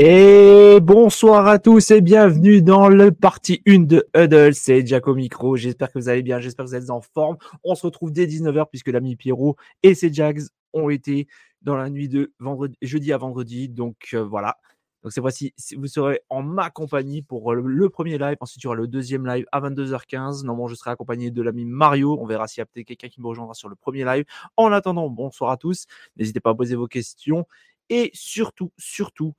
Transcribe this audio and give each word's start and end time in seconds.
Et 0.00 0.78
bonsoir 0.80 1.48
à 1.48 1.58
tous 1.58 1.90
et 1.90 2.00
bienvenue 2.00 2.62
dans 2.62 2.88
le 2.88 3.10
partie 3.10 3.62
1 3.66 3.80
de 3.80 4.08
Huddle. 4.14 4.54
C'est 4.54 4.86
Jaco 4.86 5.12
Micro. 5.12 5.56
J'espère 5.56 5.90
que 5.90 5.98
vous 5.98 6.08
allez 6.08 6.22
bien. 6.22 6.38
J'espère 6.38 6.66
que 6.66 6.70
vous 6.70 6.76
êtes 6.76 6.90
en 6.90 7.00
forme. 7.00 7.36
On 7.64 7.74
se 7.74 7.84
retrouve 7.84 8.12
dès 8.12 8.26
19h 8.26 8.66
puisque 8.70 8.90
l'ami 8.90 9.16
Pierrot 9.16 9.56
et 9.82 9.96
ses 9.96 10.12
Jags 10.12 10.42
ont 10.72 10.88
été 10.88 11.26
dans 11.62 11.74
la 11.74 11.90
nuit 11.90 12.08
de 12.08 12.32
jeudi 12.80 13.12
à 13.12 13.18
vendredi. 13.18 13.68
Donc 13.68 14.10
euh, 14.14 14.22
voilà. 14.22 14.58
Donc 15.02 15.10
cette 15.10 15.22
fois-ci, 15.22 15.52
vous 15.76 15.88
serez 15.88 16.20
en 16.28 16.44
ma 16.44 16.70
compagnie 16.70 17.22
pour 17.22 17.52
le, 17.52 17.88
premier 17.88 18.18
live. 18.18 18.36
Ensuite, 18.38 18.62
il 18.62 18.66
y 18.66 18.68
aura 18.68 18.76
le 18.76 18.86
deuxième 18.86 19.26
live 19.26 19.46
à 19.50 19.60
22h15. 19.60 20.44
Normalement, 20.44 20.68
je 20.68 20.76
serai 20.76 20.92
accompagné 20.92 21.32
de 21.32 21.42
l'ami 21.42 21.64
Mario. 21.64 22.16
On 22.20 22.26
verra 22.26 22.46
s'il 22.46 22.60
y 22.60 22.62
a 22.62 22.66
peut-être 22.66 22.86
quelqu'un 22.86 23.08
qui 23.08 23.20
me 23.20 23.26
rejoindra 23.26 23.54
sur 23.54 23.68
le 23.68 23.74
premier 23.74 24.04
live. 24.04 24.26
En 24.56 24.70
attendant, 24.70 25.10
bonsoir 25.10 25.50
à 25.50 25.56
tous. 25.56 25.86
N'hésitez 26.16 26.38
pas 26.38 26.50
à 26.50 26.54
poser 26.54 26.76
vos 26.76 26.86
questions. 26.86 27.48
Et 27.90 28.10
surtout, 28.12 28.70
surtout, 28.76 29.34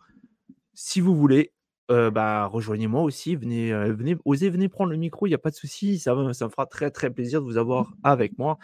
si 0.82 1.02
vous 1.02 1.14
voulez, 1.14 1.52
euh, 1.92 2.10
bah, 2.10 2.46
rejoignez-moi 2.46 3.02
aussi. 3.02 3.36
Venez, 3.36 3.74
euh, 3.74 4.16
osez, 4.24 4.50
venez 4.50 4.70
prendre 4.70 4.92
le 4.92 4.98
micro. 4.98 5.28
Il 5.28 5.32
n'y 5.32 5.36
a 5.36 5.40
pas 5.40 5.50
de 5.50 5.56
souci. 5.56 6.00
Ça, 6.00 6.16
ça 6.34 6.46
me 6.46 6.50
fera 6.50 6.66
très, 6.68 6.90
très 6.90 7.10
plaisir 7.10 7.42
de 7.42 7.46
vous 7.46 7.58
avoir 7.58 7.92
avec 8.02 8.38
moi. 8.38 8.58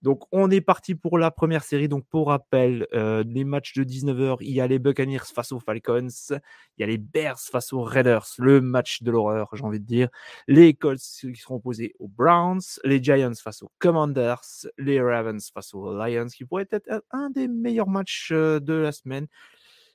Donc, 0.00 0.22
on 0.32 0.50
est 0.50 0.62
parti 0.62 0.94
pour 0.94 1.18
la 1.18 1.30
première 1.30 1.62
série. 1.62 1.88
Donc, 1.88 2.06
pour 2.06 2.28
rappel, 2.28 2.86
euh, 2.94 3.22
les 3.26 3.44
matchs 3.44 3.74
de 3.74 3.84
19h, 3.84 4.38
il 4.40 4.52
y 4.52 4.62
a 4.62 4.66
les 4.66 4.78
Buccaneers 4.78 5.26
face 5.34 5.52
aux 5.52 5.60
Falcons. 5.60 6.08
Il 6.30 6.80
y 6.80 6.84
a 6.84 6.86
les 6.86 6.96
Bears 6.96 7.40
face 7.40 7.74
aux 7.74 7.82
Raiders. 7.82 8.26
Le 8.38 8.62
match 8.62 9.02
de 9.02 9.10
l'horreur, 9.10 9.50
j'ai 9.52 9.64
envie 9.64 9.80
de 9.80 9.86
dire. 9.86 10.08
Les 10.46 10.72
Colts 10.72 11.02
qui 11.20 11.36
seront 11.36 11.56
opposés 11.56 11.94
aux 11.98 12.08
Browns. 12.08 12.62
Les 12.84 13.02
Giants 13.02 13.34
face 13.34 13.62
aux 13.62 13.70
Commanders. 13.78 14.40
Les 14.78 15.02
Ravens 15.02 15.50
face 15.52 15.74
aux 15.74 15.92
Lions, 15.92 16.28
qui 16.28 16.46
pourrait 16.46 16.68
être 16.70 17.04
un 17.10 17.28
des 17.28 17.46
meilleurs 17.46 17.90
matchs 17.90 18.32
de 18.32 18.72
la 18.72 18.92
semaine 18.92 19.26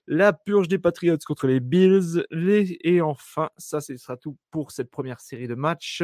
la 0.07 0.33
purge 0.33 0.67
des 0.67 0.79
Patriots 0.79 1.17
contre 1.25 1.47
les 1.47 1.59
Bills, 1.59 2.25
et 2.31 3.01
enfin, 3.01 3.49
ça, 3.57 3.81
ce 3.81 3.95
sera 3.97 4.17
tout 4.17 4.37
pour 4.51 4.71
cette 4.71 4.91
première 4.91 5.19
série 5.19 5.47
de 5.47 5.55
matchs. 5.55 6.03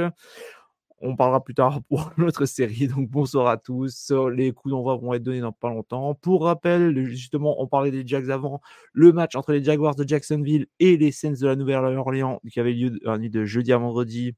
On 1.02 1.16
parlera 1.16 1.44
plus 1.44 1.53
tard 1.53 1.81
pour 1.83 2.11
notre 2.17 2.45
série. 2.45 2.88
Donc 2.88 3.09
bonsoir 3.09 3.47
à 3.47 3.58
tous. 3.58 4.11
Les 4.33 4.52
coups 4.52 4.72
d'envoi 4.72 4.97
vont 4.97 5.14
être 5.14 5.23
donnés 5.23 5.39
dans 5.39 5.53
pas 5.53 5.69
longtemps. 5.69 6.14
Pour 6.16 6.44
rappel, 6.44 7.06
justement, 7.08 7.61
on 7.61 7.67
parlait 7.67 7.91
des 7.91 8.06
Jags 8.06 8.30
avant. 8.31 8.61
Le 8.94 9.14
match 9.14 9.36
entre 9.36 9.53
les 9.53 9.64
Jaguars 9.64 9.95
de 9.95 10.08
Jacksonville 10.08 10.67
et 10.80 10.97
les 10.97 11.11
Saints 11.11 11.39
de 11.39 11.47
la 11.47 11.56
Nouvelle-Orléans 11.56 12.41
qui 12.52 12.59
avait 12.59 12.73
lieu 12.73 12.89
de 12.91 13.45
jeudi 13.45 13.72
à 13.72 13.78
vendredi. 13.78 14.35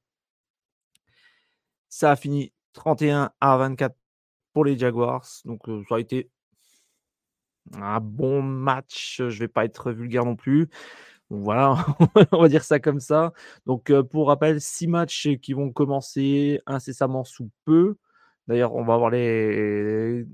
Ça 1.90 2.12
a 2.12 2.16
fini 2.16 2.53
31 2.74 3.31
à 3.41 3.58
24 3.58 3.96
pour 4.53 4.66
les 4.66 4.78
Jaguars. 4.78 5.25
Donc 5.46 5.68
euh, 5.68 5.84
ça 5.90 5.96
a 5.96 6.00
été 6.00 6.30
un 7.73 7.99
bon 7.99 8.41
match. 8.41 9.22
Je 9.27 9.39
vais 9.39 9.47
pas 9.47 9.66
être 9.66 9.91
vulgaire 9.91 10.25
non 10.25 10.35
plus. 10.35 10.69
voilà, 11.29 11.85
on 12.31 12.41
va 12.41 12.49
dire 12.49 12.63
ça 12.63 12.79
comme 12.79 12.99
ça. 12.99 13.33
Donc, 13.66 13.91
pour 14.11 14.27
rappel, 14.27 14.61
six 14.61 14.88
matchs 14.88 15.29
qui 15.41 15.53
vont 15.53 15.72
commencer 15.72 16.61
incessamment 16.67 17.23
sous 17.23 17.49
peu. 17.66 17.97
D'ailleurs, 18.47 18.75
on 18.75 18.83
va 18.83 18.95
avoir 18.95 19.09
les. 19.09 20.25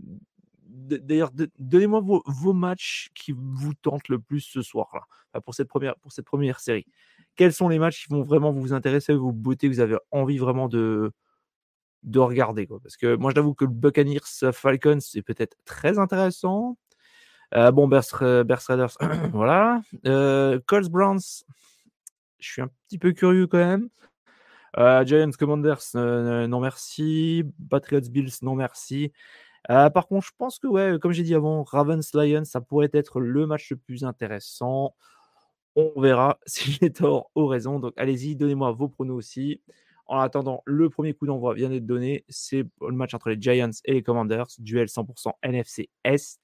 D'ailleurs, 0.65 1.31
donnez-moi 1.59 2.01
vos, 2.01 2.53
matchs 2.53 3.09
qui 3.13 3.33
vous 3.35 3.73
tentent 3.73 4.07
le 4.09 4.19
plus 4.19 4.41
ce 4.41 4.61
soir-là, 4.61 5.41
pour, 5.41 5.53
cette 5.53 5.67
première, 5.67 5.95
pour 5.97 6.11
cette 6.11 6.25
première 6.25 6.59
série. 6.59 6.85
Quels 7.35 7.53
sont 7.53 7.67
les 7.67 7.79
matchs 7.79 8.05
qui 8.05 8.13
vont 8.13 8.23
vraiment 8.23 8.51
vous 8.51 8.73
intéresser, 8.73 9.13
vous 9.13 9.33
botter, 9.33 9.67
vous 9.67 9.81
avez 9.81 9.97
envie 10.11 10.37
vraiment 10.37 10.67
de, 10.69 11.11
de 12.03 12.19
regarder 12.19 12.67
quoi? 12.67 12.79
Parce 12.81 12.95
que 12.97 13.15
moi, 13.15 13.31
je 13.31 13.35
t'avoue 13.35 13.53
que 13.53 13.65
le 13.65 13.71
Buccaneers 13.71 14.19
Falcons, 14.53 14.99
c'est 15.01 15.21
peut-être 15.21 15.57
très 15.65 15.99
intéressant. 15.99 16.77
Euh, 17.55 17.71
bon, 17.71 17.87
Bears, 17.87 18.03
Raiders, 18.13 18.97
voilà. 19.31 19.81
Euh, 20.05 20.59
Browns, 20.89 21.43
je 22.39 22.51
suis 22.51 22.61
un 22.61 22.69
petit 22.87 22.97
peu 22.97 23.13
curieux 23.13 23.47
quand 23.47 23.57
même. 23.57 23.89
Euh, 24.77 25.05
Giants 25.05 25.31
Commanders, 25.31 25.81
non 25.95 26.59
merci. 26.59 27.43
Patriots 27.69 28.09
Bills, 28.09 28.33
non 28.41 28.55
merci. 28.55 29.11
par 29.67 30.07
contre, 30.07 30.27
je 30.27 30.31
pense 30.37 30.59
que, 30.59 30.97
comme 30.97 31.11
j'ai 31.13 31.23
dit 31.23 31.35
avant, 31.35 31.63
Ravens 31.63 32.13
Lions, 32.13 32.45
ça 32.45 32.61
pourrait 32.61 32.89
être 32.93 33.19
le 33.19 33.47
match 33.47 33.71
le 33.71 33.77
plus 33.77 34.03
intéressant. 34.03 34.95
On 35.75 35.99
verra 36.01 36.39
si 36.45 36.71
j'ai 36.73 36.91
tort 36.91 37.31
ou 37.35 37.47
raison. 37.47 37.79
Donc, 37.79 37.93
allez-y, 37.97 38.35
donnez-moi 38.35 38.71
vos 38.71 38.89
pronos 38.89 39.15
aussi. 39.15 39.61
En 40.07 40.19
attendant, 40.19 40.63
le 40.65 40.89
premier 40.89 41.13
coup 41.13 41.25
d'envoi 41.27 41.53
vient 41.53 41.69
d'être 41.69 41.85
donné. 41.85 42.25
C'est 42.29 42.65
le 42.81 42.93
match 42.93 43.13
entre 43.13 43.29
les 43.29 43.37
Giants 43.39 43.71
et 43.85 43.93
les 43.93 44.03
Commanders. 44.03 44.47
Duel 44.59 44.87
100% 44.87 45.33
NFC 45.43 45.89
Est 46.03 46.39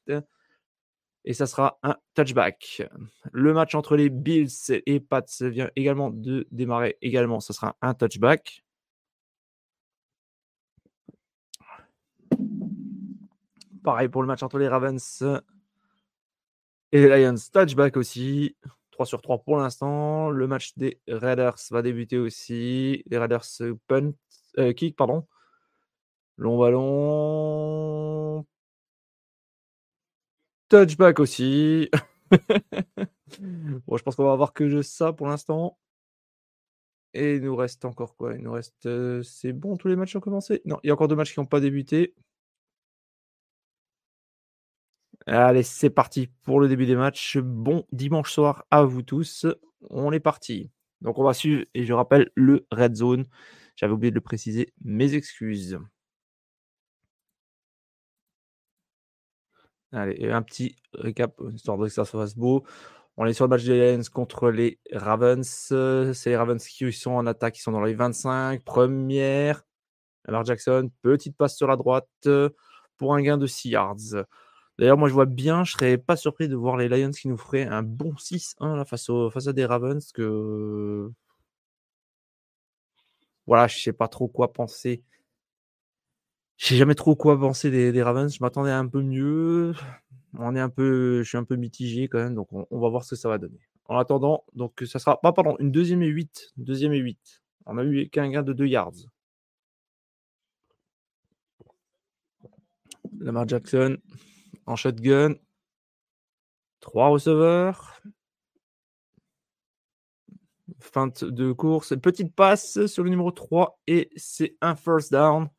et 1.25 1.33
ça 1.33 1.45
sera 1.45 1.79
un 1.83 1.95
touchback. 2.15 2.83
Le 3.31 3.53
match 3.53 3.75
entre 3.75 3.95
les 3.95 4.09
Bills 4.09 4.49
et 4.69 4.99
Pats 4.99 5.23
vient 5.41 5.69
également 5.75 6.09
de 6.09 6.47
démarrer 6.51 6.97
également, 7.01 7.39
ça 7.39 7.53
sera 7.53 7.75
un 7.81 7.93
touchback. 7.93 8.63
Pareil 13.83 14.07
pour 14.07 14.21
le 14.21 14.27
match 14.27 14.43
entre 14.43 14.59
les 14.59 14.67
Ravens 14.67 15.23
et 16.91 17.01
les 17.01 17.23
Lions, 17.23 17.35
touchback 17.51 17.97
aussi. 17.97 18.55
3 18.91 19.05
sur 19.07 19.21
3 19.21 19.39
pour 19.39 19.57
l'instant. 19.57 20.29
Le 20.29 20.47
match 20.47 20.77
des 20.77 21.01
Raiders 21.07 21.57
va 21.71 21.81
débuter 21.81 22.19
aussi. 22.19 23.03
Les 23.07 23.17
Raiders 23.17 23.45
punt, 23.87 24.13
euh, 24.59 24.71
kick, 24.73 24.95
pardon. 24.95 25.25
Long 26.37 26.57
ballon, 26.59 28.45
Touchback 30.73 31.19
aussi. 31.19 31.87
bon, 32.31 33.95
je 33.95 34.01
pense 34.01 34.15
qu'on 34.15 34.25
va 34.25 34.31
avoir 34.31 34.53
que 34.53 34.81
ça 34.81 35.13
pour 35.13 35.27
l'instant. 35.27 35.77
Et 37.13 37.35
il 37.35 37.43
nous 37.43 37.55
reste 37.55 37.85
encore 37.85 38.15
quoi? 38.15 38.33
Il 38.33 38.41
nous 38.41 38.51
reste. 38.53 38.87
Euh, 38.87 39.21
c'est 39.21 39.53
bon, 39.53 39.77
tous 39.77 39.87
les 39.87 39.95
matchs 39.95 40.15
ont 40.15 40.19
commencé? 40.19 40.63
Non, 40.65 40.79
il 40.83 40.87
y 40.87 40.89
a 40.89 40.93
encore 40.95 41.07
deux 41.07 41.15
matchs 41.15 41.33
qui 41.35 41.39
n'ont 41.39 41.45
pas 41.45 41.59
débuté. 41.59 42.15
Allez, 45.27 45.61
c'est 45.61 45.91
parti 45.91 46.27
pour 46.41 46.59
le 46.59 46.67
début 46.67 46.87
des 46.87 46.95
matchs. 46.95 47.37
Bon 47.37 47.85
dimanche 47.91 48.31
soir 48.31 48.65
à 48.71 48.83
vous 48.83 49.03
tous. 49.03 49.45
On 49.91 50.11
est 50.11 50.19
parti. 50.19 50.71
Donc 51.01 51.19
on 51.19 51.23
va 51.23 51.35
suivre, 51.35 51.65
et 51.75 51.85
je 51.85 51.93
rappelle, 51.93 52.31
le 52.33 52.65
Red 52.71 52.95
Zone. 52.95 53.25
J'avais 53.75 53.93
oublié 53.93 54.09
de 54.09 54.15
le 54.15 54.21
préciser. 54.21 54.73
Mes 54.83 55.13
excuses. 55.13 55.79
Allez, 59.93 60.31
un 60.31 60.41
petit 60.41 60.75
récap, 60.93 61.39
histoire 61.53 61.77
de 61.77 61.85
que 61.85 61.93
ça 61.93 62.03
se 62.03 62.17
fasse 62.17 62.35
beau. 62.35 62.63
On 63.15 63.25
est 63.27 63.33
sur 63.33 63.45
le 63.45 63.49
match 63.49 63.63
des 63.63 63.95
Lions 63.95 64.01
contre 64.11 64.49
les 64.49 64.79
Ravens. 64.91 65.47
C'est 66.13 66.29
les 66.31 66.35
Ravens 66.35 66.65
qui 66.65 66.91
sont 66.91 67.11
en 67.11 67.27
attaque, 67.27 67.53
qui 67.53 67.61
sont 67.61 67.71
dans 67.71 67.83
les 67.83 67.93
25. 67.93 68.63
Première. 68.63 69.63
Alors 70.27 70.43
Jackson, 70.45 70.89
petite 71.03 71.37
passe 71.37 71.55
sur 71.55 71.67
la 71.67 71.75
droite 71.75 72.27
pour 72.97 73.13
un 73.13 73.21
gain 73.21 73.37
de 73.37 73.45
6 73.45 73.69
yards. 73.69 74.25
D'ailleurs, 74.79 74.97
moi 74.97 75.09
je 75.09 75.13
vois 75.13 75.27
bien, 75.27 75.63
je 75.63 75.73
serais 75.73 75.99
pas 75.99 76.15
surpris 76.15 76.47
de 76.47 76.55
voir 76.55 76.77
les 76.77 76.89
Lions 76.89 77.11
qui 77.11 77.27
nous 77.27 77.37
feraient 77.37 77.67
un 77.67 77.83
bon 77.83 78.13
6-1 78.17 78.85
face, 78.85 79.11
face 79.31 79.47
à 79.47 79.53
des 79.53 79.65
Ravens 79.65 80.11
que 80.11 81.11
voilà, 83.45 83.67
je 83.67 83.77
sais 83.77 83.93
pas 83.93 84.07
trop 84.07 84.27
quoi 84.27 84.53
penser 84.53 85.03
je 86.63 86.69
sais 86.69 86.77
jamais 86.77 86.95
trop 86.95 87.13
quoi 87.13 87.37
penser 87.37 87.69
des, 87.69 88.01
Ravens. 88.01 88.33
Je 88.33 88.41
m'attendais 88.41 88.71
un 88.71 88.87
peu 88.87 89.01
mieux. 89.01 89.73
On 90.39 90.55
est 90.55 90.61
un 90.61 90.69
peu, 90.69 91.21
je 91.21 91.27
suis 91.27 91.37
un 91.37 91.43
peu 91.43 91.57
mitigé 91.57 92.07
quand 92.07 92.19
même, 92.19 92.35
donc 92.35 92.47
on, 92.53 92.79
va 92.79 92.89
voir 92.89 93.03
ce 93.03 93.11
que 93.11 93.15
ça 93.17 93.27
va 93.27 93.37
donner. 93.37 93.59
En 93.89 93.97
attendant, 93.97 94.45
donc 94.53 94.81
ça 94.87 94.97
sera 94.97 95.19
pas, 95.19 95.33
pardon, 95.33 95.57
une 95.59 95.71
deuxième 95.73 96.01
et 96.03 96.07
8. 96.07 96.53
Deuxième 96.55 96.93
et 96.93 96.99
8. 96.99 97.43
On 97.65 97.77
a 97.77 97.83
eu 97.83 98.07
qu'un 98.09 98.29
gain 98.29 98.43
de 98.43 98.53
2 98.53 98.65
yards. 98.65 98.93
Lamar 103.19 103.45
Jackson. 103.45 103.97
en 104.65 104.77
shotgun. 104.77 105.35
Trois 106.79 107.09
receveurs. 107.09 108.01
Feinte 110.79 111.25
de 111.25 111.51
course. 111.51 111.93
Petite 112.01 112.33
passe 112.33 112.85
sur 112.85 113.03
le 113.03 113.09
numéro 113.09 113.31
3 113.31 113.81
et 113.87 114.09
c'est 114.15 114.55
un 114.61 114.75
first 114.77 115.11
down. 115.11 115.49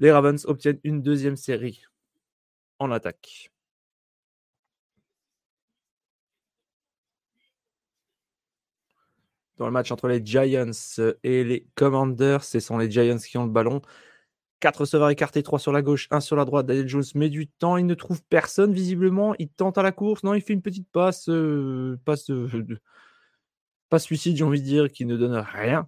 Les 0.00 0.10
Ravens 0.10 0.46
obtiennent 0.46 0.80
une 0.82 1.02
deuxième 1.02 1.36
série 1.36 1.82
en 2.78 2.90
attaque. 2.90 3.50
Dans 9.58 9.66
le 9.66 9.72
match 9.72 9.92
entre 9.92 10.08
les 10.08 10.24
Giants 10.24 10.70
et 11.22 11.44
les 11.44 11.66
Commanders, 11.74 12.44
ce 12.44 12.60
sont 12.60 12.78
les 12.78 12.90
Giants 12.90 13.18
qui 13.18 13.36
ont 13.36 13.44
le 13.44 13.50
ballon. 13.50 13.82
4 14.60 14.80
receveurs 14.80 15.10
écartés, 15.10 15.42
3 15.42 15.58
sur 15.58 15.72
la 15.72 15.82
gauche, 15.82 16.08
1 16.10 16.20
sur 16.20 16.36
la 16.36 16.46
droite. 16.46 16.64
Daniel 16.64 16.88
Jones 16.88 17.04
met 17.14 17.28
du 17.28 17.46
temps, 17.46 17.76
il 17.76 17.84
ne 17.84 17.94
trouve 17.94 18.22
personne 18.24 18.72
visiblement. 18.72 19.34
Il 19.38 19.50
tente 19.50 19.76
à 19.76 19.82
la 19.82 19.92
course. 19.92 20.22
Non, 20.22 20.32
il 20.32 20.40
fait 20.40 20.54
une 20.54 20.62
petite 20.62 20.88
passe, 20.90 21.28
euh, 21.28 21.98
passe, 22.06 22.30
passe 23.90 24.04
suicide, 24.04 24.36
j'ai 24.38 24.44
envie 24.44 24.62
de 24.62 24.66
dire, 24.66 24.90
qui 24.90 25.04
ne 25.04 25.18
donne 25.18 25.36
rien. 25.36 25.86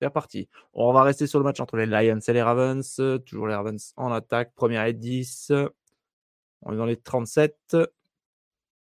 C'est. 0.00 0.48
On 0.72 0.92
va 0.92 1.02
rester 1.02 1.26
sur 1.26 1.38
le 1.38 1.44
match 1.44 1.60
entre 1.60 1.76
les 1.76 1.86
Lions 1.86 2.20
et 2.26 2.32
les 2.32 2.42
Ravens. 2.42 3.00
Toujours 3.24 3.46
les 3.46 3.54
Ravens 3.54 3.92
en 3.96 4.12
attaque. 4.12 4.52
Première 4.54 4.84
et 4.84 4.92
10. 4.92 5.52
On 6.62 6.72
est 6.72 6.76
dans 6.76 6.86
les 6.86 6.96
37. 6.96 7.76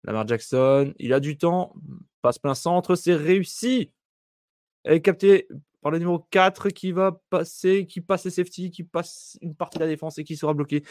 Lamar 0.05 0.27
Jackson, 0.27 0.93
il 0.99 1.13
a 1.13 1.21
du 1.21 1.39
temps. 1.39 1.75
Passe 2.23 2.39
plein 2.39 2.55
centre, 2.55 2.95
c'est 2.95 3.15
réussi. 3.15 3.93
Elle 4.85 4.95
est 4.95 5.03
captée 5.03 5.49
par 5.81 5.93
le 5.93 5.99
numéro 5.99 6.21
4 6.31 6.71
qui 6.71 6.93
va 6.93 7.21
passer, 7.31 7.87
qui 7.87 8.01
passe 8.01 8.25
les 8.25 8.31
safety, 8.31 8.71
qui 8.71 8.85
passe 8.85 9.39
une 9.43 9.55
partie 9.55 9.79
de 9.79 9.85
la 9.85 9.89
défense 9.89 10.19
et 10.19 10.25
qui 10.25 10.37
sera 10.37 10.55
bloqué. 10.55 10.85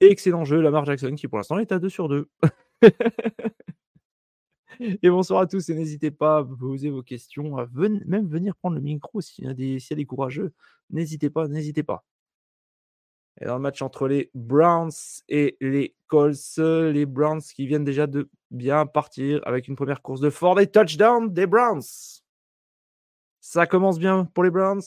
Excellent 0.00 0.44
jeu, 0.44 0.60
Lamar 0.60 0.84
Jackson 0.84 1.14
qui 1.14 1.28
pour 1.28 1.38
l'instant 1.38 1.58
est 1.58 1.72
à 1.72 1.78
2 1.78 1.88
sur 1.88 2.08
2. 2.08 2.28
et 4.80 5.10
bonsoir 5.10 5.40
à 5.40 5.46
tous 5.46 5.68
et 5.68 5.74
n'hésitez 5.74 6.10
pas 6.10 6.38
à 6.38 6.44
poser 6.44 6.90
vos 6.90 7.02
questions, 7.02 7.56
à 7.56 7.66
même 7.74 8.28
venir 8.28 8.56
prendre 8.56 8.76
le 8.76 8.82
micro 8.82 9.20
s'il 9.20 9.44
y, 9.44 9.48
a 9.48 9.52
y 9.52 9.86
a 9.90 9.96
des 9.96 10.06
courageux. 10.06 10.52
N'hésitez 10.90 11.30
pas, 11.30 11.48
n'hésitez 11.48 11.82
pas. 11.82 12.04
Et 13.40 13.46
dans 13.46 13.54
le 13.54 13.62
match 13.62 13.80
entre 13.80 14.08
les 14.08 14.30
Browns 14.34 14.90
et 15.28 15.56
les 15.60 15.94
Colts, 16.06 16.58
les 16.58 17.06
Browns 17.06 17.40
qui 17.40 17.66
viennent 17.66 17.84
déjà 17.84 18.06
de 18.06 18.28
bien 18.50 18.84
partir 18.86 19.40
avec 19.46 19.68
une 19.68 19.76
première 19.76 20.02
course 20.02 20.20
de 20.20 20.28
Ford 20.28 20.60
et 20.60 20.66
touchdown 20.66 21.32
des 21.32 21.46
Browns. 21.46 21.82
Ça 23.40 23.66
commence 23.66 23.98
bien 23.98 24.26
pour 24.26 24.44
les 24.44 24.50
Browns. 24.50 24.82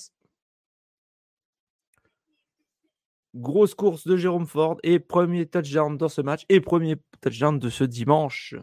Grosse 3.34 3.76
course 3.76 4.08
de 4.08 4.16
Jérôme 4.16 4.48
Ford 4.48 4.78
et 4.84 5.00
premier 5.00 5.46
touchdown 5.46 5.98
dans 5.98 6.08
ce 6.08 6.22
match 6.22 6.46
et 6.48 6.62
premier 6.62 6.96
touchdown 7.20 7.60
de 7.60 7.70
ce 7.70 7.84
dimanche. 7.84 8.56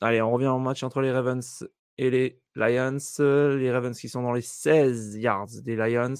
Allez, 0.00 0.22
on 0.22 0.30
revient 0.32 0.46
au 0.46 0.58
match 0.58 0.82
entre 0.82 1.00
les 1.02 1.12
Ravens 1.12 1.68
et 1.98 2.10
les 2.10 2.40
Lions. 2.54 2.96
Les 3.18 3.70
Ravens 3.70 3.98
qui 3.98 4.08
sont 4.08 4.22
dans 4.22 4.32
les 4.32 4.40
16 4.40 5.16
yards 5.16 5.60
des 5.62 5.76
Lions. 5.76 6.14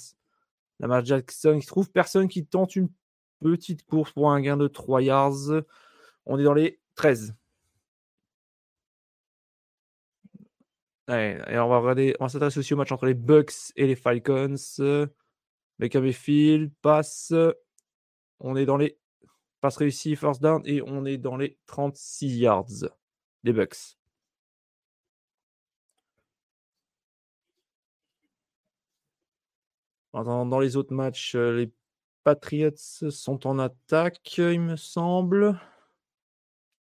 Lamar 0.81 1.05
Jackson 1.05 1.59
qui 1.59 1.67
trouve 1.67 1.91
personne 1.91 2.29
qui 2.29 2.47
tente 2.47 2.77
une 2.77 2.91
petite 3.41 3.87
course 3.87 4.12
pour 4.12 4.31
un 4.31 4.41
gain 4.41 4.56
de 4.56 4.69
3 4.69 5.03
yards. 5.03 5.62
On 6.27 6.38
est 6.38 6.44
dans 6.44 6.55
les 6.55 6.81
13. 6.94 7.35
Allez, 11.06 11.43
et 11.49 11.59
on 11.59 11.69
va 11.69 11.79
regarder, 11.79 12.15
on 12.21 12.29
s'intéresser 12.29 12.61
aussi 12.61 12.75
au 12.75 12.76
match 12.76 12.93
entre 12.93 13.06
les 13.06 13.15
Bucks 13.15 13.73
et 13.76 13.87
les 13.87 13.97
Falcons. 13.97 14.55
Baker 15.79 16.00
Mayfield 16.00 16.71
passe. 16.83 17.33
On 18.41 18.56
est 18.56 18.67
dans 18.67 18.76
les 18.76 18.99
passes 19.61 19.79
réussies, 19.79 20.17
first 20.17 20.43
down, 20.43 20.62
et 20.67 20.83
on 20.83 21.05
est 21.06 21.19
dans 21.19 21.37
les 21.37 21.59
36 21.67 22.37
yards 22.38 23.00
des 23.44 23.52
Bucks. 23.52 23.96
Dans 30.12 30.58
les 30.60 30.76
autres 30.76 30.92
matchs, 30.94 31.34
euh, 31.37 31.56
les 31.56 31.72
Patriots 32.25 32.70
sont 32.76 33.46
en 33.46 33.58
attaque, 33.58 34.38
il 34.38 34.60
me 34.60 34.76
semble. 34.76 35.58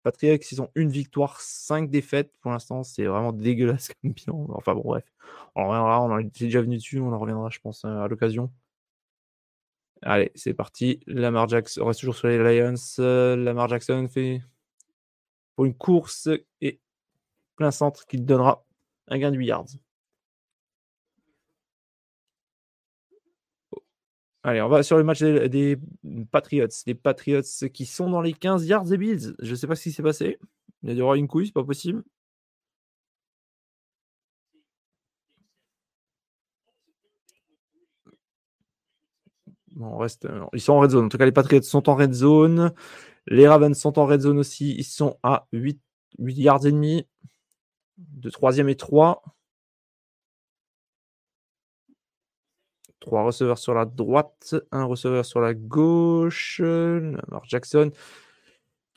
Patriots, 0.03 0.37
ils 0.51 0.61
ont 0.61 0.69
une 0.75 0.89
victoire, 0.89 1.41
cinq 1.41 1.89
défaites. 1.89 2.37
Pour 2.41 2.51
l'instant, 2.51 2.83
c'est 2.83 3.05
vraiment 3.05 3.31
dégueulasse 3.33 3.89
comme 4.01 4.11
bilan. 4.11 4.45
Enfin 4.49 4.75
bon, 4.75 4.81
bref. 4.83 5.03
On 5.55 5.67
reviendra, 5.67 6.03
on 6.03 6.19
est 6.19 6.39
déjà 6.39 6.61
venu 6.61 6.77
dessus, 6.77 6.99
on 6.99 7.11
en 7.11 7.19
reviendra, 7.19 7.49
je 7.49 7.59
pense, 7.59 7.83
à 7.85 8.07
l'occasion. 8.07 8.51
Allez, 10.01 10.31
c'est 10.35 10.53
parti. 10.53 10.99
Lamar 11.07 11.47
Jackson 11.49 11.81
on 11.81 11.85
reste 11.87 11.99
toujours 12.01 12.15
sur 12.15 12.27
les 12.27 12.37
Lions. 12.37 12.75
Lamar 12.99 13.67
Jackson 13.69 14.07
fait 14.09 14.41
pour 15.55 15.65
une 15.65 15.75
course 15.75 16.29
et 16.61 16.79
plein 17.55 17.71
centre 17.71 18.05
qui 18.05 18.17
donnera 18.17 18.65
un 19.07 19.17
gain 19.17 19.31
de 19.31 19.37
8 19.37 19.45
yards. 19.47 19.67
Allez, 24.43 24.61
on 24.61 24.69
va 24.69 24.83
sur 24.83 24.97
le 24.97 25.03
match 25.03 25.23
des, 25.23 25.79
Patriots. 26.31 26.67
Les 26.85 26.93
Patriots 26.93 27.41
qui 27.73 27.85
sont 27.85 28.09
dans 28.09 28.21
les 28.21 28.33
15 28.33 28.67
yards 28.67 28.85
des 28.85 28.97
Bills. 28.97 29.35
Je 29.39 29.49
ne 29.49 29.55
sais 29.55 29.65
pas 29.65 29.75
ce 29.75 29.83
qui 29.83 29.91
s'est 29.91 30.03
passé. 30.03 30.37
Il 30.83 30.95
y 30.95 31.01
aura 31.01 31.17
une 31.17 31.27
couille, 31.27 31.47
c'est 31.47 31.53
pas 31.53 31.63
possible. 31.63 32.03
Bon, 39.75 39.97
reste, 39.97 40.27
ils 40.53 40.61
sont 40.61 40.73
en 40.73 40.79
red 40.79 40.91
zone. 40.91 41.05
En 41.05 41.09
tout 41.09 41.17
cas, 41.17 41.25
les 41.25 41.31
Patriots 41.31 41.61
sont 41.61 41.89
en 41.89 41.95
red 41.95 42.13
zone. 42.13 42.73
Les 43.27 43.47
Ravens 43.47 43.77
sont 43.77 43.99
en 43.99 44.05
red 44.05 44.21
zone 44.21 44.39
aussi. 44.39 44.73
Ils 44.77 44.83
sont 44.85 45.17
à 45.23 45.47
8, 45.51 45.81
8 46.19 46.35
yards 46.35 46.65
et 46.65 46.71
demi. 46.71 47.07
De 47.97 48.29
troisième 48.29 48.69
et 48.69 48.75
3. 48.75 49.21
Trois 52.99 53.23
receveurs 53.23 53.57
sur 53.59 53.73
la 53.73 53.85
droite, 53.85 54.55
un 54.71 54.85
receveur 54.85 55.25
sur 55.25 55.39
la 55.39 55.53
gauche. 55.53 56.59
Lamar 56.61 57.43
Jackson 57.45 57.91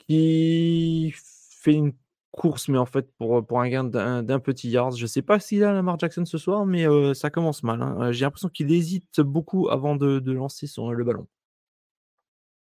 qui 0.09 1.13
fait 1.15 1.73
une 1.73 1.93
course, 2.31 2.67
mais 2.69 2.77
en 2.77 2.85
fait 2.85 3.11
pour, 3.17 3.45
pour 3.45 3.59
un 3.61 3.69
gain 3.69 3.83
d'un 3.83 4.39
petit 4.39 4.69
yard. 4.69 4.95
Je 4.95 5.03
ne 5.03 5.07
sais 5.07 5.21
pas 5.21 5.39
s'il 5.39 5.63
a 5.63 5.73
Lamar 5.73 5.99
Jackson 5.99 6.25
ce 6.25 6.37
soir, 6.37 6.65
mais 6.65 6.87
euh, 6.87 7.13
ça 7.13 7.29
commence 7.29 7.63
mal. 7.63 7.81
Hein. 7.81 7.97
Euh, 8.01 8.11
j'ai 8.11 8.25
l'impression 8.25 8.49
qu'il 8.49 8.71
hésite 8.71 9.21
beaucoup 9.21 9.69
avant 9.69 9.95
de, 9.95 10.31
lancer 10.31 10.67
son, 10.67 10.91
le 10.91 11.03
ballon. 11.03 11.27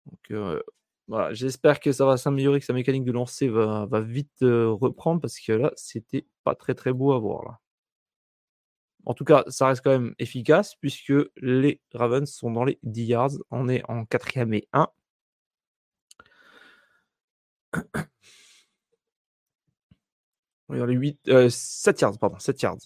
Donc 0.06 0.32
euh, 0.32 0.62
voilà, 1.08 1.34
j'espère 1.34 1.80
que 1.80 1.92
ça 1.92 2.06
va 2.06 2.18
s'améliorer, 2.18 2.60
que 2.60 2.65
sa 2.65 2.74
mécanique 2.74 3.06
de 3.06 3.12
lancer 3.12 3.48
va, 3.50 3.86
va 3.86 4.01
vite 4.01 4.42
reprendre 4.42 5.22
parce 5.22 5.39
que 5.39 5.53
là, 5.53 5.72
c'était 5.75 6.25
pas 6.44 6.56
très 6.56 6.75
très 6.75 6.94
beau 6.94 7.13
à 7.13 7.20
voir. 7.20 7.44
Là. 7.46 7.60
En 9.06 9.13
tout 9.13 9.24
cas, 9.24 9.46
ça 9.48 9.68
reste 9.68 9.82
quand 9.84 9.92
même 9.92 10.13
efficace 10.20 10.75
puisque 10.75 11.13
les 11.38 11.80
Ravens 11.94 12.30
sont 12.30 12.51
dans 12.51 12.65
les 12.65 12.77
10 12.84 13.06
yards. 13.06 13.32
On 13.51 13.70
est 13.70 13.82
en 13.89 14.06
quatrième 14.06 14.53
et 14.53 14.68
1. 14.74 14.89
On 20.70 20.76
est 20.76 20.80
dans 20.80 20.86
les 20.86 20.96
8, 20.96 21.50
7 21.50 22.04
euh, 22.04 22.06
yards, 22.06 22.20
pardon, 22.20 22.40
7 22.40 22.62
yards. 22.62 22.78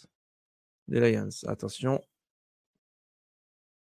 Les 0.87 1.11
Lions, 1.11 1.29
attention. 1.47 2.01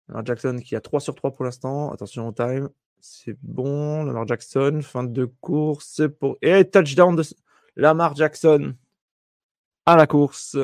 Lamar 0.08 0.24
Jackson 0.24 0.58
qui 0.62 0.76
a 0.76 0.80
3 0.80 1.00
sur 1.00 1.14
3 1.14 1.32
pour 1.32 1.44
l'instant. 1.44 1.92
Attention 1.92 2.28
au 2.28 2.32
time. 2.32 2.68
C'est 3.00 3.36
bon. 3.42 4.04
Lamar 4.04 4.26
Jackson, 4.26 4.80
fin 4.82 5.04
de 5.04 5.24
course. 5.40 6.00
Et 6.42 6.68
touchdown 6.68 7.16
de 7.16 7.22
Lamar 7.76 8.14
Jackson 8.14 8.74
à 9.84 9.96
la 9.96 10.06
course 10.06 10.56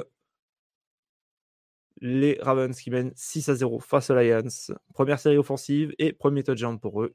les 2.03 2.37
Ravens 2.43 2.77
qui 2.77 2.91
mènent 2.91 3.13
6 3.15 3.49
à 3.49 3.55
0 3.55 3.79
face 3.79 4.11
aux 4.11 4.15
Lions. 4.15 4.75
Première 4.93 5.21
série 5.21 5.39
offensive 5.39 5.95
et 5.99 6.13
premier 6.13 6.43
touchdown 6.43 6.79
pour 6.79 7.03
eux. 7.03 7.15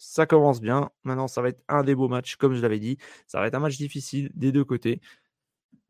Ça 0.00 0.26
commence 0.26 0.60
bien. 0.60 0.90
Maintenant, 1.04 1.28
ça 1.28 1.42
va 1.42 1.50
être 1.50 1.62
un 1.68 1.84
des 1.84 1.94
beaux 1.94 2.08
matchs, 2.08 2.36
comme 2.36 2.54
je 2.54 2.62
l'avais 2.62 2.78
dit. 2.80 2.96
Ça 3.26 3.38
va 3.38 3.46
être 3.46 3.54
un 3.54 3.60
match 3.60 3.76
difficile 3.76 4.30
des 4.34 4.50
deux 4.50 4.64
côtés. 4.64 5.00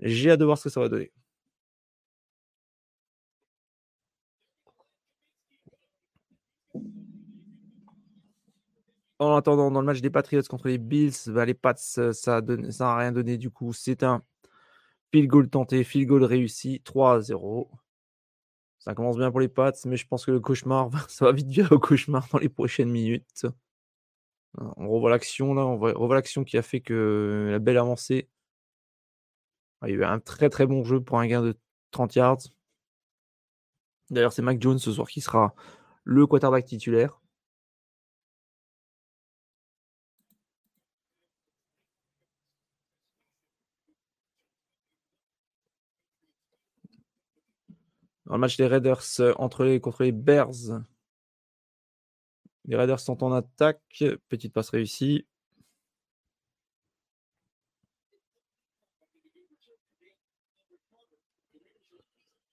J'ai 0.00 0.30
hâte 0.32 0.40
de 0.40 0.44
voir 0.46 0.58
ce 0.58 0.64
que 0.64 0.70
ça 0.70 0.80
va 0.80 0.88
donner. 0.88 1.12
En 9.20 9.36
attendant, 9.36 9.70
dans 9.70 9.80
le 9.80 9.86
match 9.86 10.00
des 10.00 10.10
Patriots 10.10 10.42
contre 10.48 10.66
les 10.68 10.78
Bills, 10.78 11.12
bah, 11.28 11.44
les 11.44 11.54
Pats, 11.54 11.74
ça 11.76 12.10
n'a 12.42 12.96
rien 12.96 13.12
donné 13.12 13.36
du 13.38 13.50
coup. 13.50 13.72
C'est 13.72 14.02
un 14.02 14.22
Field 15.12 15.28
goal 15.28 15.48
tenté, 15.50 15.84
field 15.84 16.08
goal 16.08 16.24
réussi, 16.24 16.80
3 16.84 17.14
à 17.16 17.20
0. 17.20 17.70
Ça 18.80 18.94
commence 18.94 19.16
bien 19.16 19.30
pour 19.30 19.40
les 19.40 19.48
Pats, 19.48 19.72
mais 19.84 19.96
je 19.96 20.06
pense 20.06 20.24
que 20.26 20.32
le 20.32 20.40
cauchemar, 20.40 20.90
ça 21.10 21.26
va 21.26 21.32
vite 21.32 21.48
virer 21.48 21.74
au 21.74 21.78
cauchemar 21.78 22.26
dans 22.32 22.38
les 22.38 22.48
prochaines 22.48 22.90
minutes. 22.90 23.46
On 24.58 24.88
revoit 24.88 25.10
l'action 25.10 25.54
là, 25.54 25.64
on 25.66 25.78
revoit 25.78 26.14
l'action 26.14 26.44
qui 26.44 26.58
a 26.58 26.62
fait 26.62 26.80
que 26.80 27.48
la 27.50 27.58
belle 27.58 27.78
avancée. 27.78 28.28
Ah, 29.82 29.88
il 29.88 29.92
y 29.92 29.94
a 29.96 29.98
eu 30.00 30.04
un 30.04 30.20
très 30.20 30.48
très 30.50 30.66
bon 30.66 30.84
jeu 30.84 31.00
pour 31.02 31.18
un 31.18 31.26
gain 31.26 31.42
de 31.42 31.56
30 31.90 32.14
yards. 32.14 32.38
D'ailleurs, 34.10 34.32
c'est 34.32 34.42
Mac 34.42 34.60
Jones 34.60 34.78
ce 34.78 34.92
soir 34.92 35.08
qui 35.08 35.20
sera 35.20 35.54
le 36.04 36.26
quarterback 36.26 36.64
titulaire. 36.66 37.20
Dans 48.26 48.34
le 48.34 48.40
match 48.40 48.56
des 48.56 48.66
Raiders 48.66 49.02
euh, 49.20 49.32
contre 49.34 50.04
les 50.04 50.12
Bears, 50.12 50.82
les 52.70 52.76
Raiders 52.76 53.00
sont 53.00 53.24
en 53.24 53.32
attaque. 53.32 54.04
Petite 54.28 54.52
passe 54.52 54.70
réussie. 54.70 55.26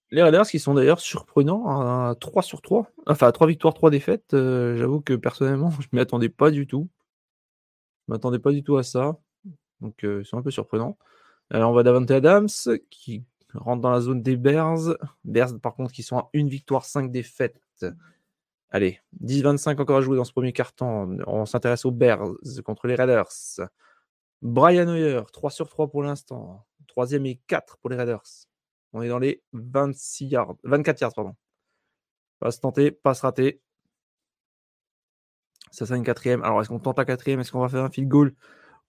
Les 0.09 0.23
Raiders 0.23 0.47
qui 0.47 0.57
sont 0.57 0.73
d'ailleurs 0.73 0.99
surprenants 0.99 1.67
à 1.67 2.15
3 2.15 2.41
sur 2.41 2.61
3. 2.63 2.89
Enfin, 3.05 3.27
à 3.27 3.31
3 3.31 3.45
victoires, 3.45 3.75
3 3.75 3.91
défaites. 3.91 4.33
Euh, 4.33 4.75
j'avoue 4.77 5.01
que 5.01 5.13
personnellement, 5.13 5.69
je 5.79 5.87
ne 5.91 5.97
m'y 5.97 5.99
attendais 5.99 6.29
pas 6.29 6.49
du 6.49 6.65
tout. 6.65 6.89
Je 8.07 8.11
ne 8.11 8.15
m'attendais 8.15 8.39
pas 8.39 8.51
du 8.51 8.63
tout 8.63 8.77
à 8.77 8.83
ça. 8.83 9.19
Donc, 9.81 10.03
euh, 10.03 10.23
sont 10.23 10.37
un 10.39 10.41
peu 10.41 10.49
surprenants. 10.49 10.97
Alors, 11.51 11.69
on 11.71 11.73
va 11.75 11.83
Davante 11.83 12.09
Adams 12.09 12.47
qui 12.89 13.23
rentre 13.53 13.81
dans 13.83 13.91
la 13.91 14.01
zone 14.01 14.23
des 14.23 14.35
Bears. 14.35 14.97
Bears, 15.25 15.59
par 15.59 15.75
contre, 15.75 15.91
qui 15.91 16.01
sont 16.01 16.17
à 16.17 16.29
1 16.33 16.47
victoire, 16.47 16.85
5 16.85 17.11
défaites. 17.11 17.85
Allez, 18.69 18.99
10-25 19.23 19.79
encore 19.79 19.97
à 19.97 20.01
jouer 20.01 20.17
dans 20.17 20.25
ce 20.25 20.33
premier 20.33 20.51
carton. 20.53 21.17
On 21.25 21.45
s'intéresse 21.45 21.85
aux 21.85 21.91
Bears 21.91 22.33
contre 22.65 22.87
les 22.87 22.95
Raiders. 22.95 23.31
Brian 24.41 24.87
Hoyer, 24.87 25.21
3 25.31 25.51
sur 25.51 25.69
3 25.69 25.89
pour 25.89 26.03
l'instant. 26.03 26.65
Troisième 26.87 27.25
et 27.25 27.39
4 27.47 27.77
pour 27.77 27.89
les 27.89 27.95
Raiders. 27.95 28.23
On 28.93 29.01
est 29.01 29.09
dans 29.09 29.19
les 29.19 29.43
26 29.53 30.25
yards, 30.27 30.55
24 30.63 31.01
yards, 31.01 31.13
pardon. 31.13 31.35
Passe 32.39 32.59
tenter, 32.59 32.91
passe 32.91 33.21
raté. 33.21 33.61
Ça, 35.71 35.85
c'est 35.85 35.95
une 35.95 36.03
quatrième. 36.03 36.43
Alors, 36.43 36.61
est-ce 36.61 36.69
qu'on 36.69 36.79
tente 36.79 36.97
la 36.97 37.05
quatrième? 37.05 37.39
Est-ce 37.39 37.51
qu'on 37.51 37.59
va 37.59 37.69
faire 37.69 37.83
un 37.83 37.89
field 37.89 38.07
goal? 38.07 38.35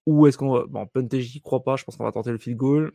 Ou 0.07 0.27
est-ce 0.27 0.39
qu'on 0.39 0.53
va. 0.53 0.65
Bon, 0.67 0.87
punter, 0.87 1.21
j'y 1.21 1.41
crois 1.41 1.63
pas. 1.63 1.77
Je 1.77 1.85
pense 1.85 1.97
qu'on 1.97 2.05
va 2.05 2.13
tenter 2.13 2.31
le 2.31 2.39
field 2.39 2.57
goal. 2.57 2.93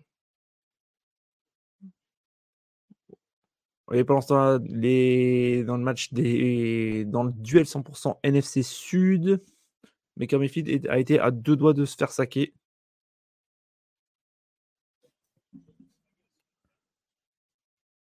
Et 3.92 4.04
pendant 4.04 4.22
ce 4.22 4.28
temps 4.28 4.60
les... 4.70 5.64
dans 5.66 5.78
le 5.78 5.84
match. 5.84 6.14
Dans 6.14 7.24
le 7.24 7.32
duel 7.34 7.66
100% 7.66 8.18
NFC 8.24 8.64
Sud, 8.64 9.44
Baker 10.18 10.38
Mayfield 10.38 10.88
a 10.88 11.00
été 11.00 11.20
à 11.20 11.32
deux 11.32 11.56
doigts 11.56 11.74
de 11.74 11.86
se 11.86 11.96
faire 11.96 12.12
saquer. 12.12 12.54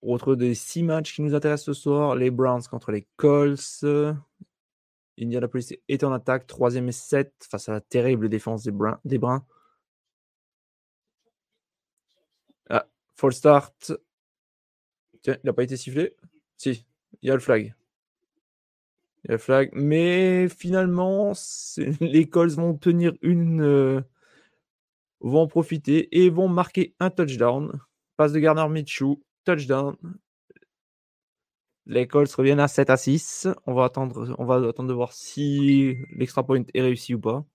Autre 0.01 0.36
des 0.36 0.55
six 0.55 0.83
matchs 0.83 1.13
qui 1.13 1.21
nous 1.21 1.36
intéressent 1.36 1.65
ce 1.75 1.81
soir, 1.81 2.15
les 2.15 2.31
Browns 2.31 2.63
contre 2.63 2.91
les 2.91 3.05
Colts. 3.17 3.86
Indianapolis 5.19 5.74
est 5.89 6.03
en 6.03 6.13
attaque, 6.13 6.48
troisième 6.48 6.88
et 6.88 6.93
7 6.93 7.33
face 7.50 7.67
à 7.69 7.74
la 7.74 7.81
terrible 7.81 8.29
défense 8.29 8.63
des, 8.63 8.71
Bruns. 8.71 9.00
Des 9.03 9.17
Bruns. 9.17 9.45
Ah, 12.69 12.88
full 13.15 13.33
start. 13.33 13.91
Tiens, 15.21 15.38
il 15.43 15.47
n'a 15.47 15.53
pas 15.53 15.63
été 15.63 15.77
sifflé? 15.77 16.15
Si, 16.57 16.85
il 17.21 17.27
y 17.27 17.31
a 17.31 17.33
le 17.33 17.39
flag. 17.39 17.73
Il 19.23 19.27
y 19.27 19.31
a 19.31 19.33
le 19.33 19.38
flag. 19.38 19.69
Mais 19.73 20.47
finalement, 20.49 21.33
les 22.01 22.29
Colts 22.29 22.55
vont 22.55 22.75
tenir 22.77 23.13
une. 23.21 23.61
Euh, 23.61 24.01
vont 25.21 25.41
en 25.41 25.47
profiter 25.47 26.17
et 26.17 26.29
vont 26.29 26.47
marquer 26.47 26.95
un 26.99 27.09
touchdown. 27.09 27.79
Passe 28.17 28.31
de 28.33 28.39
Garner 28.39 28.67
Mitchell 28.69 29.15
touchdown. 29.45 29.95
Les 31.85 32.07
Colts 32.07 32.31
reviennent 32.33 32.59
à 32.59 32.67
7 32.67 32.89
à 32.89 32.97
6. 32.97 33.47
On 33.65 33.73
va 33.73 33.85
attendre, 33.85 34.35
on 34.38 34.45
va 34.45 34.55
attendre 34.55 34.89
de 34.89 34.93
voir 34.93 35.11
si 35.13 35.97
l'extra 36.15 36.45
point 36.45 36.63
est 36.73 36.81
réussi 36.81 37.15
ou 37.15 37.19
pas. 37.19 37.45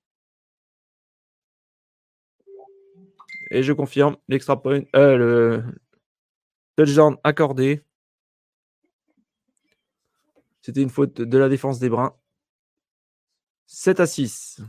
Et 3.51 3.63
je 3.63 3.73
confirme, 3.73 4.17
l'extra 4.29 4.61
point, 4.61 4.83
euh, 4.97 5.17
le 5.17 5.65
touchdown 6.77 7.17
accordé. 7.25 7.83
C'était 10.63 10.83
une 10.83 10.91
faute 10.91 11.21
de 11.21 11.39
la 11.39 11.49
défense 11.49 11.79
des 11.79 11.89
Bruns. 11.89 12.15
7 13.67 14.01
à 14.01 14.07
6. 14.07 14.63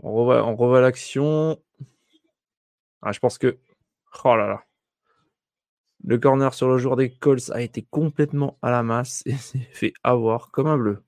On 0.00 0.56
revoit, 0.56 0.80
l'action. 0.80 1.60
Ah, 3.02 3.12
je 3.12 3.18
pense 3.18 3.38
que. 3.38 3.58
Oh 4.24 4.36
là 4.36 4.46
là. 4.46 4.64
Le 6.04 6.18
corner 6.18 6.54
sur 6.54 6.68
le 6.68 6.78
joueur 6.78 6.96
des 6.96 7.10
Colts 7.10 7.50
a 7.50 7.60
été 7.60 7.82
complètement 7.82 8.58
à 8.62 8.70
la 8.70 8.82
masse 8.82 9.22
et 9.26 9.32
s'est 9.36 9.58
fait 9.72 9.92
avoir 10.04 10.50
comme 10.50 10.68
un 10.68 10.78
bleu. 10.78 11.02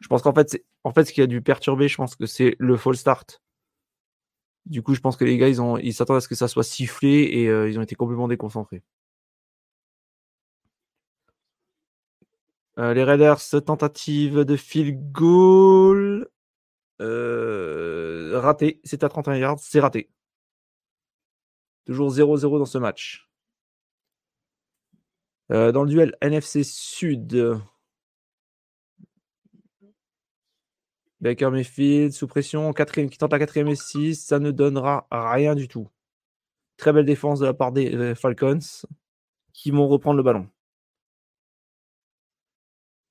Je 0.00 0.08
pense 0.08 0.22
qu'en 0.22 0.34
fait, 0.34 0.62
en 0.86 0.92
fait, 0.92 1.04
ce 1.04 1.12
qui 1.12 1.20
a 1.20 1.26
dû 1.26 1.42
perturber, 1.42 1.88
je 1.88 1.96
pense 1.96 2.14
que 2.14 2.26
c'est 2.26 2.54
le 2.60 2.76
fall 2.76 2.96
start. 2.96 3.42
Du 4.66 4.82
coup, 4.82 4.94
je 4.94 5.00
pense 5.00 5.16
que 5.16 5.24
les 5.24 5.36
gars, 5.36 5.48
ils, 5.48 5.60
ont, 5.60 5.76
s'attendent 5.90 6.18
à 6.18 6.20
ce 6.20 6.28
que 6.28 6.36
ça 6.36 6.46
soit 6.46 6.62
sifflé 6.62 7.28
et 7.32 7.48
euh, 7.48 7.68
ils 7.68 7.76
ont 7.80 7.82
été 7.82 7.96
complètement 7.96 8.28
déconcentrés. 8.28 8.84
Euh, 12.78 12.94
les 12.94 13.02
Raiders, 13.02 13.40
tentative 13.66 14.44
de 14.44 14.56
field 14.56 15.10
goal. 15.10 16.28
Euh, 17.00 18.38
raté, 18.38 18.80
c'est 18.84 19.02
à 19.02 19.08
31 19.08 19.34
yards, 19.38 19.58
c'est 19.58 19.80
raté. 19.80 20.08
Toujours 21.84 22.12
0-0 22.12 22.60
dans 22.60 22.64
ce 22.64 22.78
match. 22.78 23.28
Dans 25.48 25.82
le 25.82 25.88
duel 25.88 26.16
NFC 26.20 26.62
Sud, 26.62 27.60
Baker 31.20 31.50
Mayfield 31.50 32.12
sous 32.12 32.26
pression, 32.26 32.72
quatrième, 32.72 33.08
qui 33.08 33.18
tente 33.18 33.32
la 33.32 33.38
quatrième 33.38 33.68
et 33.68 33.76
6, 33.76 34.16
ça 34.16 34.38
ne 34.38 34.50
donnera 34.50 35.06
rien 35.10 35.54
du 35.54 35.68
tout. 35.68 35.88
Très 36.76 36.92
belle 36.92 37.06
défense 37.06 37.40
de 37.40 37.46
la 37.46 37.54
part 37.54 37.72
des 37.72 37.94
euh, 37.94 38.14
Falcons 38.14 38.58
qui 39.52 39.70
vont 39.70 39.88
reprendre 39.88 40.18
le 40.18 40.22
ballon. 40.22 40.48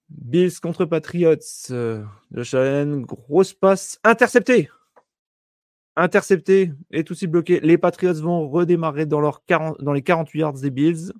Bills 0.09 0.59
contre 0.61 0.85
Patriots. 0.85 1.35
Euh, 1.71 2.03
Josh 2.31 2.53
Allen, 2.53 3.01
grosse 3.01 3.53
passe 3.53 3.99
interceptée. 4.03 4.69
Interceptée 5.95 6.73
et 6.91 7.03
tout 7.03 7.13
aussi 7.13 7.27
bloqué. 7.27 7.59
Les 7.61 7.77
Patriots 7.77 8.21
vont 8.21 8.47
redémarrer 8.49 9.05
dans, 9.05 9.21
dans 9.79 9.93
les 9.93 10.03
48 10.03 10.39
yards 10.39 10.53
des 10.53 10.69
Bills. 10.69 11.11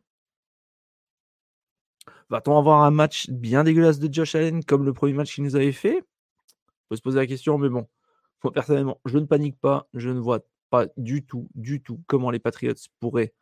Va-t-on 2.30 2.58
avoir 2.58 2.84
un 2.84 2.92
match 2.92 3.30
bien 3.30 3.64
dégueulasse 3.64 4.00
de 4.00 4.12
Josh 4.12 4.36
Allen 4.36 4.64
comme 4.64 4.86
le 4.86 4.94
premier 4.94 5.14
match 5.14 5.34
qu'il 5.34 5.44
nous 5.44 5.56
avait 5.56 5.72
fait? 5.72 6.04
Peut 6.90 6.96
se 6.96 7.02
poser 7.02 7.20
la 7.20 7.28
question, 7.28 7.58
mais 7.58 7.70
bon, 7.70 7.88
moi 8.44 8.54
personnellement, 8.54 9.00
je 9.06 9.18
ne 9.18 9.26
panique 9.26 9.60
pas. 9.60 9.88
Je 9.94 10.10
ne 10.10 10.20
vois 10.20 10.42
pas 10.70 10.88
du 10.98 11.26
tout, 11.26 11.50
du 11.56 11.82
tout 11.82 12.02
comment 12.08 12.32
les 12.32 12.40
Patriots 12.40 12.74
pourraient 13.00 13.34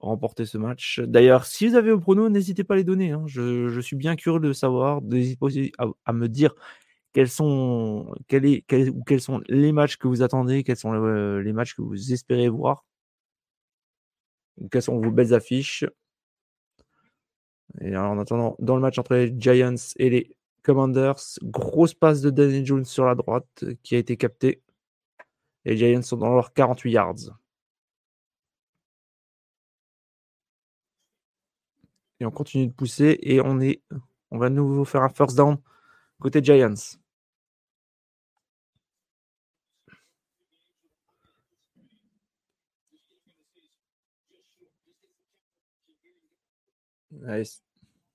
remporter 0.00 0.46
ce 0.46 0.58
match. 0.58 1.00
D'ailleurs, 1.00 1.44
si 1.44 1.68
vous 1.68 1.76
avez 1.76 1.92
vos 1.92 2.00
pronos, 2.00 2.30
n'hésitez 2.30 2.64
pas 2.64 2.74
à 2.74 2.76
les 2.78 2.84
donner. 2.84 3.12
Hein. 3.12 3.24
Je, 3.26 3.80
suis 3.80 3.96
bien 3.96 4.16
curieux 4.16 4.40
de 4.40 4.52
savoir, 4.52 5.02
n'hésitez 5.02 5.72
à, 5.78 6.12
me 6.12 6.28
dire 6.28 6.54
quels 7.12 7.28
sont 7.28 8.12
les 8.28 9.72
matchs 9.72 9.96
que 9.96 10.08
vous 10.08 10.22
attendez, 10.22 10.64
quels 10.64 10.76
sont 10.76 10.94
euh, 10.94 11.42
les 11.42 11.52
matchs 11.52 11.74
que 11.74 11.82
vous 11.82 12.12
espérez 12.12 12.48
voir, 12.48 12.84
quelles 14.70 14.82
sont 14.82 15.00
vos 15.00 15.10
belles 15.10 15.34
affiches. 15.34 15.84
Et 17.80 17.96
en 17.96 18.18
attendant, 18.18 18.56
dans 18.58 18.74
le 18.74 18.82
match 18.82 18.98
entre 18.98 19.14
les 19.14 19.34
Giants 19.38 19.74
et 19.96 20.10
les 20.10 20.36
Commanders, 20.70 21.38
grosse 21.42 21.94
passe 21.94 22.20
de 22.20 22.30
Danny 22.30 22.64
Jones 22.64 22.84
sur 22.84 23.04
la 23.04 23.16
droite 23.16 23.64
qui 23.82 23.96
a 23.96 23.98
été 23.98 24.16
captée. 24.16 24.62
Les 25.64 25.76
Giants 25.76 26.02
sont 26.02 26.16
dans 26.16 26.32
leurs 26.32 26.52
48 26.52 26.92
yards. 26.92 27.16
Et 32.20 32.24
on 32.26 32.30
continue 32.30 32.68
de 32.68 32.72
pousser 32.72 33.18
et 33.22 33.40
on 33.40 33.58
est. 33.60 33.82
On 34.30 34.38
va 34.38 34.48
de 34.48 34.54
nouveau 34.54 34.84
faire 34.84 35.02
un 35.02 35.08
first 35.08 35.36
down 35.36 35.58
côté 36.20 36.40
Giants. 36.42 36.74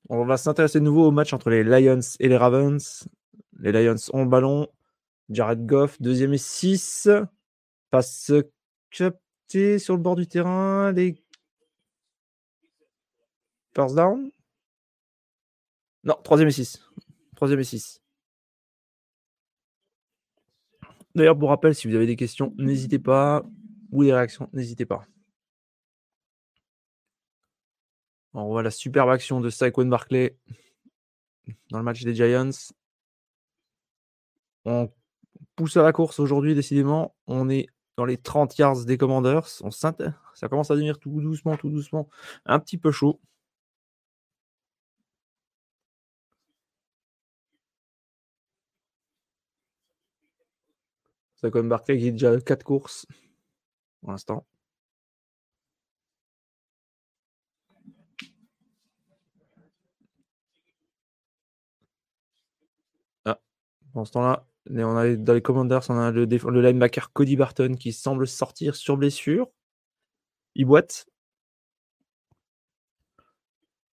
On 0.09 0.25
va 0.25 0.38
s'intéresser 0.38 0.79
de 0.79 0.85
nouveau 0.85 1.07
au 1.07 1.12
match 1.12 1.33
entre 1.33 1.50
les 1.50 1.63
Lions 1.63 2.00
et 2.19 2.27
les 2.27 2.38
Ravens. 2.38 3.07
Les 3.59 3.71
Lions 3.71 3.95
ont 4.13 4.24
le 4.24 4.29
ballon. 4.29 4.67
Jared 5.29 5.65
Goff, 5.65 6.00
deuxième 6.00 6.33
et 6.33 6.38
6. 6.38 7.09
Passe 7.89 8.31
capté 8.91 9.79
sur 9.79 9.95
le 9.95 10.01
bord 10.01 10.15
du 10.15 10.27
terrain. 10.27 10.91
Les 10.91 11.15
First 13.75 13.95
down 13.95 14.31
Non, 16.03 16.15
troisième 16.24 16.50
et 16.50 16.51
6. 16.51 16.81
Troisième 17.35 17.59
et 17.59 17.63
6. 17.63 18.01
D'ailleurs, 21.15 21.38
pour 21.38 21.50
rappel, 21.50 21.74
si 21.74 21.88
vous 21.88 21.95
avez 21.95 22.05
des 22.05 22.15
questions, 22.15 22.53
n'hésitez 22.57 23.00
pas. 23.00 23.43
Ou 23.91 24.03
des 24.03 24.13
réactions, 24.13 24.50
n'hésitez 24.53 24.85
pas. 24.85 25.05
On 28.37 28.47
voit 28.47 28.63
la 28.63 28.71
superbe 28.71 29.09
action 29.09 29.39
de 29.39 29.49
Saquon 29.49 29.85
Barclay 29.85 30.37
dans 31.69 31.77
le 31.77 31.85
match 31.85 32.03
des 32.03 32.13
Giants. 32.13 32.51
On 34.65 34.91
pousse 35.55 35.77
à 35.77 35.83
la 35.83 35.93
course 35.93 36.19
aujourd'hui, 36.19 36.53
décidément. 36.53 37.15
On 37.27 37.49
est 37.49 37.67
dans 37.97 38.05
les 38.05 38.17
30 38.17 38.57
yards 38.57 38.85
des 38.85 38.97
Commanders. 38.97 39.47
Ça 39.47 40.49
commence 40.49 40.69
à 40.69 40.75
devenir 40.75 40.99
tout 40.99 41.21
doucement, 41.21 41.55
tout 41.55 41.69
doucement, 41.69 42.09
un 42.45 42.59
petit 42.59 42.77
peu 42.77 42.91
chaud. 42.91 43.21
Saquon 51.37 51.63
Barclay 51.63 51.97
qui 51.97 52.09
a 52.09 52.11
déjà 52.11 52.41
4 52.41 52.63
courses 52.63 53.05
pour 54.01 54.11
l'instant. 54.11 54.45
Pendant 63.95 64.05
ce 64.05 64.11
temps-là, 64.11 64.45
on 64.69 64.97
a 64.97 65.15
dans 65.15 65.33
les 65.33 65.41
Commanders, 65.41 65.89
on 65.89 65.97
a 65.97 66.11
le, 66.11 66.25
linebacker 66.25 67.13
Cody 67.13 67.37
Barton 67.37 67.75
qui 67.79 67.93
semble 67.93 68.27
sortir 68.27 68.75
sur 68.75 68.97
blessure. 68.97 69.47
Il 70.53 70.65
boite. 70.65 71.07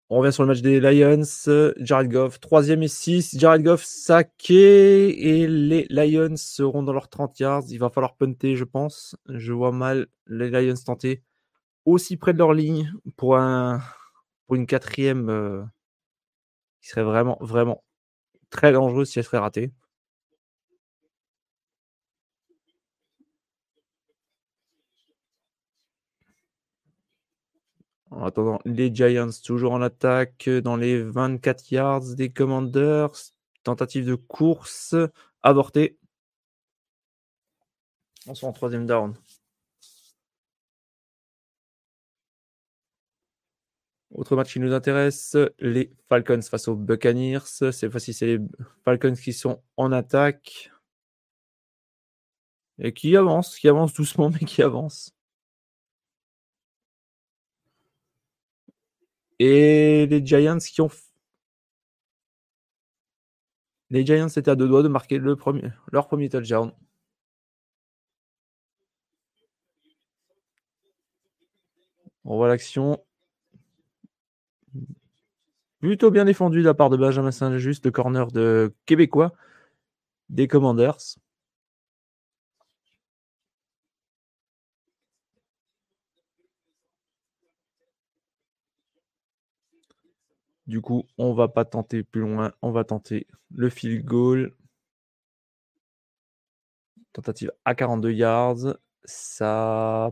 On 0.09 0.19
revient 0.19 0.31
sur 0.31 0.43
le 0.43 0.47
match 0.47 0.61
des 0.61 0.79
Lions. 0.79 1.73
Jared 1.81 2.09
Goff, 2.09 2.39
troisième 2.39 2.81
et 2.81 2.87
6. 2.87 3.37
Jared 3.37 3.61
Goff 3.61 3.83
saqué 3.83 5.41
et 5.41 5.47
les 5.49 5.85
Lions 5.89 6.37
seront 6.37 6.81
dans 6.81 6.93
leurs 6.93 7.09
30 7.09 7.37
yards. 7.41 7.63
Il 7.67 7.77
va 7.77 7.89
falloir 7.89 8.15
punter, 8.15 8.55
je 8.55 8.63
pense. 8.63 9.17
Je 9.27 9.51
vois 9.51 9.73
mal 9.73 10.07
les 10.27 10.49
Lions 10.49 10.75
tenter 10.85 11.23
aussi 11.83 12.15
près 12.15 12.31
de 12.31 12.37
leur 12.37 12.53
ligne 12.53 12.93
pour 13.17 13.35
une 13.35 14.65
quatrième 14.65 15.29
euh, 15.29 15.61
qui 16.81 16.87
serait 16.87 17.03
vraiment, 17.03 17.37
vraiment 17.41 17.83
très 18.49 18.71
dangereuse 18.71 19.09
si 19.09 19.19
elle 19.19 19.25
serait 19.25 19.39
ratée. 19.39 19.73
En 28.11 28.25
attendant, 28.25 28.59
les 28.65 28.93
Giants 28.93 29.29
toujours 29.43 29.73
en 29.73 29.81
attaque 29.81 30.49
dans 30.49 30.75
les 30.75 31.01
24 31.03 31.71
yards 31.71 32.15
des 32.15 32.31
Commanders. 32.31 33.11
Tentative 33.63 34.05
de 34.05 34.15
course 34.15 34.95
avortée. 35.43 35.97
On 38.27 38.33
sera 38.35 38.47
en 38.47 38.53
troisième 38.53 38.85
down. 38.85 39.15
Autre 44.11 44.35
match 44.35 44.53
qui 44.53 44.59
nous 44.59 44.73
intéresse, 44.73 45.37
les 45.59 45.91
Falcons 46.09 46.41
face 46.41 46.67
aux 46.67 46.75
Buccaneers. 46.75 47.45
Cette 47.45 47.91
fois-ci, 47.91 48.13
c'est 48.13 48.25
les 48.25 48.39
Falcons 48.83 49.13
qui 49.13 49.33
sont 49.33 49.61
en 49.77 49.91
attaque. 49.91 50.71
Et 52.79 52.93
qui 52.93 53.15
avancent, 53.15 53.57
qui 53.59 53.67
avancent 53.67 53.93
doucement, 53.93 54.29
mais 54.41 54.45
qui 54.47 54.63
avancent. 54.63 55.13
Et 59.39 60.05
les 60.07 60.25
Giants 60.25 60.57
qui 60.59 60.81
ont. 60.81 60.89
Les 63.89 64.05
Giants 64.05 64.27
étaient 64.27 64.51
à 64.51 64.55
deux 64.55 64.67
doigts 64.67 64.83
de 64.83 64.87
marquer 64.87 65.17
leur 65.17 66.07
premier 66.07 66.29
touchdown. 66.29 66.73
On 72.25 72.35
voit 72.37 72.47
l'action. 72.47 73.03
Plutôt 75.79 76.11
bien 76.11 76.25
défendu 76.25 76.59
de 76.59 76.65
la 76.65 76.73
part 76.73 76.89
de 76.89 76.97
Benjamin 76.97 77.31
Saint-Just, 77.31 77.85
le 77.85 77.91
corner 77.91 78.31
de 78.31 78.73
Québécois 78.85 79.33
des 80.29 80.47
Commanders. 80.47 80.97
Du 90.69 90.81
coup, 90.81 91.07
on 91.17 91.33
va 91.33 91.47
pas 91.47 91.65
tenter 91.65 92.03
plus 92.03 92.21
loin. 92.21 92.53
On 92.61 92.71
va 92.71 92.83
tenter 92.83 93.27
le 93.55 93.69
field 93.69 94.05
goal. 94.05 94.55
Tentative 97.13 97.51
à 97.65 97.75
42 97.75 98.11
yards. 98.11 98.77
Ça 99.03 100.11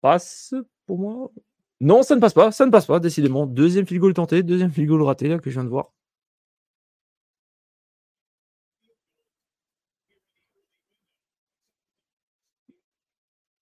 passe 0.00 0.54
pour 0.86 0.98
moi? 0.98 1.30
Non, 1.80 2.02
ça 2.02 2.16
ne 2.16 2.20
passe 2.20 2.34
pas. 2.34 2.52
Ça 2.52 2.66
ne 2.66 2.70
passe 2.72 2.86
pas, 2.86 3.00
décidément. 3.00 3.46
Deuxième 3.46 3.86
field 3.86 4.00
goal 4.00 4.14
tenté. 4.14 4.42
Deuxième 4.42 4.72
field 4.72 4.88
goal 4.88 5.02
raté, 5.02 5.28
là, 5.28 5.38
que 5.38 5.50
je 5.50 5.54
viens 5.54 5.64
de 5.64 5.70
voir. 5.70 5.92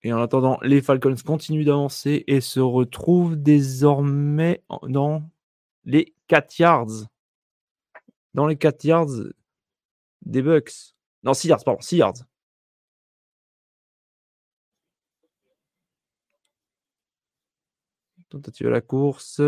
Et 0.02 0.12
en 0.12 0.20
attendant, 0.22 0.58
les 0.62 0.80
Falcons 0.80 1.14
continuent 1.24 1.64
d'avancer 1.64 2.24
et 2.28 2.40
se 2.40 2.60
retrouvent 2.60 3.36
désormais 3.36 4.62
dans 4.88 5.22
les 5.88 6.14
4 6.28 6.58
yards. 6.58 7.08
Dans 8.34 8.46
les 8.46 8.56
4 8.56 8.84
yards 8.84 9.08
des 10.22 10.42
Bucks. 10.42 10.94
Non, 11.24 11.34
6 11.34 11.48
yards, 11.48 11.64
pardon, 11.64 11.80
6 11.80 11.96
yards. 11.96 12.14
Tentative 18.28 18.66
à 18.66 18.70
la 18.70 18.80
course. 18.82 19.40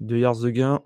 2 0.00 0.18
yards 0.18 0.40
de 0.40 0.50
gain. 0.50 0.82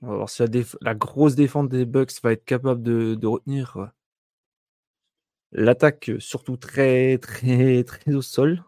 On 0.00 0.08
va 0.08 0.16
voir 0.16 0.30
si 0.30 0.42
la, 0.80 0.94
grosse 0.94 1.34
défense 1.34 1.68
des 1.68 1.84
Bucks 1.84 2.22
va 2.22 2.32
être 2.32 2.44
capable 2.44 2.82
de, 2.82 3.16
de 3.16 3.26
retenir 3.26 3.90
l'attaque, 5.50 6.12
surtout 6.20 6.56
très, 6.56 7.18
très, 7.22 7.82
très 7.82 8.14
au 8.14 8.22
sol. 8.22 8.62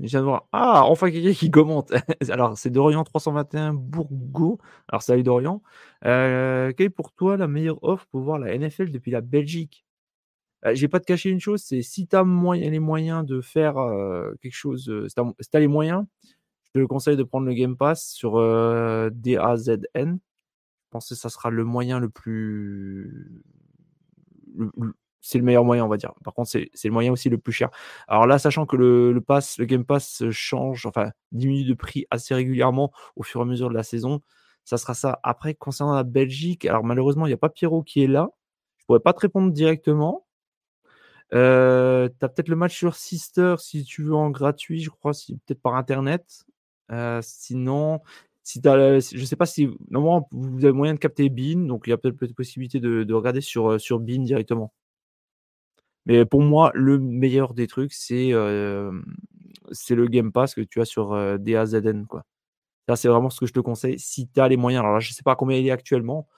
Je 0.00 0.08
viens 0.08 0.20
de 0.20 0.26
voir. 0.26 0.46
Ah, 0.52 0.84
enfin 0.84 1.10
quelqu'un 1.10 1.32
qui 1.32 1.50
commente. 1.50 1.92
Alors, 2.30 2.58
c'est 2.58 2.70
Dorian 2.70 3.02
321 3.02 3.72
Bourgo. 3.74 4.58
Alors, 4.88 5.02
salut 5.02 5.22
Dorian. 5.22 5.62
Euh, 6.04 6.72
quelle 6.76 6.86
est 6.86 6.90
pour 6.90 7.12
toi 7.12 7.36
la 7.36 7.48
meilleure 7.48 7.82
offre 7.82 8.06
pour 8.06 8.20
voir 8.20 8.38
la 8.38 8.56
NFL 8.56 8.90
depuis 8.90 9.10
la 9.10 9.22
Belgique? 9.22 9.86
Je 10.62 10.68
euh, 10.68 10.74
J'ai 10.74 10.88
pas 10.88 10.98
de 10.98 11.04
cacher 11.04 11.30
une 11.30 11.40
chose, 11.40 11.62
c'est 11.62 11.82
si 11.82 12.06
tu 12.06 12.16
as 12.16 12.24
les 12.54 12.78
moyens 12.80 13.24
de 13.24 13.40
faire 13.40 13.78
euh, 13.78 14.34
quelque 14.42 14.54
chose, 14.54 14.92
si 15.08 15.14
tu 15.14 15.56
as, 15.56 15.60
les 15.60 15.68
moyens, 15.68 16.04
je 16.64 16.80
te 16.80 16.84
conseille 16.84 17.16
de 17.16 17.22
prendre 17.22 17.46
le 17.46 17.54
Game 17.54 17.76
Pass 17.76 18.10
sur 18.10 18.34
DAZN. 19.12 19.88
Je 19.94 20.90
pense 20.90 21.08
que 21.08 21.14
ça 21.14 21.30
sera 21.30 21.50
le 21.50 21.64
moyen 21.64 22.00
le 22.00 22.10
plus 22.10 23.42
c'est 25.20 25.38
le 25.38 25.44
meilleur 25.44 25.64
moyen, 25.64 25.84
on 25.84 25.88
va 25.88 25.96
dire. 25.96 26.12
Par 26.24 26.34
contre, 26.34 26.50
c'est 26.50 26.70
le 26.84 26.90
moyen 26.90 27.12
aussi 27.12 27.28
le 27.28 27.38
plus 27.38 27.52
cher. 27.52 27.70
Alors 28.08 28.26
là, 28.26 28.38
sachant 28.38 28.66
que 28.66 28.76
le, 28.76 29.20
pass, 29.20 29.58
le 29.58 29.64
Game 29.64 29.84
Pass 29.84 30.22
change, 30.30 30.86
enfin, 30.86 31.10
diminue 31.32 31.64
de 31.64 31.74
prix 31.74 32.06
assez 32.10 32.34
régulièrement 32.34 32.92
au 33.16 33.22
fur 33.22 33.40
et 33.40 33.42
à 33.42 33.46
mesure 33.46 33.68
de 33.68 33.74
la 33.74 33.82
saison, 33.82 34.20
ça 34.64 34.78
sera 34.78 34.94
ça. 34.94 35.20
Après, 35.22 35.54
concernant 35.54 35.94
la 35.94 36.04
Belgique, 36.04 36.64
alors 36.66 36.84
malheureusement, 36.84 37.26
il 37.26 37.30
n'y 37.30 37.34
a 37.34 37.38
pas 37.38 37.48
Pierrot 37.48 37.82
qui 37.82 38.02
est 38.02 38.08
là. 38.08 38.30
Je 38.78 38.84
ne 38.84 38.86
pourrais 38.86 39.00
pas 39.00 39.12
te 39.12 39.20
répondre 39.20 39.52
directement. 39.52 40.26
Euh, 41.34 42.08
tu 42.08 42.24
as 42.24 42.28
peut-être 42.28 42.48
le 42.48 42.56
match 42.56 42.76
sur 42.76 42.94
Sister 42.94 43.56
si 43.58 43.84
tu 43.84 44.02
veux 44.02 44.14
en 44.14 44.30
gratuit, 44.30 44.80
je 44.80 44.90
crois, 44.90 45.12
si, 45.14 45.36
peut-être 45.38 45.60
par 45.60 45.74
Internet. 45.74 46.46
Euh, 46.92 47.20
sinon, 47.22 48.00
si 48.44 48.60
je 48.62 49.24
sais 49.24 49.34
pas 49.36 49.46
si 49.46 49.68
normalement 49.90 50.28
vous 50.30 50.64
avez 50.64 50.72
moyen 50.72 50.94
de 50.94 51.00
capter 51.00 51.28
Bean, 51.30 51.66
donc 51.66 51.84
il 51.86 51.90
y 51.90 51.92
a 51.92 51.96
peut-être 51.98 52.34
possibilité 52.34 52.78
de, 52.78 53.02
de 53.02 53.14
regarder 53.14 53.40
sur, 53.40 53.80
sur 53.80 53.98
Bean 53.98 54.22
directement. 54.22 54.72
Mais 56.06 56.24
pour 56.24 56.40
moi, 56.40 56.70
le 56.74 56.98
meilleur 56.98 57.52
des 57.52 57.66
trucs, 57.66 57.92
c'est 57.92 58.30
le 58.30 60.06
Game 60.08 60.32
Pass 60.32 60.54
que 60.54 60.60
tu 60.60 60.80
as 60.80 60.84
sur 60.84 61.10
DAZN. 61.38 62.06
Quoi. 62.06 62.24
Ça, 62.88 62.96
c'est 62.96 63.08
vraiment 63.08 63.30
ce 63.30 63.40
que 63.40 63.46
je 63.46 63.52
te 63.52 63.60
conseille 63.60 63.98
si 63.98 64.28
tu 64.28 64.40
as 64.40 64.48
les 64.48 64.56
moyens. 64.56 64.82
Alors 64.82 64.94
là, 64.94 65.00
je 65.00 65.10
ne 65.10 65.14
sais 65.14 65.24
pas 65.24 65.34
combien 65.36 65.58
il 65.58 65.66
est 65.66 65.72
actuellement, 65.72 66.28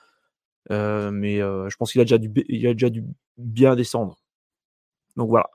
mais 0.71 1.39
je 1.39 1.77
pense 1.77 1.93
qu'il 1.93 2.01
a, 2.01 2.05
déjà 2.05 2.17
a 2.17 2.19
déjà 2.73 2.91
dû 2.91 3.05
bien 3.37 3.77
descendre. 3.77 4.19
Donc 5.17 5.29
voilà. 5.29 5.51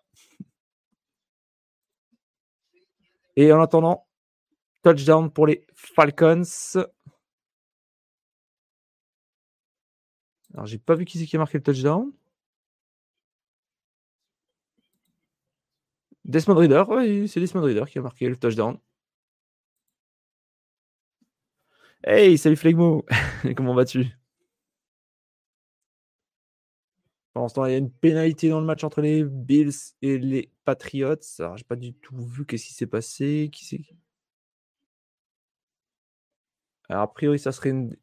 Et 3.35 3.51
en 3.51 3.59
attendant, 3.61 4.05
touchdown 4.83 5.31
pour 5.31 5.47
les 5.47 5.65
Falcons. 5.73 6.43
Alors, 10.53 10.67
j'ai 10.67 10.77
pas 10.77 10.93
vu 10.93 11.05
qui 11.05 11.17
c'est 11.17 11.25
qui 11.25 11.35
a 11.35 11.39
marqué 11.39 11.57
le 11.57 11.63
touchdown. 11.63 12.11
Desmond 16.33 16.55
Reader, 16.55 16.83
oui, 16.89 17.27
c'est 17.27 17.39
Desmond 17.39 17.61
Reader 17.61 17.85
qui 17.87 17.99
a 17.99 18.01
marqué 18.01 18.27
le 18.27 18.35
touchdown. 18.35 18.79
Hey, 22.03 22.37
salut 22.37 22.55
Flegmo 22.55 23.05
Comment 23.55 23.73
vas-tu? 23.75 24.07
Pendant 27.33 27.47
ce 27.47 27.53
temps, 27.53 27.65
il 27.65 27.71
y 27.71 27.75
a 27.75 27.77
une 27.77 27.91
pénalité 27.91 28.49
dans 28.49 28.59
le 28.59 28.65
match 28.65 28.83
entre 28.83 29.01
les 29.01 29.23
Bills 29.23 29.71
et 30.01 30.17
les 30.17 30.51
Patriots. 30.65 31.15
Alors, 31.39 31.57
j'ai 31.57 31.63
pas 31.63 31.75
du 31.75 31.93
tout 31.93 32.15
vu 32.17 32.45
qu'est-ce 32.45 32.65
qui 32.65 32.73
s'est 32.73 32.87
passé. 32.87 33.51
Alors, 36.89 37.03
a 37.03 37.13
priori, 37.13 37.37
ça 37.37 37.51
serait 37.51 37.69
une 37.69 37.95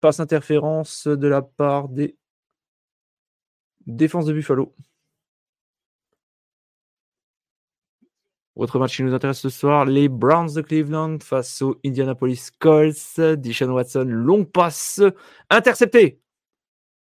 passe 0.00 0.20
interférence 0.20 1.06
de 1.06 1.28
la 1.28 1.42
part 1.42 1.88
des 1.90 2.16
défenses 3.86 4.26
de 4.26 4.32
Buffalo. 4.32 4.74
Autre 8.56 8.78
match 8.78 8.96
qui 8.96 9.02
nous 9.02 9.12
intéresse 9.12 9.40
ce 9.40 9.50
soir, 9.50 9.84
les 9.84 10.08
Browns 10.08 10.54
de 10.54 10.62
Cleveland 10.62 11.18
face 11.20 11.60
aux 11.60 11.78
Indianapolis 11.84 12.48
Colts. 12.58 13.20
Dishon 13.36 13.70
Watson, 13.70 14.06
long 14.08 14.46
passe, 14.46 15.02
intercepté. 15.50 16.22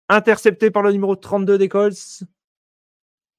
Intercepté 0.08 0.70
par 0.70 0.84
le 0.84 0.92
numéro 0.92 1.16
32 1.16 1.58
des 1.58 1.68
Colts. 1.68 2.22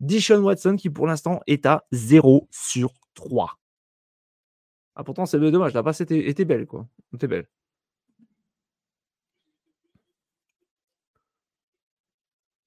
Dishon 0.01 0.43
Watson 0.43 0.75
qui 0.75 0.89
pour 0.89 1.07
l'instant 1.07 1.39
est 1.47 1.65
à 1.65 1.85
0 1.93 2.49
sur 2.51 2.91
3. 3.13 3.57
Ah 4.95 5.03
pourtant 5.05 5.25
c'est 5.25 5.39
dommage, 5.39 5.73
la 5.73 5.81
passe 5.81 6.01
était, 6.01 6.45
belle 6.45 6.67
quoi. 6.67 6.87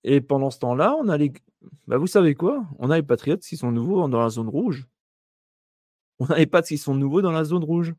Et 0.04 0.20
pendant 0.20 0.50
ce 0.50 0.58
temps-là, 0.60 0.96
on 0.98 1.08
a 1.08 1.18
les. 1.18 1.32
Bah, 1.86 1.98
vous 1.98 2.06
savez 2.06 2.34
quoi? 2.34 2.64
On 2.78 2.90
a 2.90 2.96
les 2.96 3.02
Patriots 3.02 3.38
qui 3.38 3.56
sont 3.56 3.72
nouveaux 3.72 4.08
dans 4.08 4.20
la 4.20 4.28
zone 4.30 4.48
rouge. 4.48 4.86
On 6.18 6.26
n'avait 6.26 6.46
pas 6.46 6.62
s'ils 6.62 6.78
sont 6.78 6.94
nouveaux 6.94 7.22
dans 7.22 7.32
la 7.32 7.44
zone 7.44 7.64
rouge. 7.64 7.94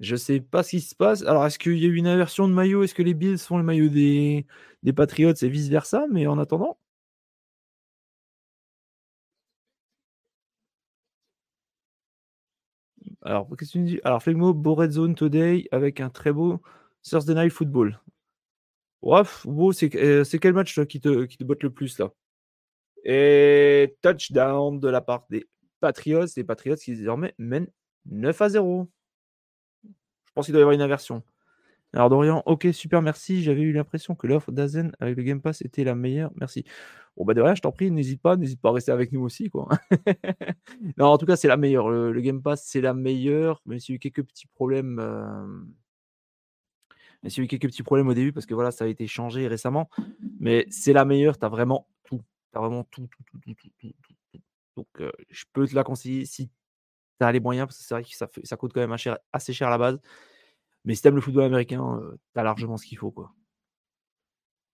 Je 0.00 0.16
sais 0.16 0.40
pas 0.40 0.62
ce 0.62 0.70
qui 0.70 0.80
se 0.80 0.94
passe. 0.94 1.22
Alors, 1.22 1.46
est-ce 1.46 1.58
qu'il 1.58 1.78
y 1.78 1.84
a 1.84 1.88
eu 1.88 1.96
une 1.96 2.06
inversion 2.06 2.48
de 2.48 2.52
maillot? 2.54 2.82
Est-ce 2.82 2.94
que 2.94 3.02
les 3.02 3.14
Bills 3.14 3.38
font 3.38 3.56
le 3.58 3.64
maillot 3.64 3.88
des, 3.88 4.46
des 4.82 4.92
Patriots 4.92 5.32
et 5.34 5.48
vice-versa? 5.48 6.06
Mais 6.10 6.26
en 6.26 6.38
attendant. 6.38 6.78
Alors, 13.22 13.48
qu'est-ce 13.56 13.72
que 13.72 13.78
tu 13.78 13.84
dis? 13.84 14.00
Alors, 14.04 14.22
Flegmo, 14.22 14.54
beau 14.54 14.74
red 14.74 14.90
zone 14.92 15.14
today 15.14 15.68
avec 15.72 16.00
un 16.00 16.10
très 16.10 16.32
beau 16.32 16.60
Thursday 17.02 17.34
Night 17.34 17.52
Football. 17.52 18.00
Ouf, 19.02 19.46
beau, 19.46 19.72
euh, 19.72 20.24
c'est 20.24 20.38
quel 20.38 20.52
match 20.54 20.80
qui, 20.86 21.00
te, 21.00 21.24
qui 21.24 21.36
te 21.36 21.44
botte 21.44 21.62
le 21.62 21.70
plus 21.72 21.98
là? 21.98 22.10
Et 23.04 23.96
touchdown 24.02 24.80
de 24.80 24.88
la 24.88 25.00
part 25.00 25.26
des 25.30 25.46
Patriots, 25.80 26.26
les 26.36 26.44
Patriots 26.44 26.76
qui 26.76 26.96
désormais 26.96 27.34
mènent 27.38 27.68
9 28.06 28.40
à 28.42 28.48
0. 28.48 28.90
Je 29.84 30.32
pense 30.34 30.46
qu'il 30.46 30.52
doit 30.52 30.60
y 30.60 30.62
avoir 30.62 30.74
une 30.74 30.82
inversion. 30.82 31.22
Alors 31.92 32.10
Dorian, 32.10 32.42
ok, 32.46 32.68
super, 32.72 33.00
merci. 33.00 33.42
J'avais 33.42 33.62
eu 33.62 33.72
l'impression 33.72 34.14
que 34.14 34.26
l'offre 34.26 34.52
d'Azen 34.52 34.92
avec 35.00 35.16
le 35.16 35.22
Game 35.22 35.40
Pass 35.40 35.62
était 35.62 35.84
la 35.84 35.94
meilleure. 35.94 36.30
Merci. 36.36 36.64
Bon 37.16 37.24
bah 37.24 37.32
de 37.32 37.40
rien, 37.40 37.54
je 37.54 37.62
t'en 37.62 37.72
prie, 37.72 37.90
n'hésite 37.90 38.20
pas, 38.20 38.36
n'hésite 38.36 38.60
pas 38.60 38.68
à 38.68 38.72
rester 38.72 38.92
avec 38.92 39.12
nous 39.12 39.22
aussi, 39.22 39.48
quoi. 39.48 39.68
non, 40.98 41.06
en 41.06 41.16
tout 41.16 41.24
cas, 41.24 41.36
c'est 41.36 41.48
la 41.48 41.56
meilleure. 41.56 41.88
Le, 41.88 42.20
Game 42.20 42.42
Pass, 42.42 42.64
c'est 42.66 42.82
la 42.82 42.92
meilleure, 42.92 43.62
mais 43.64 43.78
s'il 43.78 43.94
y 43.94 43.94
a 43.94 43.96
eu 43.96 43.98
quelques 43.98 44.24
petits 44.24 44.46
problèmes. 44.46 44.98
Euh... 45.00 45.46
Mais 47.22 47.30
s'il 47.30 47.38
y 47.38 47.40
a 47.42 47.44
eu 47.46 47.48
quelques 47.48 47.68
petits 47.68 47.82
problèmes 47.82 48.08
au 48.08 48.14
début, 48.14 48.32
parce 48.32 48.44
que 48.44 48.52
voilà, 48.52 48.70
ça 48.70 48.84
a 48.84 48.88
été 48.88 49.06
changé 49.06 49.48
récemment. 49.48 49.88
Mais 50.38 50.66
c'est 50.68 50.92
la 50.92 51.06
meilleure, 51.06 51.38
tu 51.38 51.46
as 51.46 51.48
vraiment 51.48 51.88
tout. 52.04 52.20
Tu 52.52 52.58
as 52.58 52.60
vraiment 52.60 52.84
tout, 52.84 53.08
tout, 53.10 53.22
tout, 53.30 53.38
tout, 53.38 53.54
tout, 53.54 53.70
tout, 53.80 54.14
donc, 54.76 54.88
je 55.30 55.44
peux 55.52 55.66
te 55.66 55.74
la 55.74 55.84
conseiller 55.84 56.26
si 56.26 56.48
tu 56.48 57.26
as 57.26 57.32
les 57.32 57.40
moyens, 57.40 57.66
parce 57.66 57.78
que 57.78 57.84
c'est 57.84 57.94
vrai 57.94 58.04
que 58.04 58.46
ça, 58.46 58.56
coûte 58.56 58.72
quand 58.74 58.80
même 58.80 58.96
assez 59.32 59.52
cher 59.52 59.68
à 59.68 59.70
la 59.70 59.78
base. 59.78 59.98
Mais 60.84 60.94
si 60.94 61.02
tu 61.02 61.08
aimes 61.08 61.16
le 61.16 61.20
football 61.20 61.44
américain, 61.44 62.00
tu 62.34 62.40
as 62.40 62.42
largement 62.42 62.76
ce 62.76 62.86
qu'il 62.86 62.98
faut. 62.98 63.10
Quoi. 63.10 63.32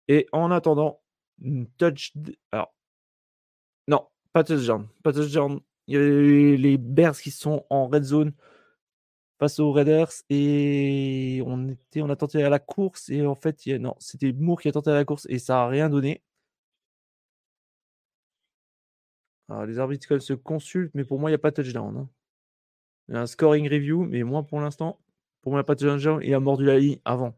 Et 0.08 0.26
en 0.32 0.50
attendant, 0.50 1.00
touch. 1.78 2.12
Alors, 2.50 2.74
non, 3.88 4.08
pas 4.32 4.44
touchdown. 4.44 4.88
Pas 5.02 5.12
touchdown. 5.12 5.60
Il 5.86 5.94
y 5.94 5.96
avait 5.96 6.56
les 6.56 6.78
Bears 6.78 7.16
qui 7.16 7.30
sont 7.30 7.66
en 7.70 7.88
red 7.88 8.04
zone 8.04 8.32
face 9.38 9.58
aux 9.58 9.72
Raiders 9.72 10.12
et 10.30 11.42
on 11.44 11.68
était 11.68 12.00
on 12.00 12.10
a 12.10 12.14
tenté 12.16 12.44
à 12.44 12.48
la 12.48 12.60
course 12.60 13.08
et 13.08 13.26
en 13.26 13.34
fait 13.34 13.66
non 13.66 13.96
c'était 13.98 14.32
Moore 14.32 14.60
qui 14.60 14.68
a 14.68 14.72
tenté 14.72 14.92
la 14.92 15.04
course 15.04 15.26
et 15.28 15.40
ça 15.40 15.54
n'a 15.54 15.66
rien 15.66 15.90
donné 15.90 16.22
les 19.66 19.78
arbitres 19.78 20.18
se 20.18 20.32
consultent, 20.34 20.94
mais 20.94 21.04
pour 21.04 21.18
moi, 21.18 21.30
il 21.30 21.32
n'y 21.32 21.36
a 21.36 21.38
pas 21.38 21.50
de 21.50 21.56
touchdown. 21.62 21.96
Hein. 21.96 22.08
Il 23.08 23.14
y 23.14 23.18
a 23.18 23.22
un 23.22 23.26
scoring 23.26 23.68
review, 23.68 24.04
mais 24.04 24.22
moi, 24.22 24.42
pour 24.44 24.60
l'instant, 24.60 24.98
pour 25.42 25.52
moi, 25.52 25.58
il 25.58 25.62
n'y 25.62 25.64
a 25.64 25.64
pas 25.64 25.74
de 25.74 25.80
touchdown. 25.80 26.20
Il 26.22 26.34
a 26.34 26.40
mordu 26.40 26.64
la 26.64 26.78
ligne 26.78 26.98
avant. 27.04 27.34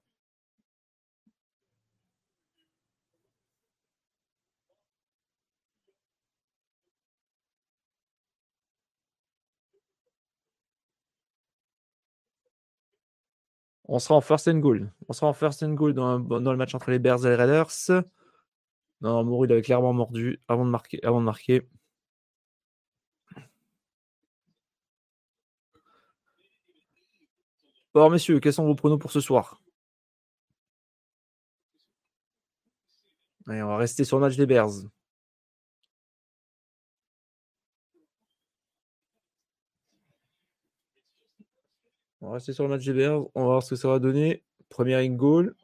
On 13.86 13.98
sera 13.98 14.16
en 14.16 14.20
first 14.20 14.48
and 14.48 14.58
goal. 14.58 14.90
On 15.08 15.12
sera 15.12 15.28
en 15.28 15.32
first 15.34 15.62
and 15.62 15.74
goal 15.74 15.92
dans, 15.94 16.18
le 16.18 16.56
match 16.56 16.74
entre 16.74 16.90
les 16.90 16.98
Bears 16.98 17.24
et 17.26 17.30
les 17.30 17.34
Raiders. 17.36 17.70
Non, 19.00 19.24
Mourou, 19.24 19.44
il 19.44 19.52
avait 19.52 19.62
clairement 19.62 19.92
mordu 19.92 20.40
avant 20.48 20.64
de 20.64 20.70
marquer. 20.70 21.00
Avant 21.04 21.20
de 21.20 21.24
marquer. 21.26 21.68
Alors, 27.94 28.10
messieurs, 28.10 28.40
quels 28.40 28.52
sont 28.52 28.66
vos 28.66 28.74
pronos 28.74 28.98
pour 28.98 29.10
ce 29.10 29.20
soir? 29.20 29.60
Allez, 33.46 33.62
on 33.62 33.68
va 33.68 33.76
rester 33.78 34.04
sur 34.04 34.18
le 34.18 34.26
match 34.26 34.36
des 34.36 34.46
Bears. 34.46 34.70
On 42.20 42.28
va 42.28 42.34
rester 42.34 42.52
sur 42.52 42.64
le 42.64 42.70
match 42.70 42.84
des 42.84 42.92
Bears. 42.92 43.26
On 43.36 43.42
va 43.42 43.46
voir 43.46 43.62
ce 43.62 43.70
que 43.70 43.76
ça 43.76 43.88
va 43.88 43.98
donner. 44.00 44.42
Première 44.68 44.98
in 44.98 45.14
goal. 45.14 45.54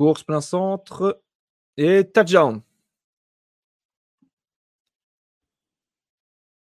Course 0.00 0.22
plein 0.24 0.40
centre. 0.40 1.22
Et 1.76 2.10
touchdown. 2.10 2.62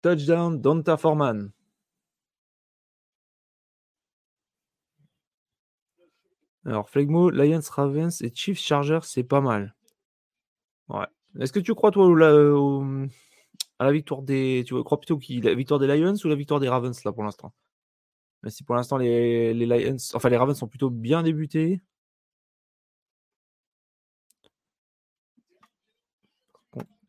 Touchdown, 0.02 0.60
Donta 0.60 0.98
Foreman. 0.98 1.54
Alors, 6.66 6.90
Flegmo, 6.90 7.30
Lions, 7.30 7.62
Ravens 7.72 8.22
et 8.22 8.36
Chiefs 8.36 8.60
Chargers, 8.60 9.00
c'est 9.04 9.24
pas 9.24 9.40
mal. 9.40 9.76
Ouais. 10.90 11.08
Est-ce 11.40 11.54
que 11.54 11.62
tu 11.62 11.74
crois, 11.74 11.92
toi, 11.92 12.08
à 13.80 13.86
la 13.86 13.92
victoire 13.94 14.24
des. 14.24 14.66
Tu 14.68 14.74
crois 14.84 15.00
plutôt 15.00 15.18
qui 15.18 15.40
La 15.40 15.56
victoire 15.56 15.80
des 15.80 15.88
Lions 15.88 16.16
ou 16.22 16.28
la 16.28 16.36
victoire 16.36 16.60
des 16.60 16.68
Ravens, 16.68 17.02
là, 17.06 17.14
pour 17.14 17.24
l'instant? 17.24 17.54
Si 18.48 18.66
pour 18.66 18.76
l'instant, 18.76 18.98
les, 18.98 19.54
les 19.54 19.66
Lions. 19.66 19.96
Enfin, 20.16 20.28
les 20.28 20.36
Ravens 20.36 20.58
sont 20.58 20.68
plutôt 20.68 20.90
bien 20.90 21.24
débutés. 21.24 21.82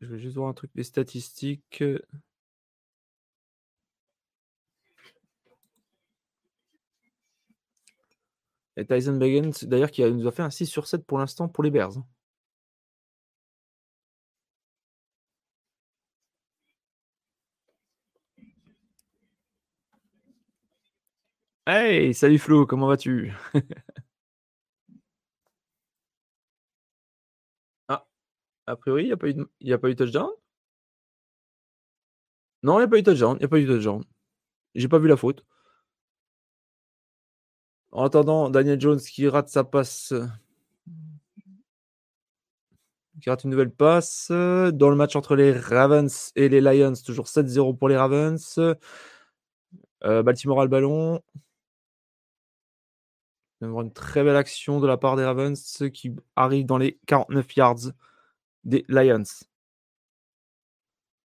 Je 0.02 0.06
vais 0.08 0.18
juste 0.18 0.36
voir 0.36 0.48
un 0.48 0.52
truc 0.52 0.70
des 0.74 0.82
statistiques. 0.82 1.82
Et 8.76 8.84
Tyson 8.86 9.16
Baggins, 9.16 9.50
d'ailleurs, 9.62 9.90
qui 9.92 10.02
nous 10.02 10.26
a 10.26 10.32
fait 10.32 10.42
un 10.42 10.50
6 10.50 10.66
sur 10.66 10.86
7 10.88 11.06
pour 11.06 11.18
l'instant 11.18 11.48
pour 11.48 11.62
les 11.62 11.70
Bears. 11.70 11.96
Hein. 11.98 12.06
Hey, 21.66 22.12
salut 22.14 22.38
Flo, 22.38 22.66
comment 22.66 22.88
vas-tu? 22.88 23.32
A 28.66 28.76
priori, 28.76 29.04
il 29.04 29.06
n'y 29.06 29.12
a, 29.12 29.16
pas 29.16 29.28
eu 29.28 29.34
de... 29.34 29.72
a 29.72 29.78
pas 29.78 29.90
eu 29.90 29.96
touchdown? 29.96 30.30
Non, 32.62 32.74
il 32.78 32.82
n'y 32.82 32.84
a 32.84 32.88
pas 32.88 32.98
eu 32.98 33.02
touchdown. 33.02 33.36
Il 33.36 33.40
n'y 33.40 33.44
a 33.44 33.48
pas 33.48 33.58
eu 33.58 33.66
touchdown. 33.66 34.04
J'ai 34.74 34.88
pas 34.88 34.98
vu 34.98 35.08
la 35.08 35.16
faute. 35.16 35.44
En 37.90 38.04
attendant, 38.04 38.50
Daniel 38.50 38.80
Jones 38.80 39.00
qui 39.00 39.28
rate 39.28 39.48
sa 39.48 39.64
passe. 39.64 40.14
Qui 43.20 43.30
rate 43.30 43.44
une 43.44 43.50
nouvelle 43.50 43.70
passe. 43.70 44.30
Dans 44.30 44.90
le 44.90 44.96
match 44.96 45.16
entre 45.16 45.36
les 45.36 45.52
Ravens 45.52 46.32
et 46.36 46.48
les 46.48 46.60
Lions, 46.60 46.94
toujours 47.04 47.26
7-0 47.26 47.76
pour 47.76 47.88
les 47.88 47.96
Ravens. 47.96 48.58
Euh, 50.04 50.22
Baltimore 50.22 50.60
a 50.60 50.64
le 50.64 50.70
ballon. 50.70 51.20
Une 53.60 53.92
très 53.92 54.24
belle 54.24 54.36
action 54.36 54.80
de 54.80 54.86
la 54.86 54.96
part 54.96 55.16
des 55.16 55.24
Ravens 55.24 55.84
qui 55.92 56.14
arrive 56.34 56.66
dans 56.66 56.78
les 56.78 56.98
49 57.06 57.56
yards 57.56 57.92
des 58.64 58.84
Lions. 58.88 59.24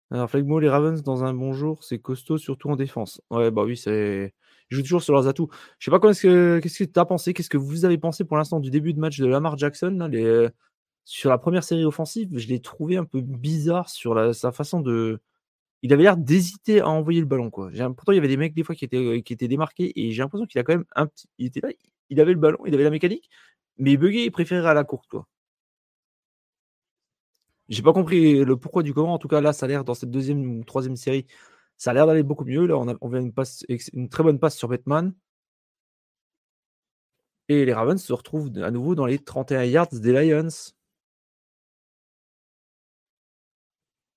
Alors, 0.09 0.29
Flegmo, 0.29 0.59
les 0.59 0.69
Ravens, 0.69 1.03
dans 1.03 1.23
un 1.25 1.33
bon 1.33 1.51
jour, 1.53 1.83
c'est 1.83 1.99
costaud, 1.99 2.37
surtout 2.37 2.69
en 2.69 2.77
défense. 2.77 3.21
Ouais, 3.29 3.51
bah 3.51 3.63
oui, 3.63 3.75
c'est. 3.75 4.33
Ils 4.71 4.75
jouent 4.75 4.83
toujours 4.83 5.03
sur 5.03 5.13
leurs 5.13 5.27
atouts. 5.27 5.49
Je 5.79 5.85
sais 5.85 5.91
pas 5.91 5.99
qu'est-ce 5.99 6.21
que 6.21 6.83
tu 6.83 6.99
as 6.99 7.05
pensé, 7.05 7.33
qu'est-ce 7.33 7.49
que 7.49 7.57
vous 7.57 7.85
avez 7.85 7.97
pensé 7.97 8.23
pour 8.23 8.37
l'instant 8.37 8.59
du 8.59 8.69
début 8.69 8.93
de 8.93 8.99
match 8.99 9.17
de 9.19 9.25
Lamar 9.25 9.57
Jackson 9.57 9.95
là, 9.97 10.07
les... 10.07 10.47
Sur 11.05 11.29
la 11.29 11.37
première 11.37 11.63
série 11.63 11.85
offensive, 11.85 12.29
je 12.33 12.47
l'ai 12.47 12.59
trouvé 12.59 12.97
un 12.97 13.05
peu 13.05 13.21
bizarre 13.21 13.89
sur 13.89 14.13
la... 14.13 14.33
sa 14.33 14.51
façon 14.51 14.81
de. 14.81 15.21
Il 15.83 15.93
avait 15.93 16.03
l'air 16.03 16.17
d'hésiter 16.17 16.81
à 16.81 16.89
envoyer 16.89 17.19
le 17.21 17.27
ballon. 17.27 17.49
Quoi. 17.51 17.71
Pourtant, 17.95 18.11
il 18.13 18.15
y 18.15 18.19
avait 18.19 18.27
des 18.27 18.37
mecs 18.37 18.53
des 18.53 18.63
fois 18.63 18.75
qui 18.75 18.85
étaient, 18.85 19.21
qui 19.23 19.33
étaient 19.33 19.47
démarqués 19.47 19.93
et 19.95 20.11
j'ai 20.11 20.21
l'impression 20.23 20.45
qu'il 20.47 20.59
a 20.59 20.63
quand 20.63 20.73
même 20.73 20.85
un 20.95 21.07
petit. 21.07 21.27
Il 21.37 21.47
était 21.47 21.61
là, 21.61 21.69
il 22.09 22.19
avait 22.21 22.33
le 22.33 22.39
ballon, 22.39 22.59
il 22.65 22.73
avait 22.73 22.83
la 22.83 22.89
mécanique, 22.89 23.29
mais 23.77 23.93
il 23.93 23.97
buguait, 23.97 24.25
il 24.25 24.31
préférait 24.31 24.69
à 24.69 24.73
la 24.73 24.83
courte. 24.83 25.07
Quoi. 25.09 25.27
J'ai 27.69 27.81
pas 27.83 27.93
compris 27.93 28.43
le 28.45 28.57
pourquoi 28.57 28.83
du 28.83 28.93
comment. 28.93 29.13
En 29.13 29.17
tout 29.19 29.27
cas, 29.27 29.41
là, 29.41 29.53
ça 29.53 29.65
a 29.65 29.69
l'air 29.69 29.83
dans 29.83 29.93
cette 29.93 30.11
deuxième 30.11 30.59
ou 30.59 30.63
troisième 30.63 30.95
série, 30.95 31.25
ça 31.77 31.91
a 31.91 31.93
l'air 31.93 32.07
d'aller 32.07 32.23
beaucoup 32.23 32.45
mieux. 32.45 32.65
Là, 32.67 32.77
on, 32.77 32.87
a, 32.89 32.95
on 33.01 33.09
vient 33.09 33.21
une, 33.21 33.33
passe, 33.33 33.65
une 33.93 34.09
très 34.09 34.23
bonne 34.23 34.39
passe 34.39 34.57
sur 34.57 34.69
Batman. 34.69 35.13
Et 37.49 37.65
les 37.65 37.73
Ravens 37.73 38.01
se 38.01 38.13
retrouvent 38.13 38.51
à 38.63 38.71
nouveau 38.71 38.95
dans 38.95 39.05
les 39.05 39.19
31 39.19 39.63
yards 39.65 39.89
des 39.91 40.13
Lions. 40.13 40.47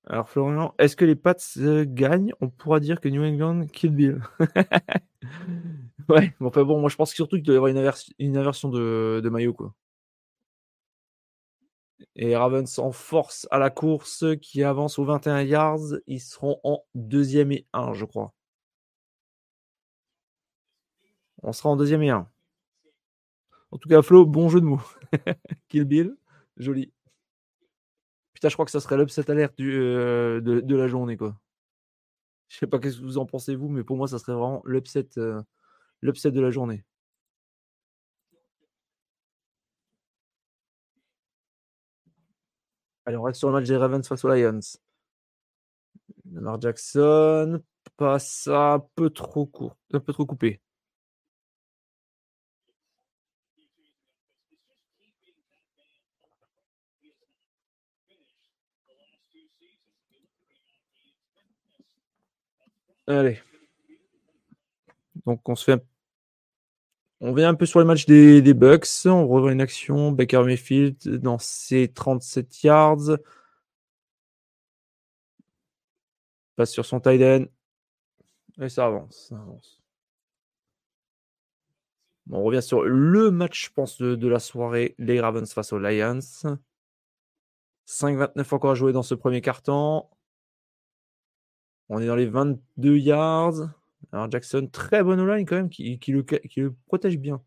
Alors 0.06 0.28
Florian, 0.28 0.74
est-ce 0.78 0.96
que 0.96 1.04
les 1.04 1.14
Pats 1.14 1.36
euh, 1.58 1.84
gagnent? 1.86 2.32
On 2.40 2.48
pourra 2.48 2.80
dire 2.80 3.00
que 3.00 3.08
New 3.08 3.22
England 3.22 3.66
kill 3.68 3.90
Bill. 3.90 4.20
ouais, 6.08 6.34
bon, 6.40 6.48
enfin 6.48 6.64
bon, 6.64 6.80
moi 6.80 6.90
je 6.90 6.96
pense 6.96 7.12
surtout 7.12 7.36
qu'il 7.36 7.44
doit 7.44 7.54
y 7.54 7.56
avoir 7.56 7.70
une, 8.18 8.36
inversion 8.36 8.70
de, 8.70 9.20
de 9.22 9.28
maillot 9.28 9.54
quoi. 9.54 9.74
Et 12.16 12.36
Ravens 12.36 12.78
en 12.78 12.92
force 12.92 13.46
à 13.50 13.58
la 13.58 13.70
course 13.70 14.24
qui 14.40 14.62
avance 14.62 14.98
aux 14.98 15.04
21 15.04 15.42
yards. 15.42 15.98
Ils 16.06 16.20
seront 16.20 16.60
en 16.64 16.84
deuxième 16.94 17.52
et 17.52 17.66
1, 17.72 17.94
je 17.94 18.04
crois. 18.04 18.34
On 21.42 21.52
sera 21.52 21.70
en 21.70 21.76
deuxième 21.76 22.02
et 22.02 22.10
1. 22.10 22.28
En 23.70 23.78
tout 23.78 23.88
cas, 23.88 24.02
Flo, 24.02 24.26
bon 24.26 24.48
jeu 24.48 24.60
de 24.60 24.66
mots. 24.66 24.82
Kill 25.68 25.84
Bill, 25.84 26.16
joli. 26.56 26.92
Putain, 28.32 28.48
je 28.48 28.54
crois 28.54 28.64
que 28.64 28.70
ça 28.70 28.80
serait 28.80 28.96
l'upset 28.96 29.30
alerte 29.30 29.56
du, 29.56 29.78
euh, 29.78 30.40
de, 30.40 30.76
la 30.76 30.88
journée, 30.88 31.16
quoi. 31.16 31.38
Je 32.48 32.58
sais 32.58 32.66
pas 32.66 32.78
ce 32.82 32.98
que 32.98 33.04
vous 33.04 33.18
en 33.18 33.26
pensez, 33.26 33.54
vous, 33.54 33.68
mais 33.68 33.84
pour 33.84 33.96
moi, 33.96 34.08
ça 34.08 34.18
serait 34.18 34.32
vraiment 34.32 34.62
l'upset, 34.64 35.06
euh, 35.18 35.40
l'upset 36.02 36.32
de 36.32 36.40
la 36.40 36.50
journée. 36.50 36.84
Allez, 43.06 43.16
on 43.16 43.22
reste 43.22 43.38
sur 43.38 43.48
le 43.48 43.54
match 43.54 43.66
des 43.66 43.76
Ravens 43.76 44.06
face 44.06 44.24
aux 44.24 44.28
Lions. 44.28 44.60
Lamar 46.32 46.60
Jackson 46.60 47.62
passe 47.96 48.48
un 48.48 48.84
peu 48.94 49.10
trop 49.10 49.46
court, 49.46 49.76
un 49.92 50.00
peu 50.00 50.12
trop 50.12 50.26
coupé. 50.26 50.60
Allez. 63.06 63.40
Donc 65.26 65.48
on 65.48 65.54
se 65.54 65.64
fait 65.64 65.84
on 67.20 67.34
vient 67.34 67.50
un 67.50 67.54
peu 67.54 67.66
sur 67.66 67.80
le 67.80 67.84
match 67.84 68.06
des, 68.06 68.54
Bucks. 68.54 68.88
On 69.04 69.28
revoit 69.28 69.52
une 69.52 69.60
action. 69.60 70.10
Baker 70.10 70.42
Mayfield 70.44 71.16
dans 71.18 71.38
ses 71.38 71.88
37 71.88 72.62
yards. 72.62 73.18
Passe 76.56 76.72
sur 76.72 76.86
son 76.86 76.98
tight 77.00 77.22
end. 77.22 77.44
Et 78.62 78.68
ça 78.70 78.86
avance. 78.86 79.32
on 82.30 82.42
revient 82.42 82.62
sur 82.62 82.82
le 82.84 83.30
match, 83.30 83.66
je 83.66 83.72
pense, 83.72 83.98
de, 84.00 84.28
la 84.28 84.38
soirée. 84.38 84.94
Les 84.98 85.20
Ravens 85.20 85.52
face 85.52 85.74
aux 85.74 85.78
Lions. 85.78 86.20
5-29 87.86 88.54
encore 88.54 88.70
à 88.70 88.74
jouer 88.74 88.92
dans 88.92 89.02
ce 89.02 89.14
premier 89.14 89.42
carton. 89.42 90.06
On 91.90 92.00
est 92.00 92.06
dans 92.06 92.16
les 92.16 92.26
22 92.26 92.96
yards. 92.96 93.79
Alors 94.12 94.30
Jackson, 94.30 94.68
très 94.70 95.02
bonne 95.02 95.26
line 95.26 95.46
quand 95.46 95.56
même, 95.56 95.68
qui, 95.68 95.98
le, 96.08 96.74
protège 96.86 97.18
bien. 97.18 97.40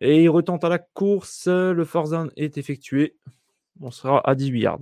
Et 0.00 0.22
il 0.22 0.28
retente 0.28 0.64
à 0.64 0.68
la 0.68 0.78
course. 0.78 1.48
Le 1.48 1.84
down 1.84 2.30
est 2.36 2.56
effectué. 2.56 3.16
On 3.80 3.90
sera 3.90 4.20
à 4.28 4.34
18 4.34 4.60
yards. 4.60 4.80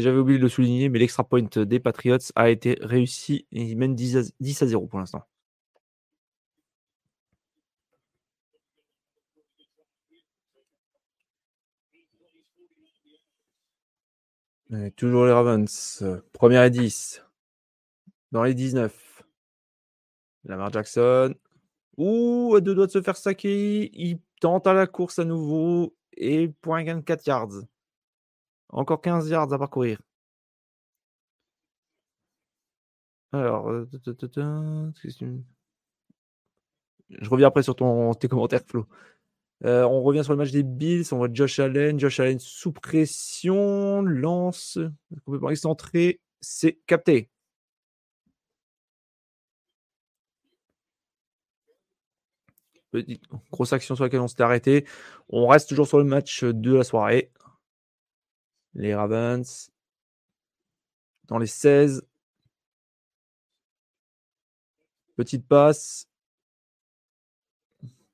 J'avais 0.00 0.18
oublié 0.18 0.38
de 0.38 0.44
le 0.44 0.48
souligner, 0.48 0.88
mais 0.88 0.98
l'extra 0.98 1.24
point 1.24 1.42
des 1.42 1.80
Patriots 1.80 2.18
a 2.36 2.50
été 2.50 2.78
réussi 2.80 3.46
et 3.52 3.62
ils 3.62 3.76
mènent 3.76 3.94
10 3.94 4.16
à, 4.62 4.66
0 4.66 4.86
pour 4.86 4.98
l'instant. 4.98 5.24
toujours 14.96 15.24
les 15.26 15.32
Ravens. 15.32 16.04
Première 16.32 16.64
et 16.64 16.70
10. 16.70 17.24
Dans 18.32 18.42
les 18.42 18.54
19. 18.54 19.24
Lamar 20.44 20.72
Jackson. 20.72 21.34
Ouh, 21.96 22.54
à 22.56 22.60
deux 22.60 22.74
doigts 22.74 22.86
de 22.86 22.92
se 22.92 23.02
faire 23.02 23.16
saquer. 23.16 23.90
Il 23.94 24.20
tente 24.40 24.66
à 24.66 24.74
la 24.74 24.86
course 24.86 25.18
à 25.18 25.24
nouveau. 25.24 25.96
Et 26.16 26.48
point 26.48 26.82
gain 26.84 27.00
4 27.00 27.26
yards. 27.26 27.62
Encore 28.70 29.00
15 29.00 29.28
yards 29.28 29.52
à 29.52 29.58
parcourir. 29.58 30.00
Alors, 33.32 33.68
euh, 33.70 33.88
je 37.10 37.30
reviens 37.30 37.48
après 37.48 37.62
sur 37.62 37.76
ton, 37.76 38.14
tes 38.14 38.28
commentaires, 38.28 38.62
Flo. 38.66 38.86
Euh, 39.64 39.82
on 39.84 40.02
revient 40.02 40.22
sur 40.24 40.32
le 40.32 40.38
match 40.38 40.50
des 40.52 40.62
Bills. 40.62 41.04
On 41.12 41.16
voit 41.18 41.28
Josh 41.32 41.58
Allen. 41.58 41.98
Josh 41.98 42.20
Allen 42.20 42.38
sous 42.38 42.72
pression. 42.72 44.02
Lance. 44.02 44.78
Complètement 45.24 45.50
excentré. 45.50 46.20
C'est 46.40 46.78
capté. 46.86 47.30
Petite 52.90 53.22
grosse 53.52 53.72
action 53.72 53.94
sur 53.94 54.04
laquelle 54.04 54.20
on 54.20 54.28
s'était 54.28 54.42
arrêté. 54.42 54.86
On 55.28 55.46
reste 55.46 55.68
toujours 55.68 55.86
sur 55.86 55.98
le 55.98 56.04
match 56.04 56.44
de 56.44 56.74
la 56.74 56.84
soirée. 56.84 57.30
Les 58.74 58.94
Ravens. 58.94 59.70
Dans 61.24 61.38
les 61.38 61.46
16. 61.46 62.06
Petite 65.16 65.46
passe. 65.46 66.08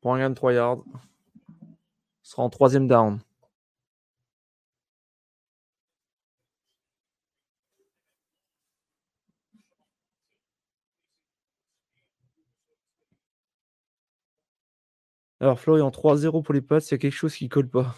Pour 0.00 0.14
un 0.14 0.18
gain 0.18 0.30
de 0.30 0.34
3 0.34 0.52
yards. 0.52 0.84
Ce 2.22 2.32
sera 2.32 2.42
en 2.42 2.50
troisième 2.50 2.88
down. 2.88 3.20
Alors 15.44 15.61
Florian, 15.61 15.90
3-0 15.90 16.42
pour 16.42 16.54
les 16.54 16.62
Pats, 16.62 16.78
il 16.78 16.90
y 16.90 16.94
a 16.94 16.98
quelque 16.98 17.12
chose 17.12 17.35
qui 17.37 17.50
colle 17.50 17.68
pas. 17.68 17.94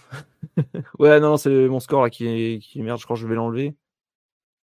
ouais, 0.98 1.20
non, 1.20 1.36
c'est 1.36 1.68
mon 1.68 1.78
score 1.78 2.02
là 2.02 2.10
qui, 2.10 2.58
qui 2.58 2.82
merde, 2.82 2.98
je 2.98 3.04
crois 3.04 3.14
que 3.14 3.22
je 3.22 3.28
vais 3.28 3.36
l'enlever. 3.36 3.76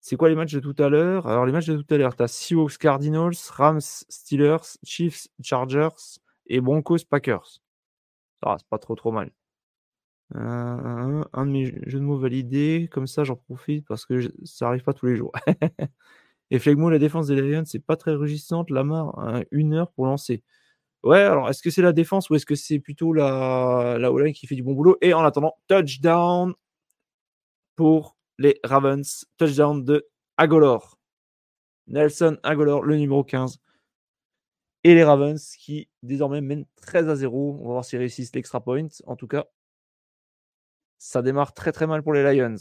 C'est 0.02 0.18
quoi 0.18 0.28
les 0.28 0.36
matchs 0.36 0.52
de 0.52 0.60
tout 0.60 0.76
à 0.78 0.90
l'heure? 0.90 1.26
Alors, 1.26 1.46
les 1.46 1.54
matchs 1.54 1.68
de 1.68 1.82
tout 1.82 1.94
à 1.94 1.98
l'heure, 1.98 2.14
tu 2.18 2.24
as 2.24 2.28
Seahawks, 2.28 2.78
Cardinals, 2.78 3.36
Rams, 3.52 3.80
Steelers, 3.80 4.76
Chiefs, 4.84 5.30
Chargers 5.42 6.20
et 6.48 6.60
Broncos, 6.60 7.06
Packers. 7.10 7.62
Ah, 8.42 8.58
c'est 8.60 8.68
pas 8.68 8.80
trop 8.80 8.96
trop 8.96 9.14
mal. 9.14 9.32
Euh, 10.36 11.24
un 11.32 11.46
de 11.46 11.52
mes 11.52 11.66
jeux 11.88 12.00
de 12.00 12.04
mots 12.04 12.18
validés, 12.18 12.90
comme 12.92 13.08
ça 13.08 13.24
j'en 13.24 13.38
profite 13.38 13.88
parce 13.88 14.06
que 14.06 14.30
ça 14.44 14.68
arrive 14.68 14.84
pas 14.84 14.94
tous 14.94 15.06
les 15.06 15.16
jours. 15.16 15.32
et 16.52 16.60
Flegmo, 16.60 16.90
la 16.90 17.00
défense 17.00 17.28
des 17.28 17.42
Lions, 17.42 17.64
c'est 17.66 17.80
pas 17.80 17.96
très 17.96 18.14
rugissante. 18.14 18.72
Lamar, 18.72 19.42
une 19.52 19.74
heure 19.74 19.94
pour 19.94 20.06
lancer. 20.06 20.44
Ouais, 21.04 21.20
alors 21.20 21.50
est-ce 21.50 21.62
que 21.62 21.70
c'est 21.70 21.82
la 21.82 21.92
défense 21.92 22.30
ou 22.30 22.36
est-ce 22.36 22.46
que 22.46 22.56
c'est 22.56 22.80
plutôt 22.80 23.12
la, 23.14 23.98
la 24.00 24.12
O-line 24.12 24.34
qui 24.34 24.48
fait 24.48 24.56
du 24.56 24.64
bon 24.64 24.74
boulot? 24.74 24.98
Et 25.02 25.14
en 25.14 25.24
attendant, 25.24 25.54
touchdown 25.68 26.54
pour 27.76 28.18
les 28.40 28.60
Ravens. 28.64 29.26
Touchdown 29.38 29.84
de 29.84 30.08
Agolor. 30.38 30.98
Nelson 31.88 32.38
Agolor, 32.44 32.84
le 32.84 32.98
numéro 32.98 33.24
15. 33.24 33.60
Et 34.86 34.96
les 34.96 35.04
Ravens 35.04 35.56
qui 35.58 35.90
désormais 36.04 36.40
mènent 36.40 36.66
13 36.78 37.10
à 37.10 37.16
0. 37.16 37.58
On 37.60 37.66
va 37.66 37.72
voir 37.74 37.86
s'ils 37.86 38.00
réussissent 38.00 38.34
l'extra 38.36 38.62
point. 38.64 38.88
En 39.06 39.16
tout 39.18 39.28
cas, 39.28 39.46
ça 40.98 41.22
démarre 41.22 41.54
très 41.54 41.72
très 41.72 41.86
mal 41.86 42.02
pour 42.02 42.14
les 42.14 42.24
Lions. 42.34 42.56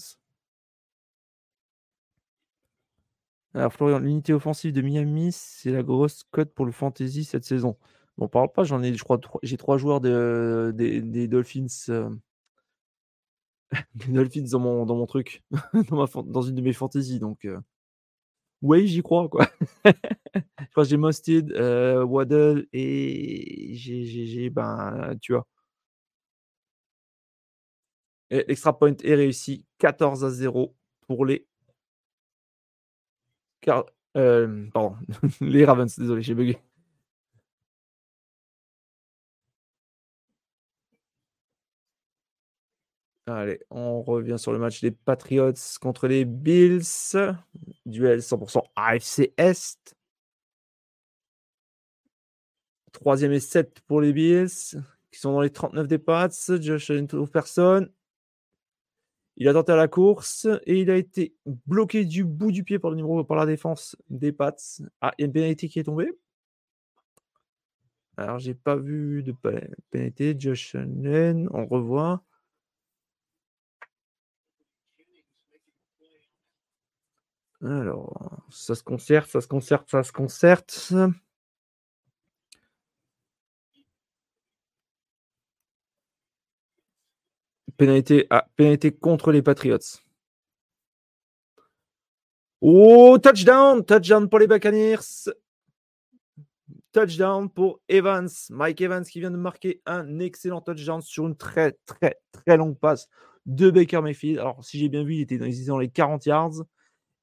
Alors 3.55 3.73
Florian, 3.73 3.99
l'unité 3.99 4.33
offensive 4.35 4.73
de 4.73 4.81
Miami, 4.83 5.31
c'est 5.33 5.71
la 5.71 5.83
grosse 5.83 6.23
cote 6.31 6.53
pour 6.55 6.65
le 6.67 6.73
fantasy 6.73 7.25
cette 7.25 7.45
saison. 7.45 7.77
Bon, 8.23 8.29
parle 8.29 8.53
pas, 8.53 8.63
j'en 8.63 8.81
ai, 8.85 8.95
je 8.95 9.03
crois, 9.03 9.19
j'ai 9.43 9.57
trois 9.57 9.79
joueurs 9.79 10.01
de, 10.01 10.73
des, 10.77 11.27
Dolphins. 11.27 11.67
Euh, 11.89 12.09
des 13.97 14.13
Dolphins 14.13 14.45
dans 14.53 14.61
mon, 14.61 14.87
dans 14.87 14.95
mon 14.95 15.07
truc, 15.07 15.43
dans, 15.91 16.43
une 16.43 16.55
de 16.55 16.61
mes 16.63 16.73
fantaisies. 16.73 17.19
Donc, 17.19 17.45
euh, 17.45 17.59
oui, 18.63 18.87
j'y 18.87 19.03
crois, 19.03 19.29
quoi. 19.29 19.49
je 19.85 20.71
crois 20.71 20.85
que 20.85 20.89
j'ai 20.91 20.97
Mosted, 20.97 21.51
euh, 21.53 22.05
Waddle 22.05 22.69
et 22.73 23.75
j'ai, 23.75 24.51
ben, 24.51 25.17
tu 25.21 25.33
vois. 25.33 25.49
L'extra 28.31 28.79
point 28.79 28.95
est 29.03 29.15
réussi, 29.17 29.67
14 29.79 30.25
à 30.25 30.31
0 30.31 30.77
pour 31.09 31.27
les. 31.27 31.45
Euh, 34.17 34.69
pardon, 34.73 34.97
les 35.41 35.65
Ravens, 35.65 35.99
désolé, 35.99 36.23
j'ai 36.23 36.35
bugué. 36.35 36.59
Allez, 43.35 43.61
on 43.71 44.03
revient 44.03 44.39
sur 44.39 44.53
le 44.53 44.59
match 44.59 44.81
des 44.83 44.91
Patriots 44.91 45.53
contre 45.81 46.07
les 46.07 46.25
Bills. 46.25 46.83
Duel 47.87 48.21
100% 48.21 48.63
AFC 48.77 49.33
Est. 49.39 49.97
Troisième 52.93 53.33
et 53.33 53.41
7 53.41 53.81
pour 53.87 54.03
les 54.03 54.13
Bills, 54.13 54.77
qui 55.11 55.19
sont 55.19 55.33
dans 55.33 55.41
les 55.41 55.51
39 55.51 55.89
des 55.89 55.99
Pats. 55.99 56.29
Josh 56.61 56.91
ne 56.91 57.07
trouve 57.07 57.31
personne. 57.31 57.91
Il 59.37 59.49
a 59.49 59.55
tenté 59.55 59.73
à 59.73 59.77
la 59.77 59.89
course 59.89 60.47
et 60.67 60.81
il 60.81 60.91
a 60.91 60.97
été 60.97 61.35
bloqué 61.67 62.05
du 62.05 62.25
bout 62.25 62.53
du 62.53 62.65
pied 62.65 62.79
par 62.79 62.91
le 62.91 62.97
numéro 62.97 63.25
par 63.25 63.39
la 63.39 63.47
défense 63.47 63.97
des 64.11 64.31
Pats. 64.31 64.55
Ah, 65.01 65.13
il 65.17 65.23
y 65.23 65.25
a 65.25 65.27
une 65.27 65.33
pénalité 65.33 65.69
qui 65.69 65.79
est 65.79 65.85
tombée. 65.85 66.13
Alors, 68.19 68.39
j'ai 68.39 68.55
pas 68.55 68.77
vu 68.77 69.23
de 69.23 69.35
pénalité. 69.91 70.37
Josh 70.39 70.75
Allen, 70.75 71.49
on 71.53 71.65
revoit. 71.65 72.23
Alors, 77.65 78.43
ça 78.51 78.75
se 78.75 78.83
concerte, 78.83 79.31
ça 79.31 79.41
se 79.41 79.47
concerte, 79.47 79.89
ça 79.91 80.03
se 80.03 80.13
concerte. 80.13 80.93
Pénalité, 87.77 88.29
contre 89.01 89.33
les 89.33 89.43
Patriots. 89.43 89.79
Oh, 92.61 93.19
touchdown! 93.19 93.85
Touchdown 93.85 94.29
pour 94.29 94.39
les 94.39 94.47
Buccaneers. 94.47 95.31
Touchdown 96.93 97.49
pour 97.51 97.81
Evans. 97.89 98.29
Mike 98.51 98.81
Evans 98.81 99.05
qui 99.05 99.21
vient 99.21 99.31
de 99.31 99.37
marquer 99.37 99.83
un 99.87 100.19
excellent 100.21 100.61
touchdown 100.61 101.01
sur 101.01 101.27
une 101.27 101.37
très, 101.37 101.73
très, 101.87 102.21
très 102.31 102.57
longue 102.57 102.79
passe 102.79 103.09
de 103.47 103.71
Baker 103.71 104.01
Mayfield. 104.03 104.39
Alors, 104.39 104.65
si 104.65 104.79
j'ai 104.79 104.89
bien 104.89 105.03
vu, 105.03 105.15
il 105.15 105.21
était 105.23 105.39
dans, 105.39 105.79
les 105.79 105.89
40 105.89 106.27
yards. 106.27 106.65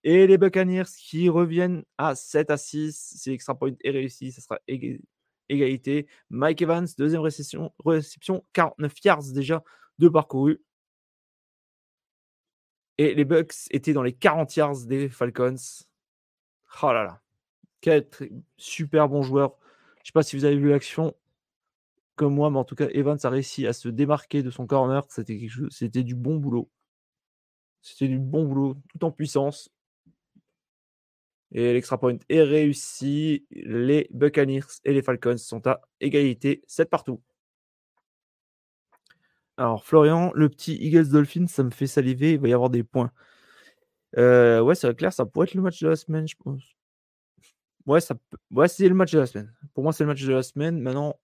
Et 0.04 0.28
les 0.28 0.38
Buccaneers 0.38 0.90
qui 0.98 1.30
reviennent 1.30 1.84
à 1.98 2.16
7 2.16 2.52
à 2.52 2.58
6. 2.58 3.14
Si 3.18 3.30
l'extra 3.30 3.58
point 3.58 3.74
est 3.84 3.92
réussi, 3.92 4.32
ça 4.32 4.42
sera 4.42 4.60
égalité. 5.50 6.08
Mike 6.30 6.62
Evans, 6.62 6.88
deuxième 6.98 7.22
réception, 7.22 7.74
réception 7.86 8.46
49 8.54 8.94
yards 9.04 9.34
déjà 9.34 9.64
de 9.98 10.08
parcouru. 10.08 10.62
Et 12.98 13.14
les 13.14 13.26
Bucks 13.26 13.56
étaient 13.72 13.94
dans 13.94 14.04
les 14.04 14.14
40 14.14 14.56
yards 14.56 14.86
des 14.86 15.10
Falcons. 15.10 15.56
Oh 16.84 16.94
là 16.94 17.04
là. 17.04 17.22
Quel 17.82 18.08
super 18.58 19.08
bon 19.08 19.22
joueur. 19.22 19.58
Je 19.98 20.02
ne 20.02 20.06
sais 20.08 20.12
pas 20.14 20.24
si 20.24 20.36
vous 20.36 20.46
avez 20.46 20.58
vu 20.58 20.70
l'action 20.70 21.16
comme 22.16 22.36
moi, 22.36 22.50
mais 22.50 22.58
en 22.58 22.66
tout 22.66 22.76
cas, 22.76 22.90
Evans 22.90 23.18
a 23.24 23.30
réussi 23.30 23.66
à 23.66 23.72
se 23.72 23.88
démarquer 23.88 24.44
de 24.44 24.52
son 24.52 24.68
corner. 24.68 25.06
C'était 25.10 25.48
c'était 25.70 26.04
du 26.04 26.16
bon 26.16 26.36
boulot. 26.36 26.70
C'était 27.82 28.10
du 28.10 28.20
bon 28.20 28.46
boulot, 28.46 28.76
tout 28.90 29.06
en 29.06 29.12
puissance. 29.12 29.72
Et 31.52 31.74
l'extra 31.74 31.98
point 32.00 32.18
est 32.30 32.44
réussi. 32.44 33.46
Les 33.52 34.08
Buccaneers 34.12 34.62
et 34.86 34.94
les 34.94 35.02
Falcons 35.02 35.38
sont 35.38 35.66
à 35.68 35.82
égalité, 36.00 36.64
7 36.68 36.90
partout. 36.90 37.22
Alors, 39.58 39.84
Florian, 39.84 40.32
le 40.36 40.48
petit 40.50 40.76
Eagles 40.76 41.10
Dolphins, 41.10 41.48
ça 41.48 41.64
me 41.64 41.72
fait 41.72 41.88
saliver. 41.88 42.34
Il 42.34 42.40
va 42.40 42.48
y 42.48 42.54
avoir 42.54 42.70
des 42.70 42.84
points. 42.84 43.12
Euh, 44.18 44.62
ouais, 44.62 44.76
c'est 44.76 44.96
clair, 44.96 45.14
ça 45.14 45.26
pourrait 45.26 45.48
être 45.48 45.54
le 45.56 45.62
match 45.62 45.82
de 45.82 45.90
la 45.90 45.96
semaine, 45.96 46.28
je 46.28 46.36
pense. 46.36 46.64
Ouais, 47.86 48.02
ça 48.02 48.16
ouais, 48.52 48.68
c'est 48.68 48.88
le 48.88 48.96
match 48.96 49.12
de 49.12 49.20
la 49.20 49.26
semaine. 49.26 49.54
Pour 49.74 49.84
moi, 49.84 49.94
c'est 49.94 50.04
le 50.04 50.08
match 50.08 50.24
de 50.24 50.34
la 50.34 50.44
semaine. 50.44 50.80
Maintenant, 50.80 51.20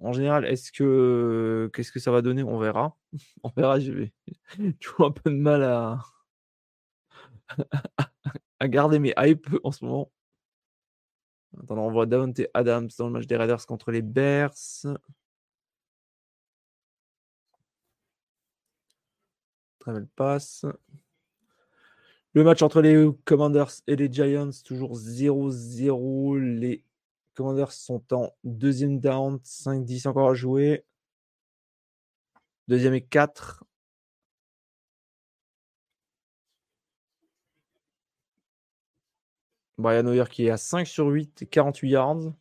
en 0.00 0.12
général, 0.12 0.44
est-ce 0.44 0.70
que 0.72 1.70
qu'est-ce 1.74 1.92
que 1.92 2.00
ça 2.00 2.10
va 2.12 2.22
donner? 2.22 2.42
On 2.42 2.58
verra. 2.58 2.96
On 3.42 3.50
verra. 3.56 3.78
Tu 3.80 4.12
vois 4.96 5.08
un 5.08 5.10
peu 5.12 5.30
de 5.30 5.36
mal 5.36 5.62
à 5.64 5.98
à 8.60 8.68
garder 8.68 8.98
mes 8.98 9.14
hype 9.18 9.48
en 9.64 9.72
ce 9.72 9.84
moment. 9.84 10.10
Attends, 11.62 11.78
on 11.78 11.90
voit 11.90 12.06
Davante 12.06 12.40
Adams 12.54 12.88
dans 12.98 13.06
le 13.06 13.12
match 13.12 13.26
des 13.26 13.36
Raiders 13.36 13.66
contre 13.66 13.90
les 13.90 14.02
Bears. 14.02 14.52
Travel 19.78 20.06
passe. 20.08 20.66
Le 22.34 22.44
match 22.44 22.62
entre 22.62 22.82
les 22.82 23.08
Commanders 23.24 23.72
et 23.86 23.96
les 23.96 24.12
Giants, 24.12 24.50
toujours 24.64 24.94
0-0. 24.94 26.38
Les 26.38 26.84
Commanders 27.34 27.72
sont 27.72 28.02
en 28.12 28.30
deuxième 28.44 29.00
down, 29.00 29.38
5-10 29.42 30.06
encore 30.06 30.30
à 30.30 30.34
jouer. 30.34 30.84
Deuxième 32.68 32.94
et 32.94 33.00
4. 33.00 33.64
Brian 39.78 40.06
Hoyer 40.06 40.24
qui 40.30 40.46
est 40.46 40.50
à 40.50 40.56
5 40.56 40.86
sur 40.86 41.06
8, 41.06 41.48
48 41.50 41.88
yards. 41.88 42.32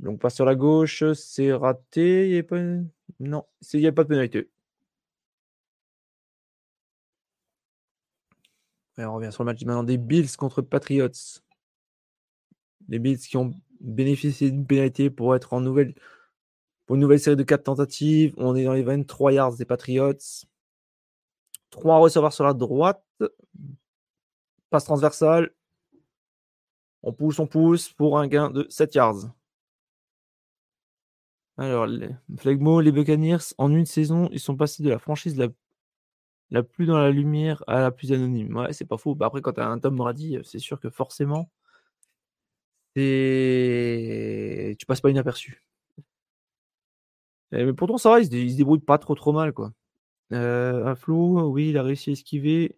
Donc 0.00 0.20
passe 0.20 0.34
sur 0.34 0.44
la 0.44 0.54
gauche, 0.56 1.04
c'est 1.14 1.52
raté. 1.52 2.42
Pas... 2.42 2.60
Non, 3.20 3.44
il 3.72 3.80
n'y 3.80 3.86
a 3.86 3.92
pas 3.92 4.04
de 4.04 4.08
pénalité. 4.08 4.50
on 8.96 9.14
revient 9.14 9.32
sur 9.32 9.42
le 9.42 9.46
match 9.46 9.64
maintenant 9.64 9.82
des 9.84 9.98
Bills 9.98 10.36
contre 10.36 10.62
Patriots. 10.62 11.08
Les 12.88 12.98
Bills 12.98 13.18
qui 13.18 13.36
ont 13.36 13.52
bénéficié 13.80 14.50
d'une 14.50 14.66
pénalité 14.66 15.10
pour 15.10 15.34
être 15.34 15.52
en 15.52 15.60
nouvelle, 15.60 15.94
pour 16.86 16.96
nouvelle 16.96 17.20
série 17.20 17.36
de 17.36 17.42
4 17.42 17.64
tentatives. 17.64 18.34
On 18.36 18.54
est 18.56 18.64
dans 18.64 18.72
les 18.74 18.82
23 18.82 19.32
yards 19.32 19.56
des 19.56 19.64
Patriots. 19.64 20.12
3 21.70 21.98
receveurs 21.98 22.32
sur 22.32 22.44
la 22.44 22.54
droite. 22.54 23.04
Transversale. 24.82 25.52
On 27.02 27.12
pousse, 27.12 27.38
on 27.38 27.46
pousse 27.46 27.90
pour 27.92 28.18
un 28.18 28.26
gain 28.26 28.50
de 28.50 28.66
7 28.70 28.94
yards. 28.96 29.30
Alors, 31.56 31.86
les 31.86 32.08
Flegmo, 32.36 32.80
les 32.80 32.90
Buccaneers, 32.90 33.54
en 33.58 33.70
une 33.70 33.86
saison, 33.86 34.28
ils 34.32 34.40
sont 34.40 34.56
passés 34.56 34.82
de 34.82 34.90
la 34.90 34.98
franchise 34.98 35.36
la, 35.36 35.48
la 36.50 36.62
plus 36.62 36.86
dans 36.86 36.98
la 36.98 37.10
lumière 37.10 37.62
à 37.66 37.80
la 37.80 37.90
plus 37.90 38.12
anonyme. 38.12 38.56
Ouais, 38.56 38.72
c'est 38.72 38.84
pas 38.86 38.98
faux. 38.98 39.14
Bah, 39.14 39.26
après, 39.26 39.42
quand 39.42 39.52
tu 39.52 39.60
un 39.60 39.78
Tom 39.78 39.96
Brady, 39.96 40.38
c'est 40.44 40.58
sûr 40.58 40.80
que 40.80 40.90
forcément, 40.90 41.50
tu 42.94 44.86
passes 44.86 45.00
pas 45.00 45.10
inaperçu. 45.10 45.62
Mais 47.52 47.72
pourtant, 47.72 47.98
ça 47.98 48.10
va, 48.10 48.20
ils 48.20 48.26
se, 48.26 48.56
débrouillent 48.56 48.80
pas 48.80 48.98
trop 48.98 49.14
trop 49.14 49.32
mal, 49.32 49.52
quoi. 49.52 49.72
Euh, 50.32 50.86
un 50.86 50.94
flou, 50.96 51.40
oui, 51.52 51.70
il 51.70 51.78
a 51.78 51.82
réussi 51.82 52.10
à 52.10 52.12
esquiver 52.14 52.76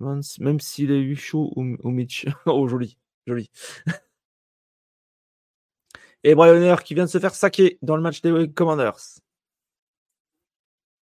même 0.00 0.60
s'il 0.60 0.92
a 0.92 0.96
eu 0.96 1.16
chaud 1.16 1.52
au, 1.56 1.90
Mitch. 1.90 2.26
oh, 2.46 2.68
joli, 2.68 2.98
joli. 3.26 3.50
Et 6.24 6.34
Brian 6.34 6.76
qui 6.76 6.94
vient 6.94 7.04
de 7.04 7.10
se 7.10 7.18
faire 7.18 7.34
saquer 7.34 7.78
dans 7.82 7.96
le 7.96 8.02
match 8.02 8.20
des 8.22 8.50
Commanders. 8.52 9.20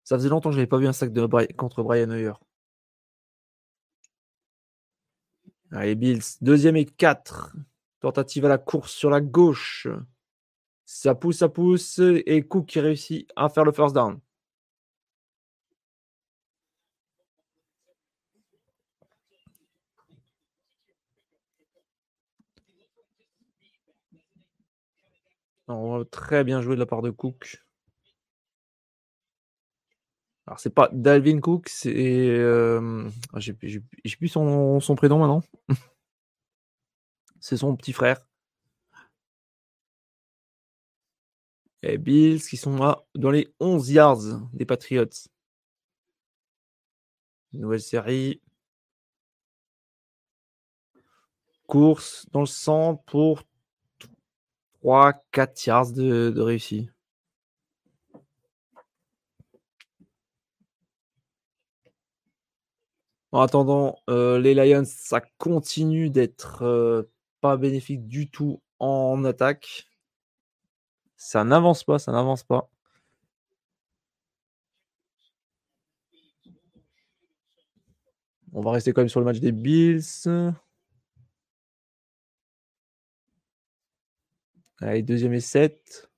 Ça 0.04 0.16
faisait 0.16 0.28
longtemps 0.28 0.50
que 0.50 0.54
je 0.54 0.58
n'avais 0.58 0.68
pas 0.68 0.78
vu 0.78 0.86
un 0.86 0.92
sac 0.92 1.12
de 1.12 1.26
contre 1.54 1.82
Brian 1.82 2.10
Hoyer. 2.10 2.32
Allez, 5.72 5.94
Bills, 5.94 6.22
deuxième 6.40 6.76
et 6.76 6.84
4. 6.84 7.56
Tentative 8.00 8.44
à 8.44 8.48
la 8.48 8.58
course 8.58 8.92
sur 8.92 9.10
la 9.10 9.20
gauche. 9.20 9.88
Ça 10.84 11.14
pousse, 11.14 11.38
ça 11.38 11.48
pousse. 11.48 11.98
Et 11.98 12.42
Cook 12.42 12.66
qui 12.66 12.80
réussit 12.80 13.28
à 13.34 13.48
faire 13.48 13.64
le 13.64 13.72
first 13.72 13.94
down. 13.94 14.20
Très 26.10 26.44
bien 26.44 26.60
joué 26.62 26.74
de 26.74 26.80
la 26.80 26.86
part 26.86 27.02
de 27.02 27.10
Cook. 27.10 27.62
Alors, 30.46 30.60
c'est 30.60 30.70
pas 30.70 30.88
Dalvin 30.92 31.40
Cook, 31.40 31.68
c'est. 31.68 31.92
Euh... 31.96 33.08
Ah, 33.32 33.40
j'ai 33.40 33.52
plus 33.52 34.28
son, 34.28 34.80
son 34.80 34.94
prénom 34.94 35.18
maintenant. 35.18 35.42
c'est 37.40 37.56
son 37.56 37.76
petit 37.76 37.92
frère. 37.92 38.26
Et 41.82 41.98
Bills 41.98 42.42
qui 42.42 42.56
sont 42.56 42.76
là 42.76 43.04
dans 43.14 43.30
les 43.30 43.48
11 43.60 43.90
yards 43.90 44.40
des 44.52 44.64
Patriots. 44.64 45.06
Nouvelle 47.52 47.80
série. 47.80 48.40
Course 51.66 52.26
dans 52.32 52.40
le 52.40 52.46
sang 52.46 52.96
pour 53.06 53.42
3-4 54.86 55.66
yards 55.66 55.92
de, 55.92 56.30
de 56.30 56.40
réussi. 56.40 56.88
En 63.32 63.40
attendant, 63.40 63.98
euh, 64.08 64.38
les 64.38 64.54
Lions, 64.54 64.84
ça 64.86 65.20
continue 65.38 66.08
d'être 66.10 66.62
euh, 66.62 67.02
pas 67.40 67.56
bénéfique 67.56 68.06
du 68.06 68.30
tout 68.30 68.62
en 68.78 69.24
attaque. 69.24 69.86
Ça 71.16 71.44
n'avance 71.44 71.82
pas, 71.84 71.98
ça 71.98 72.12
n'avance 72.12 72.44
pas. 72.44 72.70
On 78.52 78.60
va 78.60 78.70
rester 78.70 78.92
quand 78.92 79.00
même 79.02 79.08
sur 79.08 79.20
le 79.20 79.26
match 79.26 79.40
des 79.40 79.52
Bills. 79.52 80.02
Allez, 84.80 85.02
deuxième 85.02 85.32
et 85.32 85.40
7. 85.40 86.10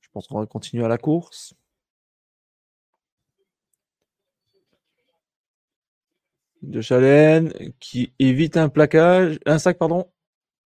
Je 0.00 0.08
pense 0.12 0.26
qu'on 0.26 0.38
va 0.38 0.46
continuer 0.46 0.84
à 0.84 0.88
la 0.88 0.98
course. 0.98 1.54
De 6.62 6.80
Chalen 6.80 7.52
qui 7.78 8.12
évite 8.18 8.56
un 8.56 8.68
plaquage, 8.68 9.38
un 9.46 9.58
sac, 9.58 9.78
pardon. 9.78 10.10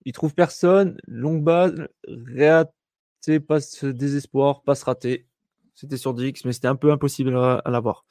Il 0.06 0.14
trouve 0.14 0.34
personne. 0.34 0.98
Longue 1.08 1.44
balle, 1.44 1.90
raté, 2.08 3.40
passe 3.40 3.84
désespoir, 3.84 4.64
passe 4.64 4.84
raté. 4.84 5.28
C'était 5.76 5.98
sur 5.98 6.14
Dix, 6.14 6.46
mais 6.46 6.54
c'était 6.54 6.68
un 6.68 6.76
peu 6.76 6.92
impossible 6.92 7.36
à, 7.36 7.56
à 7.56 7.72
l'avoir. 7.72 8.06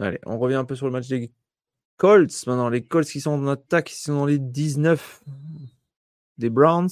Allez, 0.00 0.18
on 0.26 0.38
revient 0.38 0.56
un 0.56 0.64
peu 0.64 0.76
sur 0.76 0.86
le 0.86 0.92
match 0.92 1.08
des 1.08 1.32
Colts 1.96 2.46
maintenant. 2.46 2.68
Les 2.68 2.84
Colts 2.84 3.08
qui 3.08 3.20
sont 3.20 3.30
en 3.30 3.46
attaque, 3.48 3.86
qui 3.86 4.00
sont 4.00 4.14
dans 4.14 4.26
les 4.26 4.38
19 4.38 5.22
des 6.38 6.50
Browns. 6.50 6.88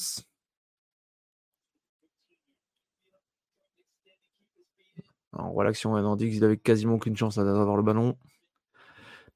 Voit 5.33 5.65
l'action, 5.65 5.93
on 5.93 6.17
dit 6.17 6.31
qu'il 6.31 6.45
avait 6.45 6.57
quasiment 6.59 6.95
aucune 6.95 7.17
chance 7.17 7.37
d'avoir 7.37 7.77
le 7.77 7.83
ballon. 7.83 8.17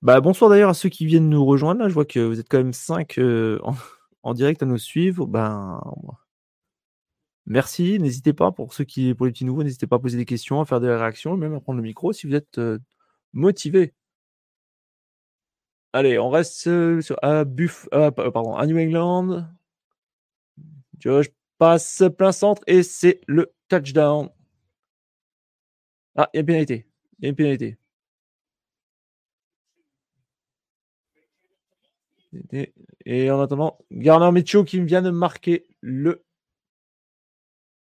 Bah, 0.03 0.21
bonsoir 0.21 0.51
d'ailleurs 0.51 0.71
à 0.71 0.75
ceux 0.75 0.89
qui 0.89 1.07
viennent 1.07 1.29
nous 1.29 1.45
rejoindre. 1.45 1.89
Je 1.89 1.95
vois 1.95 2.05
que 2.05 2.21
vous 2.21 2.39
êtes 2.39 2.49
quand 2.49 2.59
même 2.59 2.73
5 2.73 3.19
euh, 3.19 3.59
en, 4.23 4.35
direct 4.35 4.63
à 4.63 4.67
nous 4.67 4.79
suivre. 4.79 5.27
Ben, 5.27 5.81
merci. 7.47 7.99
N'hésitez 7.99 8.33
pas 8.33 8.53
pour 8.53 8.75
ceux 8.75 8.85
qui, 8.85 9.15
pour 9.15 9.27
les 9.27 9.33
petits 9.33 9.45
nouveaux, 9.45 9.63
n'hésitez 9.63 9.87
pas 9.87 9.97
à 9.97 9.99
poser 9.99 10.19
des 10.19 10.27
questions, 10.27 10.61
à 10.61 10.67
faire 10.67 10.81
des 10.81 10.89
réactions, 10.89 11.37
même 11.37 11.55
à 11.55 11.61
prendre 11.61 11.79
le 11.79 11.83
micro 11.83 12.13
si 12.13 12.27
vous 12.27 12.35
êtes 12.35 12.59
euh, 12.59 12.79
motivé. 13.33 13.95
Allez, 15.97 16.19
on 16.19 16.29
reste 16.29 16.67
euh, 16.67 17.01
sur, 17.01 17.17
à, 17.23 17.45
Buff, 17.45 17.89
pardon, 17.91 18.55
à 18.55 18.67
New 18.67 18.79
England. 18.79 19.49
Josh 20.99 21.29
passe 21.57 22.03
plein 22.19 22.33
centre 22.33 22.63
et 22.67 22.83
c'est 22.83 23.23
le 23.27 23.55
touchdown. 23.69 24.29
Ah, 26.15 26.29
il 26.35 26.37
y 26.37 26.39
a 26.39 26.41
une 26.41 26.47
pénalité. 26.47 26.87
Il 27.19 27.25
y 27.25 27.27
a 27.27 27.29
une 27.31 27.35
pénalité. 27.35 27.79
Et 33.07 33.31
en 33.31 33.41
attendant, 33.41 33.79
Garner 33.91 34.31
Mitchell 34.33 34.67
qui 34.67 34.79
vient 34.83 35.01
de 35.01 35.09
marquer 35.09 35.67
le 35.81 36.27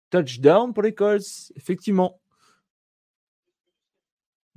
touchdown 0.08 0.72
pour 0.72 0.84
les 0.84 0.94
Colts. 0.94 1.52
Effectivement. 1.54 2.18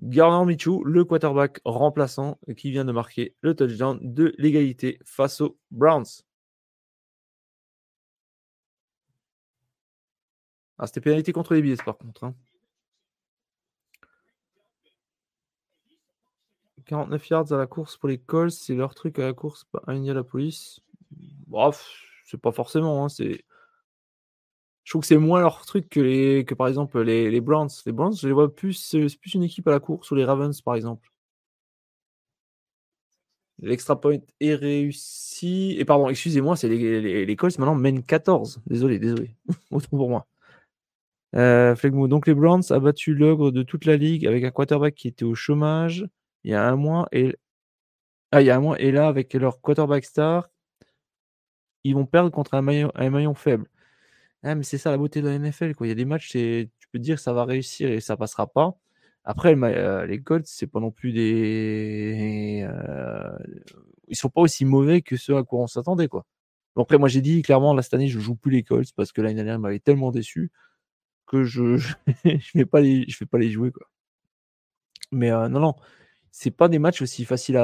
Garner 0.01 0.45
Mitchell, 0.45 0.79
le 0.85 1.03
quarterback 1.05 1.59
remplaçant, 1.65 2.39
qui 2.57 2.71
vient 2.71 2.85
de 2.85 2.91
marquer 2.91 3.35
le 3.41 3.55
touchdown 3.55 3.99
de 4.01 4.33
l'égalité 4.37 4.99
face 5.03 5.41
aux 5.41 5.57
Browns. 5.71 6.05
Ah, 10.77 10.87
c'était 10.87 11.01
pénalité 11.01 11.33
contre 11.33 11.53
les 11.53 11.61
billets 11.61 11.75
par 11.83 11.97
contre. 11.97 12.23
Hein. 12.23 12.35
49 16.85 17.29
yards 17.29 17.51
à 17.51 17.57
la 17.57 17.67
course 17.67 17.97
pour 17.97 18.09
les 18.09 18.17
Colts, 18.17 18.51
c'est 18.51 18.73
leur 18.73 18.95
truc 18.95 19.19
à 19.19 19.25
la 19.25 19.33
course, 19.33 19.65
pas 19.65 19.83
à 19.85 19.93
la 19.93 20.23
police. 20.23 20.79
Bref, 21.47 21.85
c'est 22.25 22.41
pas 22.41 22.51
forcément. 22.51 23.05
Hein, 23.05 23.09
c'est... 23.09 23.45
Je 24.89 24.93
trouve 24.93 25.01
que 25.01 25.07
c'est 25.07 25.17
moins 25.17 25.39
leur 25.39 25.63
truc 25.67 25.87
que, 25.87 25.99
les, 25.99 26.45
que 26.45 26.55
par 26.55 26.67
exemple 26.67 26.99
les, 27.01 27.29
les 27.29 27.41
Browns. 27.41 27.69
Les 27.85 27.91
Browns, 27.91 28.15
je 28.15 28.25
les 28.25 28.33
vois 28.33 28.51
plus, 28.51 28.73
c'est 28.73 29.05
plus 29.19 29.35
une 29.35 29.43
équipe 29.43 29.67
à 29.67 29.71
la 29.71 29.79
course 29.79 30.09
ou 30.09 30.15
les 30.15 30.25
Ravens 30.25 30.59
par 30.63 30.73
exemple. 30.73 31.11
L'extra 33.61 34.01
point 34.01 34.17
est 34.39 34.55
réussi. 34.55 35.75
Et 35.77 35.85
pardon, 35.85 36.09
excusez-moi, 36.09 36.57
c'est 36.57 36.69
les, 36.69 37.23
les, 37.23 37.35
Colts 37.35 37.59
maintenant 37.59 37.75
mènent 37.75 38.01
14. 38.03 38.63
Désolé, 38.65 38.97
désolé. 38.97 39.35
Autant 39.69 39.89
pour 39.95 40.09
moi. 40.09 40.25
Euh, 41.35 41.75
Donc 42.07 42.25
les 42.25 42.33
Browns 42.33 42.63
a 42.71 42.79
battu 42.79 43.13
l'ogre 43.13 43.51
de 43.51 43.61
toute 43.61 43.85
la 43.85 43.95
ligue 43.95 44.25
avec 44.25 44.43
un 44.43 44.49
quarterback 44.49 44.95
qui 44.95 45.07
était 45.07 45.23
au 45.23 45.35
chômage 45.35 46.07
il 46.43 46.49
y 46.49 46.55
a 46.55 46.67
un 46.67 46.75
mois 46.75 47.07
et 47.11 47.35
ah, 48.31 48.41
il 48.41 48.47
y 48.47 48.49
a 48.49 48.55
un 48.57 48.59
mois 48.59 48.79
et 48.81 48.91
là 48.91 49.07
avec 49.07 49.35
leur 49.35 49.61
quarterback 49.61 50.03
star, 50.03 50.49
ils 51.83 51.93
vont 51.93 52.07
perdre 52.07 52.31
contre 52.31 52.55
un 52.55 52.63
maillon, 52.63 52.91
un 52.95 53.11
maillon 53.11 53.35
faible. 53.35 53.69
Ah, 54.43 54.55
mais 54.55 54.63
c'est 54.63 54.77
ça 54.77 54.91
la 54.91 54.97
beauté 54.97 55.21
de 55.21 55.27
la 55.27 55.37
NFL 55.37 55.75
quoi. 55.75 55.87
Il 55.87 55.89
y 55.89 55.91
a 55.91 55.95
des 55.95 56.05
matchs, 56.05 56.29
tu 56.31 56.69
peux 56.91 56.99
dire 56.99 57.17
que 57.17 57.21
ça 57.21 57.33
va 57.33 57.45
réussir 57.45 57.89
et 57.89 57.99
ça 57.99 58.17
passera 58.17 58.47
pas. 58.47 58.77
Après, 59.25 59.55
euh, 59.55 60.05
les 60.07 60.21
Colts, 60.21 60.47
c'est 60.47 60.67
pas 60.67 60.79
non 60.79 60.91
plus 60.91 61.11
des. 61.13 62.65
Euh, 62.67 63.37
ils 64.07 64.15
sont 64.15 64.29
pas 64.29 64.41
aussi 64.41 64.65
mauvais 64.65 65.01
que 65.01 65.17
ceux 65.17 65.37
à 65.37 65.43
quoi 65.43 65.61
on 65.61 65.67
s'attendait, 65.67 66.07
quoi. 66.07 66.25
après, 66.77 66.97
moi, 66.97 67.09
j'ai 67.09 67.21
dit 67.21 67.41
clairement, 67.43 67.73
là, 67.73 67.81
cette 67.83 67.93
année, 67.93 68.07
je 68.07 68.19
joue 68.19 68.35
plus 68.35 68.51
les 68.51 68.63
Colts 68.63 68.91
parce 68.95 69.11
que 69.11 69.21
l'année 69.21 69.35
dernière, 69.35 69.55
ils 69.55 69.59
m'avaient 69.59 69.79
tellement 69.79 70.11
déçu 70.11 70.51
que 71.27 71.43
je 71.43 71.77
je 72.25 72.51
vais 72.57 72.65
pas 72.65 72.81
les, 72.81 73.05
je 73.09 73.19
vais 73.19 73.25
pas 73.27 73.39
les 73.39 73.51
jouer, 73.51 73.71
quoi. 73.71 73.87
Mais 75.11 75.31
euh, 75.31 75.49
non, 75.49 75.59
non, 75.59 75.75
c'est 76.31 76.51
pas 76.51 76.69
des 76.69 76.79
matchs 76.79 77.01
aussi 77.01 77.25
faciles 77.25 77.59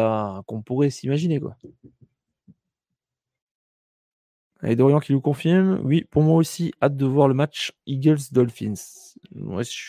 qu'on 0.48 0.62
pourrait 0.62 0.90
s'imaginer, 0.90 1.40
quoi. 1.40 1.58
Et 4.64 4.76
Dorian 4.76 5.00
qui 5.00 5.14
nous 5.14 5.22
confirme. 5.22 5.82
Oui, 5.84 6.06
pour 6.10 6.24
moi 6.24 6.38
aussi, 6.38 6.74
hâte 6.82 6.96
de 6.96 7.06
voir 7.06 7.28
le 7.28 7.34
match 7.34 7.74
Eagles-Dolphins. 7.88 9.16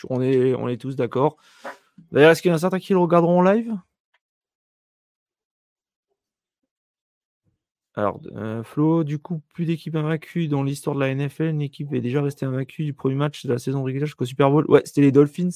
on, 0.09 0.21
est, 0.21 0.53
on 0.55 0.67
est 0.67 0.77
tous 0.77 0.95
d'accord. 0.95 1.37
D'ailleurs, 2.11 2.31
est-ce 2.31 2.41
qu'il 2.41 2.49
y 2.49 2.51
en 2.51 2.57
a 2.57 2.59
certains 2.59 2.79
qui 2.79 2.93
le 2.93 2.99
regarderont 2.99 3.39
en 3.39 3.43
live? 3.43 3.73
Alors, 7.95 8.21
euh, 8.35 8.63
Flo, 8.63 9.03
du 9.03 9.17
coup, 9.17 9.41
plus 9.55 9.65
d'équipes 9.65 9.95
invaincues 9.95 10.47
dans 10.47 10.61
l'histoire 10.61 10.95
de 10.95 10.99
la 10.99 11.13
NFL. 11.15 11.45
Une 11.45 11.63
équipe 11.63 11.91
est 11.93 12.01
déjà 12.01 12.21
restée 12.21 12.45
invaincue 12.45 12.83
du 12.85 12.93
premier 12.93 13.15
match 13.15 13.43
de 13.45 13.51
la 13.51 13.57
saison 13.57 13.81
régulière 13.81 14.05
jusqu'au 14.05 14.25
Super 14.25 14.51
Bowl. 14.51 14.65
Ouais, 14.69 14.83
c'était 14.85 15.01
les 15.01 15.11
Dolphins. 15.11 15.49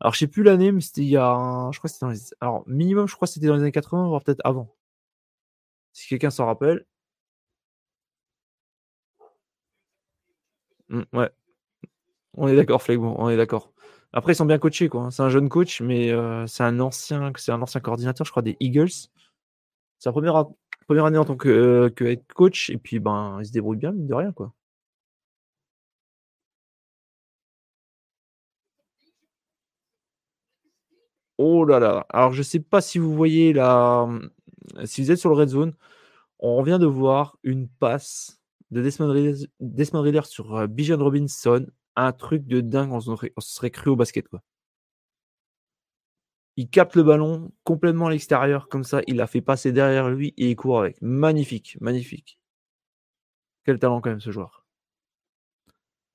Alors, 0.00 0.12
je 0.12 0.18
sais 0.18 0.26
plus 0.26 0.42
l'année, 0.42 0.72
mais 0.72 0.82
c'était 0.82 1.00
il 1.00 1.08
y 1.08 1.16
a. 1.16 1.70
Je 1.72 1.78
crois 1.78 1.88
que 1.88 1.94
c'était 1.94 2.04
dans 2.04 2.12
les. 2.12 2.18
Alors, 2.40 2.64
minimum, 2.66 3.08
je 3.08 3.14
crois 3.16 3.26
que 3.26 3.32
c'était 3.32 3.46
dans 3.46 3.54
les 3.54 3.62
années 3.62 3.72
80, 3.72 4.08
voire 4.08 4.22
peut-être 4.22 4.42
avant. 4.44 4.74
Si 5.94 6.06
quelqu'un 6.08 6.30
s'en 6.30 6.44
rappelle. 6.46 6.84
Mmh, 10.88 11.02
ouais. 11.12 11.30
On 12.34 12.48
est 12.48 12.56
d'accord, 12.56 12.82
Flegbo, 12.82 13.14
on 13.18 13.28
est 13.30 13.36
d'accord. 13.36 13.72
Après, 14.12 14.32
ils 14.32 14.36
sont 14.36 14.44
bien 14.46 14.58
coachés, 14.58 14.88
quoi. 14.88 15.02
Hein. 15.02 15.10
C'est 15.10 15.22
un 15.22 15.28
jeune 15.30 15.48
coach, 15.48 15.80
mais 15.80 16.10
euh, 16.12 16.46
c'est 16.46 16.62
un 16.64 16.80
ancien, 16.80 17.32
c'est 17.36 17.52
un 17.52 17.62
ancien 17.62 17.80
coordinateur, 17.80 18.24
je 18.26 18.30
crois, 18.30 18.42
des 18.42 18.56
Eagles. 18.60 18.90
C'est 18.90 19.10
sa 19.98 20.12
première, 20.12 20.46
première 20.86 21.04
année 21.06 21.18
en 21.18 21.24
tant 21.24 21.36
que, 21.36 21.48
euh, 21.48 21.90
que 21.90 22.04
head 22.04 22.22
coach, 22.34 22.70
et 22.70 22.78
puis 22.78 22.98
ben, 23.00 23.38
il 23.40 23.46
se 23.46 23.52
débrouille 23.52 23.76
bien, 23.78 23.92
mine 23.92 24.06
de 24.06 24.14
rien, 24.14 24.32
quoi. 24.32 24.52
Oh 31.38 31.64
là 31.64 31.78
là. 31.78 32.06
Alors, 32.10 32.32
je 32.32 32.38
ne 32.38 32.42
sais 32.44 32.60
pas 32.60 32.80
si 32.80 32.98
vous 32.98 33.14
voyez 33.14 33.52
là, 33.52 34.02
hum, 34.02 34.30
si 34.84 35.02
vous 35.02 35.10
êtes 35.10 35.18
sur 35.18 35.28
le 35.30 35.36
red 35.36 35.48
zone, 35.48 35.74
on 36.40 36.62
vient 36.62 36.78
de 36.78 36.86
voir 36.86 37.38
une 37.44 37.68
passe 37.68 38.40
de 38.70 38.82
Desmond 38.82 40.02
Reader, 40.02 40.26
sur 40.26 40.56
euh, 40.56 40.66
Bijan 40.66 40.98
Robinson. 40.98 41.66
Un 41.96 42.12
truc 42.12 42.46
de 42.46 42.60
dingue, 42.60 42.92
on 42.92 43.00
se 43.00 43.14
serait, 43.40 43.70
cru 43.70 43.90
au 43.90 43.96
basket. 43.96 44.28
Quoi. 44.28 44.42
Il 46.56 46.68
capte 46.68 46.96
le 46.96 47.02
ballon 47.02 47.52
complètement 47.64 48.06
à 48.06 48.10
l'extérieur, 48.10 48.68
comme 48.68 48.84
ça, 48.84 49.00
il 49.06 49.16
l'a 49.16 49.26
fait 49.26 49.40
passer 49.40 49.72
derrière 49.72 50.10
lui 50.10 50.34
et 50.36 50.50
il 50.50 50.56
court 50.56 50.80
avec. 50.80 51.00
Magnifique, 51.00 51.78
magnifique. 51.80 52.38
Quel 53.64 53.78
talent 53.78 54.00
quand 54.00 54.10
même 54.10 54.20
ce 54.20 54.30
joueur. 54.30 54.64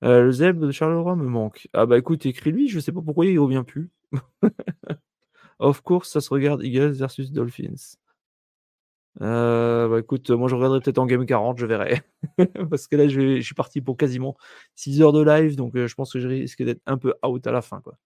Euh, 0.04 0.22
le 0.22 0.32
Zeb 0.32 0.58
de 0.58 0.70
Charleroi 0.72 1.14
me 1.16 1.26
manque. 1.26 1.68
Ah 1.72 1.86
bah 1.86 1.96
écoute, 1.98 2.26
écris-lui, 2.26 2.68
je 2.68 2.80
sais 2.80 2.92
pas 2.92 3.02
pourquoi 3.02 3.26
il 3.26 3.38
revient 3.38 3.62
plus. 3.66 3.90
of 5.58 5.80
course, 5.82 6.10
ça 6.10 6.20
se 6.20 6.30
regarde 6.30 6.62
Eagles 6.62 6.92
versus 6.92 7.30
Dolphins. 7.30 7.96
Euh, 9.20 9.88
bah 9.88 10.00
écoute, 10.00 10.30
moi 10.30 10.48
je 10.48 10.54
regarderai 10.54 10.80
peut-être 10.80 10.98
en 10.98 11.06
game 11.06 11.26
40, 11.26 11.58
je 11.58 11.66
verrai. 11.66 12.02
Parce 12.70 12.86
que 12.86 12.96
là, 12.96 13.08
je, 13.08 13.40
suis 13.40 13.54
parti 13.54 13.80
pour 13.80 13.96
quasiment 13.96 14.36
6 14.74 15.02
heures 15.02 15.12
de 15.12 15.22
live, 15.22 15.56
donc 15.56 15.76
euh, 15.76 15.86
je 15.86 15.94
pense 15.94 16.12
que 16.12 16.20
je 16.20 16.28
risque 16.28 16.62
d'être 16.62 16.80
un 16.86 16.96
peu 16.96 17.14
out 17.24 17.46
à 17.46 17.52
la 17.52 17.62
fin. 17.62 17.80
Quoi. 17.80 17.98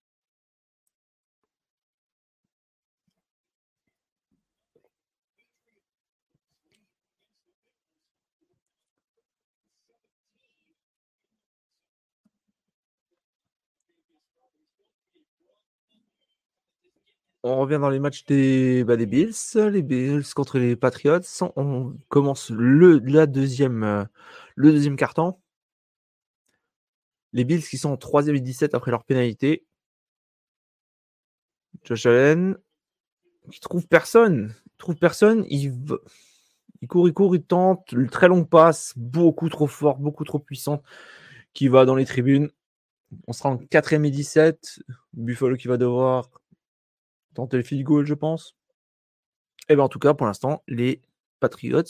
On 17.49 17.61
revient 17.61 17.79
dans 17.81 17.91
les 17.91 18.01
matchs 18.01 18.25
des, 18.25 18.83
bah, 18.83 18.97
des 18.97 19.07
Bills, 19.07 19.33
les 19.55 19.83
Bills 19.83 20.25
contre 20.35 20.59
les 20.59 20.75
Patriots. 20.75 21.21
On 21.55 21.95
commence 22.09 22.51
le, 22.51 22.99
la 22.99 23.27
deuxième, 23.27 23.85
euh, 23.85 24.05
le 24.57 24.73
deuxième 24.73 24.97
carton. 24.97 25.39
Les 27.33 27.45
Bills 27.45 27.63
qui 27.63 27.79
sont 27.79 27.91
en 27.91 27.97
3 27.97 28.27
et 28.27 28.41
17 28.41 28.75
après 28.75 28.91
leur 28.91 29.05
pénalité. 29.05 29.65
Josh 31.85 32.07
Allen 32.07 32.57
qui 33.53 33.61
trouve 33.61 33.87
personne. 33.87 34.53
Il 34.67 34.77
trouve 34.79 34.97
personne. 34.97 35.45
Il, 35.49 35.73
il 36.83 36.89
court, 36.89 37.07
il 37.07 37.15
court, 37.15 37.37
il 37.37 37.45
tente. 37.45 37.93
Le 37.93 38.09
très 38.09 38.27
longue 38.27 38.49
passe, 38.49 38.93
beaucoup 38.97 39.49
trop 39.49 39.69
fort, 39.69 39.99
beaucoup 39.99 40.25
trop 40.25 40.41
puissante, 40.41 40.83
qui 41.55 41.69
va 41.69 41.85
dans 41.85 41.95
les 41.95 42.07
tribunes. 42.07 42.51
On 43.29 43.33
sera 43.33 43.51
en 43.51 43.59
4 43.59 43.93
et 43.93 44.11
17. 44.11 44.81
Buffalo 45.13 45.57
qui 45.57 45.69
va 45.69 45.77
devoir 45.77 46.29
tenter 47.37 47.57
le 47.59 47.63
field 47.63 47.85
goal, 47.85 48.07
je 48.07 48.15
pense. 48.15 48.57
Et 49.69 49.73
eh 49.73 49.77
bien 49.77 49.85
en 49.85 49.89
tout 49.89 49.99
cas, 49.99 50.15
pour 50.15 50.27
l'instant, 50.27 50.63
les 50.69 51.03
Patriots 51.41 51.83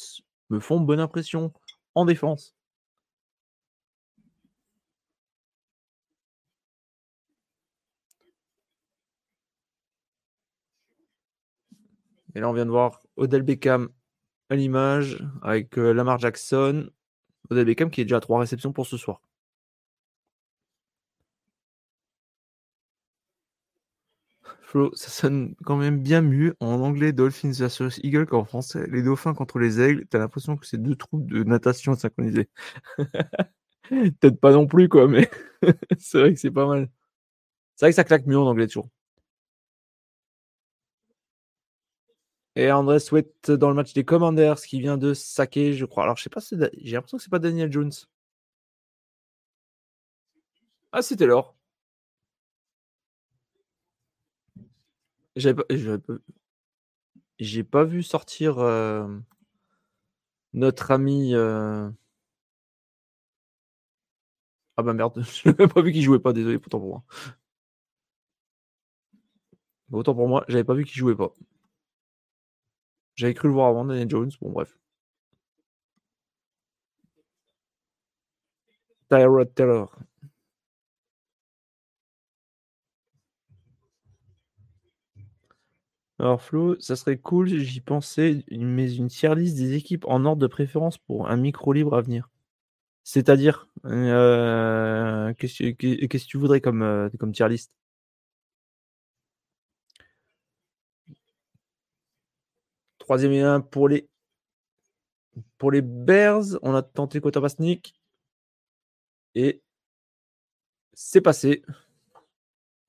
me 0.50 0.60
font 0.60 0.80
bonne 0.80 1.00
impression 1.00 1.52
en 1.94 2.04
défense. 2.04 2.54
Et 12.34 12.40
là, 12.40 12.48
on 12.50 12.52
vient 12.52 12.66
de 12.66 12.70
voir 12.70 13.00
Odell 13.16 13.42
Beckham 13.42 13.88
à 14.50 14.56
l'image 14.56 15.24
avec 15.42 15.78
euh, 15.78 15.92
Lamar 15.92 16.18
Jackson. 16.18 16.90
Odell 17.50 17.64
Beckham 17.66 17.90
qui 17.90 18.02
est 18.02 18.04
déjà 18.04 18.18
à 18.18 18.20
trois 18.20 18.40
réceptions 18.40 18.72
pour 18.72 18.86
ce 18.86 18.96
soir. 18.98 19.22
Flo, 24.66 24.90
ça 24.96 25.10
sonne 25.10 25.54
quand 25.64 25.76
même 25.76 26.00
bien 26.02 26.22
mieux 26.22 26.56
en 26.60 26.80
anglais 26.80 27.12
Dolphins 27.12 27.52
versus 27.52 28.00
Eagles 28.02 28.26
qu'en 28.26 28.44
français. 28.44 28.84
Les 28.90 29.00
dauphins 29.02 29.32
contre 29.32 29.60
les 29.60 29.80
aigles, 29.80 30.06
t'as 30.10 30.18
l'impression 30.18 30.56
que 30.56 30.66
c'est 30.66 30.82
deux 30.82 30.96
troupes 30.96 31.24
de 31.26 31.44
natation 31.44 31.94
synchronisées. 31.94 32.48
Peut-être 34.20 34.40
pas 34.40 34.52
non 34.52 34.66
plus, 34.66 34.88
quoi, 34.88 35.08
mais 35.08 35.30
c'est 35.98 36.18
vrai 36.20 36.34
que 36.34 36.40
c'est 36.40 36.50
pas 36.50 36.66
mal. 36.66 36.90
C'est 37.76 37.86
vrai 37.86 37.92
que 37.92 37.96
ça 37.96 38.04
claque 38.04 38.26
mieux 38.26 38.38
en 38.38 38.46
anglais 38.46 38.68
toujours. 38.68 38.90
Et 42.56 42.72
André 42.72 42.98
Sweat 42.98 43.50
dans 43.52 43.68
le 43.68 43.74
match 43.76 43.92
des 43.92 44.04
Commanders 44.04 44.60
qui 44.60 44.80
vient 44.80 44.96
de 44.98 45.14
saquer, 45.14 45.74
je 45.74 45.84
crois. 45.84 46.02
Alors, 46.04 46.16
je 46.16 46.24
sais 46.24 46.30
pas, 46.30 46.40
si 46.40 46.56
j'ai 46.82 46.94
l'impression 46.96 47.18
que 47.18 47.22
c'est 47.22 47.30
pas 47.30 47.38
Daniel 47.38 47.70
Jones. 47.72 47.92
Ah, 50.92 51.02
c'était 51.02 51.26
l'or. 51.26 51.55
J'ai 55.36 55.54
pas, 55.54 55.64
j'ai 57.38 57.64
pas 57.64 57.84
vu 57.84 58.02
sortir 58.02 58.56
notre 60.52 60.90
ami. 60.90 61.34
Ah 64.78 64.82
bah 64.82 64.92
merde, 64.92 65.22
je 65.44 65.48
n'avais 65.48 65.68
pas 65.68 65.80
vu 65.82 65.92
qu'il 65.92 66.02
jouait 66.02 66.18
pas, 66.18 66.32
désolé, 66.32 66.58
pourtant 66.58 66.78
pour 66.80 66.88
moi. 66.88 67.02
Autant 69.90 70.14
pour 70.14 70.28
moi, 70.28 70.44
j'avais 70.48 70.62
pas 70.64 70.74
vu 70.74 70.84
qu'il 70.84 70.96
jouait 70.98 71.16
pas. 71.16 71.32
J'avais 73.16 73.34
cru 73.34 73.48
le 73.48 73.54
voir 73.54 73.68
avant 73.68 73.84
Daniel 73.84 74.08
Jones, 74.08 74.30
bon 74.40 74.50
bref. 74.52 74.78
Tyrod 79.08 79.54
Taylor. 79.54 79.90
Alors 86.18 86.40
Flo, 86.42 86.76
ça 86.80 86.96
serait 86.96 87.18
cool, 87.18 87.48
j'y 87.48 87.80
pensais, 87.80 88.44
mais 88.50 88.94
une 88.94 89.08
tier 89.08 89.34
list 89.34 89.56
des 89.56 89.74
équipes 89.74 90.04
en 90.08 90.24
ordre 90.24 90.40
de 90.40 90.46
préférence 90.46 90.98
pour 90.98 91.28
un 91.30 91.36
micro 91.36 91.72
libre 91.72 91.94
à 91.96 92.00
venir. 92.02 92.30
C'est-à-dire, 93.04 93.68
euh, 93.86 95.34
qu'est-ce 95.34 95.72
que 95.72 96.18
tu 96.26 96.38
voudrais 96.38 96.60
comme, 96.60 96.82
euh, 96.82 97.10
comme 97.18 97.32
tier 97.32 97.48
list? 97.48 97.72
Troisième 102.98 103.32
et 103.32 103.40
un 103.42 103.60
pour 103.62 103.88
les 103.88 104.06
pour 105.58 105.70
les 105.70 105.82
Bears, 105.82 106.44
on 106.62 106.74
a 106.74 106.82
tenté 106.82 107.20
Sneak. 107.48 107.94
et 109.34 109.62
c'est 110.94 111.20
passé. 111.20 111.62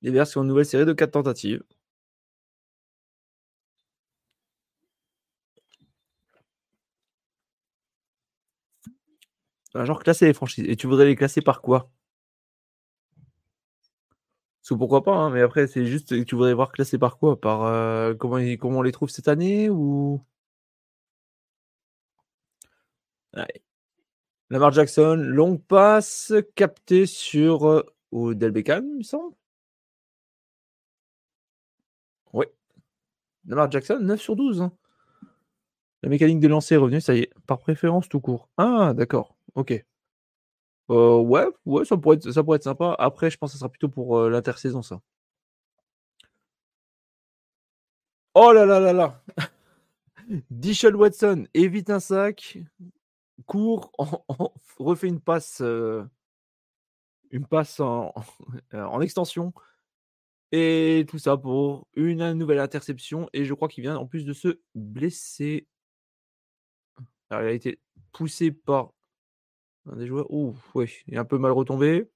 Les 0.02 0.10
Bears 0.10 0.26
sont 0.26 0.42
une 0.42 0.48
nouvelle 0.48 0.66
série 0.66 0.84
de 0.84 0.92
quatre 0.92 1.12
tentatives. 1.12 1.62
Genre 9.74 10.02
classer 10.02 10.26
les 10.26 10.34
franchises. 10.34 10.64
Et 10.68 10.76
tu 10.76 10.86
voudrais 10.86 11.06
les 11.06 11.16
classer 11.16 11.40
par 11.42 11.62
quoi? 11.62 11.90
Parce 14.68 14.78
pourquoi 14.78 15.02
pas, 15.02 15.14
hein, 15.14 15.30
mais 15.30 15.40
après, 15.40 15.66
c'est 15.66 15.86
juste 15.86 16.10
que 16.10 16.22
tu 16.22 16.34
voudrais 16.34 16.52
voir 16.54 16.72
classer 16.72 16.98
par 16.98 17.18
quoi? 17.18 17.40
Par 17.40 17.64
euh, 17.64 18.14
comment, 18.14 18.38
comment 18.60 18.80
on 18.80 18.82
les 18.82 18.92
trouve 18.92 19.08
cette 19.08 19.28
année 19.28 19.70
ou? 19.70 20.20
Lamar 24.50 24.72
Jackson, 24.72 25.16
longue 25.16 25.62
passe 25.62 26.32
captée 26.54 27.06
sur 27.06 27.66
euh, 27.66 27.82
Beckham, 28.12 28.84
il 28.92 28.98
me 28.98 29.02
semble. 29.02 29.34
Oui. 32.32 32.46
Lamar 33.46 33.70
Jackson, 33.70 33.98
9 34.00 34.20
sur 34.20 34.36
12. 34.36 34.62
Hein. 34.62 34.72
La 36.02 36.08
mécanique 36.08 36.40
de 36.40 36.48
lancer 36.48 36.74
est 36.74 36.78
revenue, 36.78 37.00
ça 37.00 37.14
y 37.14 37.20
est, 37.20 37.32
par 37.46 37.58
préférence 37.58 38.08
tout 38.08 38.20
court. 38.20 38.48
Ah, 38.56 38.92
d'accord. 38.94 39.37
OK. 39.58 39.84
Ouais, 40.88 41.46
ouais, 41.66 41.84
ça 41.84 41.96
pourrait 41.96 42.16
être 42.16 42.62
sympa. 42.62 42.94
Après, 42.98 43.30
je 43.30 43.36
pense 43.38 43.50
que 43.50 43.54
ça 43.54 43.58
sera 43.58 43.68
plutôt 43.68 43.88
pour, 43.88 44.28
l'intersaison, 44.28 44.82
ça. 44.82 45.00
Oh 48.34 48.52
là 48.52 48.64
là 48.64 48.78
là 48.78 48.92
là! 48.92 49.22
Dishon 50.50 50.94
Watson 50.94 51.46
évite 51.54 51.90
un 51.90 51.98
sac, 51.98 52.58
court, 53.46 53.90
refait 54.78 55.08
une 55.08 55.20
passe, 55.20 55.60
une 55.60 57.46
passe 57.50 57.80
en 57.80 58.14
en 58.72 59.00
extension 59.00 59.52
et 60.52 61.04
tout 61.08 61.18
ça 61.18 61.36
pour 61.36 61.88
une 61.94 62.32
nouvelle 62.34 62.60
interception 62.60 63.28
et 63.32 63.44
je 63.44 63.54
crois 63.54 63.68
qu'il 63.68 63.82
vient 63.82 63.96
en 63.96 64.06
plus 64.06 64.24
de 64.24 64.32
se 64.32 64.60
blesser. 64.74 65.66
Alors 67.30 67.42
il 67.42 67.48
a 67.48 67.52
été 67.52 67.80
poussé 68.12 68.52
par 68.52 68.92
un 69.88 69.96
des 69.96 70.06
joueurs. 70.06 70.30
Ouh, 70.30 70.54
ouais, 70.74 70.88
il 71.06 71.14
est 71.14 71.18
un 71.18 71.24
peu 71.24 71.38
mal 71.38 71.52
retombé. 71.52 72.08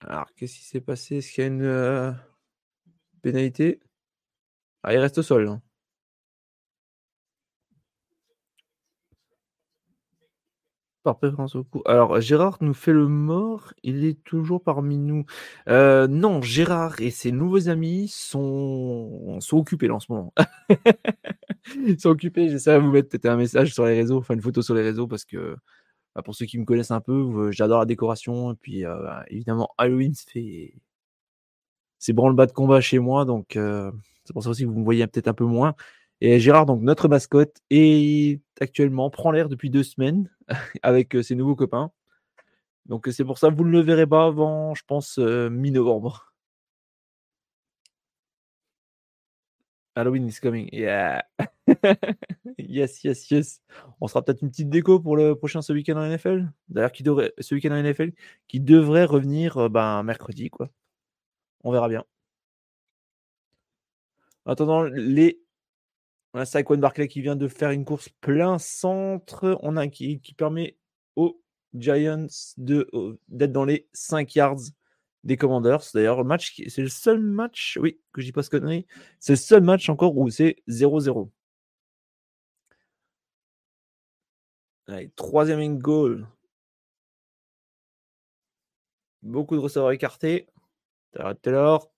Alors, 0.00 0.32
qu'est-ce 0.34 0.54
qui 0.56 0.64
s'est 0.64 0.80
passé? 0.80 1.16
Est-ce 1.16 1.32
qu'il 1.32 1.42
y 1.42 1.44
a 1.44 1.48
une 1.48 1.60
euh, 1.62 2.12
pénalité? 3.22 3.80
Ah, 4.82 4.94
il 4.94 4.98
reste 4.98 5.18
au 5.18 5.22
sol. 5.22 5.48
Hein. 5.48 5.62
Par 11.06 11.18
préférence 11.18 11.54
au 11.54 11.62
coup. 11.62 11.82
Alors, 11.84 12.20
Gérard 12.20 12.58
nous 12.62 12.74
fait 12.74 12.92
le 12.92 13.06
mort. 13.06 13.72
Il 13.84 14.04
est 14.04 14.20
toujours 14.24 14.60
parmi 14.60 14.98
nous. 14.98 15.24
Euh, 15.68 16.08
non, 16.08 16.42
Gérard 16.42 17.00
et 17.00 17.10
ses 17.12 17.30
nouveaux 17.30 17.68
amis 17.68 18.08
sont, 18.08 19.38
sont 19.38 19.56
occupés 19.56 19.86
là 19.86 19.94
en 19.94 20.00
ce 20.00 20.10
moment. 20.10 20.34
Ils 21.76 21.96
sont 22.00 22.08
occupés. 22.08 22.48
J'essaie 22.48 22.74
de 22.74 22.82
vous 22.82 22.90
mettre 22.90 23.08
peut-être 23.08 23.26
un 23.26 23.36
message 23.36 23.72
sur 23.72 23.86
les 23.86 23.94
réseaux, 23.94 24.18
enfin 24.18 24.34
une 24.34 24.42
photo 24.42 24.62
sur 24.62 24.74
les 24.74 24.82
réseaux 24.82 25.06
parce 25.06 25.24
que 25.24 25.56
bah, 26.16 26.22
pour 26.22 26.34
ceux 26.34 26.46
qui 26.46 26.58
me 26.58 26.64
connaissent 26.64 26.90
un 26.90 27.00
peu, 27.00 27.12
euh, 27.12 27.52
j'adore 27.52 27.78
la 27.78 27.86
décoration. 27.86 28.50
Et 28.50 28.56
puis, 28.56 28.84
euh, 28.84 28.96
évidemment, 29.28 29.68
Halloween, 29.78 30.12
fait. 30.12 30.74
C'est 32.00 32.14
branle-bas 32.14 32.46
de 32.46 32.52
combat 32.52 32.80
chez 32.80 32.98
moi. 32.98 33.24
Donc, 33.24 33.50
c'est 33.52 34.32
pour 34.32 34.42
ça 34.42 34.50
aussi 34.50 34.64
que 34.64 34.68
vous 34.68 34.80
me 34.80 34.84
voyez 34.84 35.06
peut-être 35.06 35.28
un 35.28 35.34
peu 35.34 35.44
moins. 35.44 35.76
Et 36.20 36.40
Gérard, 36.40 36.66
donc 36.66 36.82
notre 36.82 37.08
mascotte, 37.08 37.58
est 37.70 38.40
actuellement 38.60 39.10
prend 39.10 39.30
l'air 39.30 39.48
depuis 39.48 39.70
deux 39.70 39.82
semaines 39.82 40.30
avec 40.82 41.14
euh, 41.14 41.22
ses 41.22 41.34
nouveaux 41.34 41.56
copains. 41.56 41.92
Donc 42.86 43.08
c'est 43.10 43.24
pour 43.24 43.38
ça 43.38 43.50
que 43.50 43.54
vous 43.56 43.64
ne 43.64 43.70
le 43.70 43.80
verrez 43.80 44.06
pas 44.06 44.26
avant, 44.26 44.74
je 44.74 44.82
pense, 44.86 45.18
euh, 45.18 45.50
mi-novembre. 45.50 46.32
Halloween 49.96 50.26
is 50.28 50.38
coming. 50.40 50.68
Yeah. 50.72 51.24
yes, 52.58 53.02
yes, 53.02 53.30
yes. 53.30 53.62
On 54.00 54.08
sera 54.08 54.22
peut-être 54.22 54.42
une 54.42 54.50
petite 54.50 54.68
déco 54.68 55.00
pour 55.00 55.16
le 55.16 55.34
prochain 55.34 55.62
ce 55.62 55.72
week-end 55.72 55.96
en 55.96 56.06
NFL. 56.06 56.52
D'ailleurs, 56.68 56.92
qui 56.92 57.02
devrait 57.02 57.32
ce 57.38 57.54
week-end 57.54 57.72
en 57.72 57.82
NFL 57.82 58.12
qui 58.46 58.60
devrait 58.60 59.06
revenir 59.06 59.56
euh, 59.56 59.68
ben, 59.70 60.02
mercredi, 60.02 60.50
quoi. 60.50 60.68
On 61.64 61.72
verra 61.72 61.88
bien. 61.88 62.04
En 64.44 64.52
attendant, 64.52 64.82
les 64.84 65.40
on 66.36 66.40
a 66.40 66.44
Saquon 66.44 66.76
Barclay 66.76 67.08
qui 67.08 67.22
vient 67.22 67.34
de 67.34 67.48
faire 67.48 67.70
une 67.70 67.86
course 67.86 68.10
plein 68.20 68.58
centre. 68.58 69.58
On 69.62 69.78
a 69.78 69.82
un 69.82 69.88
qui, 69.88 70.20
qui 70.20 70.34
permet 70.34 70.76
aux 71.16 71.42
Giants 71.72 72.26
d'être 72.58 73.52
dans 73.52 73.64
les 73.64 73.88
5 73.94 74.34
yards 74.34 74.60
des 75.24 75.38
Commanders. 75.38 75.80
D'ailleurs, 75.94 76.18
le 76.18 76.24
match, 76.24 76.60
c'est 76.68 76.82
le 76.82 76.90
seul 76.90 77.20
match, 77.20 77.78
oui, 77.80 77.98
que 78.12 78.20
je 78.20 78.26
dis 78.26 78.32
pas 78.32 78.42
ce 78.42 78.50
connerie, 78.50 78.86
c'est 79.18 79.32
le 79.32 79.36
seul 79.38 79.62
match 79.62 79.88
encore 79.88 80.14
où 80.14 80.28
c'est 80.28 80.56
0-0. 80.68 81.30
Allez, 84.88 85.10
troisième 85.16 85.78
goal. 85.78 86.28
Beaucoup 89.22 89.56
de 89.56 89.60
receveurs 89.60 89.90
écartés. 89.90 90.46
Taylor. 91.40 91.90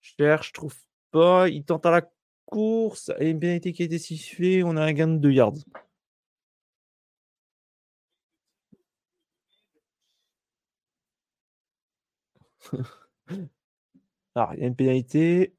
Cherche, 0.00 0.52
trouve 0.52 0.74
pas. 1.10 1.50
Il 1.50 1.62
tente 1.62 1.84
à 1.84 1.90
la 1.90 2.10
course. 2.50 3.10
Et 3.18 3.30
une 3.30 3.40
pénalité 3.40 3.72
qui 3.72 3.82
a 3.82 3.86
été 3.86 3.98
sifflée. 3.98 4.62
On 4.64 4.76
a 4.76 4.82
un 4.84 4.92
gain 4.92 5.08
de 5.08 5.18
2 5.18 5.32
yards. 5.32 5.54
Alors, 14.34 14.54
il 14.54 14.60
y 14.60 14.64
a 14.64 14.66
une 14.66 14.76
pénalité. 14.76 15.54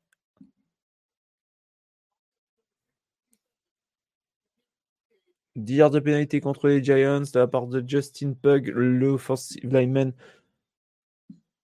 Yards 5.55 5.91
de 5.91 5.99
pénalité 5.99 6.41
contre 6.41 6.67
les 6.67 6.83
Giants 6.83 7.21
de 7.21 7.39
la 7.39 7.47
part 7.47 7.67
de 7.67 7.83
Justin 7.87 8.33
Pug, 8.33 8.67
le 8.67 9.07
offensive 9.09 9.65
lineman 9.65 10.13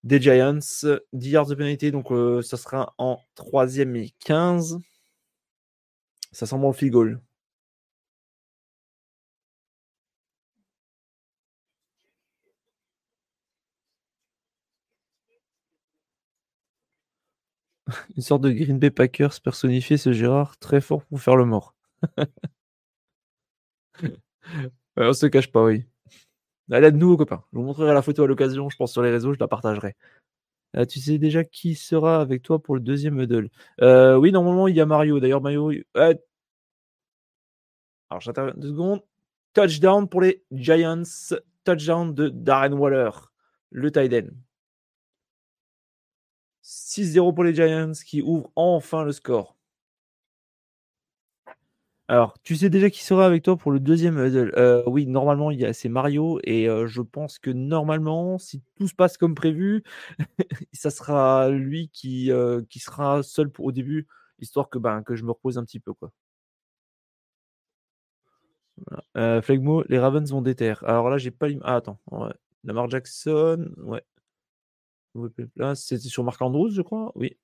des 0.03 0.21
Giants. 0.21 0.59
10 1.13 1.30
yards 1.30 1.47
de 1.47 1.55
pénalité, 1.55 1.91
donc 1.91 2.11
euh, 2.11 2.41
ça 2.41 2.57
sera 2.57 2.93
en 2.97 3.19
troisième 3.36 3.95
et 3.95 4.11
15. 4.19 4.80
Ça 6.32 6.45
sent 6.45 6.57
bon 6.57 6.71
le. 6.71 7.19
Une 18.15 18.21
sorte 18.23 18.41
de 18.41 18.51
Green 18.51 18.80
Bay 18.80 18.89
Packers 18.91 19.39
personnifié, 19.41 19.97
ce 19.97 20.11
Gérard, 20.11 20.57
très 20.57 20.82
fort 20.82 21.03
pour 21.05 21.21
faire 21.21 21.36
le 21.36 21.45
mort. 21.45 21.75
on 24.97 25.13
se 25.13 25.25
cache 25.28 25.51
pas, 25.51 25.63
oui. 25.63 25.86
Allez, 26.71 26.91
de 26.91 26.97
nouveau, 26.97 27.17
copain. 27.17 27.43
Je 27.53 27.57
vous 27.59 27.63
montrerai 27.65 27.93
la 27.93 28.01
photo 28.01 28.23
à 28.23 28.28
l'occasion, 28.28 28.69
je 28.69 28.78
pense, 28.78 28.91
sur 28.93 29.01
les 29.03 29.11
réseaux, 29.11 29.34
je 29.34 29.39
la 29.39 29.47
partagerai. 29.47 29.95
Euh, 30.76 30.86
tu 30.86 30.99
sais 30.99 31.18
déjà 31.18 31.43
qui 31.43 31.76
sera 31.76 32.22
avec 32.22 32.43
toi 32.43 32.61
pour 32.61 32.76
le 32.76 32.82
deuxième 32.82 33.20
huddle 33.20 33.49
euh, 33.82 34.15
Oui, 34.18 34.32
normalement, 34.32 34.68
il 34.68 34.76
y 34.76 34.82
a 34.82 34.86
Mario. 34.86 35.20
D'ailleurs, 35.20 35.41
Mario. 35.41 35.72
Alors, 38.09 38.22
j'interviens 38.22 38.53
deux 38.57 38.70
secondes. 38.70 39.01
Touchdown 39.53 40.07
pour 40.07 40.22
les 40.22 40.43
Giants. 40.51 41.03
Touchdown 41.63 42.13
de 42.13 42.30
Darren 42.30 42.74
Waller, 42.74 43.09
le 43.72 43.91
tight 43.91 44.32
6-0 46.63 47.34
pour 47.34 47.43
les 47.43 47.53
Giants 47.53 47.91
qui 48.05 48.22
ouvrent 48.22 48.51
enfin 48.55 49.03
le 49.03 49.11
score. 49.11 49.57
Alors, 52.10 52.38
tu 52.43 52.55
sais 52.55 52.70
déjà 52.70 52.89
qui 52.89 53.03
sera 53.03 53.26
avec 53.26 53.43
toi 53.43 53.58
pour 53.58 53.72
le 53.72 53.80
deuxième 53.82 54.18
euh, 54.18 54.82
Oui, 54.88 55.05
normalement, 55.08 55.51
il 55.51 55.60
y 55.60 55.66
a, 55.66 55.74
c'est 55.74 55.89
Mario. 55.89 56.39
Et 56.43 56.70
euh, 56.70 56.88
je 56.88 57.01
pense 57.01 57.38
que 57.38 57.49
normalement, 57.49 58.38
si 58.38 58.62
tout 58.76 58.88
se 58.88 58.95
passe 58.95 59.18
comme 59.18 59.36
prévu, 59.36 59.84
ça 60.74 60.89
sera 60.89 61.49
lui 61.49 61.89
qui, 61.89 62.32
euh, 62.32 62.62
qui 62.70 62.80
sera 62.80 63.24
seul 63.24 63.49
pour, 63.49 63.66
au 63.66 63.72
début, 63.74 64.08
histoire 64.39 64.70
que, 64.70 64.78
ben, 64.80 65.03
que 65.03 65.16
je 65.16 65.24
me 65.26 65.32
repose 65.32 65.58
un 65.58 65.66
petit 65.66 65.80
peu. 65.82 65.93
Quoi. 65.93 66.12
Flegmo, 69.41 69.84
les 69.89 69.99
Ravens 69.99 70.30
vont 70.32 70.41
déterre. 70.41 70.84
Alors 70.86 71.10
là, 71.10 71.18
j'ai 71.18 71.32
pas. 71.32 71.47
Ah, 71.64 71.76
attends. 71.78 71.99
Lamar 72.64 72.89
Jackson, 72.89 73.70
ouais. 73.78 74.03
Là, 75.55 75.76
c'était 75.76 76.08
sur 76.08 76.24
Marc 76.24 76.41
Andrews, 76.41 76.70
je 76.70 76.82
crois. 76.82 77.12
Oui. 77.16 77.38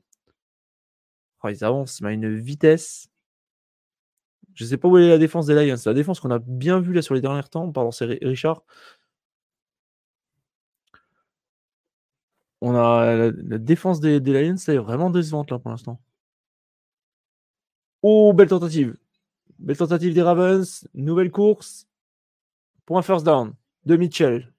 Oh, 1.44 1.50
ils 1.50 1.64
avancent, 1.64 2.02
mais 2.02 2.10
à 2.10 2.12
une 2.14 2.36
vitesse. 2.40 3.10
Je 4.54 4.64
ne 4.64 4.70
sais 4.70 4.78
pas 4.78 4.88
où 4.88 4.98
est 4.98 5.08
la 5.10 5.18
défense 5.18 5.46
des 5.48 5.56
Lions. 5.56 5.76
La 5.86 5.94
défense 5.94 6.20
qu'on 6.20 6.32
a 6.32 6.40
bien 6.40 6.80
vue 6.80 6.94
là 6.94 7.02
sur 7.02 7.16
les 7.16 7.22
derniers 7.22 7.44
temps, 7.44 7.72
pardon, 7.72 7.92
c'est 7.92 8.06
Richard. 8.06 8.64
On 12.62 12.76
a 12.76 13.32
la, 13.32 13.58
défense 13.58 14.00
des, 14.00 14.20
Lions, 14.20 14.58
c'est 14.58 14.78
vraiment 14.78 15.10
décevante 15.10 15.52
là 15.52 15.60
pour 15.60 15.72
l'instant. 15.72 16.00
Oh, 18.02 18.34
belle 18.34 18.48
tentative. 18.50 18.96
Belle 19.60 19.78
tentative 19.78 20.14
des 20.14 20.22
Ravens. 20.22 20.88
Nouvelle 20.94 21.32
course. 21.32 21.88
Point 22.86 23.02
first 23.02 23.26
down 23.26 23.54
de 23.86 23.96
Mitchell. 23.96 24.54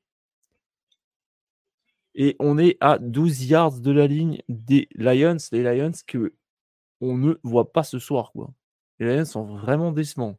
Et 2.15 2.37
on 2.39 2.59
est 2.59 2.77
à 2.81 2.99
12 2.99 3.47
yards 3.47 3.81
de 3.81 3.91
la 3.91 4.07
ligne 4.07 4.43
des 4.49 4.89
Lions. 4.95 5.37
Les 5.53 5.63
Lions 5.63 5.93
que 6.07 6.35
on 7.01 7.17
ne 7.19 7.35
voit 7.43 7.73
pas 7.73 7.83
ce 7.83 7.99
soir. 7.99 8.33
Quoi. 8.33 8.51
Les 8.99 9.17
Lions 9.17 9.25
sont 9.25 9.45
vraiment 9.45 9.93
décevants. 9.93 10.39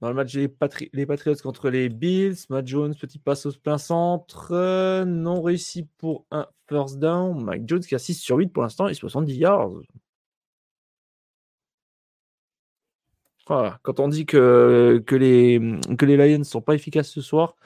Dans 0.00 0.08
le 0.08 0.14
match 0.14 0.32
des 0.32 0.50
les 0.94 1.06
Patriots 1.06 1.36
contre 1.42 1.68
les 1.68 1.88
Bills, 1.90 2.36
Matt 2.48 2.66
Jones, 2.66 2.94
petit 2.94 3.18
passe 3.18 3.44
au 3.46 3.52
plein 3.52 3.76
centre, 3.76 5.04
non 5.04 5.42
réussi 5.42 5.86
pour 5.98 6.26
un 6.30 6.46
first 6.68 6.98
down. 6.98 7.44
Mike 7.44 7.68
Jones 7.68 7.80
qui 7.80 7.94
a 7.94 7.98
6 7.98 8.14
sur 8.14 8.36
8 8.36 8.48
pour 8.48 8.62
l'instant 8.62 8.88
et 8.88 8.94
70 8.94 9.34
yards. 9.34 9.72
Quand 13.82 13.98
on 13.98 14.08
dit 14.08 14.26
que, 14.26 15.02
que, 15.06 15.16
les, 15.16 15.60
que 15.98 16.06
les 16.06 16.16
Lions 16.16 16.38
ne 16.38 16.44
sont 16.44 16.62
pas 16.62 16.74
efficaces 16.74 17.10
ce 17.10 17.20
soir, 17.20 17.56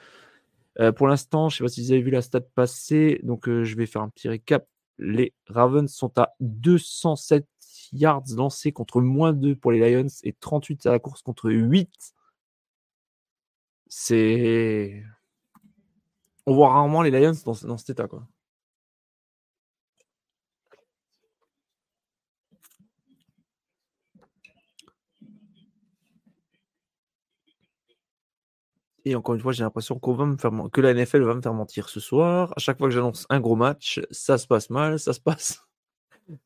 euh, 0.79 0.91
pour 0.91 1.07
l'instant, 1.07 1.49
je 1.49 1.55
ne 1.55 1.57
sais 1.57 1.63
pas 1.63 1.75
si 1.75 1.83
vous 1.85 1.91
avez 1.91 2.01
vu 2.01 2.11
la 2.11 2.21
stat 2.23 2.41
passer, 2.41 3.19
donc 3.23 3.47
euh, 3.47 3.63
je 3.63 3.75
vais 3.75 3.85
faire 3.85 4.01
un 4.01 4.09
petit 4.09 4.27
récap. 4.27 4.67
Les 4.97 5.33
Ravens 5.47 5.91
sont 5.91 6.17
à 6.17 6.33
207 6.39 7.47
yards 7.91 8.23
lancés 8.35 8.71
contre 8.71 9.01
moins 9.01 9.33
2 9.33 9.55
pour 9.55 9.71
les 9.71 9.79
Lions 9.79 10.07
et 10.23 10.33
38 10.33 10.85
à 10.85 10.91
la 10.91 10.99
course 10.99 11.21
contre 11.21 11.51
8. 11.51 11.89
C'est. 13.87 15.03
On 16.45 16.53
voit 16.53 16.69
rarement 16.69 17.01
les 17.01 17.11
Lions 17.11 17.33
dans, 17.45 17.53
dans 17.67 17.77
cet 17.77 17.91
état. 17.91 18.07
Quoi. 18.07 18.27
Et 29.05 29.15
encore 29.15 29.35
une 29.35 29.41
fois, 29.41 29.51
j'ai 29.51 29.63
l'impression 29.63 29.99
qu'on 29.99 30.13
va 30.15 30.25
me 30.25 30.35
faire 30.35 30.51
que 30.73 30.81
la 30.81 30.93
NFL 30.93 31.21
va 31.21 31.35
me 31.35 31.41
faire 31.41 31.53
mentir 31.53 31.89
ce 31.89 31.99
soir. 31.99 32.51
À 32.55 32.59
chaque 32.59 32.79
fois 32.79 32.87
que 32.87 32.93
j'annonce 32.93 33.27
un 33.29 33.39
gros 33.39 33.55
match, 33.55 34.01
ça 34.09 34.39
se 34.39 34.47
passe 34.47 34.71
mal, 34.71 34.99
ça 34.99 35.13
se 35.13 35.19
passe. 35.19 35.63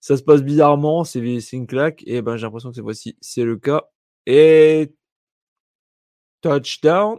ça 0.00 0.16
se 0.16 0.22
passe 0.22 0.42
bizarrement, 0.42 1.02
c'est 1.02 1.20
une 1.52 1.66
claque. 1.66 2.04
Et 2.06 2.22
ben 2.22 2.36
j'ai 2.36 2.46
l'impression 2.46 2.70
que 2.70 2.76
cette 2.76 2.84
fois-ci, 2.84 3.16
c'est 3.20 3.44
le 3.44 3.56
cas. 3.56 3.82
Et 4.26 4.94
touchdown. 6.40 7.18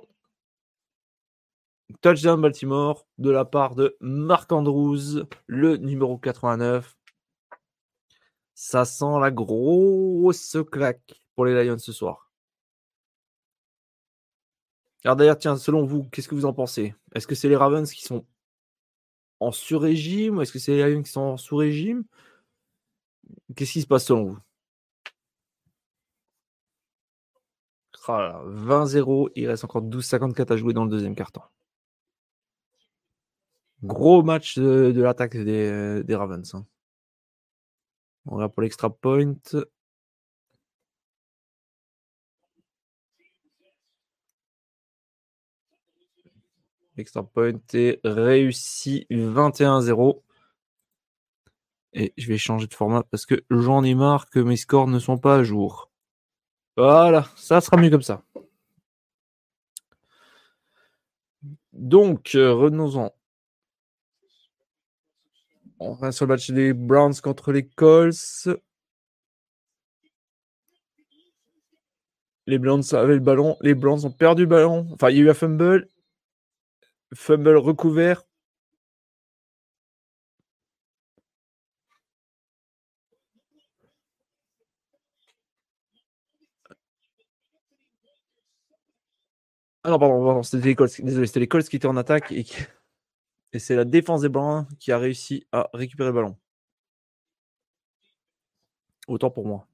Touchdown 2.01 2.41
Baltimore 2.41 3.05
de 3.17 3.29
la 3.31 3.45
part 3.45 3.75
de 3.75 3.97
Marc 3.99 4.51
Andrews, 4.51 5.25
le 5.47 5.77
numéro 5.77 6.17
89. 6.17 6.95
Ça 8.55 8.85
sent 8.85 9.19
la 9.19 9.31
grosse 9.31 10.57
claque 10.71 11.21
pour 11.35 11.45
les 11.45 11.65
Lions 11.65 11.77
ce 11.77 11.91
soir. 11.91 12.24
Alors 15.05 15.15
d'ailleurs, 15.15 15.37
tiens, 15.37 15.55
selon 15.55 15.85
vous, 15.85 16.03
qu'est-ce 16.11 16.27
que 16.27 16.35
vous 16.35 16.45
en 16.45 16.53
pensez? 16.53 16.95
Est-ce 17.13 17.27
que 17.27 17.35
c'est 17.35 17.47
les 17.47 17.55
Ravens 17.55 17.89
qui 17.91 18.03
sont 18.03 18.25
en 19.39 19.51
sur-régime 19.51 20.37
ou 20.37 20.41
est-ce 20.41 20.51
que 20.51 20.59
c'est 20.59 20.75
les 20.75 20.95
Lions 20.95 21.03
qui 21.03 21.11
sont 21.11 21.21
en 21.21 21.37
sous-régime? 21.37 22.03
Qu'est-ce 23.55 23.73
qui 23.73 23.81
se 23.81 23.87
passe 23.87 24.05
selon 24.05 24.25
vous? 24.25 24.39
20-0, 28.07 29.29
il 29.35 29.47
reste 29.47 29.63
encore 29.63 29.83
12-54 29.83 30.53
à 30.53 30.57
jouer 30.57 30.73
dans 30.73 30.85
le 30.85 30.89
deuxième 30.89 31.15
carton. 31.15 31.41
Gros 33.83 34.23
match 34.23 34.57
de, 34.57 35.01
l'attaque 35.01 35.37
des, 35.37 36.03
des, 36.03 36.15
Ravens. 36.15 36.55
Hein. 36.55 36.65
On 38.25 38.35
regarde 38.35 38.53
pour 38.53 38.63
l'extra 38.63 38.89
point. 38.89 39.35
L'extra 46.97 47.23
point 47.23 47.59
est 47.73 47.99
réussi 48.03 49.05
21-0. 49.09 50.21
Et 51.93 52.13
je 52.17 52.27
vais 52.27 52.37
changer 52.37 52.67
de 52.67 52.73
format 52.73 53.03
parce 53.03 53.25
que 53.25 53.43
j'en 53.49 53.83
ai 53.83 53.95
marre 53.95 54.29
que 54.29 54.39
mes 54.39 54.57
scores 54.57 54.87
ne 54.87 54.99
sont 54.99 55.17
pas 55.17 55.37
à 55.37 55.43
jour. 55.43 55.91
Voilà, 56.77 57.25
ça 57.37 57.61
sera 57.61 57.77
mieux 57.77 57.89
comme 57.89 58.01
ça. 58.01 58.23
Donc, 61.71 62.35
euh, 62.35 62.53
revenons-en. 62.53 63.13
On 65.79 65.93
va 65.93 66.11
sur 66.11 66.25
le 66.25 66.33
match 66.33 66.51
des 66.51 66.73
Browns 66.73 67.15
contre 67.21 67.51
les 67.51 67.65
Colts. 67.65 68.49
Les 72.47 72.59
Browns 72.59 72.83
avaient 72.93 73.15
le 73.15 73.19
ballon. 73.19 73.57
Les 73.61 73.73
Browns 73.73 74.05
ont 74.05 74.11
perdu 74.11 74.43
le 74.43 74.47
ballon. 74.47 74.87
Enfin, 74.93 75.09
il 75.09 75.17
y 75.17 75.19
a 75.19 75.23
eu 75.23 75.29
un 75.29 75.33
fumble. 75.33 75.89
Fumble 77.15 77.57
recouvert? 77.57 78.27
Ah 89.83 89.89
non, 89.91 89.99
pardon, 89.99 90.43
c'était 90.43 90.67
les 90.67 90.75
Colts. 90.75 91.01
Désolé, 91.01 91.27
c'était 91.27 91.39
les 91.39 91.47
Colts 91.47 91.67
qui 91.69 91.75
étaient 91.75 91.87
en 91.87 91.97
attaque 91.97 92.31
et, 92.31 92.45
et 93.53 93.59
c'est 93.59 93.75
la 93.75 93.85
défense 93.85 94.21
des 94.21 94.29
Browns 94.29 94.67
qui 94.79 94.91
a 94.91 94.99
réussi 94.99 95.47
à 95.51 95.69
récupérer 95.73 96.09
le 96.09 96.13
ballon. 96.13 96.37
Autant 99.07 99.31
pour 99.31 99.47
moi. 99.47 99.67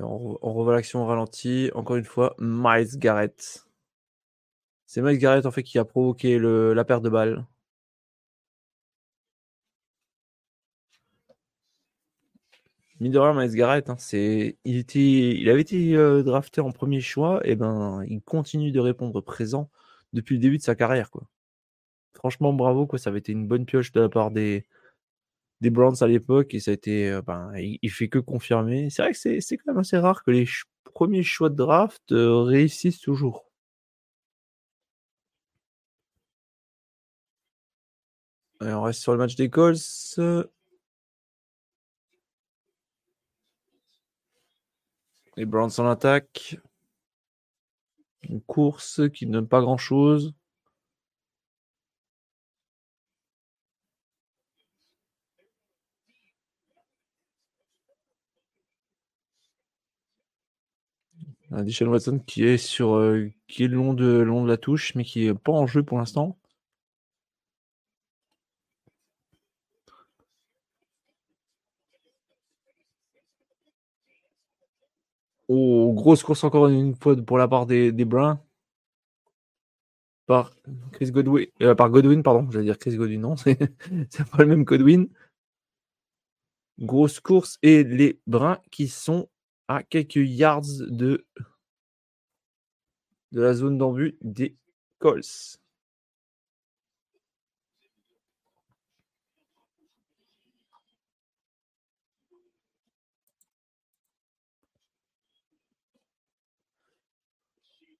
On, 0.00 0.52
revoit 0.52 0.74
l'action 0.74 1.02
au 1.02 1.06
ralenti. 1.06 1.70
Encore 1.74 1.96
une 1.96 2.04
fois, 2.04 2.34
Miles 2.38 2.98
Garrett. 2.98 3.66
C'est 4.86 5.02
Miles 5.02 5.18
Garrett 5.18 5.46
en 5.46 5.50
fait 5.50 5.62
qui 5.62 5.78
a 5.78 5.84
provoqué 5.84 6.38
la 6.38 6.84
perte 6.84 7.02
de 7.02 7.10
balle. 7.10 7.46
Mine 13.00 13.12
Miles 13.34 13.54
Garrett, 13.54 13.90
hein, 13.90 13.96
c'est, 13.98 14.56
il, 14.64 15.48
avait 15.50 15.60
été 15.60 15.96
euh, 15.96 16.22
drafté 16.22 16.60
en 16.60 16.70
premier 16.70 17.00
choix, 17.00 17.40
et 17.44 17.56
ben 17.56 18.04
il 18.08 18.22
continue 18.22 18.70
de 18.72 18.80
répondre 18.80 19.20
présent 19.20 19.68
depuis 20.12 20.36
le 20.36 20.40
début 20.40 20.58
de 20.58 20.62
sa 20.62 20.74
carrière. 20.76 21.10
Franchement, 22.14 22.52
bravo, 22.52 22.86
quoi. 22.86 22.98
ça 22.98 23.10
avait 23.10 23.18
été 23.18 23.32
une 23.32 23.46
bonne 23.48 23.66
pioche 23.66 23.92
de 23.92 24.00
la 24.00 24.08
part 24.08 24.30
des, 24.30 24.64
des 25.64 25.70
Browns 25.70 25.96
à 26.02 26.06
l'époque, 26.06 26.54
et 26.54 26.60
ça 26.60 26.72
a 26.72 26.74
été, 26.74 27.10
euh, 27.10 27.22
ben, 27.22 27.52
il, 27.56 27.90
fait 27.90 28.08
que 28.08 28.18
confirmer. 28.18 28.90
C'est 28.90 29.02
vrai 29.02 29.12
que 29.12 29.18
c'est, 29.40 29.56
quand 29.56 29.72
même 29.72 29.78
assez 29.78 29.96
rare 29.98 30.22
que 30.22 30.30
les 30.30 30.46
premiers 30.84 31.22
choix 31.22 31.48
de 31.50 31.56
draft 31.56 32.12
euh, 32.12 32.42
réussissent 32.42 33.00
toujours. 33.00 33.50
on 38.60 38.82
reste 38.82 39.00
sur 39.02 39.12
le 39.12 39.18
match 39.18 39.36
des 39.36 39.50
Colts. 39.50 40.18
Les 45.36 45.44
Browns 45.46 45.70
en 45.78 45.86
attaque. 45.88 46.56
Une 48.28 48.40
course 48.42 49.00
qui 49.12 49.26
ne 49.26 49.32
donne 49.32 49.48
pas 49.48 49.60
grand-chose. 49.60 50.34
Un 61.54 61.64
Watson 61.86 62.18
qui 62.26 62.44
est 62.44 62.58
sur 62.58 62.96
euh, 62.96 63.30
qui 63.46 63.64
est 63.64 63.68
le 63.68 63.76
long 63.76 63.94
de, 63.94 64.06
long 64.06 64.42
de 64.42 64.48
la 64.48 64.56
touche, 64.56 64.94
mais 64.96 65.04
qui 65.04 65.26
n'est 65.26 65.34
pas 65.34 65.52
en 65.52 65.66
jeu 65.68 65.84
pour 65.84 65.98
l'instant. 65.98 66.36
Oh, 75.48 75.92
grosse 75.94 76.22
course 76.22 76.44
encore 76.44 76.68
une 76.68 76.94
fois 76.96 77.16
pour 77.16 77.38
la 77.38 77.48
part 77.48 77.66
des, 77.66 77.92
des 77.92 78.04
Bruns. 78.04 78.40
Par 80.26 80.52
Chris 80.92 81.10
Godwin. 81.10 81.46
Euh, 81.62 81.74
par 81.74 81.90
Godwin, 81.90 82.22
pardon. 82.22 82.50
J'allais 82.50 82.64
dire 82.64 82.78
Chris 82.78 82.96
Godwin, 82.96 83.20
non, 83.20 83.36
c'est 83.36 83.56
pas 84.30 84.38
le 84.38 84.46
même 84.46 84.64
Godwin. 84.64 85.08
Grosse 86.80 87.20
course 87.20 87.58
et 87.62 87.84
les 87.84 88.20
Bruns 88.26 88.58
qui 88.70 88.88
sont 88.88 89.28
à 89.68 89.82
quelques 89.82 90.16
yards 90.16 90.62
de, 90.80 91.26
la 93.32 93.54
zone 93.54 93.78
d'embut 93.78 94.16
des 94.22 94.56
Colts. 94.98 95.60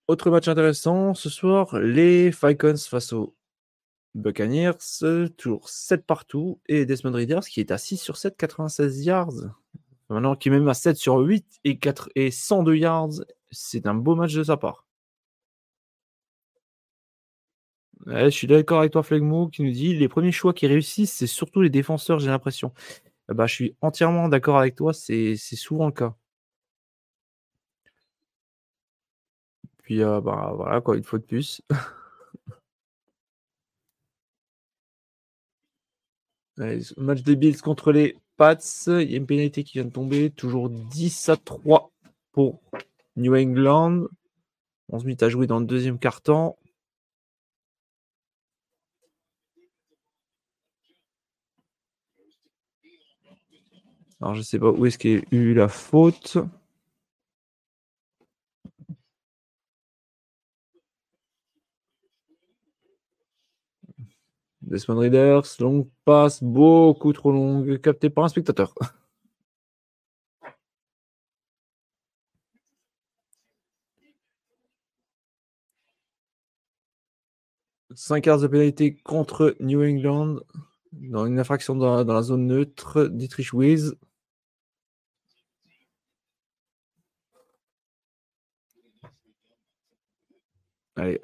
Autre 0.07 0.31
match 0.31 0.49
intéressant 0.49 1.15
ce 1.15 1.31
soir, 1.31 1.79
les 1.79 2.31
Falcons 2.31 2.77
face 2.77 3.13
aux 3.15 3.35
Buccaneers, 4.15 4.73
toujours 5.37 5.69
7 5.69 6.05
partout, 6.05 6.61
et 6.67 6.85
Desmond 6.87 7.13
Readers 7.13 7.45
qui 7.47 7.61
est 7.61 7.71
à 7.71 7.79
6 7.79 7.97
sur 7.97 8.17
7, 8.19 8.37
96 8.37 9.05
yards. 9.05 9.33
Maintenant 10.11 10.37
qui 10.37 10.49
est 10.49 10.53
même 10.53 10.69
à 10.69 10.75
7 10.75 10.97
sur 10.97 11.19
8 11.19 11.61
et, 11.65 11.79
4, 11.79 12.11
et 12.15 12.31
102 12.31 12.77
yards, 12.77 13.11
c'est 13.51 13.87
un 13.87 13.95
beau 13.95 14.15
match 14.17 14.35
de 14.35 14.45
sa 14.45 14.57
part. 14.57 14.87
je 18.07 18.29
suis 18.31 18.47
d'accord 18.47 18.81
avec 18.81 18.93
toi, 18.93 19.03
Flegmo, 19.03 19.49
qui 19.49 19.63
nous 19.63 19.71
dit 19.73 19.95
les 19.95 20.09
premiers 20.09 20.33
choix 20.33 20.53
qui 20.53 20.67
réussissent, 20.67 21.13
c'est 21.13 21.27
surtout 21.27 21.61
les 21.63 21.71
défenseurs, 21.71 22.19
j'ai 22.19 22.29
l'impression. 22.29 22.73
Bah, 23.29 23.47
je 23.47 23.55
suis 23.55 23.77
entièrement 23.81 24.29
d'accord 24.29 24.59
avec 24.59 24.75
toi, 24.77 24.93
c'est 24.93 25.37
souvent 25.37 25.87
le 25.87 25.93
cas. 25.93 26.15
Puis 29.83 30.03
euh, 30.03 30.21
bah, 30.21 30.53
voilà 30.57 30.81
quoi, 30.81 30.97
une 30.97 31.05
fois 31.05 31.19
de 31.19 31.25
plus. 31.25 31.63
match 36.97 37.23
des 37.23 37.37
Bills 37.37 37.61
contre 37.61 37.93
les 37.93 38.17
Pats. 38.37 38.59
Il 38.87 39.11
y 39.11 39.15
a 39.15 39.19
une 39.19 39.27
pénalité 39.27 39.65
qui 39.65 39.75
vient 39.75 39.85
de 39.85 39.91
tomber. 39.91 40.31
Toujours 40.31 40.71
10 40.71 41.29
à 41.29 41.37
3 41.37 41.91
pour 42.33 42.61
New 43.17 43.35
England. 43.35 44.07
11 44.91 45.05
minutes 45.05 45.23
à 45.23 45.29
jouer 45.29 45.47
dans 45.47 45.61
le 45.61 45.67
deuxième 45.67 45.99
quart-temps. 45.99 46.57
Alors 54.21 54.35
je 54.35 54.43
sais 54.43 54.59
pas 54.59 54.71
où 54.71 54.87
est-ce 54.87 54.99
qu'il 54.99 55.11
y 55.11 55.17
a 55.17 55.23
eu 55.31 55.55
la 55.55 55.69
faute. 55.69 56.39
Desmond 64.75 64.99
Readers, 64.99 65.45
longue 65.61 65.89
passe, 66.05 66.43
beaucoup 66.43 67.13
trop 67.13 67.31
longue, 67.31 67.81
capté 67.81 68.11
par 68.11 68.25
un 68.25 68.29
spectateur. 68.29 68.75
5 77.95 78.27
heures 78.27 78.41
de 78.41 78.47
pénalité 78.49 78.97
contre 78.97 79.57
New 79.61 79.83
England 79.83 80.41
dans 80.93 81.27
une 81.27 81.39
infraction 81.39 81.77
dans, 81.77 82.05
la 82.05 82.23
zone 82.23 82.47
neutre. 82.47 83.07
Dietrich 83.07 83.53
Wiz. 83.53 83.95
Allez, 90.97 91.21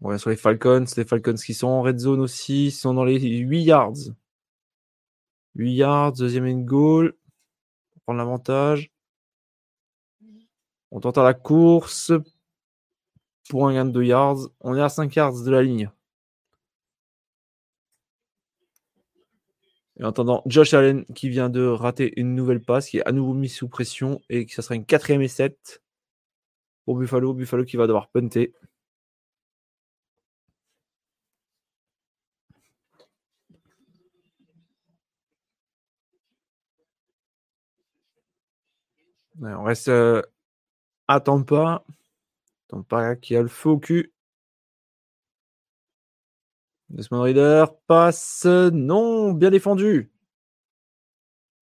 on 0.00 0.16
sur 0.18 0.30
les 0.30 0.36
Falcons. 0.36 0.84
Les 0.96 1.04
Falcons 1.04 1.34
qui 1.34 1.54
sont 1.54 1.66
en 1.66 1.82
red 1.82 1.98
zone 1.98 2.20
aussi. 2.20 2.66
Ils 2.66 2.70
sont 2.72 2.94
dans 2.94 3.04
les 3.04 3.18
8 3.18 3.62
yards. 3.62 4.14
8 5.56 5.72
yards, 5.72 6.12
deuxième 6.12 6.46
and 6.46 6.60
goal. 6.60 7.14
Pour 7.92 8.02
prendre 8.02 8.18
l'avantage. 8.18 8.92
On 10.90 11.00
tente 11.00 11.18
à 11.18 11.24
la 11.24 11.34
course. 11.34 12.12
Pour 13.50 13.66
un 13.66 13.74
gain 13.74 13.84
de 13.86 13.92
2 13.92 14.04
yards. 14.04 14.50
On 14.60 14.76
est 14.76 14.82
à 14.82 14.88
5 14.88 15.14
yards 15.16 15.42
de 15.42 15.50
la 15.50 15.62
ligne. 15.62 15.90
Et 19.98 20.04
en 20.04 20.08
attendant, 20.10 20.42
Josh 20.46 20.74
Allen 20.74 21.04
qui 21.06 21.28
vient 21.28 21.50
de 21.50 21.66
rater 21.66 22.12
une 22.20 22.36
nouvelle 22.36 22.62
passe, 22.62 22.88
qui 22.88 22.98
est 22.98 23.06
à 23.08 23.10
nouveau 23.10 23.34
mis 23.34 23.48
sous 23.48 23.68
pression 23.68 24.20
et 24.28 24.46
que 24.46 24.52
ça 24.54 24.62
sera 24.62 24.76
une 24.76 24.86
quatrième 24.86 25.22
et 25.22 25.28
7. 25.28 25.82
pour 26.84 26.96
Buffalo. 26.96 27.34
Buffalo 27.34 27.64
qui 27.64 27.76
va 27.76 27.86
devoir 27.88 28.08
punter. 28.08 28.54
On 39.40 39.62
reste 39.64 39.88
euh, 39.88 40.22
à 41.06 41.20
Tampa. 41.20 41.84
Tampa 42.68 43.16
qui 43.16 43.36
a 43.36 43.42
le 43.42 43.48
feu 43.48 43.70
au 43.70 43.78
cul. 43.78 44.12
Desmond 46.90 47.22
Reader 47.22 47.66
passe. 47.86 48.44
Non, 48.46 49.32
bien 49.32 49.50
défendu. 49.50 50.10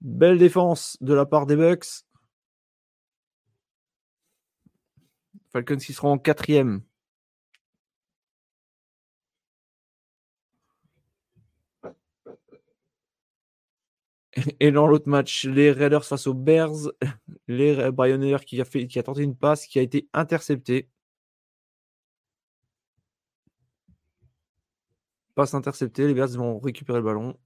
Belle 0.01 0.39
défense 0.39 0.97
de 1.01 1.15
la 1.15 1.27
part 1.27 1.47
des 1.47 1.57
Bucks. 1.57 2.05
Falcons 5.53 5.77
qui 5.77 5.93
seront 5.93 6.13
en 6.13 6.19
quatrième. 6.19 6.83
Et 14.61 14.71
dans 14.73 14.87
l'autre 14.87 15.09
match, 15.09 15.45
les 15.45 15.73
Raiders 15.73 16.05
face 16.05 16.27
aux 16.27 16.35
Bears, 16.35 16.91
les 17.49 17.91
Brian 17.93 18.39
qui 18.39 18.61
a, 18.61 18.65
qui 18.65 18.99
a 18.99 19.03
tenté 19.03 19.23
une 19.23 19.37
passe 19.37 19.67
qui 19.67 19.79
a 19.79 19.83
été 19.83 20.09
interceptée. 20.13 20.89
Passe 25.37 25.55
interceptée, 25.55 26.07
les 26.09 26.15
Bears 26.15 26.29
vont 26.37 26.59
récupérer 26.59 26.99
le 26.99 27.05
ballon. 27.05 27.39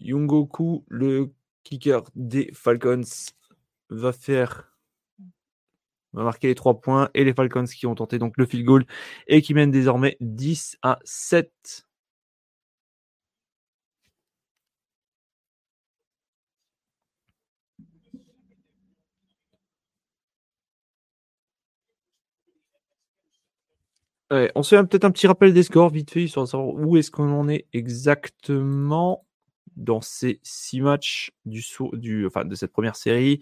Yungoku, 0.00 0.84
le 0.88 1.32
kicker 1.64 2.02
des 2.14 2.50
Falcons, 2.52 3.02
va 3.90 4.12
faire 4.12 4.77
va 6.14 6.24
marquer 6.24 6.48
les 6.48 6.54
trois 6.54 6.80
points 6.80 7.10
et 7.14 7.24
les 7.24 7.34
Falcons 7.34 7.64
qui 7.64 7.86
ont 7.86 7.94
tenté 7.94 8.18
donc 8.18 8.34
le 8.36 8.46
field 8.46 8.64
goal 8.64 8.86
et 9.26 9.42
qui 9.42 9.54
mènent 9.54 9.70
désormais 9.70 10.16
10 10.20 10.78
à 10.82 10.98
7. 11.04 11.84
on 24.54 24.62
se 24.62 24.76
fait 24.76 24.84
peut-être 24.84 25.04
un 25.04 25.10
petit 25.10 25.26
rappel 25.26 25.52
des 25.52 25.62
scores 25.62 25.90
vite 25.90 26.10
fait, 26.10 26.26
sur 26.26 26.46
savoir 26.46 26.68
où 26.74 26.96
est-ce 26.96 27.10
qu'on 27.10 27.32
en 27.32 27.48
est 27.48 27.66
exactement 27.72 29.24
dans 29.76 30.00
ces 30.00 30.40
six 30.42 30.80
matchs 30.80 31.30
du, 31.46 32.26
enfin, 32.26 32.44
de 32.44 32.54
cette 32.54 32.72
première 32.72 32.96
série. 32.96 33.40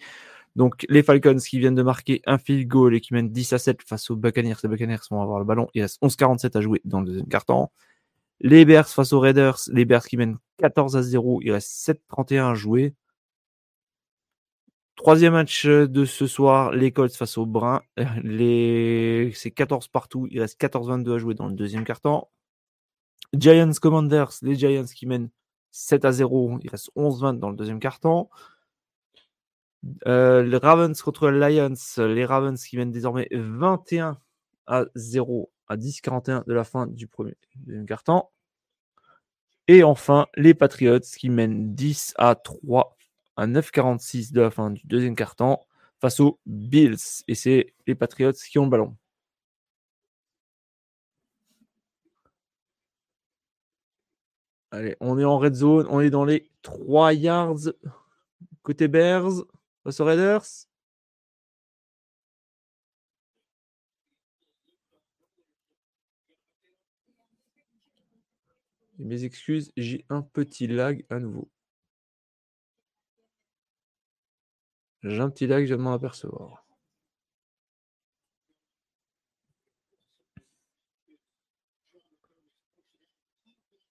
Donc 0.57 0.87
les 0.89 1.03
Falcons 1.03 1.37
qui 1.37 1.59
viennent 1.59 1.75
de 1.75 1.83
marquer 1.83 2.23
un 2.25 2.39
field 2.39 2.67
goal 2.67 2.95
et 2.95 3.01
qui 3.03 3.13
mènent 3.13 3.31
10 3.31 3.53
à 3.53 3.59
7 3.59 3.83
face 3.83 4.11
aux 4.11 4.17
Buccaneers. 4.17 4.57
Les 4.63 4.69
Buccaneers 4.71 4.97
vont 5.11 5.21
avoir 5.21 5.39
le 5.39 5.45
ballon. 5.45 5.69
Il 5.75 5.83
reste 5.83 6.03
11-47 6.03 6.57
à 6.57 6.63
jouer 6.63 6.81
dans 6.85 7.01
le 7.01 7.07
deuxième 7.07 7.29
quart-temps. 7.29 7.71
Les 8.41 8.65
Bears 8.65 8.89
face 8.89 9.13
aux 9.13 9.21
Raiders. 9.21 9.59
Les 9.69 9.85
Bears 9.85 10.07
qui 10.07 10.17
mènent 10.17 10.39
14 10.57 10.97
à 10.97 11.03
0. 11.03 11.41
Il 11.43 11.53
reste 11.53 11.69
7-31 12.11 12.53
à 12.53 12.55
jouer. 12.55 12.95
Troisième 14.97 15.35
match 15.35 15.67
de 15.67 16.05
ce 16.07 16.27
soir, 16.27 16.73
les 16.73 16.91
Colts 16.91 17.15
face 17.15 17.37
aux 17.37 17.45
Bruns. 17.45 17.83
Les... 18.23 19.33
C'est 19.35 19.51
14 19.51 19.89
partout. 19.89 20.27
Il 20.31 20.41
reste 20.41 20.59
14-22 20.59 21.15
à 21.17 21.19
jouer 21.19 21.35
dans 21.35 21.49
le 21.49 21.55
deuxième 21.55 21.85
quart-temps. 21.85 22.31
Giants 23.35 23.73
Commanders. 23.79 24.31
Les 24.41 24.55
Giants 24.55 24.85
qui 24.85 25.05
mènent 25.05 25.29
7 25.73 26.07
à 26.07 26.13
0. 26.13 26.61
Il 26.63 26.71
reste 26.71 26.91
11-20 26.97 27.39
dans 27.39 27.51
le 27.51 27.57
deuxième 27.57 27.79
quart-temps. 27.79 28.31
Euh, 30.07 30.43
les 30.43 30.57
Ravens 30.57 31.01
contre 31.03 31.29
les 31.31 31.57
Lions. 31.57 31.75
Les 31.99 32.25
Ravens 32.25 32.63
qui 32.63 32.77
mènent 32.77 32.93
désormais 32.93 33.29
21 33.33 34.19
à 34.67 34.85
0 34.95 35.51
à 35.69 35.77
10-41 35.77 36.45
de 36.47 36.55
la 36.55 36.65
fin 36.65 36.87
du 36.87 37.07
premier 37.07 37.37
quart-temps. 37.87 38.31
Et 39.69 39.83
enfin, 39.83 40.27
les 40.37 40.55
Patriots 40.55 41.01
qui 41.01 41.29
mènent 41.29 41.75
10 41.75 42.15
à 42.19 42.35
3 42.37 42.97
à 43.37 43.47
9-46 43.47 44.33
de 44.33 44.41
la 44.41 44.51
fin 44.51 44.71
du 44.71 44.83
deuxième 44.87 45.17
quart-temps 45.17 45.67
face 46.01 46.21
aux 46.21 46.39
Bills. 46.47 47.25
Et 47.29 47.35
c'est 47.35 47.75
les 47.87 47.95
Patriots 47.95 48.33
qui 48.33 48.59
ont 48.59 48.65
le 48.65 48.71
ballon. 48.71 48.97
Allez, 54.71 54.97
on 55.01 55.19
est 55.19 55.25
en 55.25 55.39
red 55.39 55.55
zone, 55.55 55.87
on 55.91 56.01
est 56.01 56.11
dans 56.11 56.25
les 56.25 56.51
3 56.63 57.13
yards 57.15 57.73
côté 58.67 58.89
Bears. 58.89 59.45
Face 59.87 60.01
Raiders? 60.01 60.67
Mes 68.99 69.23
excuses, 69.25 69.71
j'ai 69.77 70.05
un 70.09 70.23
petit 70.23 70.67
lag 70.67 71.05
à 71.09 71.21
nouveau. 71.21 71.49
J'ai 75.03 75.21
un 75.21 75.31
petit 75.31 75.47
lag, 75.47 75.65
je 75.67 75.75
de 75.77 75.81
m'en 75.81 75.93
apercevoir. 75.95 76.67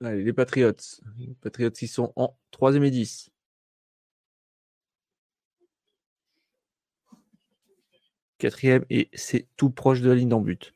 Allez, 0.01 0.23
les 0.23 0.33
Patriots. 0.33 0.73
Les 1.17 1.33
Patriots 1.35 1.71
qui 1.71 1.87
sont 1.87 2.11
en 2.15 2.37
3 2.51 2.75
et 2.75 2.91
10. 2.91 3.31
Et 8.89 9.09
c'est 9.13 9.47
tout 9.57 9.69
proche 9.69 10.01
de 10.01 10.09
la 10.09 10.15
ligne 10.15 10.29
d'en 10.29 10.41
but. 10.41 10.73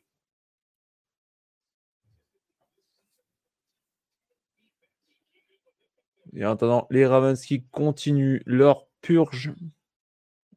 Et 6.32 6.44
en 6.44 6.52
attendant, 6.52 6.86
les 6.90 7.06
Ravens 7.06 7.40
qui 7.40 7.64
continuent 7.64 8.40
leur 8.46 8.86
purge 9.00 9.52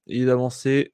et 0.07 0.25
d'avancer. 0.25 0.93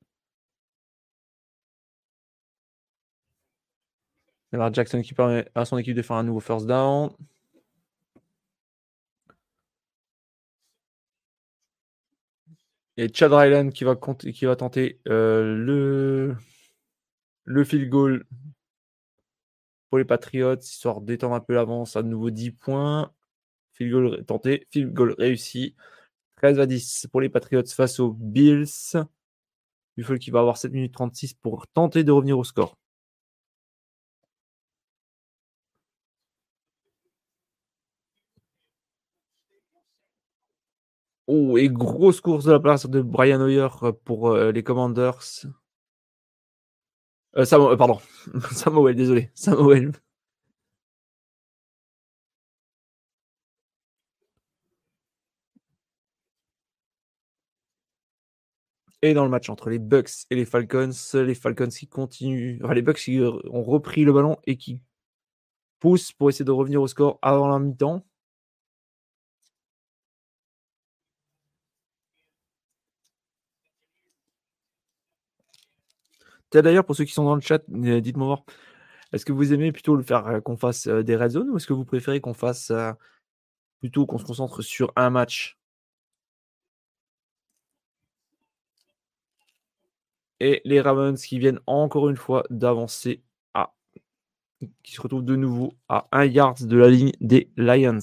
Lamar 4.52 4.74
Jackson 4.74 5.02
qui 5.02 5.14
permet 5.14 5.48
à 5.54 5.66
son 5.66 5.78
équipe 5.78 5.96
de 5.96 6.02
faire 6.02 6.16
un 6.16 6.24
nouveau 6.24 6.40
first 6.40 6.66
down. 6.66 7.12
Et 13.02 13.08
Chad 13.14 13.32
Ryland 13.32 13.70
qui 13.70 13.86
va, 13.86 13.96
qui 13.96 14.44
va 14.44 14.58
tenter 14.58 15.00
euh, 15.08 15.56
le, 15.56 16.36
le 17.46 17.64
field 17.64 17.88
goal 17.88 18.26
pour 19.88 20.00
les 20.00 20.04
Patriots, 20.04 20.60
histoire 20.60 21.00
d'étendre 21.00 21.36
un 21.36 21.40
peu 21.40 21.54
l'avance 21.54 21.96
à 21.96 22.04
nouveau 22.04 22.30
10 22.30 22.52
points. 22.52 23.14
Field 23.72 23.94
goal 23.94 24.26
tenté, 24.26 24.68
field 24.72 24.92
goal 24.92 25.16
réussi. 25.18 25.78
13 26.36 26.60
à 26.60 26.66
10 26.66 27.08
pour 27.10 27.22
les 27.22 27.30
Patriots 27.30 27.64
face 27.74 28.02
aux 28.02 28.12
Bills. 28.12 28.68
Buffalo 29.96 30.20
qui 30.20 30.32
va 30.32 30.42
avoir 30.42 30.58
7 30.58 30.74
minutes 30.74 30.94
36 30.94 31.36
pour 31.36 31.68
tenter 31.68 32.04
de 32.04 32.12
revenir 32.12 32.38
au 32.38 32.44
score. 32.44 32.78
Oh, 41.32 41.58
et 41.60 41.70
grosse 41.70 42.22
course 42.22 42.46
de 42.46 42.52
la 42.52 42.60
place 42.60 42.88
de 42.88 43.02
Brian 43.02 43.40
Hoyer 43.40 43.68
pour 44.04 44.30
euh, 44.32 44.52
les 44.52 44.64
Commanders. 44.64 45.46
Euh, 47.38 47.46
euh, 47.54 47.76
pardon, 47.78 48.00
Samuel, 48.52 48.96
désolé, 48.96 49.30
Samuel. 49.36 49.92
Et 59.02 59.14
dans 59.14 59.24
le 59.24 59.30
match 59.30 59.50
entre 59.50 59.70
les 59.70 59.78
Bucks 59.80 60.26
et 60.32 60.36
les 60.36 60.46
Falcons, 60.46 60.90
les 61.14 61.36
Falcons 61.36 61.68
qui 61.70 61.88
continuent, 61.88 62.60
les 62.74 62.82
Bucks 62.82 62.98
qui 62.98 63.22
ont 63.22 63.64
repris 63.64 64.04
le 64.04 64.14
ballon 64.14 64.38
et 64.46 64.58
qui 64.58 64.82
poussent 65.80 66.12
pour 66.12 66.30
essayer 66.30 66.46
de 66.46 66.52
revenir 66.52 66.82
au 66.82 66.88
score 66.88 67.20
avant 67.22 67.48
la 67.48 67.60
mi-temps. 67.60 68.09
D'ailleurs, 76.52 76.86
pour 76.86 76.96
ceux 76.96 77.06
qui 77.06 77.14
sont 77.14 77.26
dans 77.26 77.36
le 77.36 77.42
chat, 77.42 77.62
euh, 77.70 78.02
dites-moi 78.02 78.28
voir. 78.28 78.44
Est-ce 79.14 79.26
que 79.26 79.34
vous 79.34 79.54
aimez 79.54 79.72
plutôt 79.72 79.96
le 79.96 80.04
faire 80.04 80.28
euh, 80.28 80.40
qu'on 80.42 80.58
fasse 80.58 80.88
euh, 80.88 81.04
des 81.04 81.16
red 81.16 81.32
zones 81.32 81.50
ou 81.50 81.58
est-ce 81.58 81.68
que 81.68 81.74
vous 81.74 81.86
préférez 81.86 82.22
qu'on 82.22 82.34
fasse 82.34 82.72
plutôt 83.80 84.06
qu'on 84.06 84.18
se 84.18 84.26
concentre 84.26 84.62
sur 84.62 84.92
un 84.96 85.10
match? 85.10 85.58
Et 90.40 90.62
les 90.66 90.82
Ravens 90.82 91.22
qui 91.22 91.38
viennent 91.40 91.60
encore 91.68 92.10
une 92.10 92.16
fois 92.16 92.44
d'avancer 92.50 93.22
à. 93.54 93.74
qui 94.84 94.94
se 94.94 95.02
retrouvent 95.02 95.26
de 95.26 95.36
nouveau 95.36 95.74
à 95.90 96.08
1 96.12 96.26
yard 96.26 96.66
de 96.66 96.78
la 96.78 96.90
ligne 96.90 97.12
des 97.22 97.52
Lions. 97.58 98.00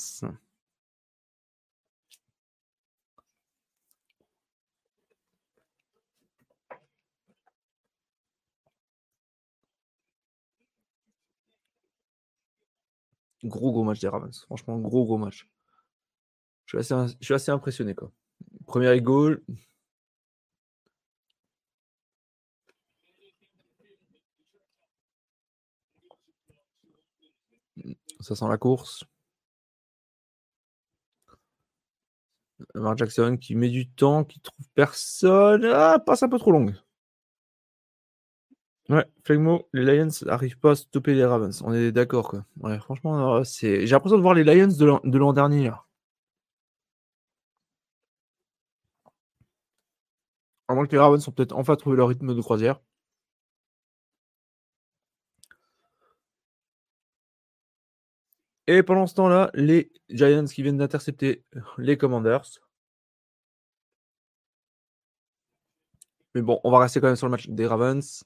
Gros, 13.46 13.72
gros 13.72 13.84
match 13.84 14.00
des 14.00 14.08
Ravens. 14.08 14.44
Franchement, 14.46 14.78
gros, 14.78 15.04
gros 15.04 15.18
match. 15.18 15.48
Je 16.66 16.78
suis 17.20 17.34
assez, 17.34 17.50
impressionné. 17.50 17.94
Quoi. 17.94 18.10
Premier 18.66 19.00
goal. 19.00 19.42
Ça 28.20 28.34
sent 28.34 28.48
la 28.48 28.58
course. 28.58 29.04
Mark 32.74 32.98
Jackson 32.98 33.36
qui 33.36 33.54
met 33.54 33.68
du 33.68 33.88
temps, 33.88 34.24
qui 34.24 34.40
trouve 34.40 34.66
personne. 34.74 35.64
Ah, 35.66 35.98
passe 36.04 36.22
un 36.22 36.28
peu 36.28 36.38
trop 36.38 36.52
longue. 36.52 36.74
Ouais, 38.88 39.04
Flegmo, 39.24 39.68
les 39.72 39.84
Lions 39.84 40.08
n'arrivent 40.24 40.58
pas 40.58 40.72
à 40.72 40.76
stopper 40.76 41.14
les 41.14 41.24
Ravens. 41.24 41.60
On 41.62 41.72
est 41.72 41.90
d'accord, 41.92 42.28
quoi. 42.28 42.44
Ouais, 42.60 42.78
franchement, 42.78 43.42
c'est... 43.44 43.86
j'ai 43.86 43.92
l'impression 43.94 44.16
de 44.16 44.22
voir 44.22 44.34
les 44.34 44.44
Lions 44.44 44.68
de 44.68 45.18
l'an 45.18 45.32
dernier. 45.32 45.70
À 50.68 50.74
moins 50.74 50.86
que 50.86 50.92
les 50.92 50.98
Ravens 50.98 51.26
ont 51.26 51.32
peut-être 51.32 51.56
enfin 51.56 51.74
trouvé 51.74 51.96
leur 51.96 52.06
rythme 52.08 52.32
de 52.34 52.40
croisière. 52.40 52.80
Et 58.68 58.82
pendant 58.84 59.06
ce 59.08 59.14
temps-là, 59.14 59.50
les 59.54 59.92
Giants 60.08 60.44
qui 60.44 60.62
viennent 60.62 60.76
d'intercepter 60.78 61.44
les 61.78 61.96
Commanders. 61.98 62.60
Mais 66.34 66.42
bon, 66.42 66.60
on 66.64 66.70
va 66.70 66.78
rester 66.80 67.00
quand 67.00 67.06
même 67.08 67.16
sur 67.16 67.26
le 67.26 67.30
match 67.32 67.48
des 67.48 67.66
Ravens. 67.66 68.24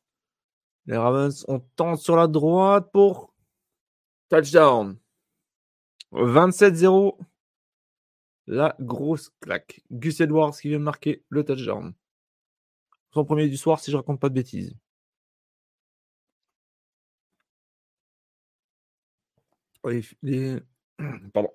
Les 0.86 0.96
Ravens, 0.96 1.44
on 1.48 1.60
tente 1.76 2.00
sur 2.00 2.16
la 2.16 2.26
droite 2.26 2.90
pour 2.92 3.32
touchdown. 4.28 4.98
27-0. 6.12 7.16
La 8.46 8.74
grosse 8.80 9.30
claque. 9.40 9.82
Gus 9.90 10.20
Edwards 10.20 10.56
qui 10.58 10.68
vient 10.68 10.78
marquer 10.78 11.24
le 11.28 11.44
touchdown. 11.44 11.94
Son 13.12 13.24
premier 13.24 13.48
du 13.48 13.56
soir, 13.56 13.80
si 13.80 13.90
je 13.90 13.96
raconte 13.96 14.20
pas 14.20 14.28
de 14.28 14.34
bêtises. 14.34 14.74
Pardon. 21.32 21.50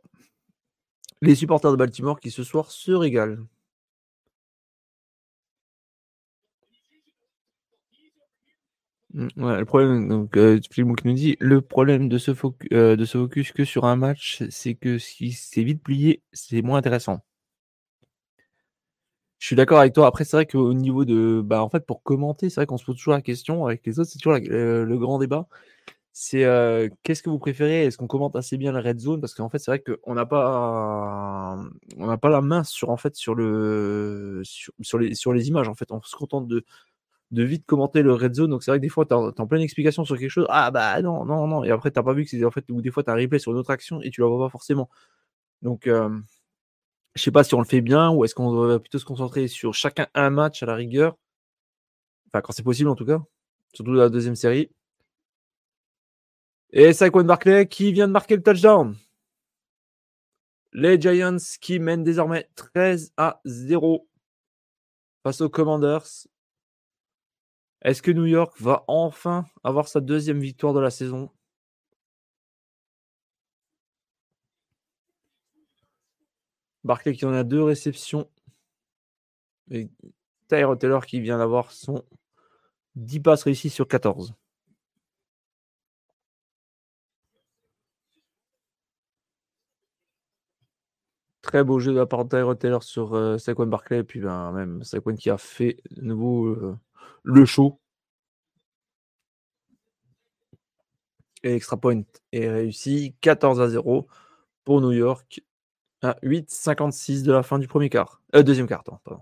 les 1.21 1.35
supporters 1.35 1.71
de 1.71 1.75
Baltimore 1.77 2.19
qui 2.19 2.31
ce 2.31 2.43
soir 2.43 2.71
se 2.71 2.91
régalent. 2.91 3.47
Ouais, 9.15 9.59
le 9.59 9.65
problème, 9.65 10.07
donc, 10.09 10.37
euh, 10.37 10.59
nous 10.77 11.13
dit, 11.13 11.37
le 11.39 11.61
problème 11.61 12.09
de 12.09 12.17
focus, 12.17 12.69
euh, 12.73 13.05
focus 13.05 13.51
que 13.51 13.63
sur 13.65 13.85
un 13.85 13.95
match, 13.95 14.43
c'est 14.49 14.75
que 14.75 14.97
si 14.97 15.31
c'est 15.31 15.63
vite 15.63 15.81
plié, 15.83 16.21
c'est 16.33 16.61
moins 16.61 16.77
intéressant. 16.79 17.21
Je 19.39 19.47
suis 19.47 19.55
d'accord 19.55 19.79
avec 19.79 19.93
toi. 19.93 20.07
Après, 20.07 20.23
c'est 20.23 20.37
vrai 20.37 20.45
qu'au 20.45 20.73
niveau 20.73 21.05
de, 21.05 21.41
bah, 21.43 21.61
en 21.63 21.69
fait, 21.69 21.85
pour 21.85 22.03
commenter, 22.03 22.49
c'est 22.49 22.55
vrai 22.61 22.65
qu'on 22.65 22.77
se 22.77 22.85
pose 22.85 22.95
toujours 22.97 23.13
la 23.13 23.21
question 23.21 23.65
avec 23.65 23.85
les 23.85 23.99
autres, 23.99 24.09
c'est 24.09 24.19
toujours 24.19 24.39
le 24.39 24.97
grand 24.97 25.19
débat. 25.19 25.47
C'est 26.17 26.45
euh, 26.45 26.87
qu'est-ce 27.03 27.21
que 27.21 27.29
vous 27.29 27.39
préférez? 27.39 27.85
Est-ce 27.85 27.97
qu'on 27.97 28.07
commente 28.07 28.37
assez 28.37 28.57
bien 28.57 28.71
la 28.71 28.81
red 28.81 28.99
zone? 28.99 29.19
Parce 29.19 29.33
qu'en 29.35 29.49
fait, 29.49 29.59
c'est 29.59 29.69
vrai 29.71 29.83
qu'on 29.83 30.15
n'a 30.15 30.25
pas, 30.25 31.57
on 31.97 32.07
n'a 32.07 32.17
pas 32.17 32.29
la 32.29 32.41
main 32.41 32.63
sur 32.63 32.89
en 32.89 32.95
fait 32.95 33.17
sur 33.17 33.35
le, 33.35 34.41
sur, 34.45 34.97
les, 34.97 35.13
sur 35.13 35.33
les 35.33 35.49
images. 35.49 35.67
En 35.67 35.75
fait, 35.75 35.91
on 35.91 36.01
se 36.01 36.15
contente 36.15 36.47
de 36.47 36.63
de 37.31 37.43
vite 37.43 37.65
commenter 37.65 38.01
le 38.01 38.13
red 38.13 38.33
zone. 38.35 38.51
Donc 38.51 38.63
c'est 38.63 38.71
vrai 38.71 38.79
que 38.79 38.83
des 38.83 38.89
fois, 38.89 39.05
tu 39.05 39.13
en 39.13 39.47
pleine 39.47 39.61
explication 39.61 40.05
sur 40.05 40.17
quelque 40.17 40.29
chose. 40.29 40.47
Ah 40.49 40.71
bah 40.71 41.01
non, 41.01 41.25
non, 41.25 41.47
non. 41.47 41.63
Et 41.63 41.71
après, 41.71 41.91
tu 41.91 42.01
pas 42.03 42.13
vu 42.13 42.23
que 42.23 42.29
c'est 42.29 42.43
en 42.45 42.51
fait, 42.51 42.65
ou 42.71 42.81
des 42.81 42.91
fois, 42.91 43.03
tu 43.03 43.09
as 43.09 43.13
un 43.13 43.17
replay 43.17 43.39
sur 43.39 43.51
une 43.51 43.57
autre 43.57 43.71
action 43.71 44.01
et 44.01 44.11
tu 44.11 44.21
la 44.21 44.27
vois 44.27 44.45
pas 44.45 44.51
forcément. 44.51 44.89
Donc, 45.61 45.87
euh, 45.87 46.09
je 47.15 47.23
sais 47.23 47.31
pas 47.31 47.43
si 47.43 47.55
on 47.55 47.59
le 47.59 47.65
fait 47.65 47.81
bien 47.81 48.11
ou 48.11 48.25
est-ce 48.25 48.35
qu'on 48.35 48.51
devrait 48.51 48.79
plutôt 48.79 48.99
se 48.99 49.05
concentrer 49.05 49.47
sur 49.47 49.73
chacun 49.73 50.07
un 50.15 50.29
match 50.29 50.63
à 50.63 50.65
la 50.65 50.75
rigueur. 50.75 51.17
Enfin, 52.27 52.41
quand 52.41 52.53
c'est 52.53 52.63
possible 52.63 52.89
en 52.89 52.95
tout 52.95 53.05
cas. 53.05 53.21
Surtout 53.73 53.93
la 53.93 54.09
deuxième 54.09 54.35
série. 54.35 54.69
Et 56.71 56.93
Saquon 56.93 57.23
Barclay 57.23 57.67
qui 57.67 57.93
vient 57.93 58.07
de 58.07 58.13
marquer 58.13 58.35
le 58.35 58.43
touchdown. 58.43 58.95
Les 60.73 60.99
Giants 60.99 61.37
qui 61.61 61.79
mènent 61.79 62.03
désormais 62.03 62.49
13 62.55 63.13
à 63.15 63.39
0 63.45 64.07
face 65.23 65.41
aux 65.41 65.49
Commanders. 65.49 66.27
Est-ce 67.85 68.01
que 68.01 68.11
New 68.11 68.25
York 68.25 68.59
va 68.59 68.83
enfin 68.87 69.45
avoir 69.63 69.87
sa 69.87 70.01
deuxième 70.01 70.39
victoire 70.39 70.73
de 70.73 70.79
la 70.79 70.89
saison? 70.89 71.29
Barclay 76.83 77.13
qui 77.13 77.25
en 77.25 77.33
a 77.33 77.43
deux 77.43 77.61
réceptions. 77.63 78.27
Et 79.69 79.89
Tyre 80.47 80.77
Taylor 80.79 81.05
qui 81.05 81.19
vient 81.21 81.37
d'avoir 81.37 81.71
son 81.71 82.03
10 82.95 83.19
passes 83.19 83.43
réussies 83.43 83.69
sur 83.69 83.87
14. 83.87 84.33
Très 91.43 91.63
beau 91.63 91.79
jeu 91.79 91.91
de 91.93 91.97
la 91.99 92.05
part 92.07 92.25
de 92.25 92.29
Tyre 92.29 92.57
Taylor 92.57 92.83
sur 92.83 93.13
euh, 93.13 93.37
Saquon 93.37 93.67
Barclay. 93.67 93.99
Et 93.99 94.03
puis 94.03 94.21
ben, 94.21 94.51
même 94.51 94.83
Saquon 94.83 95.15
qui 95.15 95.29
a 95.29 95.37
fait 95.37 95.77
de 95.91 96.01
nouveau 96.01 96.47
euh, 96.47 96.77
le 97.25 97.45
show. 97.45 97.79
Et 101.43 101.49
l'extra 101.49 101.77
point 101.77 102.01
est 102.31 102.49
réussi. 102.49 103.15
14 103.21 103.61
à 103.61 103.67
0 103.67 104.07
pour 104.63 104.81
New 104.81 104.91
York. 104.91 105.41
À 106.01 106.17
8,56 106.23 107.23
de 107.23 107.31
la 107.31 107.43
fin 107.43 107.59
du 107.59 107.67
premier 107.67 107.89
quart. 107.89 108.21
Euh, 108.35 108.43
deuxième 108.43 108.67
quart, 108.67 108.83
pardon. 108.83 109.21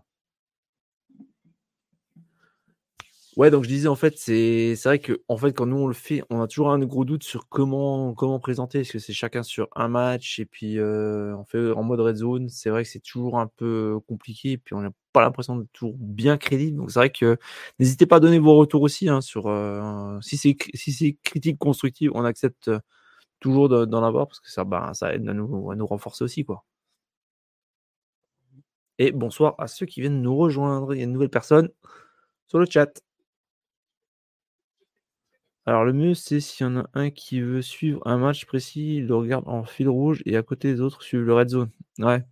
Ouais, 3.35 3.49
donc 3.49 3.63
je 3.63 3.67
disais 3.69 3.87
en 3.87 3.95
fait, 3.95 4.15
c'est 4.19 4.75
vrai 4.83 4.99
que 4.99 5.23
en 5.27 5.37
fait, 5.37 5.53
quand 5.53 5.65
nous 5.65 5.77
on 5.77 5.87
le 5.87 5.93
fait, 5.95 6.21
on 6.29 6.39
a 6.41 6.47
toujours 6.47 6.69
un 6.71 6.77
gros 6.79 7.03
doute 7.03 7.23
sur 7.23 7.47
comment, 7.49 8.13
comment 8.13 8.39
présenter. 8.39 8.81
Est-ce 8.81 8.91
que 8.91 8.99
c'est 8.99 9.13
chacun 9.13 9.41
sur 9.41 9.69
un 9.75 9.87
match 9.87 10.39
et 10.39 10.45
puis 10.45 10.77
euh, 10.77 11.35
on 11.35 11.43
fait 11.43 11.71
en 11.71 11.81
mode 11.81 11.99
red 11.99 12.15
zone? 12.17 12.49
C'est 12.49 12.69
vrai 12.69 12.83
que 12.83 12.89
c'est 12.89 12.99
toujours 12.99 13.39
un 13.39 13.47
peu 13.47 13.99
compliqué 14.07 14.51
et 14.51 14.57
puis 14.59 14.75
on 14.75 14.81
n'a 14.81 14.91
pas 15.13 15.21
l'impression 15.21 15.55
de 15.55 15.65
toujours 15.73 15.95
bien 15.97 16.37
crédible. 16.37 16.77
Donc 16.77 16.91
c'est 16.91 16.99
vrai 16.99 17.09
que 17.11 17.37
n'hésitez 17.79 18.05
pas 18.05 18.17
à 18.17 18.19
donner 18.19 18.37
vos 18.37 18.55
retours 18.55 18.83
aussi 18.83 19.09
hein, 19.09 19.19
sur 19.21 19.47
euh, 19.47 20.19
si 20.21 20.37
c'est 20.37 20.55
si 20.75 20.91
c'est 20.93 21.17
critique 21.23 21.57
constructive, 21.57 22.11
on 22.13 22.25
accepte 22.25 22.69
toujours 23.41 23.69
d'en 23.69 24.03
avoir 24.03 24.27
parce 24.27 24.41
que 24.41 24.51
ça, 24.51 24.63
bah, 24.65 24.91
ça 24.93 25.13
aide 25.15 25.27
à 25.29 25.33
nous, 25.33 25.71
à 25.71 25.75
nous 25.75 25.87
renforcer 25.87 26.23
aussi 26.25 26.45
quoi. 26.45 26.65
Et 28.99 29.11
bonsoir 29.11 29.55
à 29.59 29.67
ceux 29.67 29.85
qui 29.85 30.01
viennent 30.01 30.21
nous 30.21 30.35
rejoindre. 30.35 30.93
Il 30.93 30.97
y 30.97 31.01
a 31.01 31.03
une 31.05 31.11
nouvelle 31.13 31.29
personne 31.29 31.69
sur 32.47 32.59
le 32.59 32.67
chat. 32.69 33.01
Alors 35.65 35.85
le 35.85 35.93
mieux, 35.93 36.13
c'est 36.13 36.39
s'il 36.41 36.65
y 36.65 36.69
en 36.69 36.77
a 36.77 36.89
un 36.93 37.09
qui 37.09 37.39
veut 37.41 37.61
suivre 37.61 38.01
un 38.05 38.17
match 38.17 38.45
précis, 38.45 38.97
il 38.97 39.07
le 39.07 39.15
regarde 39.15 39.47
en 39.47 39.63
fil 39.63 39.87
rouge 39.89 40.21
et 40.25 40.35
à 40.35 40.43
côté 40.43 40.73
des 40.73 40.81
autres 40.81 41.01
suivent 41.03 41.21
le 41.23 41.33
red 41.33 41.49
zone. 41.49 41.71
Ouais. 41.99 42.23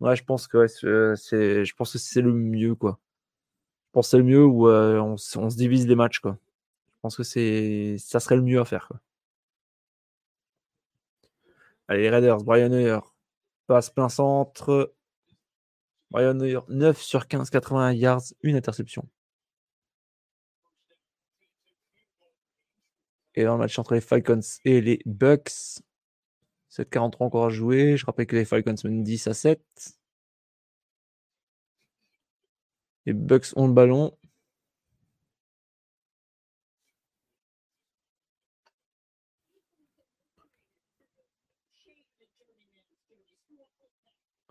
Ouais, 0.00 0.16
je 0.16 0.24
pense 0.24 0.48
que 0.48 0.66
c'est 0.68 1.64
je 1.64 1.74
pense 1.74 1.92
que 1.92 1.98
c'est 1.98 2.22
le 2.22 2.32
mieux 2.32 2.74
quoi. 2.74 3.00
Je 3.88 3.92
pense 3.92 4.06
que 4.08 4.10
c'est 4.12 4.18
le 4.18 4.24
mieux 4.24 4.44
où 4.44 4.68
euh, 4.68 5.00
on, 5.00 5.16
se 5.16 5.56
divise 5.56 5.86
les 5.88 5.96
matchs 5.96 6.20
quoi. 6.20 6.38
Je 6.96 7.00
pense 7.02 7.16
que 7.16 7.24
c'est 7.24 7.96
ça 7.98 8.20
serait 8.20 8.36
le 8.36 8.42
mieux 8.42 8.60
à 8.60 8.64
faire 8.64 8.88
quoi. 8.88 9.00
Allez, 11.88 12.08
Raiders, 12.10 12.38
Brian 12.44 12.70
Hoyer 12.72 12.98
passe 13.66 13.90
plein 13.90 14.08
centre. 14.08 14.94
Brian 16.10 16.38
Hoyer 16.40 16.60
9 16.68 17.00
sur 17.00 17.28
15, 17.28 17.50
80 17.50 17.92
yards, 17.94 18.22
une 18.42 18.56
interception. 18.56 19.08
Et 23.38 23.44
le 23.44 23.56
match 23.56 23.78
entre 23.78 23.94
les 23.94 24.00
Falcons 24.00 24.40
et 24.64 24.80
les 24.80 25.00
Bucks, 25.06 25.80
7-43 26.72 27.22
encore 27.22 27.46
à 27.46 27.50
jouer. 27.50 27.96
Je 27.96 28.04
rappelle 28.04 28.26
que 28.26 28.34
les 28.34 28.44
Falcons 28.44 28.74
mènent 28.82 29.04
10 29.04 29.28
à 29.28 29.34
7. 29.34 29.62
Les 33.06 33.12
Bucks 33.12 33.46
ont 33.54 33.68
le 33.68 33.72
ballon. 33.72 34.12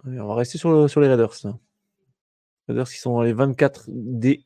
on 0.05 0.27
va 0.27 0.35
rester 0.35 0.57
sur, 0.57 0.89
sur 0.89 1.01
les 1.01 1.09
Raiders. 1.09 1.33
Raiders 2.69 2.89
qui 2.89 2.99
sont 2.99 3.11
dans 3.11 3.23
les 3.23 3.33
24 3.33 3.89
D 3.89 4.45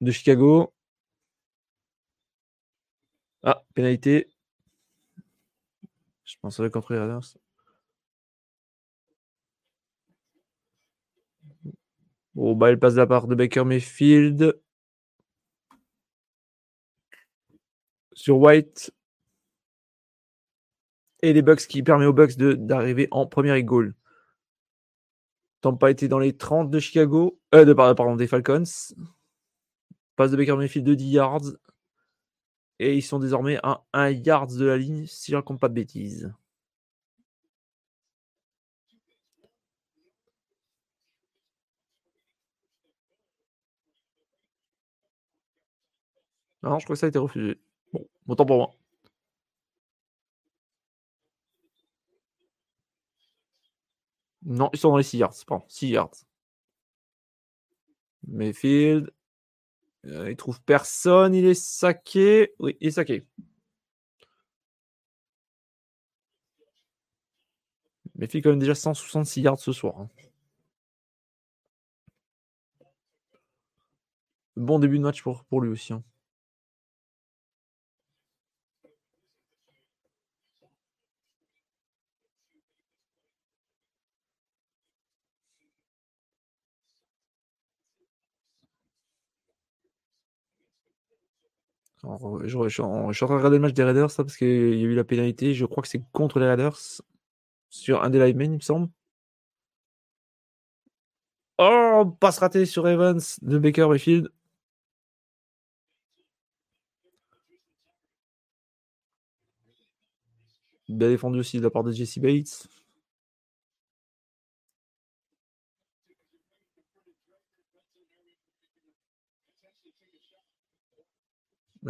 de 0.00 0.10
Chicago. 0.10 0.72
Ah, 3.46 3.62
pénalité. 3.74 4.28
Je 6.24 6.34
pensais 6.42 6.68
contre 6.68 6.92
les 6.92 6.98
Raiders. 6.98 7.36
Bon, 12.34 12.54
bah, 12.54 12.70
elle 12.70 12.78
passe 12.78 12.94
de 12.94 12.98
la 12.98 13.06
part 13.06 13.28
de 13.28 13.34
Baker 13.34 13.64
Mayfield. 13.64 14.60
Sur 18.14 18.38
White. 18.38 18.92
Et 21.22 21.32
les 21.32 21.42
Bucks 21.42 21.68
qui 21.68 21.84
permet 21.84 22.06
aux 22.06 22.12
Bucks 22.12 22.36
d'arriver 22.36 23.06
en 23.12 23.26
première 23.26 23.62
goal. 23.62 23.94
Tampa 25.60 25.92
été 25.92 26.08
dans 26.08 26.18
les 26.18 26.36
30 26.36 26.68
de 26.68 26.80
Chicago. 26.80 27.40
Euh, 27.54 27.64
de, 27.64 27.72
pardon, 27.72 28.16
des 28.16 28.26
Falcons. 28.26 28.64
Passe 30.16 30.32
de 30.32 30.36
Baker 30.36 30.56
Mayfield 30.56 30.86
de 30.86 30.94
10 30.94 31.10
yards. 31.10 31.52
Et 32.78 32.96
ils 32.96 33.02
sont 33.02 33.18
désormais 33.18 33.58
à 33.62 33.84
1 33.92 34.10
yard 34.10 34.50
de 34.56 34.64
la 34.66 34.76
ligne, 34.78 35.06
si 35.06 35.30
je 35.30 35.36
ne 35.36 35.40
raconte 35.40 35.60
pas 35.60 35.68
de 35.68 35.74
bêtises. 35.74 36.32
Non, 46.62 46.78
je 46.78 46.84
crois 46.84 46.94
que 46.96 47.00
ça 47.00 47.06
a 47.06 47.08
été 47.08 47.18
refusé. 47.18 47.58
Bon, 47.92 48.06
autant 48.28 48.44
pour 48.46 48.56
moi. 48.58 48.70
Non, 54.46 54.70
ils 54.72 54.78
sont 54.78 54.90
dans 54.90 54.96
les 54.96 55.02
6 55.02 55.18
yards. 55.18 55.34
Pardon, 55.46 55.64
6 55.68 55.88
yards. 55.88 56.24
Mayfield. 58.28 59.10
Euh, 60.06 60.30
il 60.30 60.36
trouve 60.36 60.60
personne. 60.62 61.34
Il 61.34 61.44
est 61.44 61.54
saqué. 61.54 62.52
Oui, 62.58 62.76
il 62.80 62.88
est 62.88 62.90
saqué. 62.92 63.24
Mayfield 68.16 68.44
quand 68.44 68.50
même 68.50 68.58
déjà 68.58 68.74
166 68.74 69.42
yards 69.42 69.58
ce 69.58 69.72
soir. 69.72 70.00
Hein. 70.00 70.08
Bon 74.56 74.78
début 74.78 74.98
de 74.98 75.02
match 75.02 75.22
pour, 75.22 75.44
pour 75.44 75.60
lui 75.60 75.70
aussi. 75.70 75.92
Hein. 75.92 76.02
Je, 92.44 92.68
suis 92.68 92.82
en 92.82 93.12
train 93.12 93.26
de 93.26 93.32
regarder 93.34 93.56
le 93.56 93.62
match 93.62 93.72
des 93.74 93.84
Raiders, 93.84 94.10
ça, 94.10 94.24
parce 94.24 94.36
qu'il 94.36 94.48
y 94.48 94.84
a 94.84 94.86
eu 94.86 94.94
la 94.94 95.04
pénalité. 95.04 95.54
Je 95.54 95.64
crois 95.66 95.82
que 95.82 95.88
c'est 95.88 96.02
contre 96.12 96.38
les 96.40 96.46
Raiders. 96.46 96.78
Sur 97.70 98.02
un 98.02 98.10
des 98.10 98.18
linemen, 98.18 98.52
il 98.52 98.56
me 98.56 98.60
semble. 98.60 98.88
Oh, 101.58 102.04
passe 102.20 102.38
raté 102.38 102.64
sur 102.66 102.86
Evans 102.88 103.20
de 103.42 103.58
Baker 103.58 103.86
Mayfield. 103.88 104.30
Bien 110.88 111.08
défendu 111.08 111.38
aussi 111.40 111.58
de 111.58 111.62
la 111.62 111.70
part 111.70 111.82
de 111.84 111.92
Jesse 111.92 112.18
Bates. 112.18 112.68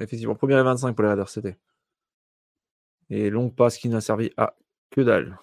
Effectivement, 0.01 0.35
première 0.35 0.59
et 0.59 0.63
25 0.63 0.95
pour 0.95 1.03
les 1.05 1.11
Raiders, 1.11 1.29
c'était. 1.29 1.57
Et 3.09 3.31
longue 3.31 3.55
passe 3.55 3.79
qui 3.79 3.89
n'a 3.89 4.01
servi 4.01 4.31
à 4.37 4.55
que 4.91 5.01
dalle. 5.01 5.39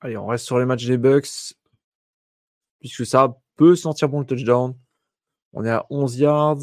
Allez, 0.00 0.16
on 0.16 0.26
reste 0.26 0.46
sur 0.46 0.58
les 0.58 0.64
matchs 0.64 0.86
des 0.86 0.96
Bucks. 0.96 1.54
Puisque 2.80 3.04
ça 3.04 3.36
peut 3.56 3.76
sentir 3.76 4.08
bon 4.08 4.20
le 4.20 4.26
touchdown. 4.26 4.74
On 5.52 5.64
est 5.64 5.70
à 5.70 5.86
11 5.90 6.18
yards. 6.18 6.58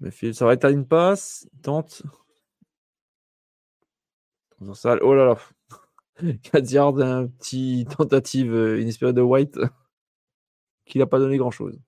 Mais 0.00 0.10
ça 0.32 0.44
va 0.44 0.54
être 0.54 0.64
à 0.64 0.70
une 0.70 0.86
passe. 0.86 1.48
tente. 1.62 2.02
Oh 4.60 5.14
là 5.14 5.24
là. 5.24 5.38
4 6.42 6.70
yards, 6.72 6.98
un 7.00 7.26
petit 7.26 7.86
tentative 7.96 8.52
euh, 8.54 8.80
inespérée 8.80 9.12
de 9.12 9.20
White 9.22 9.58
qui 10.86 10.98
n'a 10.98 11.06
pas 11.06 11.20
donné 11.20 11.36
grand 11.36 11.52
chose. 11.52 11.78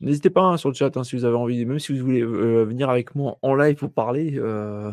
N'hésitez 0.00 0.30
pas 0.30 0.42
hein, 0.42 0.56
sur 0.56 0.68
le 0.68 0.74
chat 0.74 0.96
hein, 0.96 1.04
si 1.04 1.16
vous 1.16 1.24
avez 1.24 1.36
envie, 1.36 1.64
même 1.64 1.78
si 1.78 1.96
vous 1.96 2.04
voulez 2.04 2.22
euh, 2.22 2.64
venir 2.64 2.90
avec 2.90 3.14
moi 3.14 3.38
en 3.42 3.54
live 3.54 3.76
pour 3.76 3.92
parler. 3.92 4.34
Euh, 4.36 4.90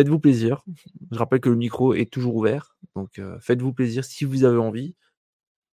Faites-vous 0.00 0.18
plaisir. 0.18 0.64
Je 1.12 1.18
rappelle 1.18 1.40
que 1.40 1.50
le 1.50 1.56
micro 1.56 1.92
est 1.92 2.10
toujours 2.10 2.34
ouvert. 2.36 2.78
Donc 2.96 3.18
euh, 3.18 3.38
faites-vous 3.40 3.74
plaisir 3.74 4.02
si 4.02 4.24
vous 4.24 4.44
avez 4.44 4.56
envie. 4.58 4.94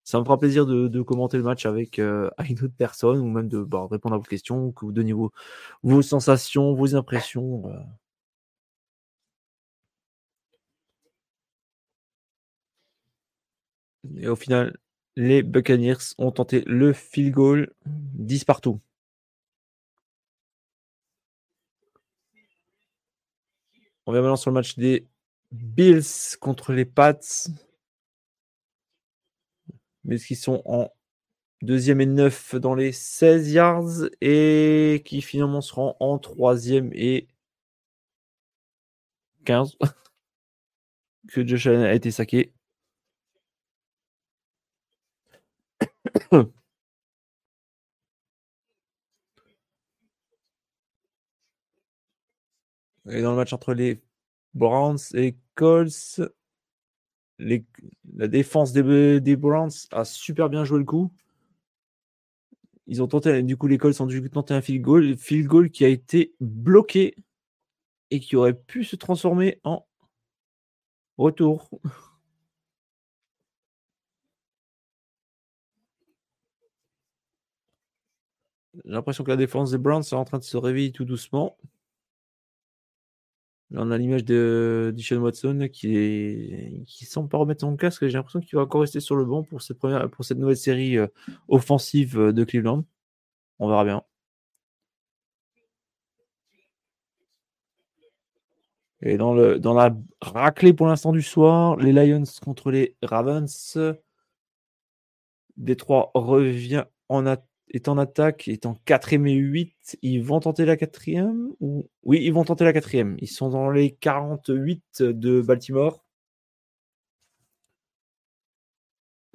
Ça 0.04 0.20
me 0.20 0.26
fera 0.26 0.38
plaisir 0.40 0.66
de, 0.66 1.02
commenter 1.02 1.38
le 1.38 1.44
match 1.44 1.66
avec, 1.66 2.00
euh, 2.00 2.30
une 2.50 2.60
autre 2.64 2.74
personne 2.78 3.20
ou 3.20 3.30
même 3.30 3.50
de 3.50 3.64
bah, 3.64 3.88
répondre 3.90 4.16
à 4.16 4.18
vos 4.18 4.24
questions, 4.26 4.72
que 4.74 4.86
vous 4.86 4.92
donniez 4.92 5.14
vos, 5.14 5.32
vos 5.84 6.02
sensations, 6.02 6.74
vos 6.76 6.96
impressions. 6.96 7.70
Euh. 7.70 7.80
Et 14.18 14.28
au 14.28 14.36
final, 14.36 14.78
les 15.16 15.44
Buccaneers 15.44 15.96
ont 16.18 16.32
tenté 16.32 16.64
le 16.68 16.94
field 16.94 17.34
goal 17.34 17.74
10 17.86 18.44
partout. 18.46 18.82
On 24.08 24.14
vient 24.14 24.22
maintenant 24.22 24.38
sur 24.38 24.52
le 24.52 24.56
match 24.56 24.78
des 24.78 25.06
Bills 25.52 26.38
contre 26.40 26.72
les 26.72 26.86
Pats. 26.86 27.20
Mais 30.06 30.18
qui 30.18 30.36
sont 30.38 30.62
en 30.66 30.90
deuxième 31.62 32.00
et 32.00 32.06
neuf 32.06 32.56
dans 32.56 32.74
les 32.74 32.94
16 32.94 33.52
yards 33.52 34.10
et 34.22 35.04
qui 35.06 35.22
finalement 35.22 35.60
seront 35.60 35.96
en 36.00 36.20
troisième 36.20 36.92
et 36.94 37.28
15. 39.46 39.78
que 41.28 41.46
Josh 41.46 41.68
Allen 41.68 41.82
a 41.82 41.94
été 41.94 42.12
saqué. 42.12 42.54
Et 53.10 53.22
dans 53.22 53.32
le 53.32 53.38
match 53.38 53.54
entre 53.54 53.74
les 53.74 54.02
Browns 54.54 54.98
et 55.14 55.38
Colts, 55.56 56.22
la 57.40 58.28
défense 58.28 58.74
des, 58.74 59.36
Browns 59.36 59.72
a 59.92 60.06
super 60.06 60.50
bien 60.50 60.64
joué 60.66 60.80
le 60.80 60.86
coup. 60.86 61.12
Ils 62.88 63.04
ont 63.04 63.08
tenté, 63.08 63.44
du 63.44 63.58
coup, 63.58 63.68
les 63.68 63.78
Colts 63.78 64.00
ont 64.02 64.06
dû 64.06 64.30
tenter 64.30 64.54
un 64.54 64.62
field 64.62 64.82
goal, 64.82 65.18
field 65.18 65.48
goal 65.48 65.70
qui 65.70 65.86
a 65.86 65.90
été 65.90 66.34
bloqué 66.40 67.16
et 68.12 68.20
qui 68.20 68.36
aurait 68.36 68.54
pu 68.54 68.84
se 68.84 68.96
transformer 68.96 69.60
en 69.64 69.86
retour. 71.18 71.70
J'ai 78.86 78.92
l'impression 78.92 79.24
que 79.24 79.32
la 79.32 79.38
défense 79.38 79.72
des 79.72 79.78
Browns 79.78 80.04
est 80.04 80.14
en 80.14 80.26
train 80.26 80.40
de 80.40 80.44
se 80.44 80.58
réveiller 80.58 80.92
tout 80.92 81.06
doucement 81.06 81.58
on 83.74 83.92
a 83.92 83.98
l'image 83.98 84.24
de 84.24 84.94
Dishon 84.96 85.18
Watson 85.18 85.68
qui 85.72 87.06
semble 87.06 87.30
pas 87.30 87.38
remettre 87.38 87.62
son 87.62 87.76
casque. 87.76 88.08
J'ai 88.08 88.14
l'impression 88.14 88.40
qu'il 88.40 88.56
va 88.56 88.64
encore 88.64 88.82
rester 88.82 89.00
sur 89.00 89.16
le 89.16 89.26
banc 89.26 89.44
pour 89.44 89.62
cette 89.62 89.78
première 89.78 90.10
pour 90.10 90.24
cette 90.26 90.38
nouvelle 90.38 90.58
série 90.58 90.98
euh, 90.98 91.08
offensive 91.50 92.18
euh, 92.20 92.34
de 92.34 92.44
Cleveland. 92.44 92.86
On 93.60 93.68
verra 93.70 93.84
bien. 93.86 94.04
Et 99.02 99.18
dans, 99.18 99.34
le, 99.34 99.60
dans 99.60 99.74
la 99.74 99.96
raclée 100.22 100.74
pour 100.74 100.88
l'instant 100.88 101.12
du 101.12 101.22
soir, 101.22 101.76
les 101.78 101.92
Lions 101.94 102.24
contre 102.44 102.72
les 102.72 102.96
Ravens. 103.04 103.78
Détroit 105.58 106.12
revient 106.14 106.86
en, 107.10 107.26
attaque 107.26 107.48
est 107.70 107.88
en 107.88 107.98
attaque, 107.98 108.48
est 108.48 108.66
en 108.66 108.76
4 108.86 109.14
et 109.14 109.18
8. 109.18 109.98
Ils 110.02 110.24
vont 110.24 110.40
tenter 110.40 110.66
la 110.66 110.78
quatrième 110.78 111.52
ou... 111.60 111.90
Oui, 112.04 112.20
ils 112.24 112.34
vont 112.34 112.44
tenter 112.44 112.64
la 112.64 112.74
quatrième. 112.74 113.18
Ils 113.20 113.28
sont 113.28 113.50
dans 113.50 113.70
les 113.70 113.92
48 113.92 115.04
de 115.04 115.42
Baltimore. 115.42 116.04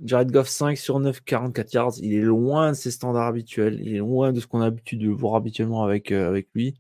Jared 0.05 0.31
Goff 0.33 0.49
5 0.49 0.77
sur 0.77 0.99
9, 1.01 1.23
44 1.25 1.73
yards. 1.73 1.93
Il 1.99 2.15
est 2.15 2.21
loin 2.21 2.71
de 2.71 2.77
ses 2.77 2.91
standards 2.91 3.27
habituels. 3.29 3.81
Il 3.81 3.95
est 3.95 3.99
loin 3.99 4.33
de 4.33 4.41
ce 4.41 4.47
qu'on 4.47 4.61
a 4.61 4.65
l'habitude 4.65 5.01
de 5.01 5.09
voir 5.09 5.37
habituellement 5.37 5.85
avec, 5.85 6.13
euh, 6.13 6.29
avec 6.29 6.49
lui. 6.55 6.75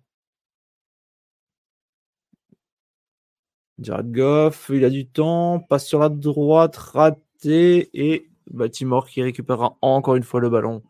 Jared 3.78 4.10
Goff, 4.12 4.70
il 4.72 4.84
a 4.84 4.90
du 4.90 5.06
temps, 5.06 5.60
passe 5.60 5.86
sur 5.86 5.98
la 5.98 6.08
droite, 6.08 6.76
raté 6.76 7.90
et 7.94 8.28
Baltimore 8.50 9.08
qui 9.08 9.22
récupérera 9.22 9.76
encore 9.80 10.16
une 10.16 10.22
fois 10.22 10.40
le 10.40 10.50
ballon 10.50 10.82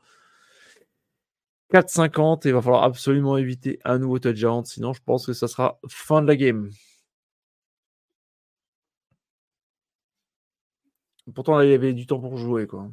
4,50 1.73 2.47
et 2.47 2.51
il 2.51 2.53
va 2.55 2.63
falloir 2.63 2.85
absolument 2.85 3.37
éviter 3.39 3.79
un 3.85 3.99
nouveau 3.99 4.19
touchdown. 4.19 4.65
Sinon, 4.65 4.93
je 4.93 5.01
pense 5.05 5.27
que 5.27 5.33
ça 5.33 5.49
sera 5.49 5.79
fin 5.89 6.23
de 6.23 6.27
la 6.29 6.37
game. 6.37 6.71
Pourtant, 11.35 11.61
il 11.61 11.71
y 11.71 11.73
avait 11.75 11.95
du 11.95 12.07
temps 12.07 12.21
pour 12.21 12.37
jouer, 12.37 12.67
quoi. 12.69 12.89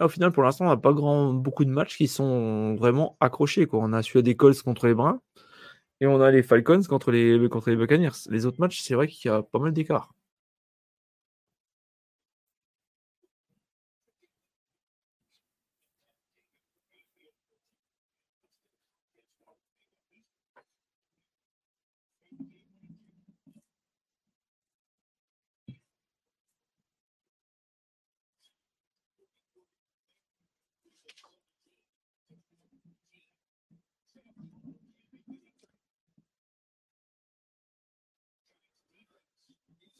Au 0.00 0.08
final, 0.08 0.32
pour 0.32 0.42
l'instant, 0.42 0.66
on 0.66 0.68
n'a 0.68 0.76
pas 0.76 0.92
grand, 0.92 1.32
beaucoup 1.32 1.64
de 1.64 1.70
matchs 1.70 1.96
qui 1.96 2.08
sont 2.08 2.74
vraiment 2.76 3.16
accrochés. 3.20 3.66
Quoi. 3.66 3.80
On 3.82 3.92
a 3.92 4.02
celui 4.02 4.22
des 4.22 4.36
Colts 4.36 4.60
contre 4.62 4.86
les 4.86 4.94
Bruns 4.94 5.20
et 6.00 6.06
on 6.06 6.20
a 6.20 6.30
les 6.30 6.42
Falcons 6.42 6.82
contre 6.88 7.12
les, 7.12 7.48
contre 7.50 7.70
les 7.70 7.76
Buccaneers. 7.76 8.10
Les 8.30 8.46
autres 8.46 8.60
matchs, 8.60 8.80
c'est 8.82 8.94
vrai 8.94 9.08
qu'il 9.08 9.30
y 9.30 9.34
a 9.34 9.42
pas 9.42 9.58
mal 9.60 9.72
d'écart. 9.72 10.14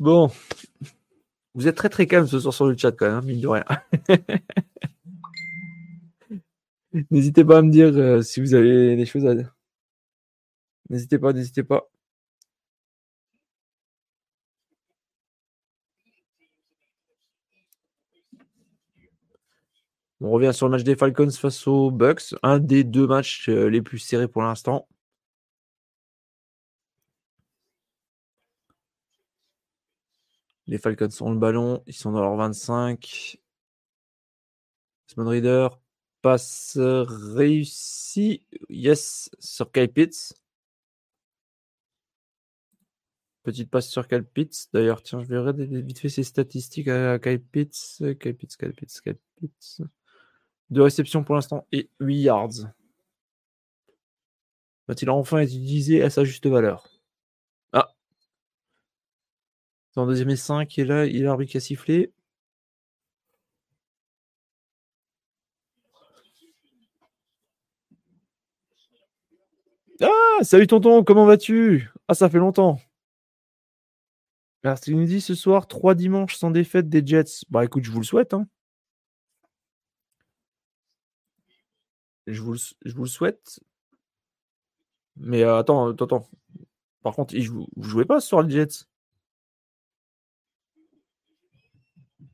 Bon. 0.04 0.30
Vous 1.54 1.66
êtes 1.66 1.76
très 1.76 1.88
très 1.88 2.06
calme 2.06 2.26
ce 2.26 2.38
soir 2.38 2.52
sur 2.52 2.66
le 2.66 2.76
chat 2.76 2.92
quand 2.92 3.06
même, 3.06 3.14
hein, 3.16 3.22
mine 3.22 3.40
de 3.40 3.48
rien. 3.48 3.64
n'hésitez 7.10 7.44
pas 7.44 7.58
à 7.58 7.62
me 7.62 7.70
dire 7.70 7.86
euh, 7.96 8.20
si 8.22 8.40
vous 8.40 8.54
avez 8.54 8.96
des 8.96 9.06
choses 9.06 9.26
à 9.26 9.34
dire. 9.34 9.54
N'hésitez 10.90 11.18
pas, 11.18 11.32
n'hésitez 11.32 11.62
pas. 11.62 11.88
On 20.20 20.30
revient 20.30 20.52
sur 20.52 20.66
le 20.66 20.72
match 20.72 20.84
des 20.84 20.96
Falcons 20.96 21.30
face 21.30 21.66
aux 21.66 21.90
Bucks, 21.90 22.34
un 22.42 22.58
des 22.58 22.84
deux 22.84 23.06
matchs 23.06 23.48
euh, 23.48 23.68
les 23.68 23.80
plus 23.80 23.98
serrés 23.98 24.28
pour 24.28 24.42
l'instant. 24.42 24.86
Les 30.66 30.78
Falcons 30.78 31.08
ont 31.20 31.30
le 31.30 31.38
ballon, 31.38 31.82
ils 31.86 31.94
sont 31.94 32.12
dans 32.12 32.22
leur 32.22 32.36
25. 32.36 33.38
Small 35.06 35.28
Reader, 35.28 35.68
passe 36.22 36.78
réussi. 36.78 38.46
Yes, 38.70 39.30
sur 39.38 39.70
Kyle 39.70 39.92
Pitts. 39.92 40.34
Petite 43.42 43.70
passe 43.70 43.90
sur 43.90 44.08
Kyle 44.08 44.24
Pitts. 44.24 44.68
D'ailleurs, 44.72 45.02
tiens, 45.02 45.22
je 45.22 45.26
verrai 45.26 45.52
vite 45.52 45.98
fait 45.98 46.08
ses 46.08 46.22
statistiques 46.22 46.88
à 46.88 47.18
Kyle 47.18 47.42
Pitts. 47.42 48.02
Kyle 48.18 48.34
Pitts, 48.34 48.56
Kyle 48.56 48.72
Pitts. 48.72 49.82
Deux 50.70 50.82
réceptions 50.82 51.22
pour 51.22 51.34
l'instant 51.34 51.66
et 51.72 51.90
8 52.00 52.22
yards. 52.22 52.72
Va-t-il 54.88 55.10
enfin 55.10 55.42
utilisé 55.42 56.02
à 56.02 56.08
sa 56.08 56.24
juste 56.24 56.46
valeur? 56.46 56.93
C'est 59.94 60.00
en 60.00 60.06
deuxième 60.06 60.30
et 60.30 60.36
5, 60.36 60.76
et 60.78 60.84
là, 60.84 61.06
il 61.06 61.22
a 61.22 61.26
l'arbitre 61.26 61.52
qui 61.52 61.56
a 61.56 61.60
sifflé. 61.60 62.12
Ah, 70.00 70.38
salut 70.42 70.66
tonton, 70.66 71.04
comment 71.04 71.26
vas-tu? 71.26 71.88
Ah, 72.08 72.14
ça 72.14 72.28
fait 72.28 72.38
longtemps. 72.38 72.80
Alors, 74.64 74.80
tu 74.80 74.94
nous 74.96 75.04
dit 75.04 75.20
ce 75.20 75.34
soir, 75.36 75.68
trois 75.68 75.94
dimanches 75.94 76.34
sans 76.36 76.50
défaite 76.50 76.88
des 76.88 77.06
Jets. 77.06 77.44
Bah 77.50 77.64
écoute, 77.64 77.84
je 77.84 77.90
vous 77.92 78.00
le 78.00 78.04
souhaite. 78.04 78.34
Hein. 78.34 78.48
Je, 82.26 82.40
vous 82.42 82.54
le, 82.54 82.58
le 82.84 83.06
souhaite. 83.06 83.60
Mais 85.16 85.42
euh, 85.42 85.58
attends, 85.58 85.88
attends, 85.88 86.04
attends. 86.04 86.28
Par 87.02 87.14
contre, 87.14 87.36
vous, 87.36 87.66
vous 87.76 87.88
jouez 87.88 88.04
pas 88.06 88.20
ce 88.20 88.28
soir 88.28 88.42
les 88.42 88.50
Jets? 88.54 88.86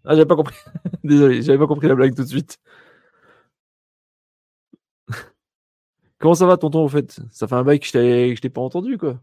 Ah, 0.05 0.15
j'avais 0.15 0.27
pas 0.27 0.37
compris. 0.37 0.57
Désolé, 1.05 1.43
j'avais 1.43 1.59
pas 1.59 1.67
compris 1.67 1.89
la 1.89 1.95
blague 1.95 2.15
tout 2.15 2.23
de 2.23 2.29
suite. 2.29 2.59
Comment 6.19 6.35
ça 6.35 6.47
va, 6.47 6.57
tonton, 6.57 6.85
au 6.85 6.89
fait? 6.89 7.21
Ça 7.33 7.49
fait 7.49 7.55
un 7.57 7.65
bail 7.65 7.81
que 7.81 7.87
je 7.87 8.41
t'ai 8.41 8.51
pas 8.51 8.61
entendu, 8.61 8.97
quoi. 8.99 9.21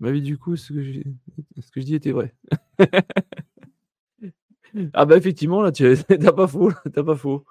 Ma 0.00 0.10
vie, 0.10 0.22
du 0.22 0.38
coup, 0.38 0.56
ce 0.56 0.72
que, 0.72 0.82
ce 1.60 1.70
que 1.70 1.80
je 1.80 1.86
dis 1.86 1.94
était 1.94 2.12
vrai. 2.12 2.34
ah 4.94 5.04
bah 5.04 5.16
effectivement, 5.16 5.62
là, 5.62 5.72
t'as 5.72 6.32
pas 6.32 6.46
faux, 6.46 6.72
t'as 6.92 7.02
pas 7.04 7.16
faux. 7.16 7.44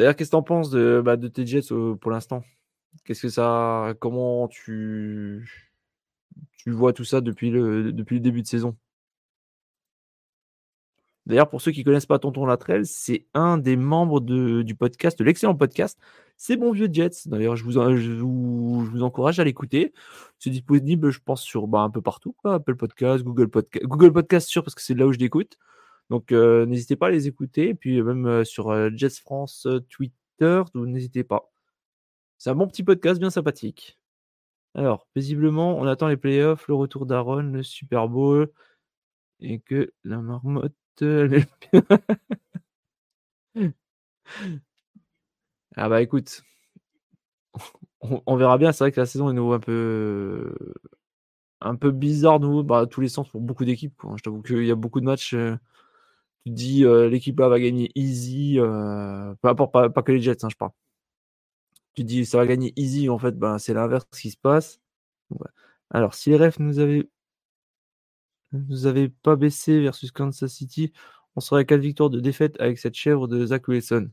D'ailleurs, 0.00 0.16
qu'est-ce 0.16 0.30
que 0.30 0.36
tu 0.36 0.38
en 0.38 0.42
penses 0.42 0.70
de, 0.70 1.02
bah, 1.04 1.18
de 1.18 1.28
tes 1.28 1.44
Jets 1.46 1.74
pour 2.00 2.10
l'instant? 2.10 2.42
Qu'est-ce 3.04 3.20
que 3.20 3.28
ça. 3.28 3.92
Comment 4.00 4.48
tu, 4.48 5.46
tu 6.56 6.70
vois 6.70 6.94
tout 6.94 7.04
ça 7.04 7.20
depuis 7.20 7.50
le, 7.50 7.92
depuis 7.92 8.14
le 8.14 8.20
début 8.20 8.40
de 8.40 8.46
saison? 8.46 8.78
D'ailleurs, 11.26 11.50
pour 11.50 11.60
ceux 11.60 11.70
qui 11.70 11.80
ne 11.80 11.84
connaissent 11.84 12.06
pas 12.06 12.18
Tonton 12.18 12.46
Latrell, 12.46 12.86
c'est 12.86 13.26
un 13.34 13.58
des 13.58 13.76
membres 13.76 14.20
de, 14.20 14.62
du 14.62 14.74
podcast, 14.74 15.18
de 15.18 15.24
l'excellent 15.24 15.54
podcast 15.54 15.98
C'est 16.38 16.56
bon 16.56 16.72
vieux 16.72 16.88
Jets. 16.90 17.26
D'ailleurs, 17.28 17.56
je 17.56 17.64
vous, 17.64 17.72
je, 17.72 18.10
vous, 18.10 19.02
encourage 19.02 19.38
à 19.38 19.44
l'écouter. 19.44 19.92
C'est 20.38 20.48
disponible, 20.48 21.10
je 21.10 21.20
pense, 21.22 21.42
sur 21.42 21.66
bah, 21.66 21.80
un 21.80 21.90
peu 21.90 22.00
partout. 22.00 22.34
Apple 22.44 22.76
Podcast, 22.76 23.22
Google 23.22 23.48
Podcast. 23.48 23.84
Google 23.84 24.12
Podcast, 24.14 24.48
sûr, 24.48 24.64
parce 24.64 24.74
que 24.74 24.80
c'est 24.80 24.94
là 24.94 25.06
où 25.06 25.12
je 25.12 25.18
l'écoute. 25.18 25.58
Donc, 26.10 26.32
euh, 26.32 26.66
n'hésitez 26.66 26.96
pas 26.96 27.06
à 27.08 27.10
les 27.10 27.28
écouter. 27.28 27.68
Et 27.70 27.74
puis, 27.74 28.02
même 28.02 28.26
euh, 28.26 28.44
sur 28.44 28.70
euh, 28.70 28.90
Jets 28.94 29.20
France 29.20 29.66
Twitter, 29.88 30.62
n'hésitez 30.74 31.24
pas. 31.24 31.50
C'est 32.38 32.50
un 32.50 32.54
bon 32.56 32.68
petit 32.68 32.82
podcast 32.84 33.20
bien 33.20 33.30
sympathique. 33.30 33.98
Alors, 34.74 35.06
paisiblement, 35.14 35.76
on 35.78 35.86
attend 35.86 36.08
les 36.08 36.16
playoffs, 36.16 36.68
le 36.68 36.74
retour 36.74 37.06
d'Aaron, 37.06 37.42
le 37.42 37.62
Super 37.62 38.08
Bowl, 38.08 38.50
et 39.40 39.60
que 39.60 39.92
la 40.04 40.18
marmotte. 40.18 40.74
ah 45.76 45.88
bah 45.88 46.02
écoute, 46.02 46.42
on, 48.00 48.36
verra 48.36 48.58
bien. 48.58 48.72
C'est 48.72 48.84
vrai 48.84 48.92
que 48.92 49.00
la 49.00 49.06
saison 49.06 49.30
est 49.30 49.32
nouveau 49.32 49.54
un 49.54 49.60
peu, 49.60 50.54
un 51.60 51.76
peu 51.76 51.90
bizarre, 51.90 52.40
nouveau, 52.40 52.62
bah, 52.62 52.86
tous 52.86 53.00
les 53.00 53.08
sens 53.08 53.28
pour 53.28 53.40
beaucoup 53.40 53.64
d'équipes. 53.64 53.94
Je 54.16 54.22
t'avoue 54.22 54.42
qu'il 54.42 54.64
y 54.64 54.70
a 54.70 54.74
beaucoup 54.74 55.00
de 55.00 55.06
matchs 55.06 55.34
tu 56.44 56.50
dis 56.52 56.84
l'équipe 57.10 57.38
A 57.40 57.48
va 57.48 57.60
gagner 57.60 57.90
easy, 57.94 58.58
importe, 59.42 59.72
pas, 59.72 60.02
que 60.02 60.12
les 60.12 60.20
Jets, 60.20 60.44
hein, 60.44 60.48
je 60.50 60.56
parle. 60.56 60.72
Tu 61.94 62.04
dis 62.04 62.24
ça 62.26 62.38
va 62.38 62.46
gagner 62.46 62.72
easy, 62.76 63.08
en 63.08 63.18
fait, 63.18 63.38
ben, 63.38 63.58
c'est 63.58 63.74
l'inverse 63.74 64.04
qui 64.12 64.30
se 64.30 64.36
passe. 64.36 64.80
Alors, 65.90 66.14
si 66.14 66.30
les 66.30 66.36
refs 66.36 66.58
nous 66.58 66.78
avaient, 66.80 67.08
nous 68.52 68.86
avaient 68.86 69.08
pas 69.08 69.36
baissé 69.36 69.80
versus 69.80 70.10
Kansas 70.12 70.52
City, 70.52 70.92
on 71.36 71.40
serait 71.40 71.62
à 71.62 71.64
4 71.64 71.80
victoires 71.80 72.10
de 72.10 72.20
défaite 72.20 72.60
avec 72.60 72.78
cette 72.78 72.94
chèvre 72.94 73.28
de 73.28 73.46
Zach 73.46 73.68
Wilson. 73.68 74.10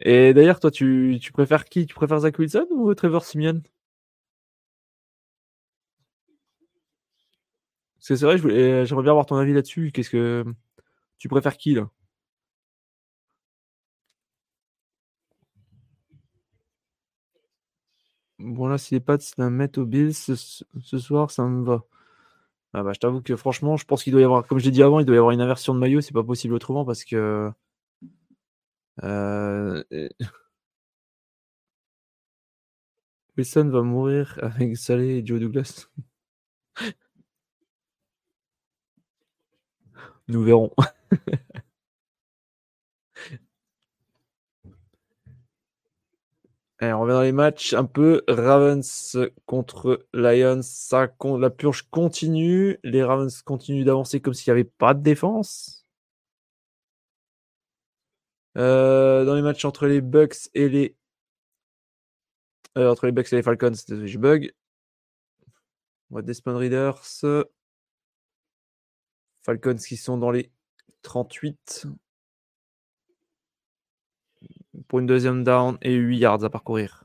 Et 0.00 0.32
d'ailleurs, 0.34 0.60
toi, 0.60 0.70
tu, 0.70 1.18
tu, 1.20 1.32
préfères 1.32 1.64
qui? 1.64 1.86
Tu 1.86 1.94
préfères 1.94 2.20
Zach 2.20 2.38
Wilson 2.38 2.66
ou 2.70 2.94
Trevor 2.94 3.24
Simeon? 3.24 3.62
C'est 8.14 8.24
vrai, 8.24 8.38
j'aimerais 8.38 9.02
bien 9.02 9.10
avoir 9.10 9.26
ton 9.26 9.36
avis 9.36 9.52
là-dessus. 9.52 9.90
Qu'est-ce 9.92 10.10
que 10.10 10.44
tu 11.18 11.28
préfères 11.28 11.56
qui 11.56 11.74
là? 11.74 11.90
Bon 18.38 18.66
là, 18.66 18.76
si 18.78 18.94
les 18.94 19.00
Pats 19.00 19.18
la 19.38 19.50
mettent 19.50 19.78
au 19.78 19.86
Bills 19.86 20.14
ce, 20.14 20.98
soir, 20.98 21.30
ça 21.30 21.44
me 21.46 21.64
va. 21.64 21.84
Ah 22.74 22.82
bah, 22.82 22.92
je 22.94 23.00
t'avoue 23.00 23.22
que 23.22 23.36
franchement, 23.36 23.76
je 23.76 23.86
pense 23.86 24.04
qu'il 24.04 24.12
doit 24.12 24.22
y 24.22 24.24
avoir, 24.24 24.46
comme 24.46 24.58
je 24.58 24.66
l'ai 24.66 24.70
dit 24.70 24.82
avant, 24.82 25.00
il 25.00 25.06
doit 25.06 25.16
y 25.16 25.18
avoir 25.18 25.32
une 25.32 25.40
inversion 25.40 25.74
de 25.74 25.80
maillot. 25.80 26.00
C'est 26.02 26.12
pas 26.14 26.24
possible 26.24 26.54
autrement 26.54 26.84
parce 26.84 27.04
que. 27.04 27.50
Euh, 29.02 29.82
Wilson 33.36 33.68
va 33.70 33.82
mourir 33.82 34.38
avec 34.42 34.76
Saleh 34.76 35.18
et 35.18 35.26
Joe 35.26 35.40
Douglas. 35.40 35.88
Nous 40.28 40.42
verrons. 40.42 40.72
Allez, 46.78 46.92
on 46.92 47.00
revient 47.00 47.12
dans 47.14 47.22
les 47.22 47.32
matchs 47.32 47.72
un 47.72 47.84
peu. 47.84 48.22
Ravens 48.28 49.16
contre 49.46 50.06
Lions. 50.12 50.60
Ça, 50.62 51.08
la 51.38 51.50
purge 51.50 51.82
continue. 51.90 52.78
Les 52.82 53.02
Ravens 53.02 53.42
continuent 53.42 53.84
d'avancer 53.84 54.20
comme 54.20 54.34
s'il 54.34 54.52
n'y 54.52 54.60
avait 54.60 54.64
pas 54.64 54.92
de 54.92 55.02
défense. 55.02 55.86
Euh, 58.56 59.24
dans 59.24 59.34
les 59.34 59.42
matchs 59.42 59.64
entre 59.64 59.86
les 59.86 60.00
Bucks 60.00 60.48
et 60.54 60.68
les. 60.68 60.96
Euh, 62.76 62.90
entre 62.90 63.06
les 63.06 63.12
Bucks 63.12 63.32
et 63.32 63.36
les 63.36 63.42
Falcons, 63.42 63.70
désolé, 63.70 64.06
je 64.08 64.18
bug. 64.18 64.52
Va 66.10 66.22
Desmond 66.22 66.58
Readers. 66.58 67.02
Falcons 69.46 69.76
qui 69.76 69.96
sont 69.96 70.18
dans 70.18 70.32
les 70.32 70.50
38 71.02 71.86
pour 74.88 74.98
une 74.98 75.06
deuxième 75.06 75.44
down 75.44 75.78
et 75.82 75.94
8 75.94 76.18
yards 76.18 76.42
à 76.42 76.50
parcourir. 76.50 77.04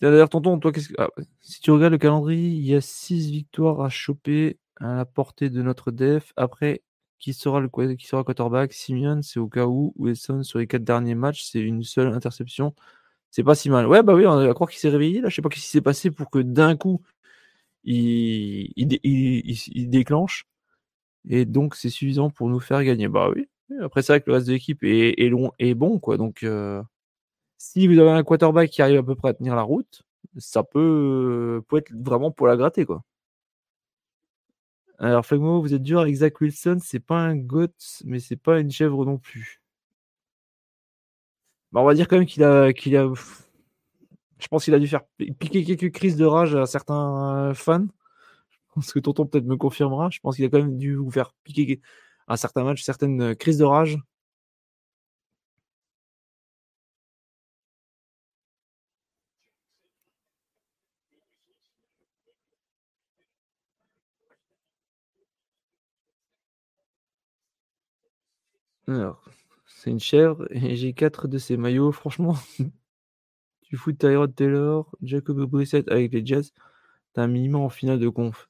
D'ailleurs, 0.00 0.28
tonton, 0.28 0.60
toi, 0.60 0.70
qu'est-ce 0.70 0.90
que... 0.90 0.94
Ah, 0.98 1.08
si 1.40 1.60
tu 1.60 1.72
regardes 1.72 1.92
le 1.92 1.98
calendrier, 1.98 2.48
il 2.48 2.64
y 2.64 2.76
a 2.76 2.80
6 2.80 3.28
victoires 3.32 3.80
à 3.80 3.88
choper 3.88 4.60
à 4.76 4.94
la 4.94 5.04
portée 5.04 5.50
de 5.50 5.62
notre 5.62 5.90
def. 5.90 6.32
Après, 6.36 6.82
qui 7.24 7.32
sera 7.32 7.58
le 7.58 7.68
qui 7.96 8.06
sera 8.06 8.22
quarterback 8.22 8.74
Simeon, 8.74 9.22
c'est 9.22 9.40
au 9.40 9.48
cas 9.48 9.64
où. 9.66 9.94
Wilson, 9.96 10.42
sur 10.42 10.58
les 10.58 10.66
4 10.66 10.84
derniers 10.84 11.14
matchs, 11.14 11.44
c'est 11.44 11.60
une 11.60 11.82
seule 11.82 12.12
interception. 12.12 12.74
C'est 13.30 13.42
pas 13.42 13.54
si 13.54 13.70
mal. 13.70 13.86
Ouais, 13.86 14.02
bah 14.02 14.14
oui, 14.14 14.26
on 14.26 14.36
va 14.36 14.52
croire 14.52 14.68
qu'il 14.68 14.78
s'est 14.78 14.90
réveillé. 14.90 15.22
Là, 15.22 15.30
je 15.30 15.36
sais 15.36 15.42
pas 15.42 15.48
ce 15.50 15.54
qui 15.54 15.62
s'est 15.62 15.80
passé 15.80 16.10
pour 16.10 16.28
que 16.30 16.40
d'un 16.40 16.76
coup, 16.76 17.02
il, 17.84 18.72
il, 18.76 19.90
déclenche. 19.90 20.46
Et 21.28 21.46
donc, 21.46 21.76
c'est 21.76 21.88
suffisant 21.90 22.28
pour 22.30 22.50
nous 22.50 22.60
faire 22.60 22.84
gagner. 22.84 23.08
Bah 23.08 23.30
oui. 23.34 23.48
Après, 23.80 24.02
c'est 24.02 24.12
vrai 24.12 24.20
que 24.20 24.26
le 24.28 24.34
reste 24.34 24.46
de 24.48 24.52
l'équipe 24.52 24.84
est, 24.84 25.14
est, 25.18 25.28
long, 25.30 25.52
et 25.58 25.74
bon, 25.74 25.98
quoi. 25.98 26.18
Donc, 26.18 26.42
euh, 26.42 26.82
si 27.58 27.86
vous 27.88 27.98
avez 27.98 28.10
un 28.10 28.22
quarterback 28.24 28.70
qui 28.70 28.82
arrive 28.82 28.98
à 28.98 29.02
peu 29.02 29.14
près 29.14 29.30
à 29.30 29.34
tenir 29.34 29.56
la 29.56 29.62
route, 29.62 30.02
ça 30.38 30.62
peut, 30.62 31.62
peut 31.68 31.78
être 31.78 31.92
vraiment 31.92 32.30
pour 32.30 32.46
la 32.48 32.56
gratter, 32.58 32.84
quoi. 32.84 33.02
Alors, 34.98 35.26
Flagmo, 35.26 35.60
vous 35.60 35.74
êtes 35.74 35.82
dur 35.82 36.00
avec 36.00 36.14
Zach 36.14 36.40
Wilson, 36.40 36.78
c'est 36.82 37.00
pas 37.00 37.18
un 37.18 37.36
goat, 37.36 37.68
mais 38.04 38.20
c'est 38.20 38.36
pas 38.36 38.60
une 38.60 38.70
chèvre 38.70 39.04
non 39.04 39.18
plus. 39.18 39.60
Bah, 41.72 41.80
on 41.80 41.84
va 41.84 41.94
dire 41.94 42.06
quand 42.06 42.16
même 42.16 42.26
qu'il 42.26 42.44
a, 42.44 42.72
qu'il 42.72 42.96
a, 42.96 43.12
je 44.38 44.48
pense 44.48 44.64
qu'il 44.64 44.74
a 44.74 44.78
dû 44.78 44.86
faire 44.86 45.02
piquer 45.38 45.64
quelques 45.64 45.92
crises 45.92 46.16
de 46.16 46.24
rage 46.24 46.54
à 46.54 46.66
certains 46.66 47.48
euh, 47.50 47.54
fans. 47.54 47.86
Parce 48.74 48.92
que 48.92 48.98
tonton 49.00 49.26
peut-être 49.26 49.44
me 49.46 49.56
confirmera. 49.56 50.10
Je 50.10 50.20
pense 50.20 50.36
qu'il 50.36 50.44
a 50.44 50.48
quand 50.48 50.58
même 50.58 50.78
dû 50.78 50.94
vous 50.96 51.10
faire 51.10 51.32
piquer 51.44 51.80
à 52.28 52.36
certains 52.36 52.64
matchs 52.64 52.82
certaines 52.82 53.20
euh, 53.20 53.34
crises 53.34 53.58
de 53.58 53.64
rage. 53.64 53.98
Alors, 68.88 69.22
c'est 69.66 69.90
une 69.90 70.00
chèvre 70.00 70.46
et 70.50 70.74
j'ai 70.76 70.94
quatre 70.94 71.28
de 71.28 71.36
ces 71.36 71.58
maillots. 71.58 71.92
Franchement, 71.92 72.34
Tu 73.62 73.76
fous 73.76 73.92
Tyrod 73.92 74.34
Taylor, 74.34 74.88
Jacob 75.02 75.42
Brissett 75.44 75.88
avec 75.90 76.12
les 76.12 76.24
Jets, 76.24 76.52
t'as 77.14 77.24
un 77.24 77.28
minimum 77.28 77.62
en 77.62 77.68
finale 77.70 77.98
de 77.98 78.08
conf. 78.08 78.48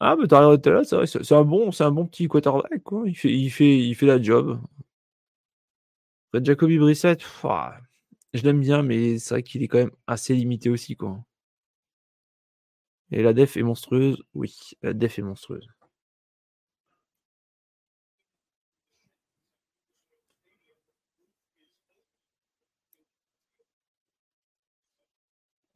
Ah, 0.00 0.16
mais 0.18 0.26
Tyrod 0.28 0.60
Taylor, 0.62 0.84
c'est 0.86 1.32
un 1.32 1.44
bon, 1.44 1.70
un 1.78 1.90
bon 1.90 2.06
petit 2.06 2.28
quarterback, 2.28 2.82
quoi. 2.82 3.02
Il 3.06 3.14
fait, 3.16 3.32
il 3.32 3.50
fait, 3.50 3.78
il 3.78 3.94
fait 3.94 4.06
la 4.06 4.20
job. 4.22 4.58
Jacoby 6.40 6.78
Brissett, 6.78 7.20
je 8.32 8.42
l'aime 8.44 8.60
bien, 8.60 8.84
mais 8.84 9.18
c'est 9.18 9.34
vrai 9.34 9.42
qu'il 9.42 9.64
est 9.64 9.68
quand 9.68 9.78
même 9.78 9.90
assez 10.06 10.34
limité 10.36 10.70
aussi, 10.70 10.94
quoi. 10.94 11.24
Et 13.10 13.20
la 13.24 13.32
def 13.32 13.56
est 13.56 13.64
monstrueuse, 13.64 14.22
oui, 14.34 14.56
la 14.80 14.92
def 14.94 15.18
est 15.18 15.22
monstrueuse. 15.22 15.66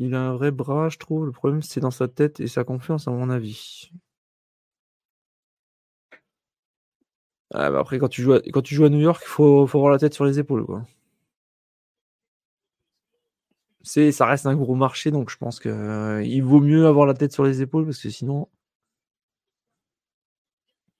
Il 0.01 0.17
a 0.17 0.21
un 0.21 0.33
vrai 0.35 0.51
bras, 0.51 0.89
je 0.89 0.99
trouve. 0.99 1.27
Le 1.27 1.33
problème, 1.33 1.63
c'est 1.63 1.81
dans 1.81 1.93
sa 1.93 2.09
tête 2.09 2.41
et 2.41 2.49
sa 2.49 2.65
confiance, 2.65 3.07
à 3.07 3.13
mon 3.13 3.31
avis. 3.31 3.91
Ah, 7.53 7.71
bah, 7.71 7.81
après, 7.81 7.99
quand 7.99 8.09
tu 8.09 8.23
joues 8.23 8.33
à, 8.85 8.89
New 8.89 9.01
York, 9.01 9.23
il 9.25 9.29
faut, 9.29 9.67
faut 9.67 9.79
avoir 9.79 9.93
la 9.93 9.99
tête 9.99 10.15
sur 10.15 10.25
les 10.25 10.39
épaules. 10.39 10.65
Quoi. 10.65 10.85
C'est, 13.83 14.13
ça 14.13 14.27
reste 14.27 14.47
un 14.47 14.57
gros 14.57 14.75
marché, 14.75 15.11
donc 15.11 15.31
je 15.31 15.37
pense 15.37 15.61
qu'il 15.61 15.71
euh, 15.71 16.43
vaut 16.43 16.61
mieux 16.61 16.87
avoir 16.87 17.07
la 17.07 17.15
tête 17.15 17.33
sur 17.33 17.45
les 17.45 17.63
épaules 17.63 17.85
parce 17.87 18.03
que 18.03 18.11
sinon, 18.11 18.49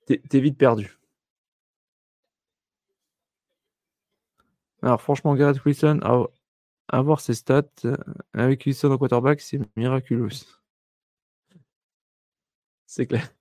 t'es, 0.05 0.39
vite 0.39 0.57
perdu. 0.57 0.97
Alors, 4.83 5.01
franchement, 5.01 5.35
Garrett 5.35 5.63
Wilson, 5.65 5.99
ah, 6.03 6.25
avoir 6.91 7.21
ses 7.21 7.33
stats 7.33 7.63
euh, 7.85 7.95
avec 8.33 8.65
Wilson 8.65 8.91
en 8.91 8.97
quarterback, 8.97 9.41
c'est 9.41 9.59
miraculeux. 9.75 10.29
C'est 12.85 13.07
clair. 13.07 13.33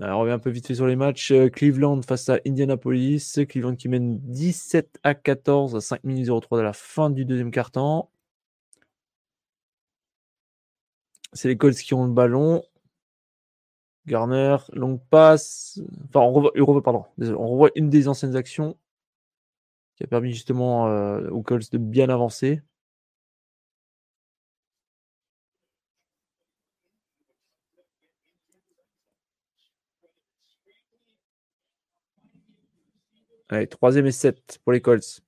Alors, 0.00 0.18
on 0.18 0.22
revient 0.22 0.32
un 0.32 0.38
peu 0.38 0.50
vite 0.50 0.66
fait 0.66 0.74
sur 0.74 0.86
les 0.86 0.96
matchs. 0.96 1.32
Euh, 1.32 1.48
Cleveland 1.48 2.00
face 2.02 2.28
à 2.28 2.38
Indianapolis. 2.46 3.38
Cleveland 3.48 3.76
qui 3.76 3.88
mène 3.88 4.18
17 4.20 4.98
à 5.02 5.14
14 5.14 5.76
à 5.76 5.80
5 5.80 6.04
minutes 6.04 6.28
03 6.28 6.58
de 6.58 6.62
la 6.62 6.72
fin 6.72 7.10
du 7.10 7.24
deuxième 7.24 7.50
quart-temps. 7.50 8.10
C'est 11.32 11.48
les 11.48 11.56
Colts 11.56 11.76
qui 11.76 11.94
ont 11.94 12.04
le 12.04 12.12
ballon. 12.12 12.62
Garner, 14.06 14.56
longue 14.72 15.00
passe. 15.10 15.80
Enfin, 16.08 16.20
on 16.20 16.32
revoit, 16.32 16.82
pardon, 16.82 17.04
on 17.20 17.48
revoit 17.48 17.70
une 17.74 17.90
des 17.90 18.08
anciennes 18.08 18.36
actions 18.36 18.76
a 20.04 20.06
permis 20.06 20.32
justement 20.32 20.88
euh, 20.88 21.28
aux 21.30 21.42
Colts 21.42 21.70
de 21.72 21.78
bien 21.78 22.08
avancer. 22.08 22.62
Allez, 33.48 33.66
troisième 33.66 34.06
et 34.06 34.12
7 34.12 34.60
pour 34.64 34.72
les 34.72 34.80
Colts. 34.80 35.22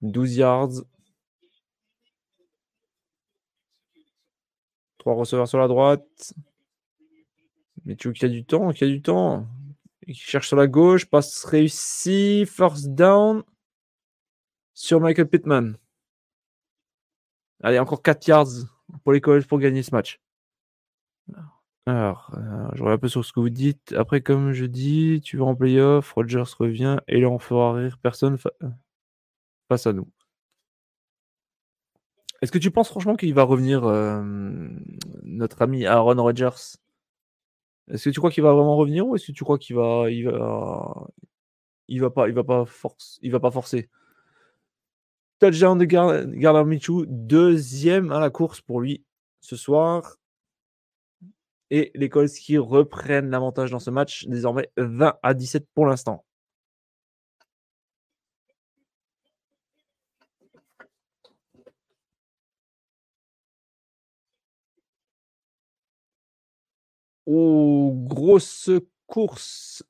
12 0.00 0.36
yards. 0.36 0.82
Trois 4.98 5.14
receveurs 5.14 5.48
sur 5.48 5.58
la 5.58 5.68
droite. 5.68 6.34
Mais 7.84 7.96
tu 7.96 8.08
veux 8.08 8.14
qu'il 8.14 8.28
y 8.28 8.32
a 8.32 8.34
du 8.34 8.44
temps, 8.44 8.72
qu'il 8.72 8.88
y 8.88 8.90
a 8.90 8.94
du 8.94 9.02
temps? 9.02 9.46
Il 10.06 10.14
cherche 10.14 10.48
sur 10.48 10.56
la 10.56 10.66
gauche, 10.66 11.06
passe 11.06 11.44
réussi, 11.44 12.44
first 12.46 12.88
down 12.94 13.42
sur 14.74 15.00
Michael 15.00 15.28
Pittman. 15.28 15.76
Allez, 17.62 17.78
encore 17.78 18.02
4 18.02 18.26
yards 18.26 18.48
pour 19.04 19.12
les 19.12 19.20
Colts 19.20 19.46
pour 19.46 19.58
gagner 19.58 19.82
ce 19.82 19.94
match. 19.94 20.20
Alors, 21.86 22.30
euh, 22.36 22.68
je 22.74 22.82
reviens 22.82 22.94
un 22.94 22.98
peu 22.98 23.08
sur 23.08 23.24
ce 23.24 23.32
que 23.32 23.40
vous 23.40 23.50
dites. 23.50 23.92
Après, 23.96 24.20
comme 24.20 24.52
je 24.52 24.64
dis, 24.66 25.20
tu 25.22 25.36
vas 25.36 25.44
en 25.46 25.54
playoff, 25.56 26.12
Rogers 26.12 26.44
revient 26.58 26.98
et 27.08 27.20
là 27.20 27.28
on 27.28 27.38
fera 27.38 27.74
rire 27.74 27.98
personne 28.00 28.38
face 29.68 29.86
à 29.86 29.92
nous. 29.92 30.08
Est-ce 32.40 32.50
que 32.52 32.58
tu 32.58 32.70
penses 32.70 32.88
franchement 32.88 33.14
qu'il 33.14 33.34
va 33.34 33.44
revenir, 33.44 33.84
euh, 33.84 34.20
notre 35.22 35.62
ami 35.62 35.86
Aaron 35.86 36.20
Rodgers? 36.20 36.76
Est-ce 37.92 38.04
que 38.04 38.10
tu 38.10 38.20
crois 38.20 38.30
qu'il 38.30 38.42
va 38.42 38.52
vraiment 38.52 38.76
revenir 38.76 39.06
ou 39.06 39.14
est-ce 39.16 39.26
que 39.28 39.32
tu 39.32 39.44
crois 39.44 39.58
qu'il 39.58 39.76
va, 39.76 40.10
il 40.10 40.24
va, 40.28 41.08
il 41.88 42.00
va 42.00 42.10
pas, 42.10 42.28
il 42.28 42.34
va 42.34 42.44
pas 42.44 42.64
force, 42.64 43.18
il 43.22 43.30
va 43.30 43.40
pas 43.40 43.50
forcer? 43.50 43.88
Touchdown 45.40 45.78
de 45.78 45.84
Gardner 45.84 46.64
Michou, 46.64 47.04
deuxième 47.06 48.12
à 48.12 48.20
la 48.20 48.30
course 48.30 48.60
pour 48.60 48.80
lui 48.80 49.04
ce 49.40 49.56
soir. 49.56 50.16
Et 51.70 51.90
les 51.94 52.08
Colts 52.08 52.30
qui 52.32 52.58
reprennent 52.58 53.30
l'avantage 53.30 53.70
dans 53.70 53.78
ce 53.80 53.90
match, 53.90 54.26
désormais 54.26 54.70
20 54.76 55.14
à 55.22 55.34
17 55.34 55.66
pour 55.74 55.86
l'instant. 55.86 56.24
Oh, 67.26 67.71
grosse 68.22 68.70
course 69.06 69.82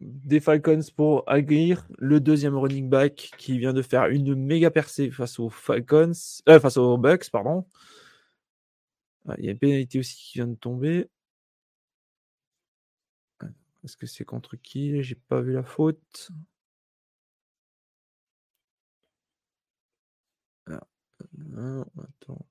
des 0.00 0.40
Falcons 0.40 0.82
pour 0.94 1.24
accueillir 1.26 1.88
le 1.96 2.20
deuxième 2.20 2.54
running 2.54 2.90
back 2.90 3.30
qui 3.38 3.58
vient 3.58 3.72
de 3.72 3.80
faire 3.80 4.06
une 4.08 4.34
méga 4.34 4.70
percée 4.70 5.10
face 5.10 5.38
aux 5.38 5.48
Falcons, 5.48 6.12
euh, 6.50 6.60
face 6.60 6.76
aux 6.76 6.98
Bucks, 6.98 7.30
pardon. 7.30 7.64
Ah, 9.26 9.34
il 9.38 9.46
y 9.46 9.48
a 9.48 9.52
une 9.52 9.58
pénalité 9.58 9.98
aussi 9.98 10.16
qui 10.16 10.38
vient 10.38 10.46
de 10.46 10.54
tomber. 10.54 11.08
Est-ce 13.84 13.96
que 13.96 14.06
c'est 14.06 14.24
contre 14.24 14.56
qui? 14.56 15.02
J'ai 15.02 15.14
pas 15.14 15.40
vu 15.40 15.52
la 15.54 15.62
faute. 15.62 16.30
Ah, 20.70 20.80
non, 21.38 21.86
attends. 22.02 22.44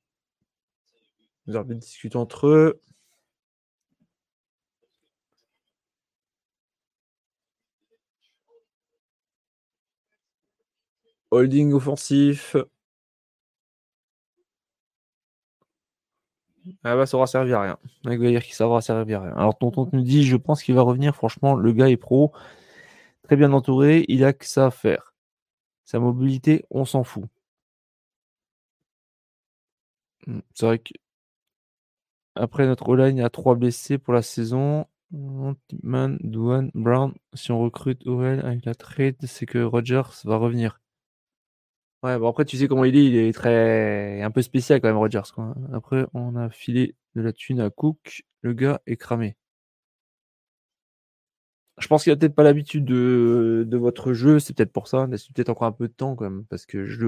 Entre 2.15 2.47
eux. 2.47 2.81
Holding 11.33 11.73
offensif. 11.73 12.55
Ah 16.83 16.95
bah 16.95 17.05
ça 17.05 17.17
aura 17.17 17.27
servi 17.27 17.53
à 17.53 17.61
rien. 17.61 17.77
Avec 18.05 18.21
dire 18.21 18.43
qui 18.43 18.53
ça 18.53 18.67
aura 18.67 18.81
servi 18.81 19.13
à 19.13 19.19
rien. 19.21 19.33
Alors 19.35 19.57
tonton 19.57 19.89
nous 19.91 20.01
dit 20.01 20.23
je 20.23 20.37
pense 20.37 20.63
qu'il 20.63 20.75
va 20.75 20.81
revenir. 20.81 21.15
Franchement, 21.15 21.55
le 21.55 21.71
gars 21.73 21.89
est 21.89 21.97
pro. 21.97 22.31
Très 23.23 23.35
bien 23.37 23.53
entouré. 23.53 24.05
Il 24.09 24.23
a 24.25 24.33
que 24.33 24.45
ça 24.45 24.67
à 24.67 24.71
faire. 24.71 25.13
Sa 25.85 25.99
mobilité, 25.99 26.65
on 26.71 26.85
s'en 26.85 27.03
fout. 27.03 27.25
Hmm, 30.27 30.39
c'est 30.53 30.65
vrai 30.65 30.79
que 30.79 30.93
après 32.35 32.67
notre 32.67 32.95
line, 32.95 33.17
il 33.17 33.21
y 33.21 33.23
a 33.23 33.29
trois 33.31 33.55
blessés 33.55 33.97
pour 33.97 34.13
la 34.13 34.21
saison. 34.21 34.85
Man, 35.11 36.17
Douane, 36.21 36.69
Brown. 36.75 37.13
Si 37.33 37.51
on 37.51 37.59
recrute 37.59 38.05
Orel 38.07 38.39
avec 38.45 38.65
la 38.65 38.75
trade, 38.75 39.17
c'est 39.25 39.45
que 39.47 39.63
Rogers 39.63 40.03
va 40.25 40.37
revenir. 40.37 40.79
Ouais, 42.03 42.19
bon 42.19 42.27
après 42.27 42.43
tu 42.45 42.57
sais 42.57 42.67
comment 42.67 42.83
il 42.83 42.95
est, 42.97 43.05
il 43.05 43.15
est 43.15 43.33
très 43.33 44.21
un 44.21 44.29
peu 44.29 44.41
spécial 44.41 44.81
quand 44.81 44.89
même 44.89 44.97
Rogers. 44.97 45.21
Après 45.73 46.05
on 46.13 46.35
a 46.35 46.49
filé 46.49 46.95
de 47.15 47.21
la 47.21 47.31
thune 47.31 47.61
à 47.61 47.69
Cook, 47.69 48.23
le 48.41 48.53
gars 48.53 48.81
est 48.85 48.97
cramé. 48.97 49.37
Je 51.79 51.87
pense 51.87 52.03
qu'il 52.03 52.11
a 52.13 52.15
peut-être 52.15 52.35
pas 52.35 52.43
l'habitude 52.43 52.85
de, 52.85 53.67
votre 53.77 54.13
jeu, 54.13 54.39
c'est 54.39 54.53
peut-être 54.55 54.71
pour 54.71 54.87
ça. 54.87 55.07
Laisse 55.07 55.27
peut-être 55.27 55.49
encore 55.49 55.67
un 55.67 55.71
peu 55.71 55.87
de 55.87 55.93
temps 55.93 56.15
quand 56.15 56.25
même, 56.25 56.45
parce 56.45 56.65
que 56.65 56.85
je 56.85 57.05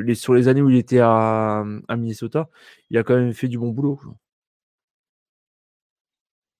les, 0.00 0.14
sur 0.14 0.34
les 0.34 0.48
années 0.48 0.62
où 0.62 0.70
il 0.70 0.76
était 0.76 1.00
à, 1.00 1.64
Minnesota, 1.90 2.48
il 2.90 2.98
a 2.98 3.02
quand 3.04 3.16
même 3.16 3.32
fait 3.34 3.48
du 3.48 3.58
bon 3.58 3.70
boulot. 3.70 4.00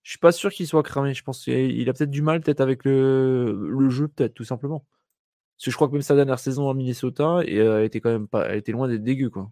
Je 0.03 0.11
suis 0.11 0.19
pas 0.19 0.33
sûr 0.33 0.51
qu'il 0.51 0.67
soit 0.67 0.83
cramé. 0.83 1.15
Je 1.15 1.23
pense 1.23 1.45
qu'il 1.45 1.89
a 1.89 1.93
peut-être 1.93 2.11
du 2.11 2.23
mal, 2.23 2.41
peut-être 2.41 2.61
avec 2.61 2.85
le, 2.85 3.69
le 3.71 3.91
jeu, 3.91 4.09
peut-être 4.09 4.35
tout 4.35 4.45
simplement. 4.45 4.85
Parce 5.59 5.67
que 5.67 5.71
je 5.73 5.77
crois 5.77 5.89
que 5.89 5.95
même 5.95 6.03
sa 6.03 6.15
dernière 6.15 6.39
saison 6.39 6.69
en 6.69 6.75
Minnesota, 6.75 7.39
euh, 7.39 7.81
elle 7.81 7.85
était 7.85 8.01
quand 8.01 8.11
même 8.13 8.29
pas, 8.29 8.47
elle 8.49 8.59
était 8.59 8.73
loin 8.73 8.89
d'être 8.89 9.03
dégueu, 9.03 9.29
quoi. 9.31 9.51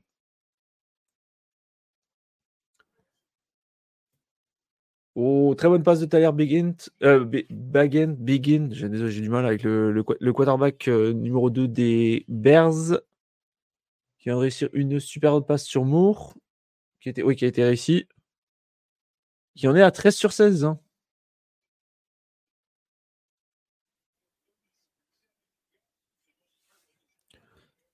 Oh, 5.19 5.55
très 5.57 5.69
bonne 5.69 5.83
passe 5.83 5.99
de 6.01 6.07
Tyler 6.07 6.31
Begin. 6.33 6.74
Euh, 7.03 7.24
Begin, 7.51 8.15
Begin. 8.19 8.69
J'ai 8.70 8.89
du 8.89 9.31
mal 9.31 9.47
avec 9.47 9.62
le, 9.62 10.03
quarterback 10.33 10.89
euh, 10.89 11.12
numéro 11.15 11.49
2 11.51 11.66
des 11.69 12.24
Bears. 12.28 13.01
Qui 14.19 14.28
vient 14.28 14.35
de 14.35 14.41
réussir 14.41 14.69
une 14.74 15.01
super 15.01 15.35
haute 15.35 15.47
passe 15.47 15.65
sur 15.65 15.85
Moore. 15.87 16.35
Qui, 17.01 17.09
était, 17.09 17.23
oui, 17.23 17.35
qui 17.35 17.47
a 17.47 17.49
été 17.49 17.65
réussi. 17.65 18.07
Qui 19.57 19.69
en 19.69 19.74
est 19.74 19.83
à 19.83 19.91
13 19.91 20.15
sur 20.15 20.33
16. 20.33 20.65
Hein. 20.65 20.78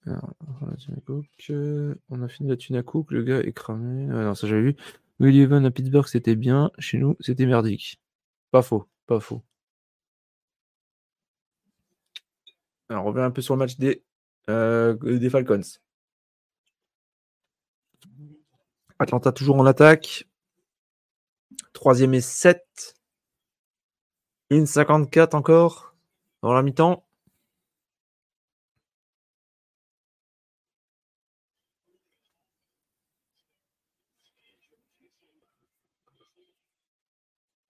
On 0.06 0.72
a 2.22 2.28
fini 2.28 2.48
la 2.48 2.56
thune 2.56 2.76
à 2.76 2.82
Cook, 2.82 3.10
le 3.12 3.22
gars 3.22 3.40
est 3.40 3.52
cramé. 3.52 4.08
Ah 4.10 4.24
non, 4.24 4.34
ça 4.34 4.46
j'avais 4.46 4.62
vu. 4.62 4.76
Willie 5.20 5.42
Evan 5.42 5.64
à 5.64 5.70
Pittsburgh, 5.70 6.06
c'était 6.06 6.36
bien. 6.36 6.70
Chez 6.78 6.98
nous, 6.98 7.16
c'était 7.20 7.46
merdique. 7.46 8.00
Pas 8.50 8.62
faux, 8.62 8.88
pas 9.06 9.20
faux. 9.20 9.42
Alors, 12.88 13.06
on 13.06 13.08
revient 13.08 13.22
un 13.22 13.30
peu 13.30 13.40
sur 13.40 13.54
le 13.54 13.60
match 13.60 13.78
des, 13.78 14.02
euh, 14.50 15.30
Falcons. 15.30 15.60
Atlanta 18.98 19.32
toujours 19.32 19.56
en 19.56 19.66
attaque. 19.66 20.28
Troisième 21.72 22.14
et 22.14 22.20
7. 22.20 22.96
Une 24.50 24.66
54 24.66 25.34
encore 25.34 25.94
dans 26.42 26.52
la 26.52 26.62
mi-temps. 26.62 27.04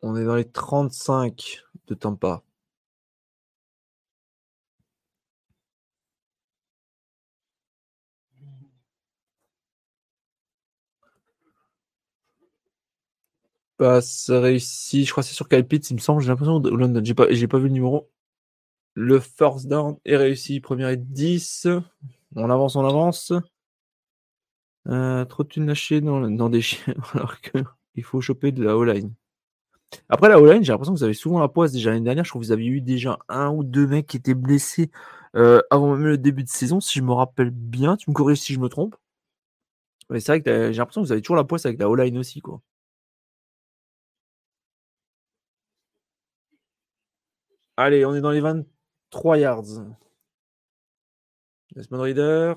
On 0.02 0.16
est 0.16 0.24
dans 0.24 0.34
les 0.36 0.44
35 0.44 1.62
de 1.86 1.94
Tampa. 1.94 2.42
Passe 13.76 14.30
réussi. 14.30 15.04
Je 15.04 15.10
crois 15.10 15.22
que 15.22 15.28
c'est 15.28 15.34
sur 15.34 15.48
Kyle 15.48 15.66
il 15.70 15.94
me 15.96 16.00
semble. 16.00 16.22
J'ai 16.22 16.28
l'impression 16.28 16.60
de 16.60 16.70
London. 16.70 17.00
J'ai 17.04 17.14
pas, 17.14 17.26
pas 17.26 17.58
vu 17.58 17.64
le 17.68 17.70
numéro. 17.70 18.10
Le 18.94 19.20
first 19.20 19.68
down 19.68 19.98
est 20.04 20.16
réussi. 20.16 20.60
Première 20.60 20.90
et 20.90 20.96
10. 20.98 21.68
On 22.36 22.50
avance, 22.50 22.76
on 22.76 22.84
avance. 22.86 23.32
Euh, 24.88 25.24
trop 25.24 25.42
de 25.44 25.48
thunes 25.48 25.66
lâchées 25.66 26.00
dans, 26.00 26.20
dans 26.30 26.48
des 26.48 26.60
chiens 26.62 26.94
alors 27.14 27.40
qu'il 27.40 28.04
faut 28.04 28.20
choper 28.20 28.52
de 28.52 28.62
la 28.64 28.76
O-line. 28.76 29.12
Après, 30.09 30.28
la 30.28 30.40
O-line, 30.40 30.62
j'ai 30.64 30.73
l'impression 30.73 30.94
que 30.94 30.98
vous 30.98 31.05
avez 31.05 31.14
souvent 31.14 31.40
la 31.40 31.48
poisse 31.48 31.73
déjà 31.73 31.90
l'année 31.90 32.05
dernière. 32.05 32.24
Je 32.24 32.31
crois 32.31 32.40
que 32.40 32.47
vous 32.47 32.52
aviez 32.52 32.69
eu 32.69 32.81
déjà 32.81 33.19
un 33.28 33.51
ou 33.51 33.64
deux 33.64 33.86
mecs 33.86 34.06
qui 34.06 34.16
étaient 34.16 34.35
blessés 34.35 34.90
euh, 35.36 35.60
avant 35.70 35.94
même 35.94 36.06
le 36.06 36.19
début 36.19 36.44
de 36.44 36.48
saison, 36.48 36.81
si 36.81 36.98
je 36.98 37.05
me 37.05 37.12
rappelle 37.12 37.51
bien. 37.51 37.97
Tu 37.97 38.10
me 38.10 38.14
corriges 38.14 38.40
si 38.40 38.55
je 38.55 38.60
me 38.60 38.69
trompe. 38.69 38.97
Mais 40.10 40.20
c'est 40.20 40.32
vrai 40.32 40.43
que 40.43 40.73
j'ai 40.73 40.78
l'impression 40.78 41.02
que 41.02 41.06
vous 41.06 41.12
avez 41.12 41.23
toujours 41.23 41.36
la 41.36 41.44
poisse 41.44 41.66
avec 41.66 41.78
la 41.81 41.89
O-line 41.89 42.19
aussi, 42.19 42.40
quoi. 42.40 42.60
Allez, 47.77 48.05
on 48.06 48.14
est 48.14 48.20
dans 48.20 48.31
les 48.31 48.40
23 48.40 49.39
yards. 49.39 49.64
Desmond 51.74 52.01
Reader. 52.02 52.55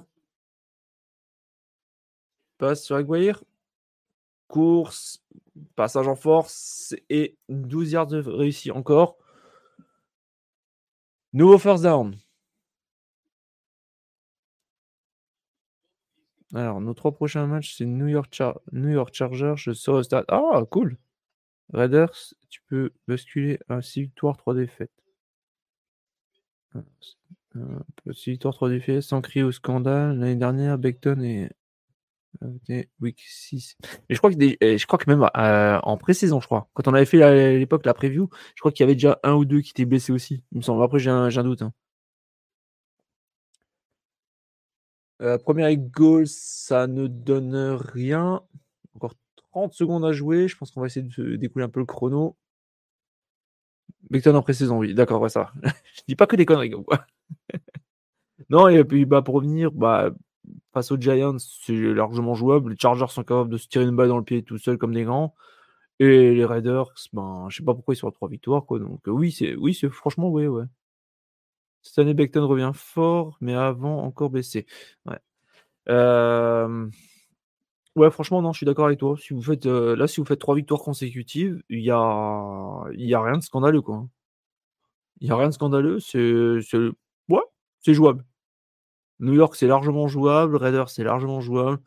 Passe 2.57 2.83
sur 2.83 2.95
Aguirre. 2.97 3.43
Course. 4.47 5.21
Passage 5.75 6.07
en 6.07 6.15
force 6.15 6.95
et 7.09 7.37
12 7.49 7.91
yards 7.91 8.07
de 8.07 8.19
réussi 8.19 8.71
encore. 8.71 9.17
Nouveau 11.33 11.57
first 11.57 11.83
down. 11.83 12.15
Alors, 16.53 16.79
nos 16.79 16.93
trois 16.93 17.11
prochains 17.11 17.47
matchs, 17.47 17.75
c'est 17.77 17.85
New 17.85 18.07
York, 18.07 18.41
New 18.71 18.89
York 18.89 19.13
Chargers. 19.13 19.55
Je 19.57 19.73
sors 19.73 19.95
au 19.95 20.03
stade. 20.03 20.25
Ah, 20.29 20.63
cool. 20.71 20.97
Raiders, 21.73 22.33
tu 22.49 22.61
peux 22.67 22.91
basculer 23.07 23.59
à 23.67 23.81
6 23.81 24.03
victoires, 24.03 24.37
3 24.37 24.55
défaites. 24.55 24.91
6 26.73 26.79
euh, 27.57 28.11
victoires, 28.27 28.53
3 28.53 28.69
défaites, 28.69 29.01
sans 29.01 29.21
crier 29.21 29.43
au 29.43 29.51
scandale. 29.51 30.17
L'année 30.17 30.35
dernière, 30.35 30.77
Beckton 30.77 31.21
et 31.21 31.49
Week 33.01 33.19
6. 33.27 33.77
Mais 33.81 34.15
je 34.15 34.17
crois 34.17 34.31
que, 34.31 34.37
je 34.37 34.85
crois 34.85 34.99
que 34.99 35.09
même 35.09 35.27
euh, 35.37 35.79
en 35.83 35.97
pré-saison, 35.97 36.39
je 36.39 36.45
crois, 36.45 36.69
quand 36.73 36.87
on 36.87 36.93
avait 36.93 37.05
fait 37.05 37.21
à 37.21 37.33
l'époque 37.33 37.85
la 37.85 37.93
preview, 37.93 38.29
je 38.55 38.61
crois 38.61 38.71
qu'il 38.71 38.83
y 38.83 38.85
avait 38.85 38.95
déjà 38.95 39.19
un 39.23 39.33
ou 39.33 39.45
deux 39.45 39.61
qui 39.61 39.71
étaient 39.71 39.85
blessés 39.85 40.11
aussi, 40.11 40.43
il 40.51 40.57
me 40.59 40.63
semble. 40.63 40.83
Après, 40.83 40.99
j'ai 40.99 41.09
un, 41.09 41.43
doute. 41.43 41.61
Hein. 41.61 41.73
Euh, 45.21 45.37
première 45.37 45.75
goal, 45.75 46.27
ça 46.27 46.87
ne 46.87 47.07
donne 47.07 47.55
rien. 47.55 48.41
Encore 48.95 49.13
30 49.51 49.73
secondes 49.73 50.05
à 50.05 50.11
jouer. 50.11 50.47
Je 50.47 50.57
pense 50.57 50.71
qu'on 50.71 50.81
va 50.81 50.87
essayer 50.87 51.07
de 51.07 51.35
découler 51.37 51.65
un 51.65 51.69
peu 51.69 51.79
le 51.79 51.85
chrono. 51.85 52.35
Beckton 54.09 54.35
en 54.35 54.41
pré-saison, 54.41 54.77
oui. 54.77 54.93
D'accord, 54.93 55.21
ouais, 55.21 55.29
ça. 55.29 55.51
je 55.63 56.01
dis 56.07 56.15
pas 56.15 56.27
que 56.27 56.35
des 56.35 56.45
conneries. 56.45 56.73
non, 58.49 58.67
et 58.67 58.83
puis 58.83 59.05
bah, 59.05 59.21
pour 59.21 59.35
revenir, 59.35 59.71
bah, 59.71 60.11
face 60.73 60.91
aux 60.91 60.97
Giants, 60.97 61.37
c'est 61.39 61.73
largement 61.75 62.35
jouable. 62.35 62.71
Les 62.71 62.77
Chargers 62.77 63.07
sont 63.09 63.23
capables 63.23 63.49
de 63.49 63.57
se 63.57 63.67
tirer 63.67 63.85
une 63.85 63.95
balle 63.95 64.09
dans 64.09 64.17
le 64.17 64.23
pied 64.23 64.43
tout 64.43 64.57
seuls 64.57 64.77
comme 64.77 64.93
des 64.93 65.03
grands. 65.03 65.35
Et 65.99 66.33
les 66.35 66.45
Raiders, 66.45 66.91
ben, 67.13 67.47
je 67.49 67.57
sais 67.57 67.63
pas 67.63 67.73
pourquoi 67.75 67.93
ils 67.95 67.97
sont 67.97 68.07
à 68.09 68.11
trois 68.11 68.29
victoires, 68.29 68.65
quoi. 68.65 68.79
Donc, 68.79 69.07
euh, 69.07 69.11
oui, 69.11 69.31
c'est, 69.31 69.55
oui, 69.55 69.73
c'est 69.73 69.89
franchement, 69.89 70.29
oui, 70.29 70.47
ouais. 70.47 70.65
Cette 71.81 71.99
année, 71.99 72.13
Beckton 72.13 72.47
revient 72.47 72.71
fort, 72.73 73.37
mais 73.41 73.53
avant, 73.53 74.03
encore 74.03 74.29
baissé. 74.29 74.65
Ouais. 75.05 75.19
Euh, 75.89 76.89
Ouais, 77.95 78.11
franchement, 78.11 78.41
non, 78.41 78.51
je 78.51 78.57
suis 78.57 78.65
d'accord 78.65 78.85
avec 78.87 78.99
toi. 78.99 79.15
Si 79.17 79.33
vous 79.33 79.41
faites, 79.41 79.65
euh, 79.67 79.95
là, 79.95 80.07
si 80.07 80.19
vous 80.19 80.25
faites 80.25 80.39
trois 80.39 80.55
victoires 80.55 80.81
consécutives, 80.81 81.63
il 81.69 81.79
y 81.79 81.91
a, 81.91 82.83
y 82.91 83.15
rien 83.15 83.37
de 83.37 83.43
scandaleux, 83.43 83.81
quoi. 83.81 84.05
Il 85.21 85.27
y 85.27 85.31
a 85.31 85.35
rien 85.37 85.47
de 85.49 85.53
scandaleux. 85.53 85.99
C'est, 85.99 86.19
ouais, 87.29 87.41
c'est 87.79 87.93
jouable. 87.93 88.25
New 89.19 89.33
York, 89.33 89.55
c'est 89.55 89.67
largement 89.67 90.07
jouable. 90.07 90.55
Raiders, 90.57 90.89
c'est 90.89 91.03
largement 91.03 91.41
jouable. 91.41 91.81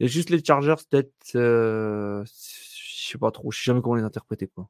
Et 0.00 0.08
juste 0.08 0.30
les 0.30 0.44
Chargers, 0.44 0.76
peut-être, 0.90 1.12
euh, 1.36 2.24
je 2.24 3.10
sais 3.12 3.18
pas 3.18 3.30
trop. 3.30 3.50
Je 3.50 3.58
sais 3.58 3.64
jamais 3.64 3.82
comment 3.82 3.96
les 3.96 4.02
interpréter, 4.04 4.48
quoi. 4.48 4.68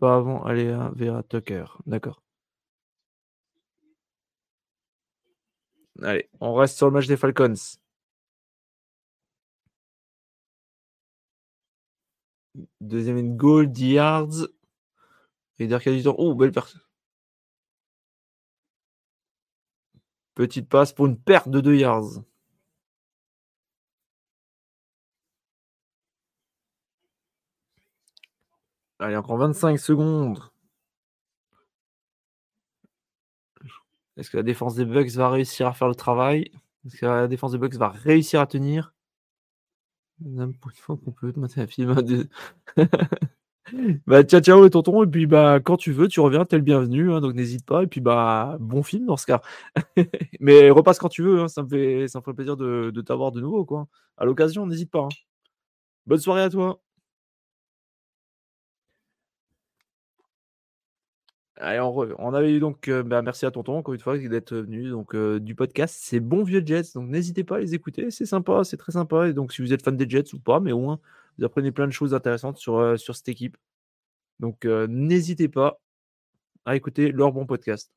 Pas 0.00 0.16
avant, 0.16 0.42
allez, 0.44 0.70
à 0.70 0.90
Vera 0.96 1.22
Tucker. 1.22 1.64
D'accord. 1.86 2.22
Allez, 6.02 6.28
on 6.40 6.54
reste 6.54 6.76
sur 6.76 6.86
le 6.86 6.92
match 6.92 7.06
des 7.06 7.16
Falcons. 7.16 7.54
Deuxième 12.80 13.36
goal, 13.36 13.70
10 13.70 13.92
yards. 13.92 14.48
Et 15.58 15.72
a 15.72 15.78
du 15.78 16.02
temps. 16.02 16.14
Oh, 16.18 16.34
belle 16.34 16.52
personne. 16.52 16.80
Petite 20.38 20.68
passe 20.68 20.92
pour 20.92 21.06
une 21.06 21.18
perte 21.18 21.48
de 21.48 21.60
2 21.60 21.74
yards. 21.74 22.22
Allez, 29.00 29.16
encore 29.16 29.38
25 29.38 29.76
secondes. 29.80 30.38
Est-ce 34.16 34.30
que 34.30 34.36
la 34.36 34.44
défense 34.44 34.76
des 34.76 34.84
Bucks 34.84 35.10
va 35.10 35.28
réussir 35.28 35.66
à 35.66 35.72
faire 35.72 35.88
le 35.88 35.96
travail? 35.96 36.52
Est-ce 36.86 36.98
que 36.98 37.06
la 37.06 37.26
défense 37.26 37.50
des 37.50 37.58
Bucks 37.58 37.74
va 37.74 37.88
réussir 37.88 38.40
à 38.40 38.46
tenir? 38.46 38.94
N'importe 40.20 40.76
fois 40.76 40.96
qu'on 40.96 41.10
peut 41.10 41.32
mettre 41.36 41.58
un 41.58 41.66
film. 41.66 41.96
bah 44.06 44.22
ciao 44.24 44.40
ciao 44.40 44.64
et 44.64 44.70
tonton 44.70 45.02
et 45.04 45.06
puis 45.06 45.26
bah 45.26 45.60
quand 45.60 45.76
tu 45.76 45.92
veux 45.92 46.08
tu 46.08 46.20
reviens 46.20 46.44
t'es 46.44 46.56
le 46.56 46.62
bienvenu 46.62 47.12
hein, 47.12 47.20
donc 47.20 47.34
n'hésite 47.34 47.64
pas 47.66 47.82
et 47.82 47.86
puis 47.86 48.00
bah 48.00 48.56
bon 48.60 48.82
film 48.82 49.06
dans 49.06 49.16
ce 49.16 49.26
cas 49.26 49.40
mais 50.40 50.70
repasse 50.70 50.98
quand 50.98 51.08
tu 51.08 51.22
veux 51.22 51.40
hein, 51.40 51.48
ça 51.48 51.62
me 51.62 51.68
fait 51.68 52.08
ça 52.08 52.18
me 52.18 52.22
ferait 52.22 52.34
plaisir 52.34 52.56
de, 52.56 52.90
de 52.90 53.00
t'avoir 53.00 53.32
de 53.32 53.40
nouveau 53.40 53.64
quoi 53.64 53.86
à 54.16 54.24
l'occasion 54.24 54.66
n'hésite 54.66 54.90
pas 54.90 55.00
hein. 55.00 55.08
bonne 56.06 56.18
soirée 56.18 56.42
à 56.42 56.50
toi 56.50 56.80
Allez, 61.60 61.80
on, 61.80 62.34
avait 62.34 62.52
eu 62.52 62.60
donc, 62.60 62.86
euh, 62.86 63.02
bah, 63.02 63.20
merci 63.20 63.44
à 63.44 63.50
tonton 63.50 63.78
encore 63.78 63.92
une 63.92 64.00
fois 64.00 64.16
d'être 64.16 64.54
venu 64.54 64.90
donc 64.90 65.14
euh, 65.16 65.40
du 65.40 65.56
podcast. 65.56 65.96
C'est 65.98 66.20
bon 66.20 66.44
vieux 66.44 66.62
Jets, 66.64 66.92
donc 66.94 67.08
n'hésitez 67.08 67.42
pas 67.42 67.56
à 67.56 67.58
les 67.58 67.74
écouter, 67.74 68.12
c'est 68.12 68.26
sympa, 68.26 68.62
c'est 68.62 68.76
très 68.76 68.92
sympa. 68.92 69.26
Et 69.28 69.32
donc 69.32 69.52
si 69.52 69.60
vous 69.60 69.72
êtes 69.72 69.82
fan 69.82 69.96
des 69.96 70.08
Jets 70.08 70.34
ou 70.34 70.38
pas, 70.38 70.60
mais 70.60 70.70
au 70.70 70.78
moins 70.78 71.00
vous 71.38 71.44
apprenez 71.44 71.72
plein 71.72 71.86
de 71.86 71.92
choses 71.92 72.14
intéressantes 72.14 72.58
sur, 72.58 72.78
euh, 72.78 72.96
sur 72.96 73.16
cette 73.16 73.28
équipe. 73.28 73.56
Donc 74.40 74.64
n'hésitez 74.66 75.48
pas 75.48 75.80
à 76.64 76.76
écouter 76.76 77.10
leur 77.10 77.32
bon 77.32 77.44
podcast. 77.46 77.90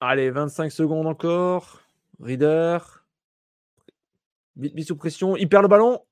Allez, 0.00 0.30
25 0.30 0.70
secondes 0.70 1.06
encore. 1.06 1.80
Reader. 2.20 2.78
Vite 4.56 4.74
mis 4.74 4.84
sous 4.84 4.96
pression. 4.96 5.36
Il 5.36 5.48
perd 5.48 5.62
le 5.62 5.68
ballon. 5.68 6.02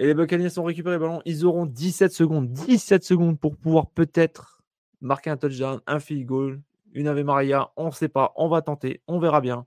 Et 0.00 0.06
les 0.06 0.14
Buccaneers 0.14 0.58
ont 0.58 0.64
récupéré 0.64 0.96
le 0.96 1.00
ballon. 1.00 1.22
Ils 1.24 1.44
auront 1.44 1.66
17 1.66 2.12
secondes. 2.12 2.52
17 2.52 3.04
secondes 3.04 3.38
pour 3.38 3.56
pouvoir 3.56 3.90
peut-être 3.90 4.64
marquer 5.00 5.30
un 5.30 5.36
touchdown, 5.36 5.80
un 5.86 6.00
field 6.00 6.26
goal, 6.26 6.60
une 6.92 7.06
Ave 7.06 7.22
Maria. 7.22 7.72
On 7.76 7.86
ne 7.86 7.90
sait 7.92 8.08
pas. 8.08 8.32
On 8.36 8.48
va 8.48 8.60
tenter. 8.62 9.00
On 9.06 9.20
verra 9.20 9.40
bien. 9.40 9.66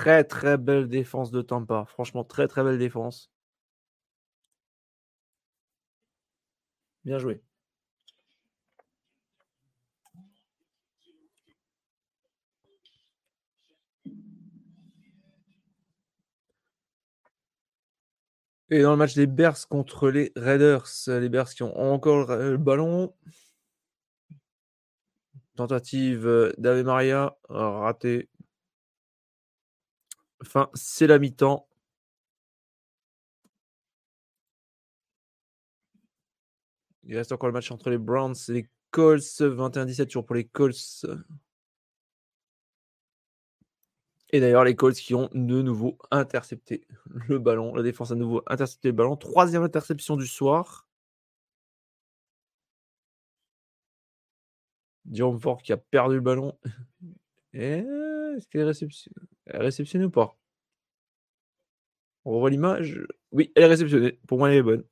Très 0.00 0.24
très 0.24 0.56
belle 0.56 0.88
défense 0.88 1.30
de 1.30 1.42
Tampa. 1.42 1.84
Franchement, 1.86 2.24
très 2.24 2.48
très 2.48 2.64
belle 2.64 2.78
défense. 2.78 3.30
Bien 7.04 7.18
joué. 7.18 7.42
Et 18.70 18.80
dans 18.80 18.92
le 18.92 18.96
match 18.96 19.14
des 19.14 19.26
Bears 19.26 19.68
contre 19.68 20.08
les 20.08 20.32
Raiders, 20.34 20.86
les 21.08 21.28
Bears 21.28 21.50
qui 21.50 21.62
ont 21.62 21.76
encore 21.78 22.34
le 22.34 22.56
ballon. 22.56 23.14
Tentative 25.56 26.26
euh, 26.26 26.52
d'Ave 26.56 26.84
Maria, 26.84 27.36
ratée. 27.50 28.30
Enfin, 30.42 30.70
c'est 30.74 31.06
la 31.06 31.18
mi-temps. 31.18 31.66
Il 37.04 37.16
reste 37.16 37.32
encore 37.32 37.48
le 37.48 37.52
match 37.52 37.70
entre 37.70 37.90
les 37.90 37.98
Browns 37.98 38.34
et 38.48 38.52
les 38.52 38.68
Colts. 38.90 39.20
21-17 39.40 40.06
toujours 40.06 40.24
pour 40.24 40.34
les 40.36 40.44
Colts. 40.46 41.04
Et 44.32 44.40
d'ailleurs, 44.40 44.64
les 44.64 44.76
Colts 44.76 44.94
qui 44.96 45.14
ont 45.14 45.28
de 45.34 45.62
nouveau 45.62 45.98
intercepté 46.10 46.86
le 47.28 47.38
ballon. 47.38 47.74
La 47.74 47.82
défense 47.82 48.12
a 48.12 48.14
de 48.14 48.20
nouveau 48.20 48.42
intercepté 48.46 48.88
le 48.88 48.94
ballon. 48.94 49.16
Troisième 49.16 49.62
interception 49.62 50.16
du 50.16 50.26
soir. 50.26 50.86
Jerome 55.10 55.40
Ford 55.40 55.62
qui 55.62 55.72
a 55.72 55.76
perdu 55.76 56.16
le 56.16 56.20
ballon. 56.20 56.56
Est-ce 57.52 58.48
qu'elle 58.48 58.62
est 58.62 59.58
réceptionnée 59.58 60.04
ou 60.04 60.10
pas? 60.10 60.36
On 62.24 62.32
revoit 62.32 62.50
l'image. 62.50 63.00
Oui, 63.32 63.52
elle 63.54 63.64
est 63.64 63.66
réceptionnée. 63.66 64.18
Pour 64.26 64.38
moi, 64.38 64.50
elle 64.50 64.58
est 64.58 64.62
bonne. 64.62 64.84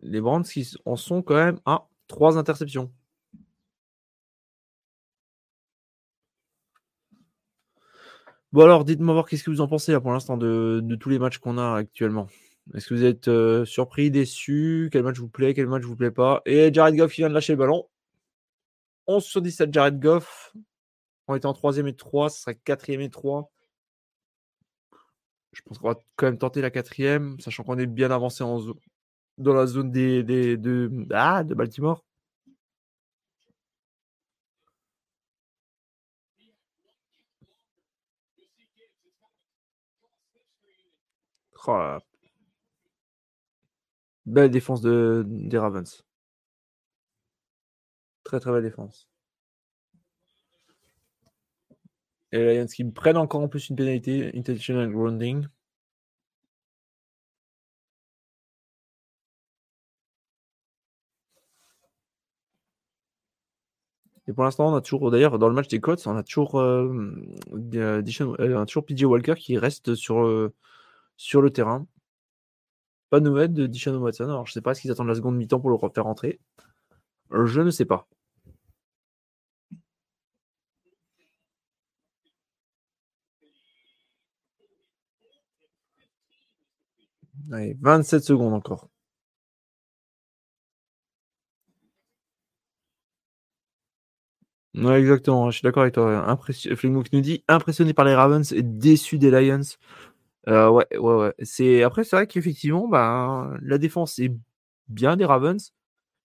Les 0.00 0.20
Brands 0.20 0.42
qui 0.42 0.70
en 0.84 0.94
sont 0.96 1.20
quand 1.22 1.34
même 1.34 1.58
à 1.66 1.88
trois 2.06 2.38
interceptions. 2.38 2.92
Bon 8.52 8.62
alors, 8.62 8.84
dites-moi 8.84 9.14
voir 9.14 9.26
qu'est-ce 9.26 9.42
que 9.42 9.50
vous 9.50 9.60
en 9.60 9.66
pensez 9.68 9.90
là, 9.92 10.00
pour 10.00 10.12
l'instant 10.12 10.36
de, 10.36 10.80
tous 11.00 11.08
les 11.08 11.18
matchs 11.18 11.38
qu'on 11.38 11.58
a 11.58 11.74
actuellement. 11.74 12.28
Est-ce 12.72 12.88
que 12.88 12.94
vous 12.94 13.04
êtes 13.04 13.28
euh, 13.28 13.64
surpris, 13.64 14.10
déçu? 14.10 14.88
Quel 14.90 15.02
match 15.02 15.18
vous 15.18 15.28
plaît 15.28 15.52
Quel 15.54 15.66
match 15.66 15.82
vous 15.82 15.96
plaît 15.96 16.10
pas? 16.10 16.40
Et 16.46 16.72
Jared 16.72 16.96
Goff 16.96 17.12
qui 17.12 17.20
vient 17.20 17.28
de 17.28 17.34
lâcher 17.34 17.52
le 17.52 17.58
ballon. 17.58 17.86
11 19.06 19.24
sur 19.24 19.42
17 19.42 19.72
Jared 19.72 20.00
Goff. 20.00 20.54
On 21.28 21.34
était 21.34 21.46
en 21.46 21.52
3 21.52 21.78
et 21.78 21.94
3, 21.96 22.30
ce 22.30 22.40
serait 22.40 22.54
4 22.56 22.90
et 22.90 23.10
3. 23.10 23.50
Je 25.52 25.62
pense 25.62 25.78
qu'on 25.78 25.88
va 25.88 25.96
quand 26.16 26.26
même 26.26 26.38
tenter 26.38 26.60
la 26.62 26.70
quatrième, 26.70 27.38
sachant 27.40 27.62
qu'on 27.64 27.78
est 27.78 27.86
bien 27.86 28.10
avancé 28.10 28.44
dans 29.38 29.54
la 29.54 29.66
zone 29.66 29.90
des, 29.92 30.22
des 30.22 30.56
de, 30.56 30.90
ah, 31.12 31.44
de 31.44 31.54
Baltimore. 31.54 32.04
Oh 41.66 41.98
belle 44.26 44.50
défense 44.50 44.80
de, 44.80 45.24
des 45.26 45.58
Ravens. 45.58 46.04
Très 48.24 48.38
très 48.40 48.52
belle 48.52 48.62
défense. 48.64 49.08
Et 52.32 52.38
les 52.38 52.58
Lions 52.58 52.66
qui 52.66 52.84
prennent 52.84 53.16
encore 53.16 53.40
en 53.40 53.48
plus 53.48 53.70
une 53.70 53.76
pénalité, 53.76 54.30
intentional 54.36 54.90
grounding. 54.90 55.46
Et 64.26 64.32
pour 64.32 64.44
l'instant, 64.44 64.72
on 64.72 64.74
a 64.74 64.80
toujours, 64.80 65.10
d'ailleurs, 65.10 65.38
dans 65.38 65.48
le 65.48 65.54
match 65.54 65.68
des 65.68 65.80
Colts, 65.80 66.06
on 66.06 66.16
a 66.16 66.22
toujours, 66.22 66.58
euh, 66.60 66.90
euh, 67.74 68.64
toujours 68.64 68.84
PJ 68.86 69.04
Walker 69.04 69.34
qui 69.34 69.58
reste 69.58 69.94
sur, 69.94 70.24
euh, 70.24 70.52
sur 71.16 71.42
le 71.42 71.50
terrain. 71.50 71.86
Pas 73.14 73.20
de 73.20 73.26
nouvelles 73.26 73.54
de 73.54 73.96
Watson. 73.96 74.24
Alors, 74.24 74.44
je 74.44 74.50
ne 74.50 74.54
sais 74.54 74.60
pas 74.60 74.74
ce 74.74 74.80
qu'ils 74.80 74.90
attendent 74.90 75.06
la 75.06 75.14
seconde 75.14 75.36
mi-temps 75.36 75.60
pour 75.60 75.70
le 75.70 75.76
refaire 75.76 76.02
rentrer. 76.02 76.40
Je 77.30 77.60
ne 77.60 77.70
sais 77.70 77.84
pas. 77.84 78.08
Allez, 87.52 87.76
27 87.80 88.24
secondes 88.24 88.52
encore. 88.52 88.88
Ouais, 94.74 94.98
exactement, 95.00 95.52
je 95.52 95.58
suis 95.58 95.62
d'accord 95.62 95.82
avec 95.82 95.94
toi. 95.94 96.28
Impression... 96.28 96.74
nous 97.12 97.20
dit 97.20 97.44
impressionné 97.46 97.94
par 97.94 98.04
les 98.04 98.14
Ravens 98.16 98.52
et 98.52 98.62
déçu 98.64 99.18
des 99.18 99.30
Lions. 99.30 99.60
Ouais, 100.46 100.86
ouais, 100.96 100.98
ouais. 100.98 101.34
C'est... 101.42 101.82
Après, 101.82 102.04
c'est 102.04 102.16
vrai 102.16 102.26
qu'effectivement, 102.26 102.88
bah, 102.88 103.56
la 103.62 103.78
défense 103.78 104.18
est 104.18 104.32
bien 104.88 105.16
des 105.16 105.24
Ravens. 105.24 105.72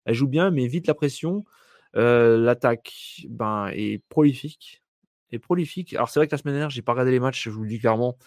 Elle 0.06 0.16
joue 0.16 0.28
bien, 0.28 0.52
mais 0.52 0.68
vite 0.68 0.88
la 0.88 0.94
pression. 0.94 1.46
L'attaque 1.94 2.94
ben, 3.30 3.70
est 3.74 4.04
prolifique. 4.10 4.84
Est 5.32 5.40
prolifique. 5.40 5.94
Alors, 5.94 6.10
c'est 6.10 6.20
vrai 6.20 6.28
que 6.28 6.34
la 6.34 6.38
semaine 6.40 6.56
dernière, 6.56 6.70
j'ai 6.70 6.82
pas 6.82 6.94
regardé 6.94 7.12
les 7.12 7.20
matchs, 7.20 7.46
je 7.46 7.50
vous 7.52 7.64
le 7.64 7.70
dis 7.70 7.80
clairement. 7.80 8.18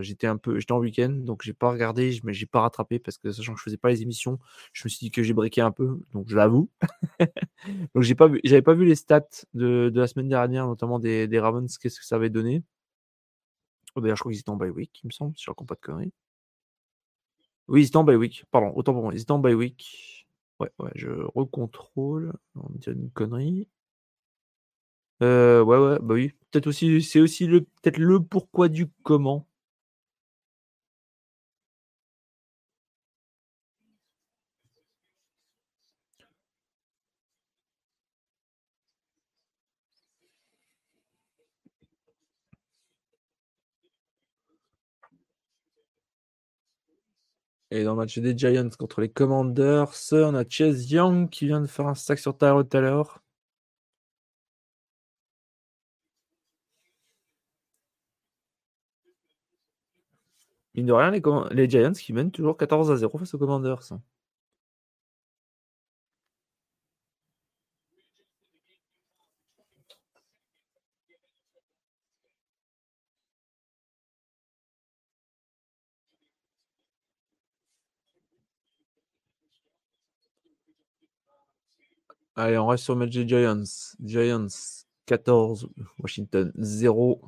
J'étais 0.00 0.26
un 0.26 0.36
peu, 0.36 0.58
j'étais 0.58 0.72
en 0.72 0.80
week-end, 0.80 1.10
donc 1.10 1.42
j'ai 1.44 1.52
pas 1.52 1.70
regardé, 1.70 2.18
mais 2.24 2.32
j'ai 2.32 2.46
pas 2.46 2.62
rattrapé 2.62 2.98
parce 2.98 3.16
que 3.18 3.30
sachant 3.30 3.52
que 3.52 3.60
je 3.60 3.64
faisais 3.64 3.76
pas 3.76 3.90
les 3.90 4.02
émissions, 4.02 4.38
je 4.72 4.82
me 4.84 4.88
suis 4.88 4.98
dit 4.98 5.10
que 5.12 5.22
j'ai 5.22 5.34
briqué 5.34 5.60
un 5.60 5.70
peu, 5.70 6.00
donc 6.12 6.28
je 6.28 6.34
l'avoue. 6.36 6.68
donc 7.94 8.02
j'ai 8.02 8.16
pas 8.16 8.26
vu, 8.26 8.40
j'avais 8.44 8.62
pas 8.62 8.74
vu 8.74 8.84
les 8.86 8.96
stats 8.96 9.28
de, 9.54 9.90
de, 9.90 10.00
la 10.00 10.08
semaine 10.08 10.28
dernière, 10.28 10.66
notamment 10.66 10.98
des, 10.98 11.28
des 11.28 11.38
Ravens, 11.38 11.78
qu'est-ce 11.78 12.00
que 12.00 12.06
ça 12.06 12.16
avait 12.16 12.30
donné. 12.30 12.64
D'ailleurs, 14.00 14.16
je 14.16 14.22
crois 14.22 14.32
qu'ils 14.32 14.40
étaient 14.40 14.50
en 14.50 14.56
bye 14.56 14.70
week, 14.70 15.00
il 15.04 15.08
me 15.08 15.12
semble, 15.12 15.36
si 15.36 15.44
je 15.44 15.50
raconte 15.50 15.68
pas 15.68 15.74
de 15.76 15.80
conneries. 15.80 16.12
Oui, 17.68 17.82
ils 17.82 17.86
étaient 17.86 17.96
en 17.96 18.04
bye 18.04 18.16
week, 18.16 18.44
pardon, 18.50 18.72
autant 18.74 18.92
pour 18.94 19.02
moi, 19.02 19.12
ils 19.14 19.20
étaient 19.20 19.30
en 19.32 19.38
bye 19.38 19.54
week. 19.54 20.26
Ouais, 20.60 20.70
ouais, 20.78 20.90
je 20.96 21.08
recontrôle, 21.34 22.32
on 22.56 22.70
me 22.72 22.78
dit 22.78 22.90
une 22.90 23.10
connerie. 23.10 23.68
Euh, 25.22 25.62
ouais, 25.62 25.78
ouais, 25.78 25.98
bah 26.00 26.14
oui. 26.14 26.32
Peut-être 26.50 26.66
aussi, 26.68 27.02
c'est 27.02 27.20
aussi 27.20 27.46
le, 27.46 27.62
peut-être 27.62 27.98
le 27.98 28.20
pourquoi 28.22 28.68
du 28.68 28.86
comment. 29.02 29.47
Et 47.70 47.82
dans 47.84 47.92
le 47.92 47.96
match 47.96 48.18
des 48.18 48.36
Giants 48.36 48.68
contre 48.78 49.00
les 49.00 49.08
Commanders, 49.10 49.90
on 50.12 50.34
a 50.34 50.44
Chase 50.48 50.90
Young 50.90 51.28
qui 51.30 51.46
vient 51.46 51.60
de 51.62 51.66
faire 51.66 51.86
un 51.86 51.94
sac 51.94 52.18
sur 52.18 52.36
Tyrod 52.36 52.68
tout 52.68 52.76
à 52.76 52.80
l'heure. 52.80 53.22
Mine 60.74 60.86
de 60.86 60.92
rien, 60.92 61.10
les, 61.50 61.68
Giants 61.68 61.92
qui 61.92 62.12
mènent 62.14 62.30
toujours 62.30 62.56
14 62.56 62.90
à 62.90 62.96
0 62.96 63.18
face 63.18 63.34
aux 63.34 63.38
Commanders. 63.38 63.82
Allez, 82.38 82.56
on 82.56 82.68
reste 82.68 82.84
sur 82.84 82.94
le 82.94 83.00
match 83.00 83.10
des 83.10 83.26
Giants. 83.26 83.64
Giants 84.00 84.46
14, 85.06 85.68
Washington 85.98 86.52
0. 86.56 87.20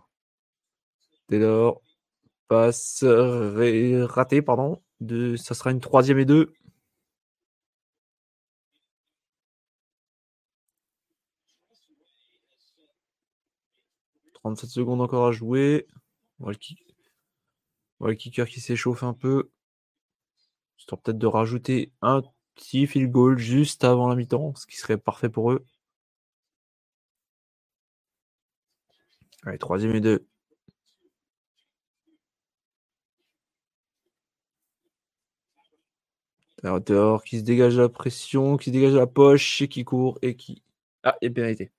Taylor 1.28 1.82
passe 2.48 3.02
raté, 3.04 4.42
pardon. 4.42 4.80
De, 5.00 5.36
ça 5.36 5.54
sera 5.54 5.72
une 5.72 5.80
troisième 5.80 6.18
et 6.20 6.24
deux. 6.24 6.52
«37 14.34 14.70
secondes 14.70 15.00
encore 15.00 15.26
à 15.26 15.32
jouer. 15.32 15.88
Voit 16.38 16.52
le, 16.52 18.14
kicker 18.14 18.48
qui 18.48 18.60
s'échauffe 18.60 19.02
un 19.02 19.14
peu. 19.14 19.50
Histoire 20.78 21.00
peut-être 21.00 21.18
de 21.18 21.26
rajouter 21.26 21.92
un 22.00 22.22
petit 22.60 22.86
field 22.86 23.10
goal 23.10 23.38
juste 23.38 23.84
avant 23.84 24.08
la 24.08 24.16
mi-temps, 24.16 24.54
ce 24.54 24.66
qui 24.66 24.76
serait 24.76 24.98
parfait 24.98 25.28
pour 25.30 25.52
eux. 25.52 25.64
Allez, 29.44 29.58
troisième 29.58 29.94
et 29.96 30.00
deux. 30.00 30.26
Dehors, 36.62 37.24
qui 37.24 37.38
se 37.38 37.44
dégage 37.44 37.76
la 37.78 37.88
pression, 37.88 38.58
qui 38.58 38.66
se 38.66 38.70
dégage 38.70 38.92
la 38.92 39.06
poche 39.06 39.62
et 39.62 39.68
qui 39.68 39.84
court 39.84 40.18
et 40.20 40.36
qui. 40.36 40.62
Ah, 41.02 41.16
a 41.22 41.30
pénalité. 41.30 41.70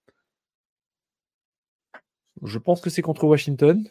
Je 2.44 2.58
pense 2.58 2.82
que 2.82 2.90
c'est 2.90 3.04
contre 3.04 3.26
Washington. 3.26 3.88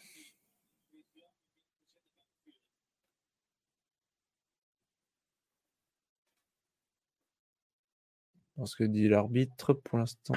Ce 8.65 8.75
que 8.75 8.83
dit 8.83 9.07
l'arbitre 9.07 9.73
pour 9.73 9.97
l'instant. 9.97 10.35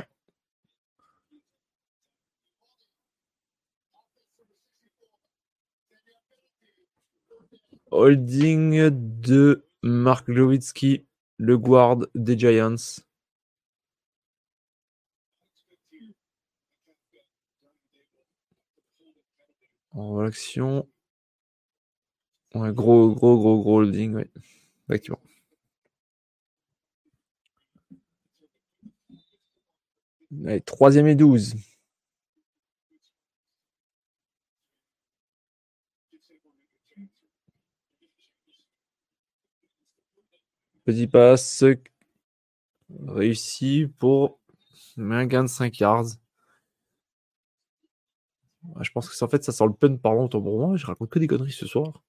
Holding 7.90 8.90
de 8.90 9.64
Mark 9.82 10.26
Glowitsky, 10.26 11.05
le 11.38 11.59
guard 11.59 11.98
des 12.14 12.38
Giants. 12.38 12.74
En 19.92 20.20
l'action. 20.22 20.88
Un 22.55 22.72
gros, 22.72 23.14
gros, 23.14 23.38
gros, 23.38 23.60
gros 23.62 23.78
holding, 23.78 24.14
oui. 24.14 24.24
Effectivement. 24.88 25.20
Allez, 30.43 30.61
troisième 30.61 31.06
et 31.06 31.15
douze. 31.15 31.55
Petit 40.85 41.06
passe 41.06 41.65
réussi 43.06 43.89
pour 43.98 44.39
un 44.98 45.27
gain 45.27 45.44
de 45.44 45.48
5 45.48 45.78
yards. 45.78 46.16
Je 48.81 48.90
pense 48.90 49.09
que 49.09 49.24
en 49.24 49.28
fait 49.28 49.44
ça 49.44 49.52
sent 49.52 49.66
le 49.66 49.73
pun 49.73 49.97
pardon 49.97 50.28
pour 50.28 50.59
moi. 50.59 50.77
Je 50.77 50.86
raconte 50.86 51.11
que 51.11 51.19
des 51.19 51.27
conneries 51.27 51.52
ce 51.52 51.66
soir. 51.66 52.02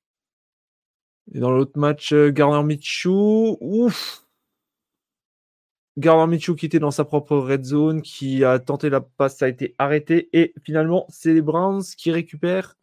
Et 1.33 1.39
dans 1.39 1.51
l'autre 1.51 1.77
match, 1.79 2.13
euh, 2.13 2.31
Garner 2.31 2.63
Michou, 2.63 3.57
ouf, 3.59 4.24
Gardner 5.97 6.35
Minshew 6.35 6.55
qui 6.55 6.65
était 6.65 6.79
dans 6.79 6.91
sa 6.91 7.05
propre 7.05 7.37
red 7.37 7.63
zone, 7.63 8.01
qui 8.01 8.43
a 8.43 8.59
tenté 8.59 8.89
la 8.89 9.01
passe, 9.01 9.37
ça 9.37 9.45
a 9.45 9.47
été 9.49 9.75
arrêté. 9.77 10.29
Et 10.33 10.53
finalement, 10.63 11.05
c'est 11.09 11.33
les 11.33 11.41
Browns 11.41 11.83
qui 11.97 12.11
récupèrent 12.11 12.75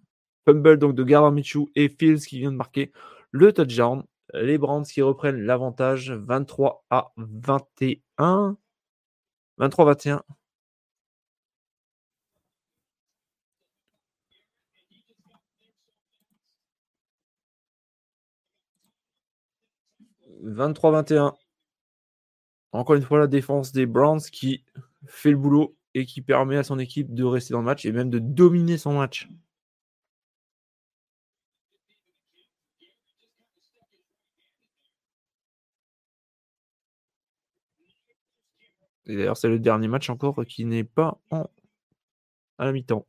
Fumble 0.46 0.78
donc 0.78 0.94
de 0.94 1.04
Gardner 1.04 1.34
Minshew 1.40 1.70
et 1.76 1.88
Fields 1.88 2.26
qui 2.26 2.38
vient 2.40 2.52
de 2.52 2.56
marquer 2.56 2.92
le 3.30 3.52
touchdown. 3.52 4.04
Les 4.34 4.58
Browns 4.58 4.84
qui 4.84 5.02
reprennent 5.02 5.42
l'avantage 5.42 6.10
23 6.12 6.84
à 6.90 7.12
21. 7.16 8.56
23-21. 9.58 10.22
«23-21. 20.42 21.41
Encore 22.72 22.96
une 22.96 23.02
fois, 23.02 23.18
la 23.18 23.26
défense 23.26 23.72
des 23.72 23.86
Browns 23.86 24.20
qui 24.20 24.64
fait 25.06 25.30
le 25.30 25.36
boulot 25.36 25.76
et 25.94 26.06
qui 26.06 26.22
permet 26.22 26.56
à 26.56 26.62
son 26.64 26.78
équipe 26.78 27.14
de 27.14 27.24
rester 27.24 27.52
dans 27.52 27.60
le 27.60 27.66
match 27.66 27.84
et 27.84 27.92
même 27.92 28.10
de 28.10 28.18
dominer 28.18 28.78
son 28.78 28.98
match. 28.98 29.28
Et 39.06 39.16
d'ailleurs, 39.16 39.36
c'est 39.36 39.48
le 39.48 39.58
dernier 39.60 39.86
match 39.88 40.10
encore 40.10 40.44
qui 40.46 40.64
n'est 40.64 40.82
pas 40.84 41.20
en 41.30 41.48
à 42.58 42.64
la 42.64 42.72
mi-temps. 42.72 43.06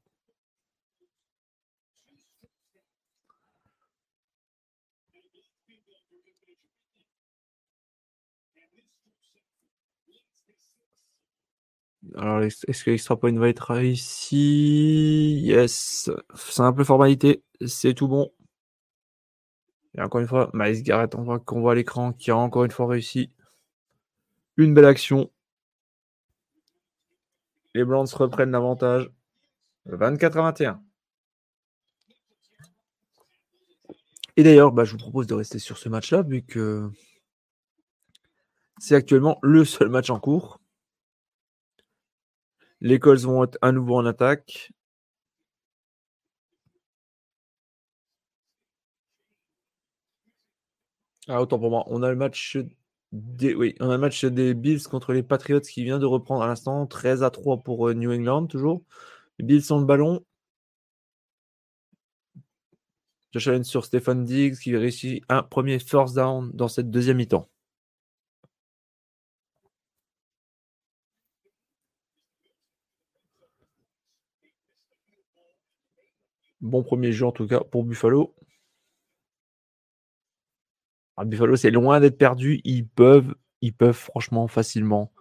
Alors, 12.16 12.42
est-ce 12.42 12.84
que 12.84 12.92
l'extra 12.92 13.18
point 13.18 13.34
va 13.38 13.50
être 13.50 13.82
ici 13.82 15.40
Yes. 15.44 16.12
Simple 16.36 16.84
formalité, 16.84 17.44
c'est 17.66 17.94
tout 17.94 18.08
bon. 18.08 18.32
Et 19.96 20.02
encore 20.02 20.22
une 20.22 20.28
fois, 20.28 20.50
Miles 20.54 20.84
Garrett, 20.84 21.16
on 21.16 21.24
voit 21.24 21.40
qu'on 21.40 21.62
voit 21.62 21.74
à 21.74 21.76
l'écran, 21.76 22.14
qui 22.14 22.32
a 22.32 22.38
encore 22.38 22.66
une 22.66 22.72
fois 22.72 22.88
réussi. 22.88 23.32
Une 24.58 24.74
belle 24.74 24.86
action. 24.86 25.32
Les 27.74 27.84
Browns 27.84 28.08
reprennent 28.14 28.52
l'avantage. 28.52 29.10
24 29.86 30.38
à 30.38 30.42
21. 30.44 30.82
Et 34.38 34.44
d'ailleurs, 34.44 34.72
bah, 34.72 34.84
je 34.84 34.94
vous 34.94 34.98
propose 34.98 35.28
de 35.28 35.34
rester 35.36 35.60
sur 35.60 35.78
ce 35.78 35.90
match-là, 35.90 36.24
vu 36.24 36.44
que 36.44 36.90
c'est 38.80 38.96
actuellement 38.96 39.38
le 39.44 39.66
seul 39.66 39.90
match 39.90 40.10
en 40.10 40.20
cours. 40.20 40.63
Les 42.84 43.00
Colts 43.00 43.22
vont 43.24 43.44
être 43.46 43.58
à 43.64 43.72
nouveau 43.72 43.96
en 43.98 44.06
attaque. 44.06 44.72
Ah, 51.28 51.42
autant 51.42 51.60
pour 51.60 51.70
moi. 51.70 51.84
On 51.88 52.04
a 52.04 52.10
le 52.10 52.16
match 52.16 52.58
des, 53.12 54.54
Bills 54.54 54.84
contre 54.84 55.14
les 55.14 55.24
Patriots 55.24 55.62
qui 55.62 55.84
vient 55.84 56.00
de 56.00 56.06
reprendre 56.06 56.44
à 56.44 56.48
l'instant. 56.48 56.86
13 56.88 57.24
à 57.24 57.30
3 57.30 57.64
pour 57.64 57.88
euh, 57.90 57.94
New 57.94 58.12
England, 58.12 58.48
toujours. 58.48 58.84
Bills 59.40 59.72
ont 59.72 59.80
le 59.80 59.86
ballon. 59.86 60.26
Josh 63.34 63.48
Allen 63.48 63.64
sur 63.64 63.86
Stephen 63.86 64.24
Diggs 64.24 64.56
qui 64.56 64.76
réussit 64.78 65.24
un 65.30 65.44
premier 65.44 65.80
first 65.80 66.16
down 66.16 66.52
dans 66.54 66.68
cette 66.68 66.90
deuxième 66.92 67.18
mi-temps. 67.18 67.50
Bon 76.64 76.82
premier 76.82 77.12
jeu 77.12 77.26
en 77.28 77.32
tout 77.34 77.46
cas 77.46 77.60
pour 77.60 77.84
Buffalo. 77.84 78.34
Ah, 81.18 81.26
Buffalo, 81.26 81.56
c'est 81.56 81.72
loin 81.72 82.00
d'être 82.00 82.18
perdu. 82.18 82.62
Ils 82.64 82.88
peuvent, 82.88 83.36
ils 83.62 83.74
peuvent 83.74 83.96
franchement 83.96 84.48
facilement 84.48 85.12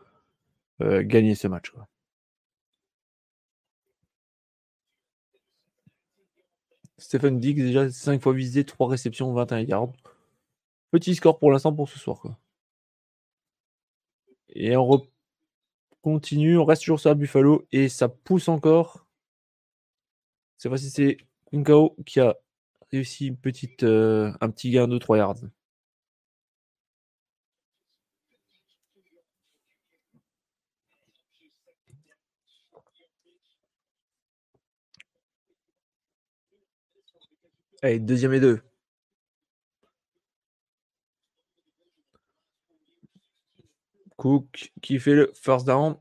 euh, 0.83 1.03
gagner 1.03 1.35
ce 1.35 1.49
match. 1.49 1.73
Stephen 6.99 7.41
Diggs, 7.41 7.57
déjà 7.57 7.91
5 7.91 8.23
fois 8.23 8.33
visé, 8.33 8.65
3 8.65 8.89
réceptions, 8.89 9.33
21 9.33 9.61
yards. 9.61 9.93
Petit 10.93 11.15
score 11.17 11.39
pour 11.39 11.51
l'instant 11.51 11.75
pour 11.75 11.89
ce 11.89 11.99
soir. 11.99 12.23
Et 14.51 14.77
on 14.77 15.03
continue, 16.03 16.59
on 16.59 16.65
reste 16.65 16.83
toujours 16.83 17.01
sur 17.01 17.15
Buffalo 17.17 17.67
et 17.73 17.89
ça 17.89 18.09
pousse 18.09 18.49
encore. 18.49 19.07
Cette 20.59 20.71
fois-ci, 20.71 20.91
c'est 20.91 21.17
Nkao 21.53 21.97
qui 22.07 22.21
a 22.21 22.35
réussi 22.91 23.29
une 23.29 23.37
petite, 23.37 23.85
euh, 23.85 24.33
un 24.41 24.51
petit 24.51 24.71
gain 24.71 24.89
de 24.89 24.99
3 24.99 25.19
yards. 25.19 25.37
Allez, 37.83 37.99
deuxième 38.01 38.33
et 38.33 38.41
deux. 38.41 38.61
Cook 44.17 44.73
qui 44.81 44.99
fait 44.99 45.15
le 45.15 45.33
first 45.35 45.67
down. 45.67 45.97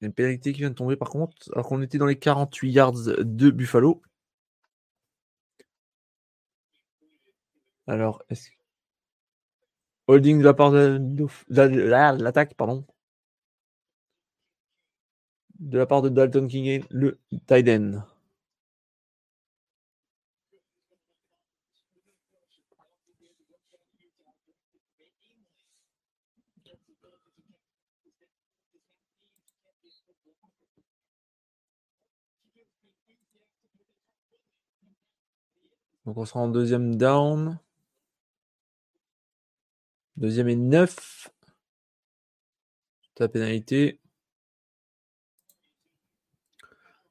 Une 0.00 0.12
pénalité 0.12 0.52
qui 0.52 0.60
vient 0.60 0.70
de 0.70 0.74
tomber 0.74 0.96
par 0.96 1.10
contre, 1.10 1.34
alors 1.52 1.66
qu'on 1.68 1.82
était 1.82 1.98
dans 1.98 2.06
les 2.06 2.18
48 2.18 2.70
yards 2.70 2.92
de 3.18 3.50
Buffalo. 3.50 4.02
Alors, 7.86 8.22
est-ce 8.30 8.50
Holding 10.08 10.38
de 10.38 10.44
la 10.44 10.54
part 10.54 10.70
de, 10.70 11.00
l'attaque, 12.22 12.54
pardon. 12.54 12.84
De 15.58 15.78
la 15.78 15.86
part 15.86 16.02
de 16.02 16.08
Dalton 16.08 16.46
King, 16.48 16.84
le 16.90 17.18
tight. 17.46 17.66
Donc 36.06 36.18
on 36.18 36.24
sera 36.24 36.40
en 36.40 36.48
deuxième 36.48 36.94
down. 36.96 37.58
Deuxième 40.16 40.48
et 40.48 40.56
neuf. 40.56 41.28
Ta 43.16 43.28
pénalité. 43.28 44.00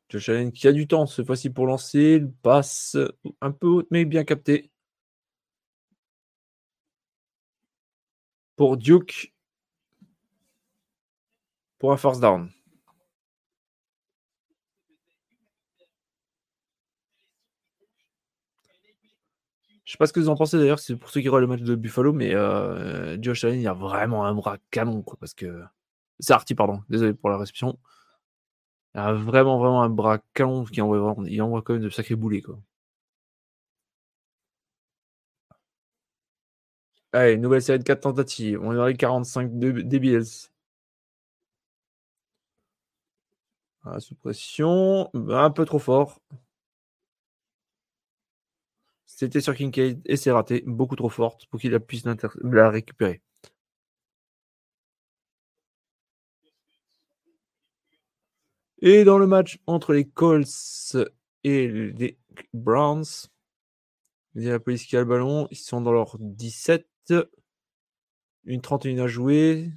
Josh 0.08 0.30
Allen 0.30 0.52
qui 0.52 0.68
a 0.68 0.72
du 0.72 0.88
temps 0.88 1.06
cette 1.06 1.26
fois-ci 1.26 1.50
pour 1.50 1.68
lancer. 1.68 2.20
Il 2.22 2.32
passe 2.32 2.98
un 3.42 3.52
peu 3.52 3.68
haute 3.68 3.88
mais 3.92 4.06
bien 4.06 4.24
capté. 4.24 4.72
Pour 8.56 8.78
Duke. 8.78 9.34
Pour 11.80 11.92
un 11.92 11.98
force 11.98 12.22
down. 12.22 12.50
Sais 19.96 19.98
pas 19.98 20.08
ce 20.08 20.14
que 20.14 20.20
vous 20.20 20.30
en 20.30 20.36
pensez 20.36 20.58
d'ailleurs, 20.58 20.80
c'est 20.80 20.96
pour 20.96 21.10
ceux 21.10 21.22
qui 21.22 21.30
regardent 21.30 21.50
le 21.50 21.58
match 21.58 21.62
de 21.62 21.76
Buffalo, 21.76 22.14
mais 22.14 22.36
euh, 22.36 23.18
Josh 23.22 23.44
Allen, 23.46 23.60
il 23.62 23.68
a 23.68 23.74
vraiment 23.74 24.26
un 24.26 24.34
bras 24.36 24.58
canon, 24.72 25.02
quoi, 25.02 25.18
parce 25.20 25.34
que. 25.34 25.64
C'est 26.20 26.34
Artie, 26.34 26.56
pardon, 26.56 26.82
désolé 26.90 27.14
pour 27.14 27.30
la 27.30 27.38
réception. 27.38 27.78
Il 28.96 29.00
a 29.00 29.14
vraiment, 29.14 29.60
vraiment 29.60 29.84
un 29.84 29.90
bras 29.90 30.18
canon 30.34 30.64
qui 30.66 30.82
envoie, 30.82 31.16
il 31.28 31.42
envoie 31.42 31.62
quand 31.62 31.74
même 31.74 31.84
de 31.84 31.90
sacrés 31.90 32.16
boulets, 32.16 32.42
quoi. 32.42 32.60
Allez, 37.14 37.38
nouvelle 37.38 37.62
série 37.64 37.80
de 37.80 37.84
4 37.84 38.02
tentatives. 38.02 38.60
On 38.62 38.72
est 38.74 38.76
dans 38.76 38.86
les 38.86 38.96
45 38.96 39.58
de, 39.58 39.72
des. 39.82 40.00
Ah, 43.84 44.00
sous 44.00 44.16
pression, 44.16 45.10
un 45.14 45.50
peu 45.52 45.64
trop 45.66 45.80
fort. 45.80 46.20
C'était 49.16 49.40
sur 49.40 49.56
Kincaid 49.56 50.02
et 50.06 50.18
c'est 50.18 50.32
raté, 50.32 50.62
beaucoup 50.68 50.98
trop 50.98 51.08
forte 51.08 51.46
pour 51.48 51.60
qu'il 51.62 51.80
puisse 51.80 52.04
la 52.44 52.70
récupérer. 52.70 53.22
Et 58.82 59.06
dans 59.06 59.18
le 59.18 59.26
match 59.26 59.62
entre 59.68 59.94
les 59.94 60.06
Colts 60.06 60.98
et 61.46 61.68
les 61.70 62.18
Browns, 62.54 63.06
il 64.36 64.44
y 64.44 64.50
a 64.50 64.52
la 64.52 64.60
police 64.60 64.86
qui 64.86 64.98
a 64.98 65.00
le 65.00 65.06
ballon. 65.06 65.48
Ils 65.50 65.56
sont 65.56 65.80
dans 65.80 65.94
leur 65.94 66.18
17. 66.20 66.86
Une 68.44 68.62
31 68.62 69.06
à 69.06 69.08
jouer. 69.08 69.72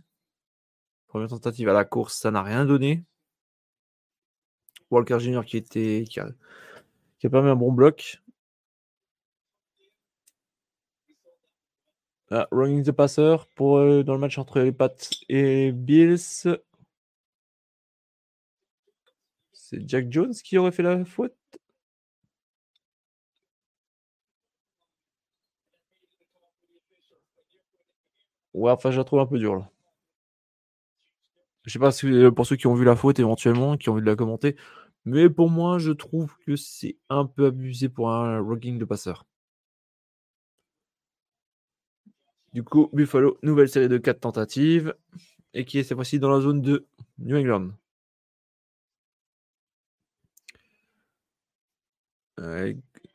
Première 1.07 1.29
tentative 1.29 1.69
à 1.69 1.73
la 1.73 1.85
course, 1.85 2.19
ça 2.19 2.33
n'a 2.33 2.43
rien 2.43 2.65
donné. 2.65 3.05
Walker 4.91 5.21
Jr. 5.21 5.43
qui 5.47 5.57
était 5.59 6.05
a, 6.17 6.27
qui 7.21 7.27
a 7.29 7.31
permis 7.31 7.51
un 7.51 7.57
bon 7.57 7.71
bloc. 7.71 8.21
Ah, 12.31 12.47
running 12.53 12.83
the 12.85 12.93
passer 12.93 13.37
pour, 13.57 13.79
euh, 13.79 14.03
dans 14.03 14.13
le 14.15 14.19
match 14.21 14.39
entre 14.39 14.61
les 14.61 14.73
Pats 14.73 14.95
et 15.29 15.73
Bills. 15.73 16.19
C'est 19.53 19.87
Jack 19.87 20.11
Jones 20.11 20.33
qui 20.33 20.57
aurait 20.57 20.73
fait 20.73 20.83
la 20.83 21.05
faute. 21.05 21.35
Ouais, 28.53 28.71
enfin, 28.73 28.91
je 28.91 28.99
la 28.99 29.05
trouve 29.05 29.21
un 29.21 29.27
peu 29.27 29.39
dure 29.39 29.57
là. 29.57 29.71
Je 31.65 31.73
sais 31.73 31.79
pas 31.79 31.91
euh, 32.05 32.33
pour 32.33 32.47
ceux 32.47 32.57
qui 32.57 32.67
ont 32.67 32.75
vu 32.75 32.85
la 32.85 32.97
faute 32.97 33.21
éventuellement, 33.21 33.77
qui 33.77 33.89
ont 33.89 33.93
envie 33.93 34.01
de 34.03 34.07
la 34.07 34.17
commenter, 34.17 34.57
mais 35.05 35.31
pour 35.31 35.51
moi, 35.51 35.79
je 35.79 35.93
trouve 35.93 36.35
que 36.45 36.57
c'est 36.57 36.97
un 37.11 37.27
peu 37.27 37.47
abusé 37.47 37.89
pour 37.89 38.11
un 38.11 38.41
running 38.41 38.79
de 38.79 38.85
passeur. 38.85 39.25
Du 42.53 42.63
coup, 42.63 42.89
Buffalo, 42.93 43.39
nouvelle 43.43 43.69
série 43.69 43.89
de 43.89 43.99
4 43.99 44.21
tentatives. 44.21 44.95
Et 45.55 45.65
qui 45.65 45.79
est 45.79 45.83
cette 45.83 45.97
fois-ci 45.97 46.19
dans 46.19 46.31
la 46.31 46.41
zone 46.41 46.61
de 46.63 46.87
New 47.19 47.37
England. 47.37 47.71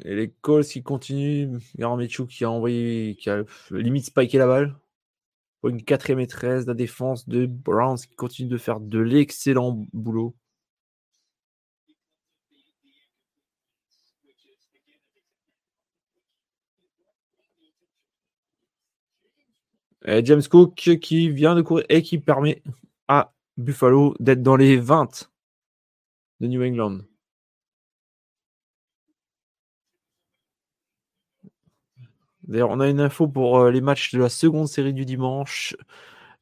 et 0.04 0.16
les 0.16 0.34
calls 0.44 0.66
qui 0.66 0.84
continuent. 0.84 1.60
Garan 1.78 1.98
qui 2.28 2.44
a 2.44 2.50
envoyé, 2.50 3.16
qui 3.16 3.30
a 3.30 3.44
limite 3.72 4.06
spiké 4.06 4.38
la 4.38 4.48
balle. 4.48 4.76
Pour 5.62 5.70
une 5.70 5.84
quatrième 5.84 6.20
et 6.20 6.28
13, 6.28 6.68
la 6.68 6.74
défense 6.74 7.28
de 7.30 7.46
Browns 7.46 7.98
qui 7.98 8.16
continue 8.16 8.50
de 8.50 8.58
faire 8.58 8.80
de 8.82 9.00
l'excellent 9.00 9.86
boulot. 9.94 10.36
James 20.06 20.44
Cook 20.50 20.76
qui 20.76 21.30
vient 21.30 21.56
de 21.56 21.62
courir 21.62 21.86
et 21.90 22.02
qui 22.02 22.18
permet 22.18 22.62
à 23.08 23.34
Buffalo 23.58 24.16
d'être 24.20 24.44
dans 24.44 24.56
les 24.56 24.78
20 24.78 25.30
de 26.42 26.48
New 26.48 26.64
England. 26.64 27.00
D'ailleurs, 32.48 32.70
on 32.72 32.80
a 32.80 32.90
une 32.90 33.00
info 33.00 33.28
pour 33.28 33.60
euh, 33.60 33.72
les 33.72 33.82
matchs 33.82 34.14
de 34.14 34.20
la 34.20 34.30
seconde 34.30 34.68
série 34.68 34.94
du 34.94 35.06
dimanche. 35.06 35.76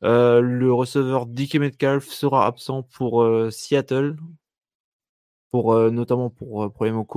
Euh, 0.04 0.42
le 0.42 0.74
receveur 0.74 1.28
Dickie 1.28 1.60
Metcalf 1.60 2.08
sera 2.08 2.48
absent 2.48 2.84
pour 2.84 3.22
euh, 3.22 3.52
Seattle, 3.52 4.18
pour, 5.52 5.76
notamment 5.92 6.30
pour 6.30 6.72
problème 6.72 6.98
aux. 6.98 7.08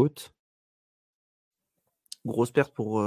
Grosse 2.26 2.50
perte 2.52 2.74
pour, 2.74 3.04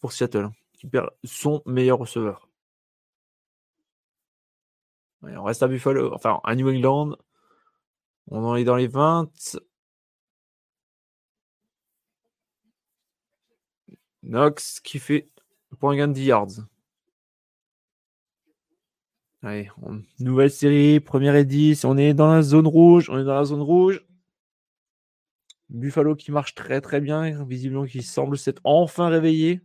pour 0.00 0.12
Seattle, 0.12 0.50
perd 0.88 1.10
son 1.24 1.62
meilleur 1.66 1.98
receveur. 1.98 2.48
on 5.22 5.44
reste 5.44 5.62
à 5.62 5.68
Buffalo, 5.68 6.12
enfin 6.14 6.40
à 6.44 6.54
New 6.54 6.68
England. 6.68 7.16
On 8.28 8.44
en 8.44 8.56
est 8.56 8.64
dans 8.64 8.76
les 8.76 8.88
20. 8.88 9.30
Knox 14.22 14.80
qui 14.80 14.98
fait 14.98 15.28
pour 15.78 15.90
un 15.90 15.96
gain 15.96 16.08
de 16.08 16.12
10 16.12 16.24
yards. 16.24 16.48
Nouvelle 20.18 20.50
série, 20.50 20.98
première 21.00 21.36
et 21.36 21.44
10. 21.44 21.84
On 21.84 21.96
est 21.96 22.14
dans 22.14 22.32
la 22.32 22.42
zone 22.42 22.66
rouge. 22.66 23.08
On 23.10 23.18
est 23.18 23.24
dans 23.24 23.34
la 23.34 23.44
zone 23.44 23.62
rouge. 23.62 24.04
Buffalo 25.68 26.16
qui 26.16 26.32
marche 26.32 26.54
très 26.54 26.80
très 26.80 27.00
bien. 27.00 27.44
Visiblement 27.44 27.84
qui 27.86 28.02
semble 28.02 28.38
s'être 28.38 28.60
enfin 28.64 29.08
réveillé. 29.08 29.60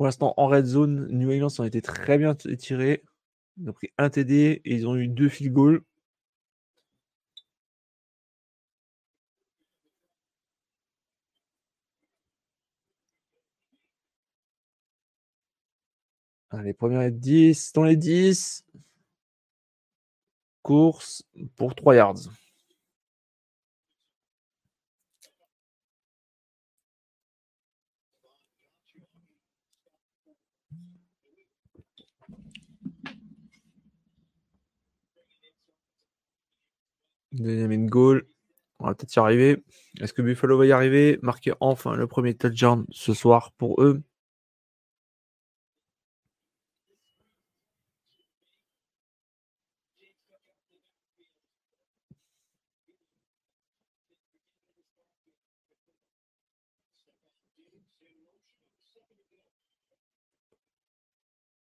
Pour 0.00 0.06
l'instant, 0.06 0.32
en 0.38 0.46
red 0.46 0.64
zone, 0.64 1.08
New 1.10 1.30
England 1.30 1.50
ont 1.58 1.64
été 1.64 1.82
très 1.82 2.16
bien 2.16 2.34
tirés. 2.34 3.02
Ils 3.58 3.68
ont 3.68 3.74
pris 3.74 3.90
un 3.98 4.08
TD 4.08 4.62
et 4.64 4.74
ils 4.74 4.88
ont 4.88 4.96
eu 4.96 5.08
deux 5.08 5.28
field 5.28 5.52
goals. 5.52 5.82
Allez, 16.48 16.72
première 16.72 17.02
et 17.02 17.10
10. 17.10 17.74
Dans 17.74 17.84
les 17.84 17.96
10. 17.96 18.64
Course 20.62 21.24
pour 21.56 21.74
3 21.74 21.96
yards. 21.96 22.30
Deuxième 37.32 37.88
goal. 37.88 38.24
On 38.78 38.86
va 38.86 38.94
peut-être 38.94 39.14
y 39.16 39.18
arriver. 39.18 39.64
Est-ce 40.00 40.12
que 40.12 40.22
Buffalo 40.22 40.58
va 40.58 40.66
y 40.66 40.72
arriver? 40.72 41.18
Marquer 41.22 41.52
enfin 41.60 41.96
le 41.96 42.06
premier 42.06 42.34
touchdown 42.36 42.86
ce 42.90 43.14
soir 43.14 43.52
pour 43.58 43.82
eux. 43.82 44.02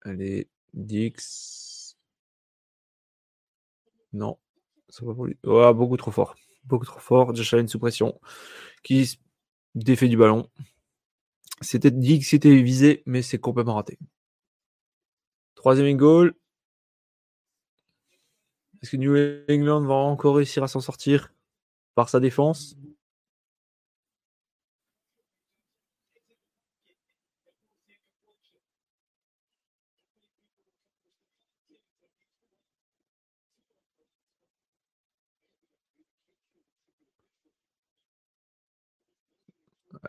Allez, 0.03 0.49
Dix. 0.75 1.95
Non, 4.13 4.39
beaucoup 5.05 5.97
trop 5.97 6.11
fort. 6.11 6.35
Beaucoup 6.65 6.85
trop 6.85 7.01
fort. 7.01 7.35
Josh 7.35 7.55
Allen 7.55 7.69
sous 7.69 7.79
pression. 7.79 8.21
Qui 8.83 9.19
défait 9.75 10.09
du 10.09 10.17
ballon. 10.17 10.49
C'était 11.61 11.91
Dix 11.91 12.23
c'était 12.23 12.55
visé, 12.63 13.03
mais 13.07 13.23
c'est 13.23 13.39
complètement 13.39 13.75
raté. 13.75 13.99
Troisième 15.55 15.97
goal. 15.97 16.35
Est-ce 18.81 18.93
que 18.93 18.97
New 18.97 19.17
England 19.51 19.83
va 19.83 19.95
encore 19.95 20.37
réussir 20.37 20.63
à 20.63 20.69
s'en 20.69 20.81
sortir 20.81 21.33
par 21.97 22.09
sa 22.09 22.21
défense? 22.21 22.77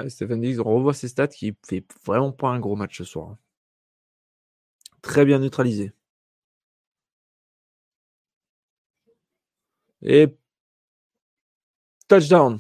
Stephen 0.07 0.41
Diggs, 0.41 0.59
on 0.59 0.63
revoit 0.75 0.93
ses 0.93 1.07
stats 1.07 1.27
qui 1.27 1.55
fait 1.65 1.85
vraiment 2.05 2.31
pas 2.31 2.49
un 2.49 2.59
gros 2.59 2.75
match 2.75 2.97
ce 2.97 3.03
soir. 3.03 3.29
Hein. 3.31 3.37
Très 5.01 5.25
bien 5.25 5.39
neutralisé. 5.39 5.93
Et 10.01 10.27
touchdown. 12.07 12.59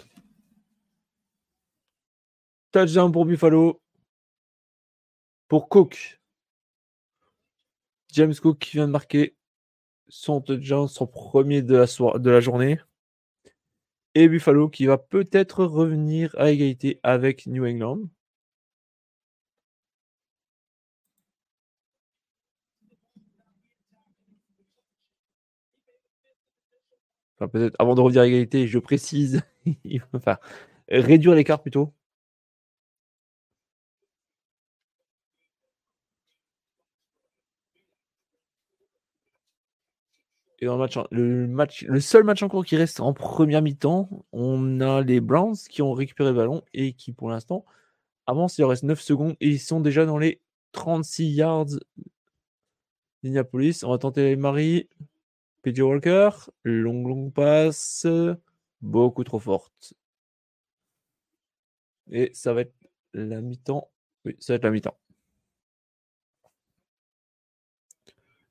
Touchdown 2.71 3.11
pour 3.11 3.25
Buffalo. 3.25 3.81
Pour 5.47 5.69
Cook. 5.69 6.19
James 8.11 8.33
Cook 8.35 8.59
qui 8.59 8.71
vient 8.77 8.87
de 8.87 8.91
marquer 8.91 9.35
son 10.07 10.41
touchdown, 10.41 10.87
son 10.87 11.07
premier 11.07 11.61
de 11.61 11.75
la, 11.75 11.85
de 12.19 12.29
la 12.29 12.39
journée 12.39 12.79
et 14.19 14.27
Buffalo 14.27 14.69
qui 14.69 14.85
va 14.85 14.97
peut-être 14.97 15.63
revenir 15.65 16.35
à 16.37 16.51
égalité 16.51 16.99
avec 17.03 17.47
New 17.47 17.65
England. 17.65 17.99
Enfin, 27.39 27.47
peut-être 27.47 27.75
avant 27.79 27.95
de 27.95 28.01
revenir 28.01 28.21
à 28.21 28.27
égalité, 28.27 28.67
je 28.67 28.79
précise, 28.79 29.41
réduire 30.89 31.35
l'écart 31.35 31.61
plutôt. 31.61 31.93
Et 40.61 40.65
dans 40.65 40.77
le 41.11 41.47
match, 41.47 41.85
le 41.85 41.99
seul 42.01 42.25
match 42.25 42.43
en 42.43 42.49
cours 42.49 42.65
qui 42.65 42.75
reste 42.75 42.99
en 42.99 43.13
première 43.13 43.61
mi-temps, 43.61 44.09
on 44.33 44.81
a 44.81 45.01
les 45.01 45.21
Browns 45.21 45.55
qui 45.55 45.81
ont 45.81 45.93
récupéré 45.93 46.31
le 46.31 46.35
ballon 46.35 46.63
et 46.73 46.93
qui, 46.93 47.13
pour 47.13 47.29
l'instant, 47.29 47.63
avancent. 48.27 48.57
Il 48.57 48.65
reste 48.65 48.83
9 48.83 48.99
secondes 48.99 49.35
et 49.39 49.47
ils 49.47 49.59
sont 49.59 49.79
déjà 49.79 50.05
dans 50.05 50.17
les 50.17 50.41
36 50.73 51.29
yards 51.29 51.65
d'Indianapolis. 53.23 53.83
On 53.83 53.91
va 53.91 53.97
tenter 53.97 54.35
Marie. 54.35 54.89
PJ 55.61 55.79
Walker. 55.79 56.29
Long, 56.63 57.07
long 57.07 57.29
passe. 57.29 58.05
Beaucoup 58.81 59.23
trop 59.23 59.39
forte. 59.39 59.93
Et 62.11 62.31
ça 62.33 62.53
va 62.53 62.61
être 62.61 62.75
la 63.13 63.39
mi-temps. 63.39 63.89
Oui, 64.25 64.35
ça 64.39 64.53
va 64.53 64.57
être 64.57 64.63
la 64.65 64.71
mi-temps. 64.71 64.97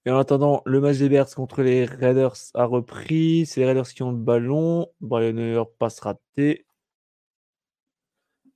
Et 0.09 0.11
en 0.11 0.17
attendant, 0.17 0.63
le 0.65 0.81
match 0.81 0.97
des 0.97 1.11
Bears 1.11 1.35
contre 1.35 1.61
les 1.61 1.85
Raiders 1.85 2.35
a 2.55 2.65
repris. 2.65 3.45
C'est 3.45 3.61
les 3.61 3.67
Raiders 3.67 3.91
qui 3.91 4.03
ont 4.03 4.11
le 4.11 4.17
ballon. 4.17 4.91
Brian 5.03 5.37
Hoyer 5.37 5.65
passe 5.79 6.01
raté. 6.01 6.65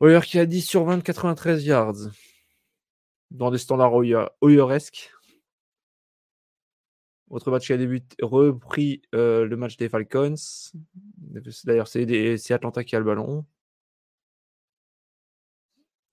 Hoyer 0.01 0.21
qui 0.23 0.39
a 0.39 0.47
10 0.47 0.63
sur 0.63 0.85
20, 0.85 1.03
93 1.03 1.63
yards. 1.67 2.09
Dans 3.31 3.51
des 3.51 3.59
standards 3.59 3.93
Hoyeresques. 3.93 5.13
Autre 7.29 7.51
match 7.51 7.67
qui 7.67 7.75
a 7.75 7.77
débuté, 7.77 8.17
repris 8.23 9.03
euh, 9.15 9.45
le 9.45 9.57
match 9.59 9.77
des 9.77 9.91
Falcons. 9.91 10.35
D'ailleurs, 11.65 11.87
c'est 11.87 12.51
Atlanta 12.51 12.83
qui 12.83 12.97
a 12.97 12.99
le 12.99 13.05
ballon. 13.05 13.45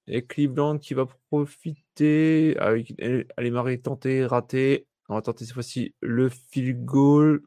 Et 0.05 0.25
Cleveland 0.25 0.79
qui 0.79 0.95
va 0.95 1.05
profiter. 1.29 2.57
Avec, 2.57 2.93
Marie 3.39 3.81
tenter, 3.81 4.25
raté. 4.25 4.88
On 5.09 5.15
va 5.15 5.21
tenter 5.23 5.43
cette 5.45 5.55
fois-ci 5.55 5.95
le 6.01 6.29
field 6.29 6.85
goal. 6.85 7.41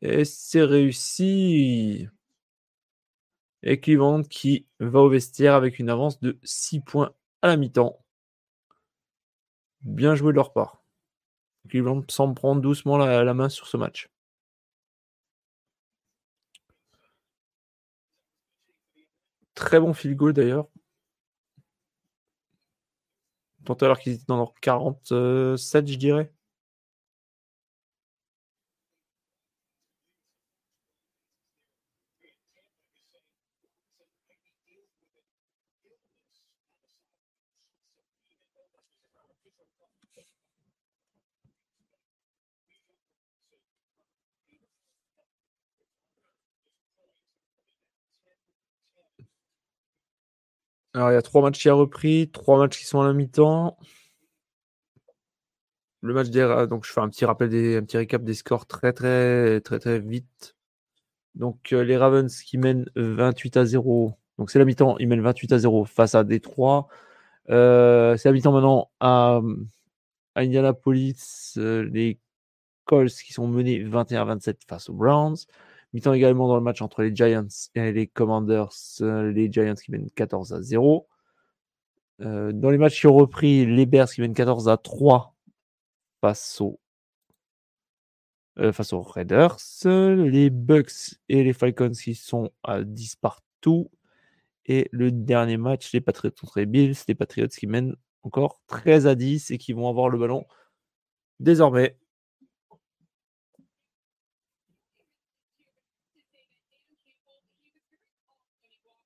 Et 0.00 0.24
c'est 0.24 0.62
réussi. 0.62 2.08
Et 3.62 3.80
qui 3.80 3.96
va 3.96 5.00
au 5.00 5.08
vestiaire 5.08 5.54
avec 5.54 5.78
une 5.78 5.90
avance 5.90 6.20
de 6.20 6.38
6 6.44 6.80
points 6.80 7.12
à 7.42 7.48
la 7.48 7.56
mi-temps. 7.56 8.04
Bien 9.82 10.14
joué 10.14 10.32
de 10.32 10.36
leur 10.36 10.52
part. 10.52 10.84
Cleveland 11.68 12.04
semble 12.08 12.34
prendre 12.34 12.60
doucement 12.62 12.96
la, 12.96 13.24
la 13.24 13.34
main 13.34 13.48
sur 13.48 13.66
ce 13.66 13.76
match. 13.76 14.08
Très 19.54 19.80
bon 19.80 19.92
field 19.92 20.16
goal 20.16 20.32
d'ailleurs 20.32 20.68
alors 23.80 23.98
qu'ils 23.98 24.14
étaient 24.14 24.24
dans 24.28 24.36
leur 24.36 24.54
47, 24.60 25.88
je 25.88 25.96
dirais. 25.96 26.32
Alors, 50.98 51.12
il 51.12 51.14
y 51.14 51.16
a 51.16 51.22
trois 51.22 51.42
matchs 51.42 51.60
qui 51.60 51.68
a 51.68 51.74
repris, 51.74 52.28
trois 52.28 52.58
matchs 52.58 52.80
qui 52.80 52.84
sont 52.84 53.00
à 53.00 53.06
la 53.06 53.12
mi-temps. 53.12 53.78
Le 56.00 56.12
match 56.12 56.28
des 56.28 56.66
donc 56.68 56.84
je 56.84 56.92
fais 56.92 57.00
un 57.00 57.08
petit 57.08 57.24
rappel 57.24 57.48
des 57.50 57.76
un 57.76 57.82
petit 57.84 57.98
récap 57.98 58.24
des 58.24 58.34
scores 58.34 58.66
très 58.66 58.92
très 58.92 59.60
très 59.60 59.78
très 59.78 60.00
vite. 60.00 60.56
Donc 61.36 61.72
euh, 61.72 61.82
les 61.84 61.96
Ravens 61.96 62.42
qui 62.42 62.58
mènent 62.58 62.86
28 62.96 63.56
à 63.58 63.64
0. 63.64 64.12
Donc 64.38 64.50
c'est 64.50 64.58
la 64.58 64.64
mi-temps, 64.64 64.96
ils 64.98 65.06
mènent 65.06 65.20
28 65.20 65.52
à 65.52 65.58
0 65.58 65.84
face 65.84 66.16
à 66.16 66.24
Détroit. 66.24 66.88
Euh, 67.50 68.16
c'est 68.16 68.28
la 68.28 68.32
mi-temps 68.32 68.52
maintenant 68.52 68.90
à, 68.98 69.40
à 70.34 70.40
Indianapolis, 70.40 71.54
euh, 71.58 71.88
les 71.92 72.18
Colts 72.86 73.12
qui 73.24 73.32
sont 73.32 73.46
menés 73.46 73.84
21 73.84 74.22
à 74.22 74.24
27 74.24 74.64
face 74.68 74.88
aux 74.90 74.94
Browns. 74.94 75.36
Mi-temps 75.92 76.12
également 76.12 76.48
dans 76.48 76.56
le 76.56 76.62
match 76.62 76.82
entre 76.82 77.02
les 77.02 77.14
Giants 77.14 77.46
et 77.74 77.92
les 77.92 78.06
Commanders, 78.06 78.72
les 79.00 79.50
Giants 79.50 79.74
qui 79.74 79.90
mènent 79.90 80.10
14 80.10 80.52
à 80.52 80.62
0. 80.62 81.08
dans 82.18 82.70
les 82.70 82.78
matchs 82.78 83.00
qui 83.00 83.06
ont 83.06 83.14
repris, 83.14 83.64
les 83.64 83.86
Bears 83.86 84.10
qui 84.10 84.20
mènent 84.20 84.34
14 84.34 84.68
à 84.68 84.76
3 84.76 85.34
face 86.20 86.60
aux, 86.60 86.78
face 88.72 88.92
aux 88.92 89.00
Raiders, 89.00 89.56
les 89.84 90.50
Bucks 90.50 91.16
et 91.28 91.42
les 91.42 91.52
Falcons 91.52 91.90
qui 91.90 92.14
sont 92.14 92.50
à 92.62 92.82
10 92.82 93.16
partout. 93.16 93.90
Et 94.66 94.88
le 94.92 95.10
dernier 95.10 95.56
match, 95.56 95.92
les 95.94 96.02
Patriots 96.02 96.34
contre 96.38 96.58
les 96.58 96.66
Bills, 96.66 96.94
les 97.08 97.14
Patriots 97.14 97.48
qui 97.48 97.66
mènent 97.66 97.96
encore 98.22 98.60
13 98.66 99.06
à 99.06 99.14
10 99.14 99.50
et 99.52 99.58
qui 99.58 99.72
vont 99.72 99.88
avoir 99.88 100.10
le 100.10 100.18
ballon 100.18 100.44
désormais. 101.40 101.96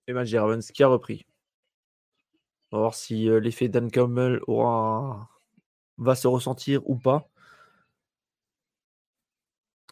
Et 0.07 0.13
match 0.13 0.31
des 0.31 0.39
Ravens 0.39 0.71
qui 0.71 0.83
a 0.83 0.89
repris. 0.89 1.27
On 2.71 2.77
va 2.77 2.81
voir 2.83 2.95
si 2.95 3.29
l'effet 3.41 3.69
Dan 3.69 3.91
Campbell 3.91 4.41
aura 4.47 5.29
va 5.99 6.15
se 6.15 6.27
ressentir 6.27 6.89
ou 6.89 6.97
pas. 6.97 7.29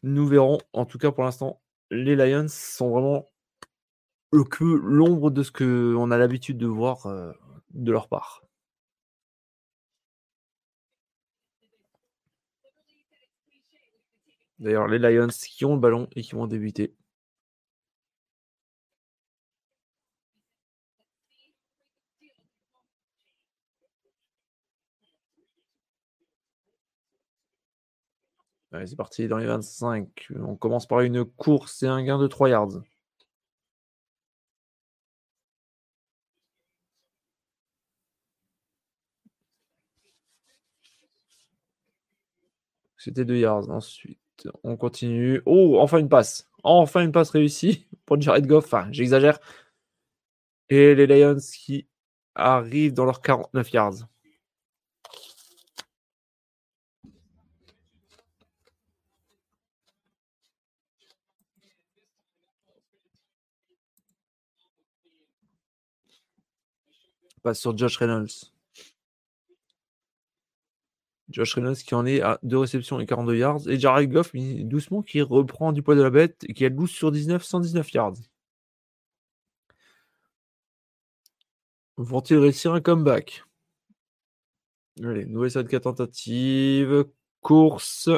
Nous 0.02 0.26
verrons. 0.26 0.58
En 0.72 0.84
tout 0.86 0.98
cas, 0.98 1.12
pour 1.12 1.24
l'instant, 1.24 1.60
les 1.90 2.16
Lions 2.16 2.48
sont 2.48 2.90
vraiment 2.90 3.26
que 4.50 4.64
l'ombre 4.64 5.30
de 5.30 5.42
ce 5.42 5.50
qu'on 5.52 6.10
a 6.10 6.18
l'habitude 6.18 6.58
de 6.58 6.66
voir 6.66 7.06
euh, 7.06 7.32
de 7.70 7.92
leur 7.92 8.08
part. 8.08 8.42
D'ailleurs, 14.60 14.86
les 14.88 14.98
Lions 14.98 15.28
qui 15.28 15.64
ont 15.64 15.74
le 15.74 15.80
ballon 15.80 16.08
et 16.14 16.22
qui 16.22 16.32
vont 16.32 16.46
débuter. 16.46 16.94
Allez, 28.72 28.86
c'est 28.86 28.96
parti 28.96 29.28
dans 29.28 29.38
les 29.38 29.46
25. 29.46 30.28
On 30.40 30.56
commence 30.56 30.86
par 30.86 31.00
une 31.00 31.24
course 31.24 31.82
et 31.82 31.86
un 31.86 32.02
gain 32.02 32.18
de 32.18 32.26
3 32.26 32.48
yards. 32.50 32.82
C'était 42.96 43.24
2 43.24 43.38
yards. 43.38 43.70
Ensuite, 43.70 44.18
on 44.62 44.76
continue. 44.76 45.42
Oh, 45.46 45.78
enfin 45.80 45.98
une 45.98 46.08
passe. 46.08 46.48
Enfin 46.62 47.02
une 47.02 47.12
passe 47.12 47.30
réussie 47.30 47.86
pour 48.06 48.20
Jared 48.20 48.46
Goff. 48.46 48.66
Enfin, 48.66 48.88
j'exagère. 48.92 49.38
Et 50.70 50.94
les 50.94 51.06
Lions 51.06 51.36
qui 51.36 51.86
arrivent 52.34 52.94
dans 52.94 53.04
leurs 53.04 53.20
49 53.20 53.72
yards. 53.72 54.06
Passe 67.40 67.60
sur 67.60 67.76
Josh 67.76 67.96
Reynolds. 67.98 68.52
Josh 71.30 71.54
Reynolds 71.54 71.76
qui 71.76 71.94
en 71.94 72.06
est 72.06 72.20
à 72.22 72.38
2 72.42 72.58
réceptions 72.58 72.98
et 72.98 73.06
42 73.06 73.36
yards. 73.36 73.68
Et 73.68 73.78
Jared 73.78 74.10
Goff, 74.10 74.32
doucement, 74.34 75.02
qui 75.02 75.22
reprend 75.22 75.72
du 75.72 75.82
poids 75.82 75.94
de 75.94 76.02
la 76.02 76.10
bête 76.10 76.44
et 76.48 76.54
qui 76.54 76.64
a 76.64 76.70
12 76.70 76.90
sur 76.90 77.12
19, 77.12 77.42
119 77.42 77.92
yards. 77.92 78.16
Vont-ils 81.96 82.38
réussir 82.38 82.72
un 82.72 82.80
comeback? 82.80 83.44
Allez, 85.02 85.24
nouvelle 85.26 85.50
série 85.50 85.64
de 85.64 85.78
tentative. 85.78 87.04
Course 87.40 88.10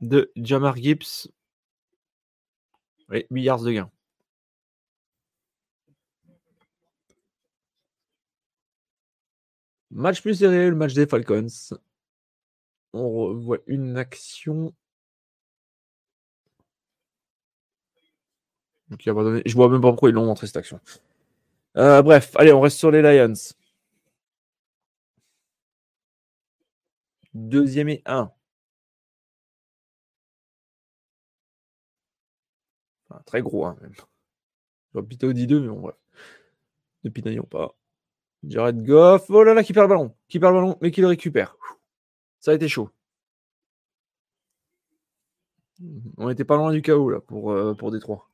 de 0.00 0.32
Jamar 0.36 0.76
Gibbs. 0.76 1.28
Oui, 3.08 3.24
8 3.30 3.42
yards 3.42 3.62
de 3.62 3.72
gain. 3.72 3.90
Match 9.96 10.20
plus 10.20 10.34
serré, 10.36 10.68
le 10.68 10.76
match 10.76 10.92
des 10.94 11.06
Falcons. 11.06 11.48
On 12.92 13.34
voit 13.34 13.58
une 13.66 13.96
action. 13.96 14.74
Je 19.00 19.54
vois 19.54 19.68
même 19.70 19.80
pas 19.80 19.88
pourquoi 19.88 20.10
ils 20.10 20.12
l'ont 20.12 20.26
montré 20.26 20.46
cette 20.46 20.56
action. 20.58 20.80
Euh, 21.78 22.02
bref, 22.02 22.32
allez, 22.36 22.52
on 22.52 22.60
reste 22.60 22.78
sur 22.78 22.90
les 22.90 23.02
Lions. 23.02 23.32
Deuxième 27.34 27.88
et 27.88 28.02
un. 28.06 28.30
très 33.24 33.40
gros, 33.42 33.64
hein, 33.66 33.76
même. 33.80 33.94
J'aurais 34.94 35.06
au 35.24 35.32
10-2, 35.32 35.60
mais 35.60 35.68
bon, 35.68 35.80
bref. 35.80 35.96
Ne 37.04 37.10
pinaillons 37.10 37.44
pas. 37.44 37.74
Jared 38.46 38.82
Goff. 38.84 39.28
Oh 39.30 39.42
là 39.44 39.54
là, 39.54 39.62
qui 39.62 39.72
perd 39.72 39.84
le 39.84 39.88
ballon. 39.88 40.14
Qui 40.28 40.38
perd 40.40 40.54
le 40.54 40.60
ballon, 40.60 40.78
mais 40.80 40.90
qui 40.90 41.00
le 41.00 41.08
récupère. 41.08 41.56
Ça 42.40 42.52
a 42.52 42.54
été 42.54 42.68
chaud. 42.68 42.90
On 46.16 46.28
n'était 46.28 46.44
pas 46.44 46.56
loin 46.56 46.72
du 46.72 46.82
chaos 46.82 47.10
là 47.10 47.20
pour, 47.20 47.52
euh, 47.52 47.74
Détroit. 47.90 48.28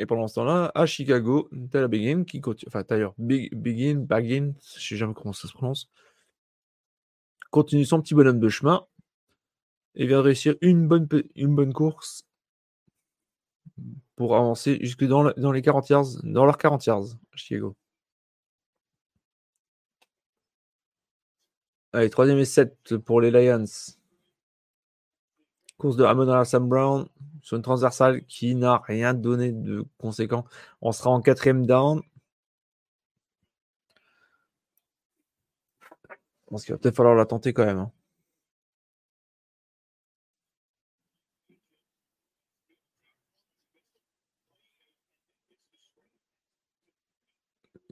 Et 0.00 0.06
pendant 0.06 0.28
ce 0.28 0.36
temps-là, 0.36 0.70
à 0.74 0.86
Chicago, 0.86 1.48
Tyler 1.72 1.88
Begin 1.88 2.24
qui 2.24 2.40
continue. 2.40 2.68
Enfin, 2.68 2.84
Tyler 2.84 3.08
Begin, 3.18 3.96
Bagin, 3.96 4.52
je 4.76 4.80
sais 4.80 4.96
jamais 4.96 5.14
comment 5.14 5.32
ça 5.32 5.48
se 5.48 5.52
prononce 5.52 5.90
continue 7.50 7.84
son 7.84 8.00
petit 8.00 8.14
bonhomme 8.14 8.40
de 8.40 8.48
chemin 8.48 8.86
et 9.94 10.06
vient 10.06 10.18
de 10.18 10.22
réussir 10.22 10.54
une 10.60 10.86
bonne, 10.88 11.72
course 11.72 12.24
pour 14.16 14.36
avancer 14.36 14.78
jusque 14.80 15.04
dans, 15.04 15.52
les 15.52 15.62
40 15.62 15.88
yards, 15.88 16.06
dans 16.24 16.44
leurs 16.44 16.58
40 16.58 16.86
yards. 16.86 17.06
Allez, 21.92 22.10
troisième 22.10 22.38
et 22.38 22.44
7 22.44 22.96
pour 22.98 23.20
les 23.20 23.30
Lions. 23.30 23.64
Course 25.78 25.96
de 25.96 26.04
Amon 26.04 26.44
Sam 26.44 26.68
Brown 26.68 27.08
sur 27.40 27.56
une 27.56 27.62
transversale 27.62 28.24
qui 28.26 28.54
n'a 28.54 28.78
rien 28.78 29.14
donné 29.14 29.52
de 29.52 29.84
conséquent. 29.96 30.44
On 30.82 30.92
sera 30.92 31.10
en 31.10 31.20
quatrième 31.22 31.66
down. 31.66 32.02
Je 36.48 36.50
pense 36.50 36.64
qu'il 36.64 36.72
va 36.72 36.78
peut-être 36.78 36.96
falloir 36.96 37.14
la 37.14 37.26
tenter 37.26 37.52
quand 37.52 37.66
même. 37.66 37.78
Hein. 37.78 37.92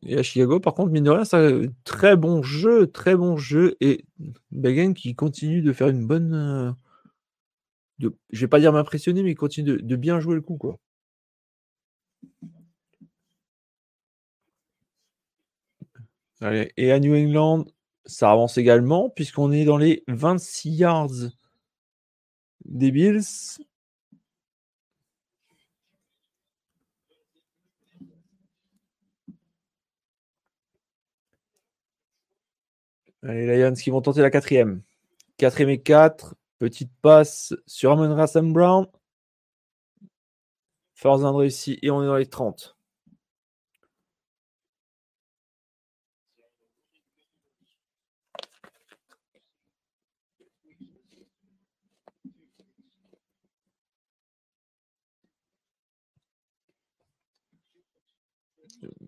Et 0.03 0.17
à 0.19 0.23
Chicago, 0.23 0.59
par 0.61 0.75
contre, 0.75 0.91
mine 0.91 1.05
de 1.05 1.11
rien, 1.11 1.25
ça, 1.25 1.51
très 1.85 2.17
bon 2.17 2.43
jeu, 2.43 2.87
très 2.87 3.15
bon 3.17 3.37
jeu. 3.37 3.77
Et 3.81 4.05
Bagan 4.53 4.93
qui 4.95 5.15
continue 5.15 5.63
de 5.63 5.73
faire 5.73 5.89
une 5.89 6.07
bonne. 6.07 6.33
Euh, 6.35 6.73
de, 7.99 8.17
je 8.31 8.41
vais 8.41 8.49
pas 8.49 8.61
dire 8.61 8.73
m'impressionner, 8.73 9.23
mais 9.23 9.33
il 9.33 9.37
continue 9.37 9.77
de, 9.83 9.97
bien 9.97 10.21
jouer 10.21 10.35
le 10.35 10.43
coup. 10.43 10.57
Quoi. 10.57 10.79
et 16.77 16.93
à 16.93 17.01
New 17.01 17.15
England, 17.15 17.65
ça 18.07 18.31
avance 18.31 18.59
également, 18.59 19.11
puisqu'on 19.11 19.53
est 19.53 19.65
dans 19.65 19.77
les 19.77 20.05
26 20.09 20.71
yards 20.71 21.11
des 22.65 22.91
Bills. 22.91 23.23
Les 33.23 33.59
Lions 33.59 33.75
qui 33.75 33.91
vont 33.91 34.01
tenter 34.01 34.21
la 34.21 34.31
quatrième. 34.31 34.83
Quatrième 35.37 35.71
et 35.71 35.83
quatre. 35.83 36.37
Petite 36.59 36.93
passe 37.03 37.55
sur 37.67 37.91
Amon 37.93 38.15
Rassam 38.15 38.53
Brown. 38.53 38.87
Force 40.95 41.23
d'un 41.23 41.37
réussi 41.37 41.79
et 41.83 41.91
on 41.91 42.03
est 42.03 42.07
dans 42.07 42.17
les 42.17 42.27
30. 42.27 42.76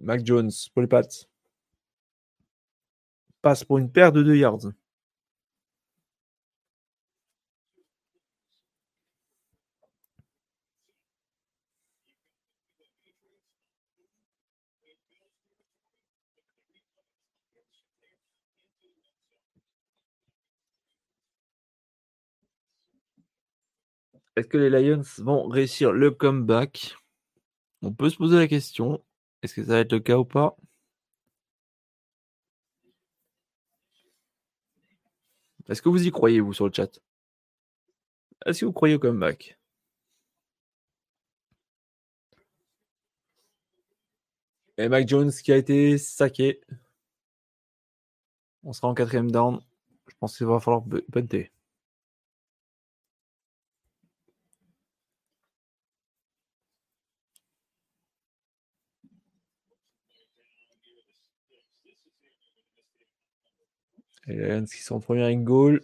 Mac 0.08 0.24
Jones 0.24 0.50
Pats. 0.88 1.02
Passe 3.42 3.62
pour 3.62 3.76
une 3.76 3.92
paire 3.92 4.10
de 4.10 4.22
2 4.22 4.36
yards. 4.36 4.72
Est-ce 24.36 24.48
que 24.48 24.56
les 24.56 24.70
Lions 24.70 25.02
vont 25.18 25.48
réussir 25.48 25.92
le 25.92 26.10
comeback? 26.10 26.96
On 27.82 27.92
peut 27.92 28.08
se 28.08 28.16
poser 28.16 28.38
la 28.38 28.48
question. 28.48 29.04
Est-ce 29.42 29.54
que 29.54 29.62
ça 29.64 29.72
va 29.74 29.78
être 29.80 29.92
le 29.92 30.00
cas 30.00 30.16
ou 30.18 30.24
pas? 30.24 30.56
Est-ce 35.68 35.82
que 35.82 35.88
vous 35.88 36.06
y 36.06 36.10
croyez, 36.10 36.40
vous, 36.40 36.52
sur 36.54 36.66
le 36.66 36.72
chat? 36.72 36.98
Est-ce 38.46 38.60
que 38.60 38.66
vous 38.66 38.72
croyez 38.72 38.94
au 38.94 38.98
comeback? 38.98 39.58
Et 44.78 44.88
Mac 44.88 45.06
Jones 45.08 45.30
qui 45.30 45.52
a 45.52 45.56
été 45.56 45.98
saqué. 45.98 46.60
On 48.62 48.72
sera 48.72 48.88
en 48.88 48.94
quatrième 48.94 49.30
down. 49.30 49.60
Je 50.08 50.14
pense 50.20 50.36
qu'il 50.36 50.46
va 50.46 50.60
falloir 50.60 50.84
punter. 51.12 51.52
Les 64.28 64.36
Lions 64.36 64.66
qui 64.66 64.82
sont 64.82 64.96
en 64.96 65.00
première 65.00 65.34
goal. 65.36 65.82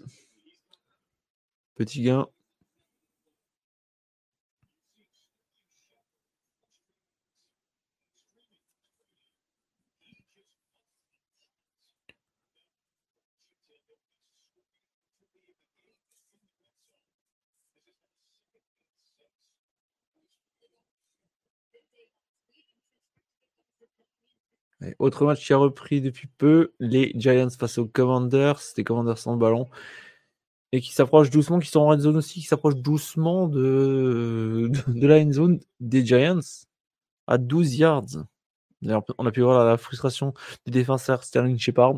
Petit 1.76 2.02
gain. 2.02 2.28
Autre 24.98 25.24
match 25.24 25.46
qui 25.46 25.52
a 25.52 25.56
repris 25.56 26.00
depuis 26.00 26.28
peu, 26.38 26.72
les 26.80 27.12
Giants 27.16 27.50
face 27.50 27.78
aux 27.78 27.86
Commanders. 27.86 28.60
C'était 28.60 28.84
Commanders 28.84 29.18
sans 29.18 29.36
ballon. 29.36 29.68
Et 30.72 30.80
qui 30.80 30.92
s'approchent 30.92 31.30
doucement, 31.30 31.58
qui 31.60 31.68
sont 31.68 31.80
en 31.80 31.88
red 31.88 32.00
zone 32.00 32.16
aussi, 32.16 32.40
qui 32.40 32.46
s'approchent 32.46 32.76
doucement 32.76 33.48
de, 33.48 34.70
la 35.06 35.18
end 35.20 35.32
zone 35.32 35.60
des 35.80 36.04
Giants 36.04 36.40
à 37.26 37.38
12 37.38 37.76
yards. 37.76 38.26
on 39.18 39.26
a 39.26 39.30
pu 39.32 39.40
voir 39.42 39.64
la 39.64 39.76
frustration 39.78 40.34
du 40.66 40.72
défenseur 40.72 41.24
Sterling 41.24 41.58
Shepard. 41.58 41.96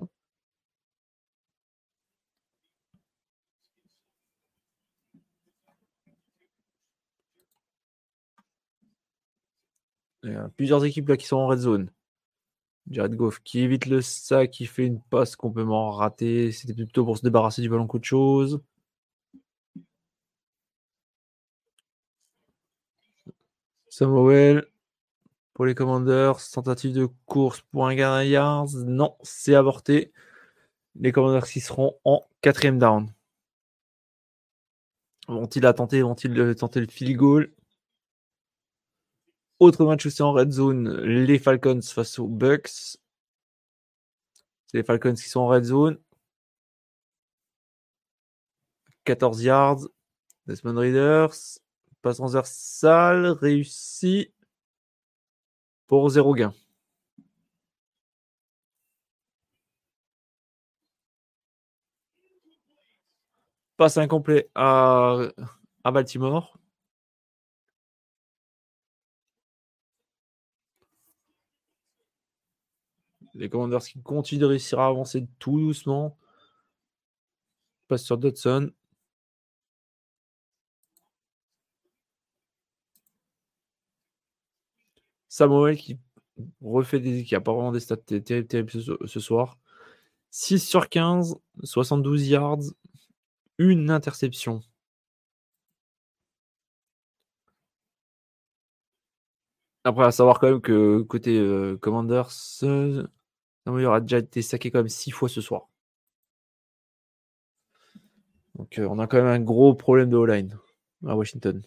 Il 10.26 10.32
y 10.32 10.34
a 10.36 10.48
plusieurs 10.56 10.84
équipes 10.84 11.08
là 11.08 11.16
qui 11.16 11.26
sont 11.26 11.36
en 11.36 11.46
red 11.46 11.58
zone. 11.60 11.90
Jared 12.90 13.14
Goff 13.16 13.40
qui 13.42 13.60
évite 13.60 13.86
le 13.86 14.00
sac, 14.00 14.50
qui 14.50 14.66
fait 14.66 14.86
une 14.86 15.00
passe 15.00 15.36
complètement 15.36 15.90
ratée. 15.90 16.52
C'était 16.52 16.74
plutôt 16.74 17.04
pour 17.04 17.18
se 17.18 17.22
débarrasser 17.22 17.62
du 17.62 17.68
ballon 17.68 17.86
qu'autre 17.86 18.04
chose. 18.06 18.60
Samuel 23.88 24.66
pour 25.54 25.66
les 25.66 25.74
Commanders. 25.74 26.36
Tentative 26.52 26.92
de 26.94 27.06
course 27.26 27.62
pour 27.72 27.86
un 27.86 27.94
gain. 27.94 28.66
Non, 28.84 29.16
c'est 29.22 29.54
avorté. 29.54 30.12
Les 30.96 31.12
Commanders 31.12 31.46
qui 31.46 31.60
seront 31.60 31.98
en 32.04 32.22
quatrième 32.42 32.78
down. 32.78 33.10
Vont-ils 35.28 35.62
tenter, 35.74 36.02
vont-ils 36.02 36.54
tenter 36.54 36.80
le 36.80 36.86
field 36.86 37.16
goal? 37.16 37.52
Autre 39.58 39.84
match 39.84 40.06
aussi 40.06 40.22
en 40.22 40.32
red 40.32 40.52
zone, 40.52 41.00
les 41.00 41.38
Falcons 41.38 41.80
face 41.82 42.18
aux 42.18 42.28
Bucks. 42.28 42.98
C'est 44.66 44.78
les 44.78 44.84
Falcons 44.84 45.14
qui 45.14 45.28
sont 45.28 45.40
en 45.40 45.46
red 45.48 45.64
zone. 45.64 45.98
14 49.04 49.42
yards. 49.42 49.88
Desmond 50.46 50.76
Readers. 50.78 51.60
Passe 52.02 52.16
transversale. 52.16 53.26
Réussi. 53.28 54.32
Pour 55.86 56.08
0 56.10 56.34
gain. 56.34 56.52
Passe 63.76 63.98
incomplet 63.98 64.50
à, 64.54 65.18
à 65.84 65.90
Baltimore. 65.90 66.58
Les 73.36 73.48
Commanders 73.48 73.84
qui 73.84 74.00
continuent 74.02 74.40
de 74.40 74.46
réussir 74.46 74.80
à 74.80 74.86
avancer 74.86 75.26
tout 75.38 75.58
doucement. 75.58 76.16
Passe 77.88 78.04
sur 78.04 78.18
Dodson. 78.18 78.72
Samuel 85.28 85.76
qui 85.76 85.98
refait 86.62 87.00
des 87.00 87.24
qui 87.24 87.34
n'a 87.34 87.40
pas 87.40 87.52
vraiment 87.52 87.72
des 87.72 87.80
stats 87.80 87.96
terribles, 87.96 88.70
ce, 88.70 89.20
soir. 89.20 89.58
6 90.30 90.60
sur 90.60 90.88
15, 90.88 91.36
72 91.64 92.28
yards, 92.28 92.58
une 93.58 93.90
interception. 93.90 94.62
Après, 99.84 100.04
à 100.04 100.10
savoir 100.10 100.40
quand 100.40 100.48
même 100.48 100.60
que 100.60 101.02
côté 101.02 101.38
euh, 101.38 101.76
Commanders, 101.76 102.30
il 103.66 103.84
aura 103.84 104.00
déjà 104.00 104.18
été 104.18 104.42
saqué 104.42 104.70
quand 104.70 104.78
même 104.78 104.88
six 104.88 105.10
fois 105.10 105.28
ce 105.28 105.40
soir. 105.40 105.68
Donc 108.54 108.78
euh, 108.78 108.86
on 108.88 108.98
a 108.98 109.06
quand 109.06 109.18
même 109.18 109.26
un 109.26 109.40
gros 109.40 109.74
problème 109.74 110.08
de 110.08 110.16
O-line 110.16 110.58
à 111.06 111.16
Washington. 111.16 111.62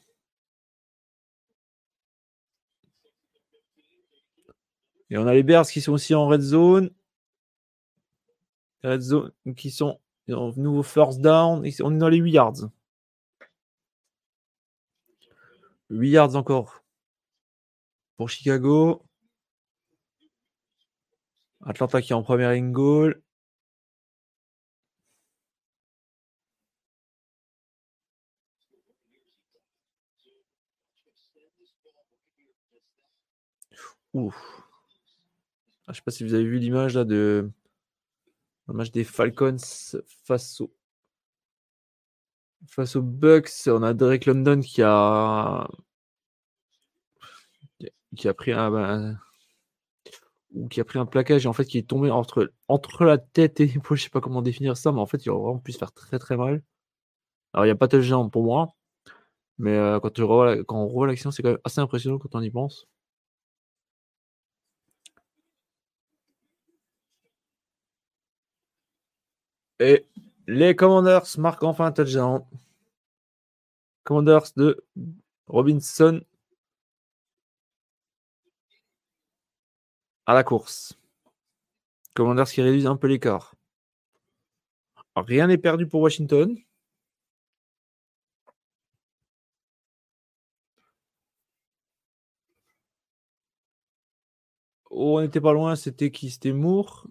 Et 5.09 5.17
on 5.17 5.27
a 5.27 5.33
les 5.33 5.43
Bears 5.43 5.67
qui 5.67 5.81
sont 5.81 5.93
aussi 5.93 6.13
en 6.15 6.27
red 6.27 6.41
zone. 6.41 6.91
Red 8.83 9.01
zone 9.01 9.31
qui 9.55 9.71
sont 9.71 9.99
en 10.31 10.53
nouveau 10.55 10.83
first 10.83 11.21
down. 11.21 11.59
On 11.59 11.63
est 11.63 11.97
dans 11.97 12.09
les 12.09 12.17
8 12.17 12.31
yards. 12.31 12.69
8 15.89 16.09
yards 16.09 16.35
encore 16.35 16.83
pour 18.17 18.29
Chicago. 18.29 19.03
Atlanta 21.65 22.01
qui 22.01 22.11
est 22.13 22.15
en 22.15 22.23
première 22.23 22.49
in 22.51 22.71
goal. 22.71 23.21
Ouf. 34.13 34.35
Ah, 35.87 35.91
je 35.91 35.91
ne 35.91 35.95
sais 35.95 36.01
pas 36.03 36.11
si 36.11 36.23
vous 36.23 36.33
avez 36.33 36.43
vu 36.45 36.59
l'image 36.59 36.95
là 36.95 37.03
de 37.03 37.49
match 38.67 38.91
des 38.91 39.03
Falcons 39.03 39.57
face 40.23 40.61
au 40.61 40.71
Face 42.67 42.95
aux 42.95 43.01
Bucks, 43.01 43.49
on 43.67 43.83
a 43.83 43.93
Drake 43.93 44.25
London 44.25 44.59
qui 44.59 44.81
a 44.83 45.67
qui 48.15 48.27
a 48.27 48.33
pris 48.33 48.51
un 48.51 49.17
ou 50.53 50.67
qui 50.67 50.81
a 50.81 50.85
pris 50.85 50.99
un 50.99 51.05
plaquage 51.05 51.45
et 51.45 51.49
en 51.49 51.53
fait 51.53 51.65
qui 51.65 51.77
est 51.77 51.87
tombé 51.87 52.09
entre 52.11 52.51
entre 52.67 53.05
la 53.05 53.17
tête 53.17 53.59
et 53.59 53.67
l'épaule. 53.67 53.97
Je 53.97 54.03
sais 54.03 54.09
pas 54.09 54.21
comment 54.21 54.41
définir 54.41 54.77
ça, 54.77 54.91
mais 54.91 54.99
en 54.99 55.05
fait 55.05 55.25
il 55.25 55.29
aurait 55.29 55.43
vraiment 55.43 55.59
pu 55.59 55.71
se 55.73 55.77
faire 55.77 55.91
très 55.93 56.19
très 56.19 56.37
mal. 56.37 56.63
Alors 57.53 57.65
il 57.65 57.69
n'y 57.69 57.73
a 57.73 57.75
pas 57.75 57.87
de 57.87 57.97
touchdown 57.97 58.29
pour 58.31 58.43
moi, 58.43 58.75
mais 59.59 59.75
euh, 59.75 59.99
quand, 59.99 60.11
tu 60.11 60.23
revois, 60.23 60.63
quand 60.65 60.77
on 60.77 60.87
revoit 60.87 61.07
l'action, 61.07 61.31
c'est 61.31 61.43
quand 61.43 61.49
même 61.51 61.59
assez 61.65 61.81
impressionnant 61.81 62.19
quand 62.19 62.35
on 62.35 62.41
y 62.41 62.51
pense. 62.51 62.87
Et 69.79 70.05
les 70.47 70.75
Commanders 70.75 71.25
marquent 71.37 71.63
enfin 71.63 71.85
un 71.87 71.91
touchdown. 71.91 72.43
Commanders 74.03 74.51
de 74.57 74.83
Robinson 75.47 76.21
à 80.29 80.33
la 80.35 80.43
course. 80.43 80.95
Commanders 82.13 82.51
qui 82.51 82.61
réduisent 82.61 82.85
un 82.85 82.95
peu 82.97 83.07
l'écart. 83.07 83.55
Rien 85.15 85.47
n'est 85.47 85.57
perdu 85.57 85.87
pour 85.87 86.01
Washington. 86.01 86.55
Oh, 94.91 95.17
on 95.17 95.21
n'était 95.21 95.41
pas 95.41 95.53
loin, 95.53 95.75
c'était 95.75 96.11
qui? 96.11 96.29
C'était 96.29 96.53
Moore. 96.53 97.07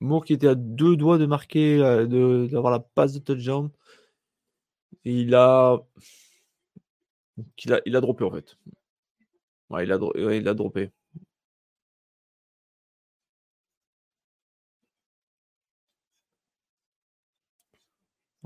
Moore 0.00 0.24
qui 0.24 0.32
était 0.32 0.48
à 0.48 0.54
deux 0.54 0.96
doigts 0.96 1.18
de 1.18 1.26
marquer, 1.26 1.78
euh, 1.82 2.06
d'avoir 2.46 2.72
la 2.72 2.80
passe 2.80 3.12
de 3.12 3.18
touchdown. 3.18 3.70
Il 5.04 5.34
a... 5.34 5.78
Il 7.64 7.72
a, 7.74 7.80
il 7.84 7.96
a 7.96 8.00
droppé 8.00 8.24
en 8.24 8.30
fait. 8.30 8.56
Il 9.70 9.92
a, 9.92 9.98
il 10.34 10.48
a 10.48 10.54
droppé. 10.54 10.90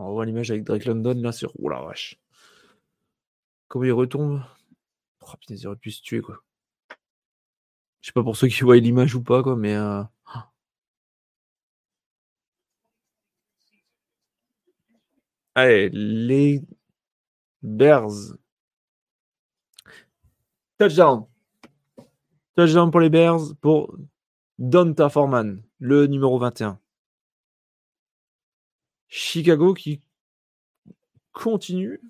On 0.01 0.13
voit 0.13 0.25
l'image 0.25 0.51
avec 0.51 0.65
Drake 0.65 0.87
London 0.87 1.15
là 1.21 1.31
sur. 1.31 1.53
Oh 1.59 1.69
la 1.69 1.83
vache. 1.83 2.19
Comment 3.69 3.85
il 3.85 3.93
retombe? 3.93 4.43
Oh 5.21 5.33
putain, 5.39 5.55
il 5.55 5.67
aurait 5.67 5.77
pu 5.77 5.91
se 5.91 6.03
tuer 6.03 6.23
quoi. 6.23 6.39
Je 8.01 8.07
sais 8.07 8.13
pas 8.13 8.23
pour 8.23 8.37
ceux 8.37 8.49
qui 8.49 8.63
voient 8.63 8.79
l'image 8.79 9.15
ou 9.15 9.23
pas 9.23 9.43
quoi, 9.43 9.57
mais. 9.57 9.75
Euh... 9.75 10.03
Allez, 15.55 15.91
les 15.91 16.63
Bears. 17.63 18.35
Touchdown. 20.79 21.27
Touchdown 22.57 22.91
pour 22.91 23.01
les 23.01 23.11
Bears 23.11 23.55
pour 23.61 23.95
Donta 24.59 25.11
Foreman, 25.11 25.63
le 25.79 26.07
numéro 26.07 26.39
21. 26.39 26.81
Chicago 29.11 29.75
qui 29.75 30.01
continue 31.33 32.01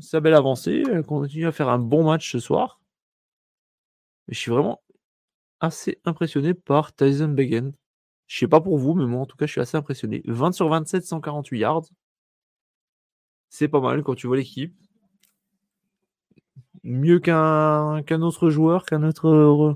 sa 0.00 0.20
belle 0.20 0.34
avancée, 0.34 0.82
continue 1.06 1.46
à 1.46 1.52
faire 1.52 1.68
un 1.68 1.78
bon 1.78 2.04
match 2.04 2.32
ce 2.32 2.38
soir. 2.38 2.80
Je 4.28 4.38
suis 4.38 4.50
vraiment 4.50 4.80
assez 5.60 6.00
impressionné 6.04 6.54
par 6.54 6.94
Tyson 6.94 7.28
Begin. 7.28 7.72
Je 8.26 8.38
sais 8.38 8.48
pas 8.48 8.60
pour 8.60 8.78
vous, 8.78 8.94
mais 8.94 9.06
moi 9.06 9.20
en 9.22 9.26
tout 9.26 9.36
cas, 9.36 9.46
je 9.46 9.52
suis 9.52 9.60
assez 9.60 9.76
impressionné. 9.76 10.22
20 10.26 10.52
sur 10.52 10.68
27, 10.68 11.04
148 11.04 11.58
yards. 11.58 11.84
C'est 13.48 13.68
pas 13.68 13.80
mal 13.80 14.02
quand 14.02 14.14
tu 14.14 14.26
vois 14.26 14.36
l'équipe. 14.36 14.74
Mieux 16.84 17.18
qu'un 17.18 18.02
qu'un 18.04 18.22
autre 18.22 18.50
joueur, 18.50 18.86
qu'un 18.86 19.02
autre 19.02 19.28
euh, 19.28 19.74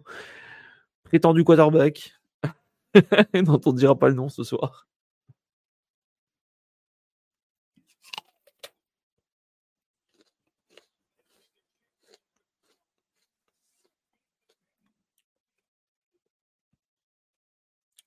prétendu 1.05 1.44
quarterback. 1.44 2.14
dont 3.34 3.60
on 3.66 3.72
ne 3.72 3.78
dira 3.78 3.98
pas 3.98 4.09
le 4.09 4.14
nom 4.14 4.28
ce 4.28 4.42
soir. 4.44 4.89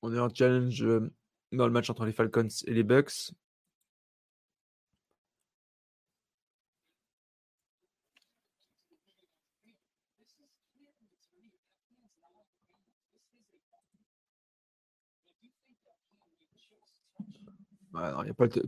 On 0.06 0.14
est 0.14 0.20
en 0.20 0.28
challenge 0.28 0.84
euh, 0.84 1.10
dans 1.54 1.66
le 1.66 1.72
match 1.72 1.90
entre 1.90 2.04
les 2.04 2.12
Falcons 2.12 2.50
et 2.68 2.74
les 2.74 2.84
Bucks. 2.84 3.32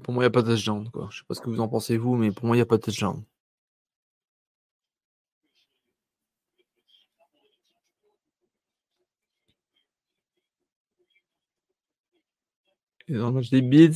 pour 0.04 0.14
moi, 0.14 0.24
il 0.24 0.26
n'y 0.26 0.26
a 0.26 0.30
pas 0.30 0.42
de 0.42 0.52
touchdown. 0.54 0.90
Je 0.94 1.00
ne 1.00 1.12
sais 1.12 1.24
pas 1.28 1.34
ce 1.34 1.42
que 1.42 1.50
vous 1.50 1.60
en 1.60 1.68
pensez, 1.68 1.98
vous, 1.98 2.16
mais 2.16 2.32
pour 2.32 2.46
moi, 2.46 2.56
il 2.56 2.60
n'y 2.60 2.64
a 2.64 2.66
pas 2.66 2.78
de 2.78 2.84
touchdown. 2.84 3.22
Dans 13.10 13.32
le 13.32 13.42
des 13.50 13.62
Bills, 13.62 13.94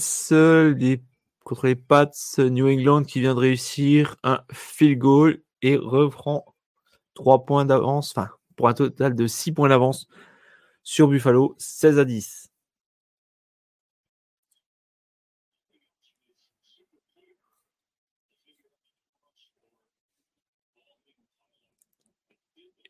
contre 1.43 1.65
les 1.65 1.75
Pats, 1.75 2.11
New 2.37 2.67
England 2.67 3.03
qui 3.03 3.19
vient 3.21 3.33
de 3.33 3.39
réussir 3.39 4.15
un 4.23 4.41
field 4.51 4.99
goal 4.99 5.41
et 5.61 5.75
reprend 5.77 6.45
3 7.15 7.45
points 7.45 7.65
d'avance, 7.65 8.11
enfin, 8.15 8.29
pour 8.55 8.69
un 8.69 8.73
total 8.73 9.15
de 9.15 9.27
6 9.27 9.51
points 9.53 9.69
d'avance 9.69 10.07
sur 10.83 11.07
Buffalo, 11.09 11.55
16 11.59 11.99
à 11.99 12.05
10. 12.05 12.49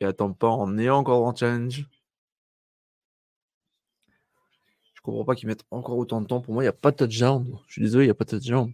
Et 0.01 0.05
attends 0.05 0.33
pas, 0.33 0.49
on 0.49 0.77
est 0.77 0.89
encore 0.89 1.25
en 1.25 1.35
challenge. 1.35 1.85
Je 4.99 5.03
comprends 5.03 5.23
pas 5.25 5.33
qu'ils 5.35 5.47
mettent 5.47 5.65
encore 5.71 5.97
autant 5.97 6.19
de 6.21 6.27
temps. 6.27 6.41
Pour 6.41 6.53
moi, 6.53 6.61
il 6.63 6.65
n'y 6.65 6.69
a 6.69 6.73
pas 6.73 6.91
de 6.91 6.97
touchdown. 6.97 7.57
Je 7.67 7.73
suis 7.73 7.81
désolé, 7.81 8.03
il 8.03 8.07
n'y 8.07 8.11
a 8.11 8.15
pas 8.15 8.25
de 8.25 8.31
touchdown. 8.31 8.73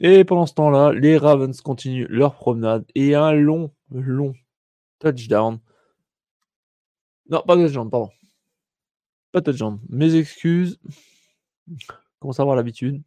Et 0.00 0.24
pendant 0.24 0.44
ce 0.46 0.52
temps-là, 0.54 0.92
les 0.92 1.16
Ravens 1.16 1.58
continuent 1.62 2.06
leur 2.10 2.34
promenade 2.34 2.84
et 2.94 3.14
un 3.14 3.32
long, 3.32 3.72
long 3.90 4.34
touchdown. 4.98 5.60
Non, 7.30 7.42
pas 7.46 7.56
de 7.56 7.62
touchdown, 7.64 7.88
pardon. 7.90 8.10
Pas 9.32 9.40
de 9.40 9.50
touchdown. 9.50 9.80
Mes 9.88 10.14
excuses. 10.14 10.78
Commence 12.18 12.38
à 12.38 12.42
avoir 12.42 12.56
l'habitude? 12.56 13.02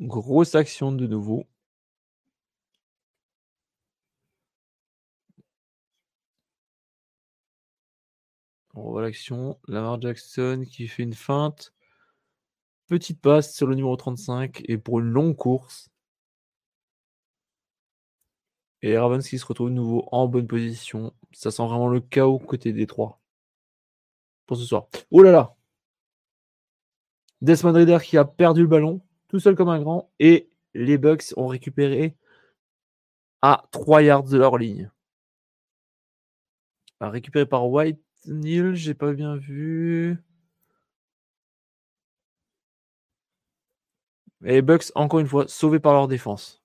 Grosse 0.00 0.54
action 0.54 0.92
de 0.92 1.06
nouveau. 1.06 1.46
On 8.74 8.82
revoit 8.84 9.02
l'action. 9.02 9.58
Lamar 9.68 10.00
Jackson 10.00 10.64
qui 10.66 10.88
fait 10.88 11.02
une 11.02 11.12
feinte. 11.14 11.74
Petite 12.86 13.20
passe 13.20 13.54
sur 13.54 13.66
le 13.66 13.74
numéro 13.74 13.94
35 13.94 14.62
et 14.64 14.78
pour 14.78 15.00
une 15.00 15.10
longue 15.10 15.36
course. 15.36 15.90
Et 18.82 18.96
Ravens 18.96 19.28
qui 19.28 19.38
se 19.38 19.44
retrouve 19.44 19.68
de 19.68 19.74
nouveau 19.74 20.08
en 20.12 20.26
bonne 20.28 20.46
position. 20.46 21.12
Ça 21.32 21.50
sent 21.50 21.66
vraiment 21.66 21.88
le 21.88 22.00
chaos 22.00 22.38
côté 22.38 22.72
des 22.72 22.86
trois. 22.86 23.20
Pour 24.46 24.56
ce 24.56 24.64
soir. 24.64 24.88
Oh 25.10 25.22
là 25.22 25.30
là 25.30 25.56
Desmond 27.42 27.72
Reader 27.72 27.98
qui 28.02 28.16
a 28.16 28.24
perdu 28.24 28.62
le 28.62 28.66
ballon 28.66 29.02
tout 29.30 29.40
seul 29.40 29.54
comme 29.56 29.68
un 29.68 29.80
grand. 29.80 30.10
Et 30.18 30.50
les 30.74 30.98
Bucks 30.98 31.32
ont 31.36 31.46
récupéré 31.46 32.16
à 33.42 33.64
3 33.72 34.02
yards 34.02 34.24
de 34.24 34.38
leur 34.38 34.58
ligne. 34.58 34.90
récupéré 37.00 37.46
par 37.46 37.68
White 37.68 38.00
Neil, 38.26 38.74
j'ai 38.76 38.94
pas 38.94 39.12
bien 39.12 39.36
vu. 39.36 40.18
Et 44.44 44.52
les 44.54 44.62
Bucks, 44.62 44.90
encore 44.94 45.20
une 45.20 45.26
fois, 45.26 45.46
sauvés 45.48 45.80
par 45.80 45.92
leur 45.94 46.08
défense. 46.08 46.62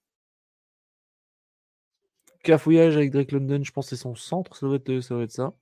Cafouillage 2.43 2.95
avec 2.95 3.11
Drake 3.11 3.31
London, 3.31 3.61
je 3.63 3.71
pense 3.71 3.85
que 3.89 3.95
c'est 3.95 4.01
son 4.01 4.15
centre, 4.15 4.55
ça 4.55 4.67
doit 4.67 4.75
être 4.77 5.01
ça. 5.01 5.15
Être 5.21 5.31
ça. 5.31 5.53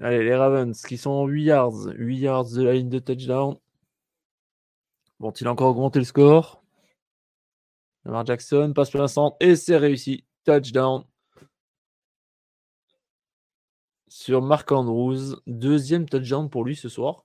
Allez, 0.00 0.24
les 0.24 0.34
Ravens 0.34 0.80
qui 0.82 0.96
sont 0.96 1.10
en 1.10 1.26
8 1.26 1.44
yards. 1.44 1.86
8 1.94 2.18
yards 2.18 2.50
de 2.52 2.62
la 2.62 2.72
ligne 2.74 2.88
de 2.88 2.98
touchdown. 2.98 3.56
Vont-ils 5.18 5.48
encore 5.48 5.68
augmenter 5.70 5.98
le 5.98 6.04
score? 6.04 6.62
Lamar 8.04 8.26
Jackson 8.26 8.72
passe 8.74 8.90
plein 8.90 9.06
centre 9.06 9.36
et 9.40 9.54
c'est 9.54 9.76
réussi. 9.76 10.24
Touchdown 10.44 11.04
sur 14.08 14.42
Mark 14.42 14.70
Andrews. 14.72 15.36
Deuxième 15.46 16.08
touchdown 16.08 16.50
pour 16.50 16.64
lui 16.64 16.76
ce 16.76 16.88
soir. 16.88 17.24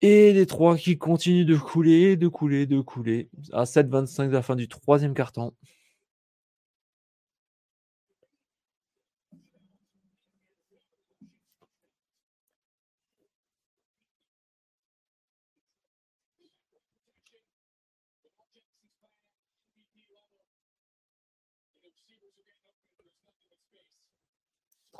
Et 0.00 0.32
les 0.32 0.46
trois 0.46 0.76
qui 0.76 0.98
continuent 0.98 1.46
de 1.46 1.56
couler, 1.56 2.16
de 2.16 2.26
couler, 2.28 2.66
de 2.66 2.80
couler. 2.80 3.30
À 3.52 3.64
7-25 3.64 4.28
de 4.28 4.32
la 4.32 4.42
fin 4.42 4.56
du 4.56 4.66
troisième 4.66 5.14
carton. 5.14 5.54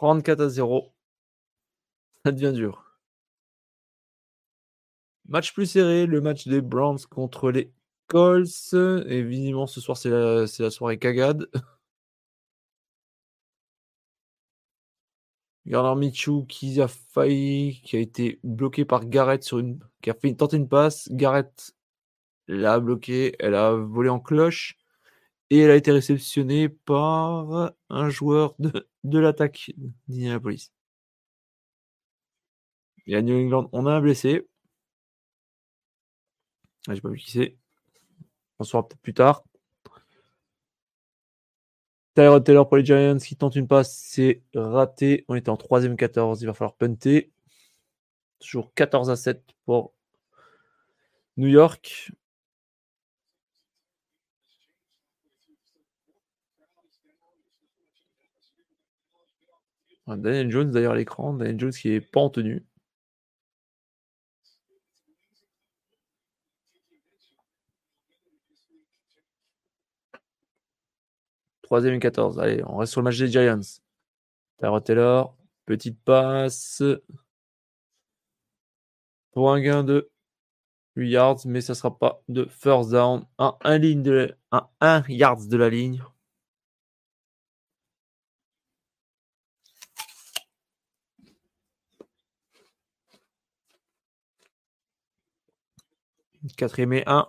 34 0.03 0.41
à 0.41 0.49
0. 0.49 0.93
Ça 2.25 2.33
devient 2.33 2.53
dur. 2.53 2.99
Match 5.29 5.55
plus 5.55 5.67
serré, 5.67 6.07
le 6.07 6.21
match 6.21 6.49
des 6.49 6.61
Browns 6.61 6.99
contre 7.09 7.51
les 7.53 7.73
Colts. 8.09 8.75
Visiblement, 9.07 9.67
ce 9.69 9.81
soir, 9.81 9.97
c'est 9.97 10.11
la, 10.11 10.71
soirée 10.71 10.99
cagade. 10.99 11.49
Gardner 15.67 16.09
Michou 16.09 16.45
qui 16.47 16.81
a 16.81 16.89
failli, 16.89 17.81
qui 17.85 17.97
a 17.97 18.01
été 18.01 18.41
bloqué 18.43 18.85
par 18.85 19.07
Garrett 19.07 19.45
sur 19.45 19.61
une, 19.61 19.79
qui 20.03 20.11
a 20.11 20.15
fait 20.15 20.29
une, 20.29 20.37
tenter 20.37 20.57
une 20.57 20.69
passe. 20.69 21.09
Garrett 21.13 21.75
l'a 22.49 22.81
bloqué, 22.81 23.37
elle 23.39 23.55
a 23.55 23.73
volé 23.73 24.09
en 24.09 24.19
cloche 24.19 24.82
et 25.53 25.59
elle 25.59 25.71
a 25.71 25.77
été 25.77 25.93
réceptionnée 25.93 26.71
par 26.71 27.75
un 27.91 28.09
joueur 28.09 28.55
de, 28.59 28.89
de 29.05 29.19
l'attaque 29.19 29.71
d'Indianapolis. 30.09 30.73
Et 33.07 33.15
à 33.17 33.21
New 33.21 33.37
England, 33.37 33.69
on 33.73 33.85
a 33.85 33.93
un 33.93 34.01
blessé. 34.01 34.49
Ah, 36.89 36.95
j'ai 36.95 37.03
pas 37.03 37.11
vu 37.11 37.19
qui 37.19 37.31
c'est. 37.33 37.59
On 38.61 38.65
saura 38.65 38.89
peut-être 38.89 39.03
plus 39.03 39.13
tard. 39.13 39.45
Tyrod 42.15 42.45
Taylor 42.45 42.67
pour 42.67 42.79
les 42.79 42.85
Giants 42.87 43.19
qui 43.19 43.37
tente 43.37 43.55
une 43.55 43.69
passe, 43.69 43.95
c'est 43.95 44.43
raté. 44.55 45.27
On 45.29 45.35
était 45.35 45.51
en 45.51 45.57
3ème 45.57 45.97
14, 45.97 46.41
il 46.41 46.47
va 46.47 46.55
falloir 46.55 46.77
punter. 46.77 47.31
Toujours 48.39 48.73
14 48.73 49.11
à 49.11 49.17
7 49.17 49.45
pour 49.67 49.93
New 51.37 51.49
York. 51.49 52.11
Daniel 60.17 60.51
Jones 60.51 60.71
d'ailleurs 60.71 60.93
à 60.93 60.97
l'écran, 60.97 61.35
Daniel 61.35 61.59
Jones 61.59 61.73
qui 61.73 61.91
est 61.91 62.01
pas 62.01 62.21
en 62.21 62.31
tenue. 62.31 62.65
Troisième 71.63 71.95
et 71.95 71.99
14. 72.01 72.39
Allez, 72.39 72.63
on 72.67 72.77
reste 72.77 72.93
sur 72.93 73.01
le 73.01 73.05
match 73.05 73.19
des 73.19 73.29
Giants. 73.29 73.61
Tyrod 74.59 74.85
Taylor, 74.85 75.37
petite 75.65 75.99
passe. 76.05 76.83
Pour 79.33 79.51
un 79.51 79.61
gain 79.61 79.83
de 79.83 80.11
8 80.97 81.11
yards, 81.11 81.39
mais 81.47 81.61
ça 81.63 81.75
sera 81.75 81.99
pas 81.99 82.23
de 82.29 82.45
first 82.45 82.91
down. 82.91 83.25
Un, 83.39 83.57
un 83.63 83.79
ligne 83.79 84.03
de, 84.03 84.37
un, 84.51 84.69
1 84.81 85.05
yards 85.09 85.47
de 85.47 85.57
la 85.57 85.71
ligne. 85.71 86.03
4 96.57 96.79
et 96.81 97.03
1. 97.07 97.29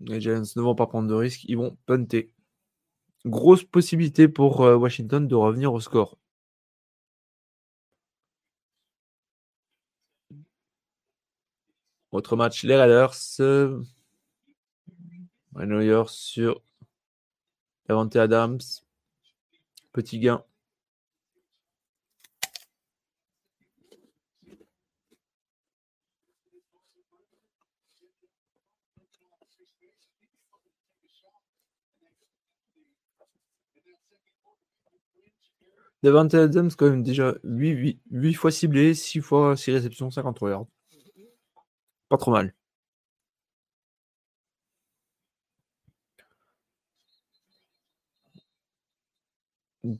Les 0.00 0.20
Giants 0.20 0.42
ne 0.56 0.62
vont 0.62 0.74
pas 0.74 0.86
prendre 0.86 1.08
de 1.08 1.14
risques, 1.14 1.44
ils 1.44 1.56
vont 1.56 1.76
punter. 1.86 2.32
Grosse 3.26 3.64
possibilité 3.64 4.28
pour 4.28 4.62
euh, 4.62 4.76
Washington 4.76 5.26
de 5.28 5.34
revenir 5.34 5.72
au 5.72 5.80
score. 5.80 6.18
Autre 12.12 12.36
match, 12.36 12.64
les 12.64 12.76
Raiders. 12.76 13.14
New 15.54 16.06
sur 16.08 16.62
Davante 17.88 18.16
Adams. 18.16 18.60
Petit 19.92 20.18
gain. 20.18 20.44
Devante 36.02 36.34
Adams, 36.34 36.70
quand 36.76 36.88
même, 36.88 37.02
déjà 37.02 37.34
8, 37.44 38.00
8, 38.10 38.34
fois 38.34 38.50
ciblé, 38.50 38.94
6 38.94 39.20
fois 39.20 39.56
6 39.56 39.72
réceptions, 39.72 40.10
53 40.10 40.50
yards. 40.50 40.66
Pas 42.08 42.18
trop 42.18 42.30
mal. 42.32 42.54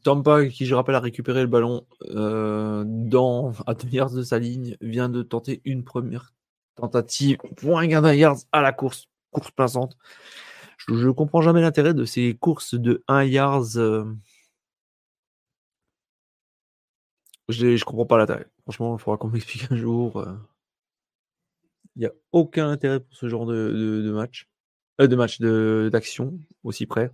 Tampa, 0.03 0.47
qui 0.47 0.67
je 0.67 0.75
rappelle 0.75 0.95
a 0.95 1.01
récupéré 1.01 1.41
le 1.43 1.47
ballon 1.47 1.87
euh, 2.11 2.85
dans, 2.87 3.53
à 3.67 3.75
2 3.75 3.89
yards 3.89 4.11
de 4.13 4.23
sa 4.23 4.39
ligne, 4.39 4.77
vient 4.81 5.09
de 5.09 5.23
tenter 5.23 5.63
une 5.65 5.85
première 5.85 6.35
tentative 6.75 7.39
pour 7.57 7.79
un 7.79 7.87
gain 7.87 8.03
d'un 8.03 8.15
yards 8.15 8.39
à 8.53 8.63
la 8.63 8.73
course, 8.73 9.09
course 9.31 9.51
plaçante. 9.51 9.97
Je 10.89 11.07
ne 11.07 11.13
comprends 11.13 11.43
jamais 11.43 11.61
l'intérêt 11.61 11.95
de 11.95 12.05
ces 12.05 12.35
courses 12.37 12.75
de 12.75 13.05
1 13.09 13.25
yards. 13.25 13.77
Euh, 13.77 14.05
Je 17.49 17.67
ne 17.67 17.85
comprends 17.85 18.07
pas 18.07 18.19
l'intérêt. 18.19 18.47
Franchement, 18.63 18.97
il 18.97 19.01
faudra 19.01 19.19
qu'on 19.19 19.29
m'explique 19.31 19.71
un 19.71 19.77
jour. 19.77 20.19
Euh. 20.19 20.37
Il 21.97 22.01
n'y 22.01 22.07
a 22.07 22.13
aucun 22.33 22.69
intérêt 22.71 23.01
pour 23.01 23.15
ce 23.15 23.29
genre 23.29 23.47
de, 23.47 24.11
match. 24.15 24.49
Euh, 25.01 25.07
de 25.07 25.17
match 25.17 25.41
d'action 25.41 26.39
aussi 26.65 26.87
près. 26.87 27.11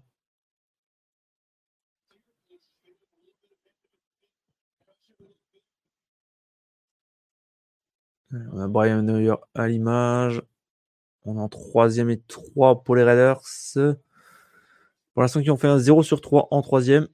On 8.53 8.59
a 8.61 8.69
Brian 8.69 9.03
Neuer 9.03 9.35
à 9.55 9.69
l'image. 9.69 10.43
On 11.27 11.37
est 11.37 11.41
en 11.41 11.49
troisième 11.49 12.09
et 12.09 12.21
3 12.21 12.85
pour 12.85 12.95
les 12.95 13.03
Raiders. 13.03 13.41
Pour 15.13 15.23
l'instant, 15.23 15.43
qui 15.43 15.51
ont 15.51 15.57
fait 15.57 15.67
un 15.67 15.79
0 15.79 16.03
sur 16.03 16.21
3 16.21 16.49
en 16.51 16.63
troisième. 16.63 17.09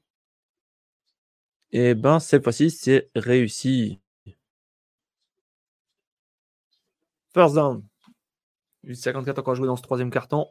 Et 1.73 1.95
ben, 1.95 2.21
cette 2.21 2.43
fois-ci, 2.45 2.71
c'est 2.71 3.11
réussi. 3.15 3.99
First 7.33 7.55
down. 7.55 7.83
54 8.93 9.39
encore 9.39 9.55
joué 9.55 9.67
dans 9.67 9.77
ce 9.77 9.83
troisième 9.83 10.11
carton. 10.11 10.49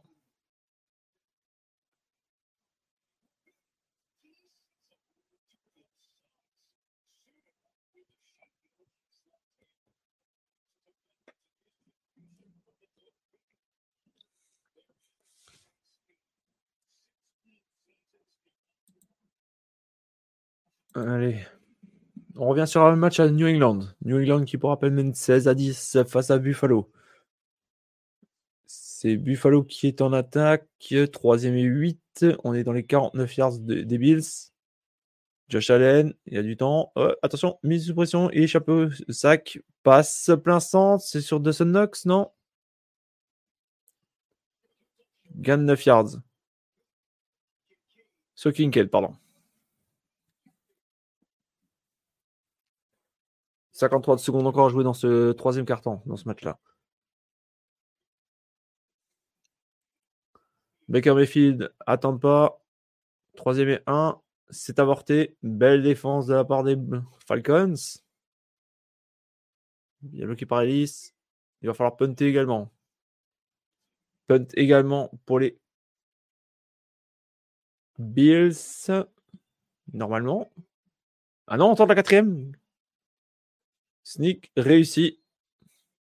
Allez. 20.96 21.46
On 22.36 22.48
revient 22.48 22.68
sur 22.68 22.84
un 22.84 22.96
match 22.96 23.20
à 23.20 23.30
New 23.30 23.48
England. 23.48 23.80
New 24.04 24.18
England 24.18 24.46
qui, 24.46 24.58
pour 24.58 24.70
rappel, 24.70 24.92
mène 24.92 25.14
16 25.14 25.48
à 25.48 25.54
10 25.54 25.98
face 26.08 26.32
à 26.32 26.38
Buffalo. 26.38 26.92
C'est 28.66 29.18
Buffalo 29.18 29.64
qui 29.64 29.88
est 29.88 30.02
en 30.02 30.14
attaque. 30.14 30.68
Troisième 31.12 31.56
et 31.56 31.64
8. 31.64 32.26
On 32.44 32.54
est 32.54 32.64
dans 32.64 32.74
les 32.74 32.86
49 32.86 33.38
yards 33.38 33.60
des 33.60 33.98
Bills. 33.98 34.52
Josh 35.52 35.70
Allen, 35.70 36.14
il 36.28 36.34
y 36.36 36.38
a 36.38 36.44
du 36.44 36.56
temps. 36.56 36.94
Euh, 36.98 37.14
attention, 37.22 37.60
mise 37.62 37.88
sous 37.88 37.94
pression 37.94 38.30
et 38.32 38.48
chapeau, 38.48 38.90
sac, 39.10 39.60
passe 39.84 40.32
plein 40.44 40.62
centre. 40.62 41.04
C'est 41.04 41.20
sur 41.20 41.42
Dawson 41.42 41.66
Knox, 41.66 42.06
non? 42.06 42.32
Gain 45.36 45.58
de 45.58 45.64
9 45.64 45.86
yards. 45.86 46.22
So 48.36 48.52
Kincaid, 48.52 48.90
pardon. 48.90 49.16
53 53.82 54.20
secondes 54.20 54.46
encore 54.48 54.68
à 54.68 54.70
jouer 54.70 54.84
dans 54.84 54.94
ce 54.94 55.32
troisième 55.32 55.66
carton, 55.66 56.02
dans 56.06 56.16
ce 56.16 56.28
match-là. 56.28 56.60
Baker 60.88 61.14
Mayfield, 61.16 61.74
attend 61.88 62.18
pas. 62.18 62.62
Troisième 63.36 63.70
et 63.70 63.80
1. 63.88 64.22
C'est 64.50 64.78
avorté. 64.80 65.36
Belle 65.42 65.82
défense 65.82 66.28
de 66.28 66.34
la 66.34 66.46
part 66.46 66.64
des 66.64 66.78
Falcons. 67.26 67.74
Bien 70.02 70.26
bloqué 70.26 70.46
par 70.46 70.62
Ellis. 70.62 71.14
Il 71.62 71.68
va 71.68 71.74
falloir 71.74 71.96
punter 71.96 72.28
également. 72.28 72.72
Punt 74.28 74.48
également 74.56 75.12
pour 75.26 75.40
les 75.40 75.58
Bills. 77.98 78.54
Normalement. 79.94 80.52
Ah 81.48 81.58
non, 81.58 81.72
on 81.72 81.76
tente 81.76 81.90
la 81.90 81.96
quatrième. 81.96 82.52
Sneak 84.04 84.52
réussi. 84.58 85.20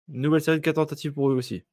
Nouvelle 0.08 0.42
série 0.42 0.58
de 0.58 0.64
4 0.64 0.76
tentatives 0.76 1.14
pour 1.14 1.30
eux 1.32 1.36
aussi. 1.36 1.64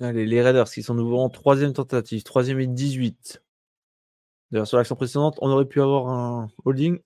Allez, 0.00 0.24
les 0.26 0.40
Raiders 0.42 0.70
qui 0.70 0.82
sont 0.82 0.94
nouveau 0.94 1.18
en 1.18 1.28
troisième 1.28 1.72
tentative, 1.74 2.22
troisième 2.22 2.60
et 2.60 2.66
18. 2.66 3.42
D'ailleurs, 4.50 4.66
sur 4.66 4.76
l'action 4.78 4.96
précédente, 4.96 5.38
on 5.40 5.50
aurait 5.50 5.66
pu 5.66 5.80
avoir 5.80 6.08
un 6.08 6.48
holding. 6.64 7.00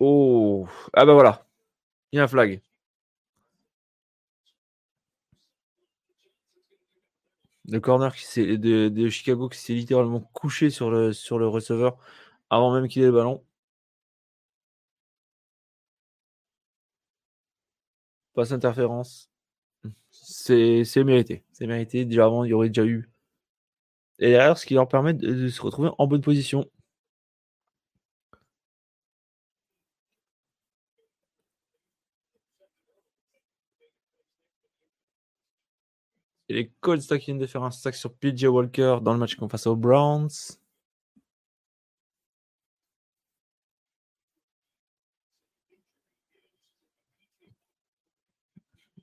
Oh, 0.00 0.66
ah 0.92 1.04
bah 1.04 1.12
voilà, 1.14 1.46
il 2.12 2.16
y 2.18 2.20
a 2.20 2.24
un 2.24 2.28
flag. 2.28 2.62
Le 7.68 7.78
corner 7.80 8.12
de, 8.36 9.08
Chicago 9.10 9.48
qui 9.48 9.58
s'est 9.58 9.72
littéralement 9.74 10.20
couché 10.32 10.70
sur 10.70 10.90
le, 10.90 11.12
sur 11.12 11.38
le 11.38 11.46
receveur 11.46 11.96
avant 12.50 12.72
même 12.74 12.88
qu'il 12.88 13.02
ait 13.02 13.06
le 13.06 13.12
ballon. 13.12 13.44
Passe 18.34 18.52
interférence. 18.52 19.30
C'est 20.10 21.04
mérité. 21.04 21.44
C'est 21.52 21.66
mérité. 21.66 22.04
Déjà 22.04 22.26
avant, 22.26 22.44
il 22.44 22.50
y 22.50 22.52
aurait 22.54 22.68
déjà 22.68 22.84
eu. 22.86 23.10
Et 24.20 24.30
derrière, 24.30 24.56
ce 24.58 24.66
qui 24.66 24.74
leur 24.74 24.88
permet 24.88 25.12
de, 25.14 25.48
se 25.48 25.60
retrouver 25.62 25.90
en 25.98 26.06
bonne 26.06 26.20
position. 26.20 26.68
Et 36.50 36.54
les 36.54 36.68
Colts 36.80 37.00
qui 37.18 37.24
viennent 37.26 37.38
de 37.38 37.46
faire 37.46 37.62
un 37.62 37.70
stack 37.70 37.94
sur 37.94 38.12
PJ 38.14 38.44
Walker 38.44 38.98
dans 39.02 39.12
le 39.14 39.18
match 39.18 39.34
qu'on 39.36 39.48
face 39.48 39.66
aux 39.66 39.76
Browns. 39.76 40.28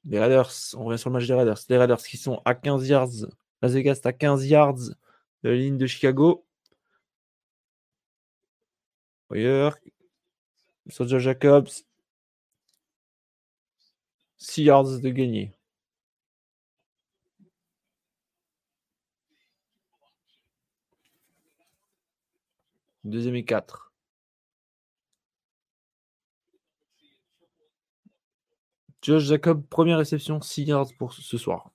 Les 0.06 0.20
Raiders, 0.20 0.52
on 0.76 0.86
revient 0.86 1.00
sur 1.00 1.10
le 1.10 1.14
match 1.16 1.28
des 1.28 1.34
Raiders. 1.34 1.58
Les 1.70 1.78
Raiders 1.78 1.98
qui 2.04 2.18
sont 2.18 2.42
à 2.46 2.56
15 2.56 2.88
yards. 2.88 3.10
Las 3.62 3.74
Vegas 3.74 4.00
à 4.04 4.14
15 4.14 4.46
yards 4.48 4.96
la 5.46 5.56
ligne 5.56 5.78
de 5.78 5.86
Chicago. 5.88 6.46
Hoyer. 9.30 9.70
Soja 10.90 11.20
Jacobs. 11.20 11.86
6 14.38 14.64
yards 14.64 15.00
de 15.02 15.10
gagné. 15.10 15.52
Deuxième 23.04 23.36
et 23.36 23.46
4. 23.46 23.92
Josh 29.04 29.24
Jacob, 29.26 29.64
première 29.68 30.00
réception, 30.00 30.42
6 30.42 30.64
yards 30.64 30.90
pour 30.98 31.14
ce 31.14 31.38
soir. 31.38 31.75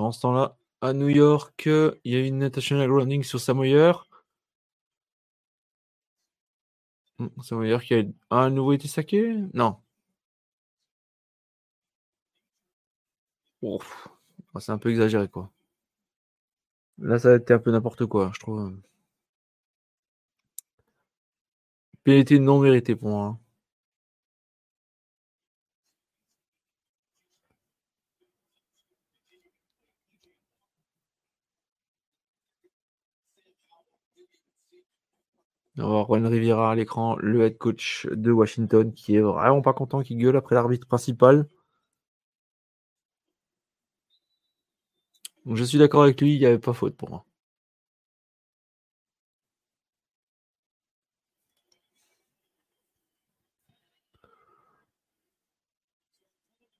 Pendant 0.00 0.12
ce 0.12 0.20
temps-là, 0.22 0.56
à 0.80 0.94
New 0.94 1.10
York, 1.10 1.64
il 1.66 1.92
y 2.12 2.16
a 2.16 2.20
une 2.26 2.38
national 2.38 2.90
running 2.90 3.22
sur 3.22 3.38
Samoyer. 3.38 3.92
Hmm, 7.18 7.28
Samoyer 7.42 7.78
qui 7.86 7.94
a 7.94 8.02
un 8.30 8.50
nouveau 8.50 8.72
été 8.72 8.88
saqué? 8.88 9.36
Non. 9.54 9.76
Ah, 14.54 14.60
c'est 14.60 14.70
un 14.72 14.78
peu 14.78 14.90
exagéré, 14.90 15.28
quoi. 15.28 15.50
Là, 16.98 17.18
ça 17.18 17.32
a 17.32 17.36
été 17.36 17.52
un 17.52 17.58
peu 17.58 17.72
n'importe 17.72 18.06
quoi, 18.06 18.30
je 18.32 18.38
trouve. 18.38 18.72
Pénalité 22.04 22.38
non 22.38 22.58
méritée 22.58 22.94
pour 22.94 23.08
moi. 23.08 23.38
On 35.80 35.84
va 35.84 35.88
voir 35.88 36.06
Juan 36.06 36.26
Riviera 36.26 36.70
à 36.72 36.74
l'écran, 36.74 37.16
le 37.16 37.42
head 37.42 37.56
coach 37.58 38.06
de 38.10 38.30
Washington, 38.30 38.92
qui 38.92 39.16
est 39.16 39.20
vraiment 39.20 39.62
pas 39.62 39.72
content, 39.72 40.02
qui 40.02 40.14
gueule 40.16 40.36
après 40.36 40.54
l'arbitre 40.54 40.86
principal. 40.86 41.48
je 45.54 45.64
suis 45.64 45.78
d'accord 45.78 46.02
avec 46.02 46.20
lui, 46.20 46.34
il 46.34 46.38
n'y 46.38 46.46
avait 46.46 46.58
pas 46.58 46.72
faute 46.72 46.96
pour 46.96 47.10
moi. 47.10 47.24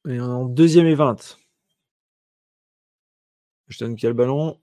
Et 0.06 0.20
en 0.20 0.44
deuxième 0.44 0.86
et 0.86 0.94
20. 0.94 1.38
Je 3.68 3.78
donne 3.78 3.96
qui 3.96 4.06
a 4.06 4.10
le 4.10 4.14
ballon. 4.14 4.60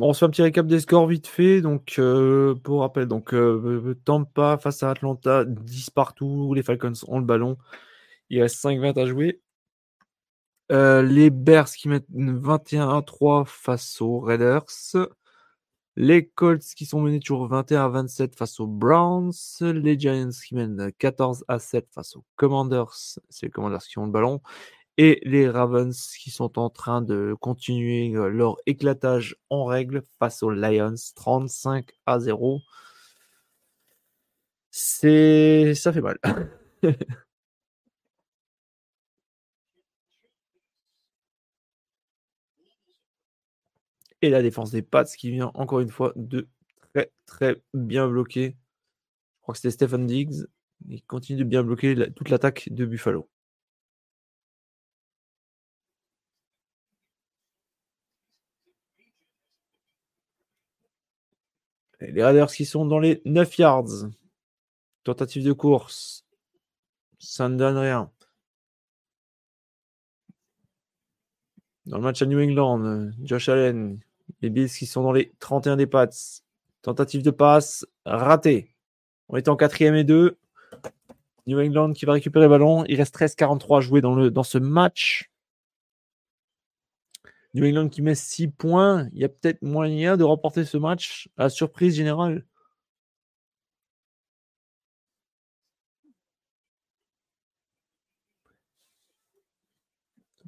Bon, 0.00 0.08
on 0.08 0.12
se 0.14 0.20
fait 0.20 0.24
un 0.24 0.30
petit 0.30 0.40
récap 0.40 0.66
des 0.66 0.80
scores 0.80 1.06
vite 1.06 1.26
fait. 1.26 1.60
Donc, 1.60 1.96
euh, 1.98 2.54
pour 2.54 2.80
rappel, 2.80 3.06
donc 3.06 3.34
euh, 3.34 3.94
Tampa 4.06 4.56
face 4.56 4.82
à 4.82 4.90
Atlanta, 4.90 5.44
10 5.44 5.90
partout. 5.90 6.54
Les 6.54 6.62
Falcons 6.62 6.94
ont 7.06 7.18
le 7.18 7.26
ballon. 7.26 7.58
Il 8.30 8.40
reste 8.40 8.56
5-20 8.64 8.98
à 8.98 9.04
jouer. 9.04 9.42
Euh, 10.72 11.02
les 11.02 11.28
Bears 11.28 11.70
qui 11.70 11.88
mettent 11.88 12.08
21-3 12.10 13.44
face 13.44 14.00
aux 14.00 14.20
Raiders. 14.20 14.64
Les 15.96 16.26
Colts 16.26 16.62
qui 16.76 16.86
sont 16.86 17.00
menés 17.00 17.20
toujours 17.20 17.46
21 17.48 17.88
27 17.88 18.36
face 18.36 18.60
aux 18.60 18.66
Browns. 18.66 19.32
Les 19.60 19.98
Giants 19.98 20.30
qui 20.46 20.54
mènent 20.54 20.92
14 20.98 21.44
à 21.48 21.58
7 21.58 21.88
face 21.92 22.16
aux 22.16 22.24
Commanders. 22.36 22.92
C'est 23.28 23.46
les 23.46 23.50
Commanders 23.50 23.82
qui 23.82 23.98
ont 23.98 24.06
le 24.06 24.12
ballon. 24.12 24.40
et 24.98 25.20
les 25.24 25.48
Ravens 25.48 25.94
qui 26.18 26.30
sont 26.30 26.58
en 26.58 26.70
train 26.70 27.02
de 27.02 27.34
continuer 27.40 28.14
euh, 28.16 28.28
leur 28.28 28.56
éclatage 28.66 29.36
en 29.50 29.64
règle 29.64 30.02
face 30.18 30.42
aux 30.42 30.50
Lions 30.50 30.94
35 31.16 31.90
à 32.06 32.20
0. 32.20 32.60
C'est 34.70 35.74
ça 35.74 35.92
fait 35.92 36.00
mal. 36.00 36.18
et 44.22 44.30
la 44.30 44.42
défense 44.42 44.70
des 44.70 44.82
Pats 44.82 45.04
qui 45.04 45.30
vient 45.30 45.50
encore 45.54 45.80
une 45.80 45.90
fois 45.90 46.12
de 46.16 46.48
très 46.92 47.10
très 47.26 47.62
bien 47.74 48.08
bloquer. 48.08 48.56
Je 49.38 49.42
crois 49.42 49.54
que 49.54 49.60
c'était 49.60 49.70
Stephen 49.70 50.06
Diggs. 50.06 50.46
Il 50.88 51.02
continue 51.04 51.38
de 51.38 51.44
bien 51.44 51.62
bloquer 51.62 51.96
toute 52.14 52.30
l'attaque 52.30 52.68
de 52.70 52.86
Buffalo. 52.86 53.28
les 62.00 62.24
Raiders 62.24 62.52
qui 62.52 62.64
sont 62.64 62.86
dans 62.86 62.98
les 62.98 63.22
9 63.24 63.58
yards. 63.58 64.08
Tentative 65.04 65.44
de 65.44 65.52
course. 65.52 66.24
Ça 67.18 67.48
ne 67.48 67.56
donne 67.56 67.76
rien. 67.76 68.10
Dans 71.86 71.96
le 71.96 72.02
match 72.02 72.22
à 72.22 72.26
New 72.26 72.40
England, 72.40 73.10
Josh 73.22 73.48
Allen, 73.48 74.00
les 74.40 74.50
Bills 74.50 74.70
qui 74.70 74.86
sont 74.86 75.02
dans 75.02 75.12
les 75.12 75.32
31 75.40 75.76
des 75.76 75.86
Pats. 75.86 76.08
Tentative 76.82 77.22
de 77.22 77.30
passe 77.30 77.86
ratée. 78.06 78.74
On 79.28 79.36
est 79.36 79.48
en 79.48 79.56
quatrième 79.56 79.94
et 79.94 80.04
deux. 80.04 80.38
New 81.46 81.60
England 81.60 81.92
qui 81.92 82.04
va 82.04 82.12
récupérer 82.12 82.46
le 82.46 82.50
ballon. 82.50 82.84
Il 82.86 82.96
reste 82.96 83.14
13-43 83.18 83.78
à 83.78 83.80
jouer 83.80 84.00
dans, 84.00 84.30
dans 84.30 84.42
ce 84.42 84.58
match. 84.58 85.30
New 87.54 87.66
England 87.66 87.88
qui 87.88 88.02
met 88.02 88.14
6 88.14 88.48
points. 88.48 89.08
Il 89.12 89.20
y 89.20 89.24
a 89.24 89.28
peut-être 89.28 89.62
moyen 89.62 90.16
de 90.16 90.24
remporter 90.24 90.64
ce 90.64 90.76
match 90.78 91.28
à 91.36 91.44
la 91.44 91.48
surprise 91.48 91.96
générale. 91.96 92.46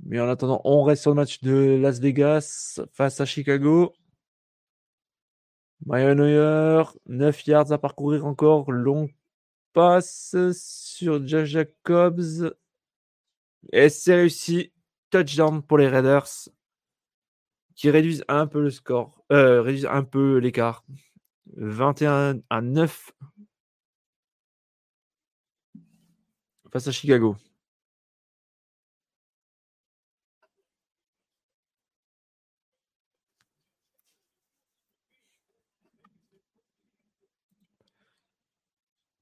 Mais 0.02 0.20
en 0.20 0.28
attendant, 0.28 0.60
on 0.64 0.82
reste 0.82 1.02
sur 1.02 1.10
le 1.12 1.16
match 1.16 1.40
de 1.42 1.78
Las 1.80 2.00
Vegas 2.00 2.80
face 2.92 3.20
à 3.20 3.24
Chicago. 3.24 3.92
Maya 5.86 6.14
Neuer, 6.14 6.84
9 7.06 7.46
yards 7.46 7.72
à 7.72 7.78
parcourir 7.78 8.26
encore. 8.26 8.70
Long 8.70 9.08
passe 9.72 10.36
sur 10.52 11.26
Jacobs. 11.26 12.54
Et 13.72 13.88
c'est 13.88 14.14
réussi. 14.14 14.72
Touchdown 15.10 15.62
pour 15.62 15.78
les 15.78 15.88
Raiders 15.88 16.48
qui 17.74 17.90
réduisent 17.90 18.24
un 18.28 18.46
peu 18.46 18.62
le 18.62 18.70
score, 18.70 19.24
euh, 19.32 19.60
réduisent 19.60 19.86
un 19.86 20.04
peu 20.04 20.38
l'écart. 20.38 20.84
21 21.56 22.40
à 22.48 22.60
9 22.60 23.12
face 26.72 26.86
à 26.86 26.92
Chicago. 26.92 27.36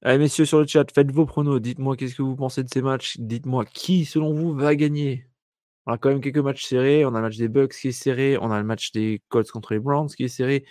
Allez, 0.03 0.19
messieurs, 0.19 0.47
sur 0.47 0.61
le 0.61 0.67
chat, 0.67 0.91
faites 0.95 1.11
vos 1.11 1.27
pronos. 1.27 1.61
Dites-moi 1.61 1.95
qu'est-ce 1.97 2.15
que 2.15 2.23
vous 2.23 2.35
pensez 2.37 2.63
de 2.63 2.69
ces 2.73 2.81
matchs. 2.81 3.19
Dites-moi 3.19 3.67
qui, 3.67 4.07
selon 4.07 4.33
vous, 4.33 4.55
va 4.55 4.75
gagner. 4.75 5.27
On 5.87 5.93
a 5.93 5.99
quand 5.99 6.09
même 6.11 6.23
quelques 6.23 6.39
matchs 6.39 6.65
serrés. 6.65 7.05
On 7.05 7.15
a 7.15 7.19
le 7.19 7.23
match 7.23 7.37
des 7.37 7.49
Bucks 7.49 7.73
qui 7.75 7.89
est 7.89 7.93
serré. 7.93 8.39
On 8.41 8.51
a 8.51 8.59
le 8.59 8.65
match 8.65 8.93
des 8.93 9.23
Colts 9.29 9.51
contre 9.51 9.75
les 9.75 9.79
Browns 9.81 10.09
qui 10.09 10.25
est 10.25 10.29
serré. 10.29 10.65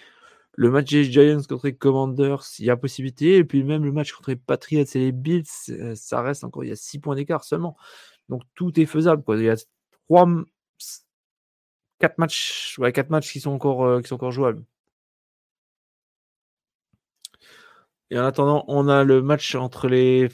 Le 0.56 0.72
match 0.72 0.90
des 0.92 1.06
Giants 1.06 1.42
contre 1.48 1.68
les 1.68 1.76
Commanders, 1.76 2.44
il 2.60 2.66
y 2.66 2.72
a 2.72 2.78
possibilité. 2.78 3.38
Et 3.38 3.46
puis 3.46 3.64
même 3.64 3.86
le 3.86 3.92
match 3.92 4.14
contre 4.14 4.32
les 4.32 4.36
Patriots 4.38 4.84
et 4.96 5.00
les 5.00 5.12
Bills, 5.12 5.46
euh, 5.70 5.96
ça 5.96 6.22
reste 6.22 6.44
encore, 6.44 6.64
il 6.64 6.70
y 6.70 6.74
a 6.74 6.76
6 6.76 7.00
points 7.00 7.16
d'écart 7.16 7.44
seulement. 7.44 7.78
Donc 8.30 8.44
tout 8.56 8.80
est 8.80 8.86
faisable. 8.88 9.24
Quoi. 9.24 9.38
Il 9.38 9.44
y 9.46 9.50
a 9.50 9.58
3, 10.10 10.28
4 12.00 12.18
matchs, 12.18 12.78
ouais, 12.80 12.92
4 12.92 13.10
matchs 13.10 13.32
qui 13.32 13.40
sont 13.40 13.52
encore, 13.52 13.86
euh, 13.86 14.02
qui 14.02 14.08
sont 14.10 14.16
encore 14.16 14.32
jouables. 14.32 14.64
Et 18.12 18.18
en 18.20 18.26
attendant, 18.26 18.66
on 18.68 18.88
a 18.88 19.04
le 19.04 19.22
match 19.22 19.56
entre 19.56 19.88
les. 19.88 20.30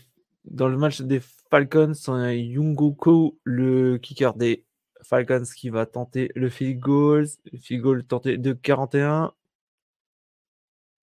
Dans 0.45 0.67
le 0.67 0.77
match 0.77 1.01
des 1.01 1.21
Falcons, 1.49 1.93
on 2.07 2.13
a 2.13 2.33
Yungoko, 2.33 3.37
le 3.43 3.97
kicker 3.97 4.33
des 4.35 4.65
Falcons, 5.03 5.43
qui 5.55 5.69
va 5.69 5.85
tenter 5.85 6.31
le 6.35 6.49
field 6.49 6.79
goal. 6.79 7.27
Le 7.51 7.57
field 7.59 7.81
goal 7.83 8.03
tenté 8.05 8.37
de 8.37 8.53
41. 8.53 9.33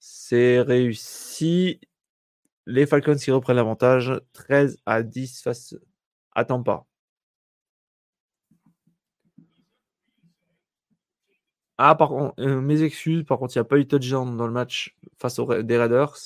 C'est 0.00 0.60
réussi. 0.60 1.80
Les 2.66 2.86
Falcons 2.86 3.16
qui 3.16 3.30
reprennent 3.30 3.56
l'avantage. 3.56 4.12
13 4.32 4.78
à 4.86 5.02
10 5.02 5.42
face 5.42 5.74
à 6.34 6.44
Tampa. 6.44 6.86
Ah, 11.78 11.94
par 11.94 12.08
contre, 12.08 12.34
euh, 12.40 12.60
mes 12.60 12.82
excuses. 12.82 13.24
Par 13.24 13.38
contre, 13.38 13.54
il 13.56 13.58
n'y 13.58 13.62
a 13.62 13.64
pas 13.64 13.78
eu 13.78 13.86
touchdown 13.86 14.36
dans 14.36 14.46
le 14.46 14.52
match 14.52 14.96
face 15.18 15.38
aux 15.38 15.62
des 15.62 15.76
Raiders. 15.78 16.16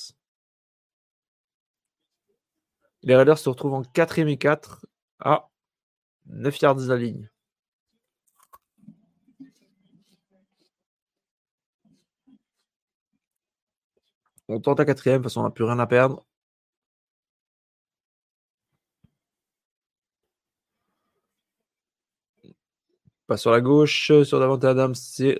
Les 3.07 3.15
Raiders 3.15 3.39
se 3.39 3.47
retrouvent 3.49 3.73
en 3.73 3.83
4 3.83 4.19
et 4.19 4.37
4 4.37 4.85
à 5.19 5.49
9 6.27 6.59
yards 6.61 6.75
de 6.75 6.87
la 6.87 6.97
ligne. 6.97 7.29
On 14.49 14.59
tente 14.59 14.81
à 14.81 14.85
quatrième 14.85 15.21
parce 15.21 15.35
qu'on 15.35 15.43
n'a 15.43 15.51
plus 15.51 15.63
rien 15.63 15.79
à 15.79 15.87
perdre. 15.87 16.25
Pas 23.27 23.37
sur 23.37 23.51
la 23.51 23.61
gauche, 23.61 24.11
sur 24.23 24.39
Davante 24.39 24.65
Adams, 24.65 24.95
c'est. 24.95 25.39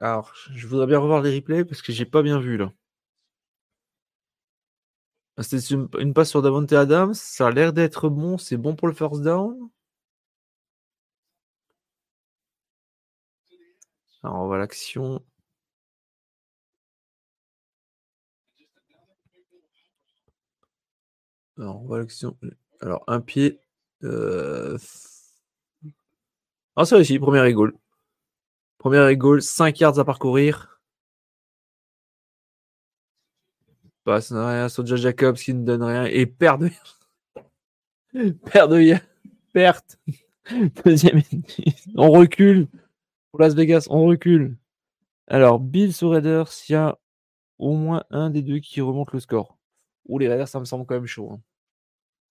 Alors, 0.00 0.32
je 0.54 0.66
voudrais 0.66 0.86
bien 0.86 0.98
revoir 0.98 1.22
les 1.22 1.34
replays 1.34 1.64
parce 1.64 1.82
que 1.82 1.92
j'ai 1.92 2.06
pas 2.06 2.22
bien 2.22 2.38
vu 2.40 2.56
là. 2.56 2.72
Ah, 5.36 5.42
c'est 5.42 5.70
une, 5.70 6.14
passe 6.14 6.30
sur 6.30 6.40
Davante 6.42 6.72
Adams. 6.72 7.14
Ça 7.14 7.46
a 7.48 7.50
l'air 7.50 7.72
d'être 7.72 8.08
bon. 8.08 8.38
C'est 8.38 8.56
bon 8.56 8.74
pour 8.76 8.88
le 8.88 8.94
first 8.94 9.22
down. 9.22 9.70
Alors, 14.24 14.40
on 14.40 14.46
voit 14.46 14.58
l'action. 14.58 15.22
Alors, 21.58 21.82
on 21.82 21.94
l'action. 21.94 22.36
Alors, 22.80 23.04
un 23.06 23.20
pied. 23.20 23.58
Euh... 24.04 24.76
Ah, 26.76 26.84
c'est 26.84 26.96
réussi. 26.96 27.18
Première 27.18 27.44
égale. 27.44 27.72
Première 28.78 29.08
égale. 29.08 29.42
5 29.42 29.80
yards 29.80 29.98
à 29.98 30.04
parcourir. 30.04 30.71
Passe 34.04 34.32
rien 34.32 34.68
Josh 34.68 35.00
Jacobs 35.00 35.36
qui 35.36 35.54
ne 35.54 35.64
donne 35.64 35.82
rien 35.82 36.04
et 36.04 36.26
perd 36.26 36.62
de 36.62 36.70
perd 38.52 38.72
de 38.72 38.96
perte. 39.52 39.98
Deuxième 40.84 41.22
on 41.94 42.10
recule 42.10 42.66
pour 43.30 43.40
Las 43.40 43.54
Vegas 43.54 43.86
on 43.90 44.04
recule. 44.06 44.56
Alors 45.28 45.60
Bill 45.60 45.92
sur 45.92 46.10
Raiders 46.10 46.50
il 46.68 46.72
y 46.72 46.74
a 46.74 46.98
au 47.58 47.74
moins 47.74 48.04
un 48.10 48.30
des 48.30 48.42
deux 48.42 48.58
qui 48.58 48.80
remonte 48.80 49.12
le 49.12 49.20
score. 49.20 49.58
Ou 50.06 50.18
les 50.18 50.28
Raiders 50.28 50.48
ça 50.48 50.58
me 50.58 50.64
semble 50.64 50.84
quand 50.84 50.96
même 50.96 51.06
chaud 51.06 51.30
hein. 51.32 51.40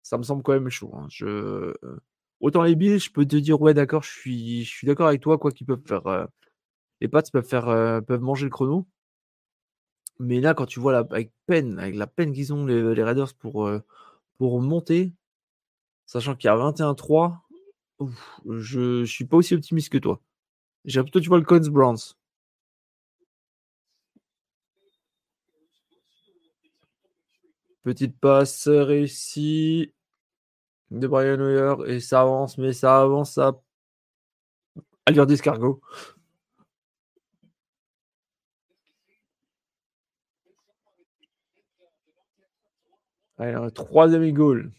ça 0.02 0.18
me 0.18 0.24
semble 0.24 0.42
quand 0.44 0.54
même 0.54 0.70
chaud 0.70 0.92
hein. 0.96 1.08
je 1.10 1.74
autant 2.40 2.64
les 2.64 2.76
Bills 2.76 3.00
je 3.00 3.12
peux 3.12 3.26
te 3.26 3.36
dire 3.36 3.62
ouais 3.62 3.74
d'accord 3.76 4.04
je 4.04 4.12
suis 4.12 4.64
je 4.64 4.70
suis 4.70 4.88
d'accord 4.88 5.08
avec 5.08 5.22
toi 5.22 5.38
quoi 5.38 5.52
qu'ils 5.52 5.68
peuvent 5.68 5.86
faire 5.86 6.08
euh, 6.08 6.26
les 7.02 7.08
Pats 7.08 7.22
peuvent 7.32 7.48
faire 7.48 7.70
euh, 7.70 8.02
peuvent 8.02 8.22
manger 8.22 8.46
le 8.46 8.50
chrono 8.50 8.88
mais 10.20 10.42
là, 10.42 10.54
quand 10.54 10.66
tu 10.66 10.80
vois 10.80 10.92
la, 10.92 11.00
avec 11.00 11.32
peine, 11.46 11.80
avec 11.80 11.96
la 11.96 12.08
peine 12.08 12.34
qu'ils 12.34 12.54
ont 12.54 12.66
les, 12.66 13.04
Raiders 13.04 13.34
pour, 13.36 13.68
euh, 13.68 13.82
pour 14.38 14.62
monter, 14.62 15.14
sachant 16.06 16.36
qu'il 16.36 16.50
y 16.50 16.52
a 16.52 16.56
21-3, 16.56 17.40
je, 18.48 19.02
ne 19.02 19.06
suis 19.06 19.26
pas 19.26 19.38
aussi 19.38 19.56
optimiste 19.56 19.90
que 19.92 19.98
toi. 19.98 20.22
J'ai 20.86 21.02
plutôt, 21.04 21.20
tu 21.22 21.30
vois, 21.30 21.40
le 21.40 21.46
Coins 21.46 21.70
Browns. 21.70 22.16
Petite 27.84 28.18
passe 28.20 28.68
réussie 28.68 29.94
de 30.92 31.08
Brian 31.08 31.40
Hoyer 31.40 31.96
et 31.96 32.00
ça 32.00 32.22
avance, 32.22 32.58
mais 32.58 32.74
ça 32.74 33.02
avance 33.02 33.38
à 33.38 33.62
allure 35.06 35.26
d'escargot. 35.26 35.82
Allez, 43.40 43.54
un 43.54 43.70
troisième 43.70 44.32
goal. 44.34 44.72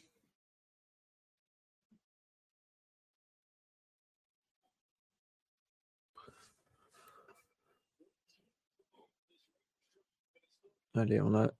Allez, 10.95 11.21
on 11.21 11.35
a 11.35 11.51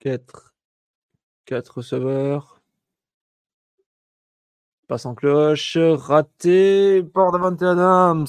4, 0.00 0.54
4 1.46 1.78
receveurs. 1.78 2.62
Passe 4.88 5.06
en 5.06 5.14
cloche, 5.14 5.78
raté 5.78 7.02
par 7.02 7.32
Davante 7.32 7.62
Adams. 7.62 8.26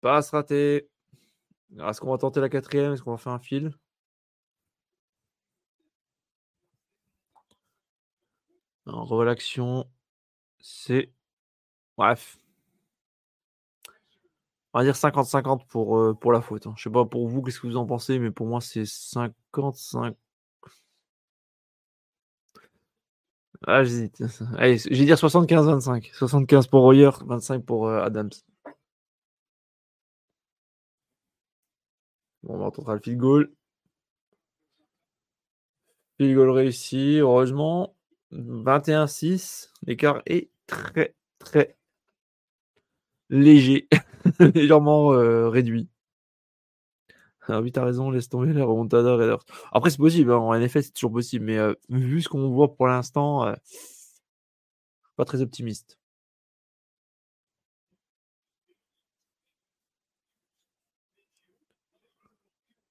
Passe 0.00 0.30
raté. 0.30 0.91
Est-ce 1.78 2.00
qu'on 2.00 2.10
va 2.10 2.18
tenter 2.18 2.40
la 2.40 2.48
quatrième? 2.48 2.92
Est-ce 2.94 3.02
qu'on 3.02 3.10
va 3.10 3.18
faire 3.18 3.32
un 3.32 3.38
fil? 3.38 3.72
En 8.86 9.04
revoit 9.04 9.24
l'action. 9.24 9.88
C'est. 10.60 11.12
Bref. 11.98 12.38
On 14.74 14.78
va 14.80 14.84
dire 14.84 14.96
50-50 14.96 15.66
pour, 15.66 15.98
euh, 15.98 16.14
pour 16.14 16.32
la 16.32 16.40
faute. 16.42 16.66
hein. 16.66 16.74
Je 16.76 16.82
sais 16.84 16.90
pas 16.90 17.04
pour 17.04 17.28
vous, 17.28 17.42
qu'est-ce 17.42 17.60
que 17.60 17.66
vous 17.66 17.76
en 17.76 17.86
pensez, 17.86 18.18
mais 18.18 18.30
pour 18.30 18.46
moi, 18.46 18.60
c'est 18.60 18.86
55. 18.86 20.16
Ah, 23.66 23.84
j'hésite. 23.84 24.22
Allez, 24.58 24.78
je 24.78 24.88
vais 24.88 25.04
dire 25.04 25.16
75-25. 25.18 26.10
75 26.14 26.66
pour 26.66 26.80
Royer, 26.82 27.10
25 27.26 27.64
pour 27.64 27.86
euh, 27.88 28.02
Adams. 28.02 28.30
Bon, 32.42 32.54
on 32.60 32.70
tentera 32.70 32.94
le 32.94 33.00
field 33.00 33.18
goal. 33.18 33.52
Field 36.18 36.34
goal 36.34 36.50
réussi, 36.50 37.18
heureusement. 37.18 37.94
21-6. 38.32 39.70
L'écart 39.86 40.22
est 40.26 40.50
très, 40.66 41.14
très 41.38 41.76
léger. 43.30 43.88
légèrement 44.54 45.12
euh, 45.12 45.48
réduit. 45.48 45.88
Ah 47.48 47.60
oui, 47.60 47.72
t'as 47.72 47.84
raison, 47.84 48.10
laisse 48.10 48.28
tomber 48.28 48.52
les 48.52 48.62
remontada. 48.62 49.38
Après, 49.72 49.90
c'est 49.90 49.98
possible, 49.98 50.30
hein, 50.32 50.36
en 50.36 50.54
effet, 50.60 50.80
c'est 50.80 50.92
toujours 50.92 51.12
possible, 51.12 51.44
mais 51.46 51.58
euh, 51.58 51.74
vu 51.88 52.22
ce 52.22 52.28
qu'on 52.28 52.48
voit 52.50 52.74
pour 52.76 52.86
l'instant, 52.86 53.44
euh, 53.46 53.54
pas 55.16 55.24
très 55.24 55.42
optimiste. 55.42 55.98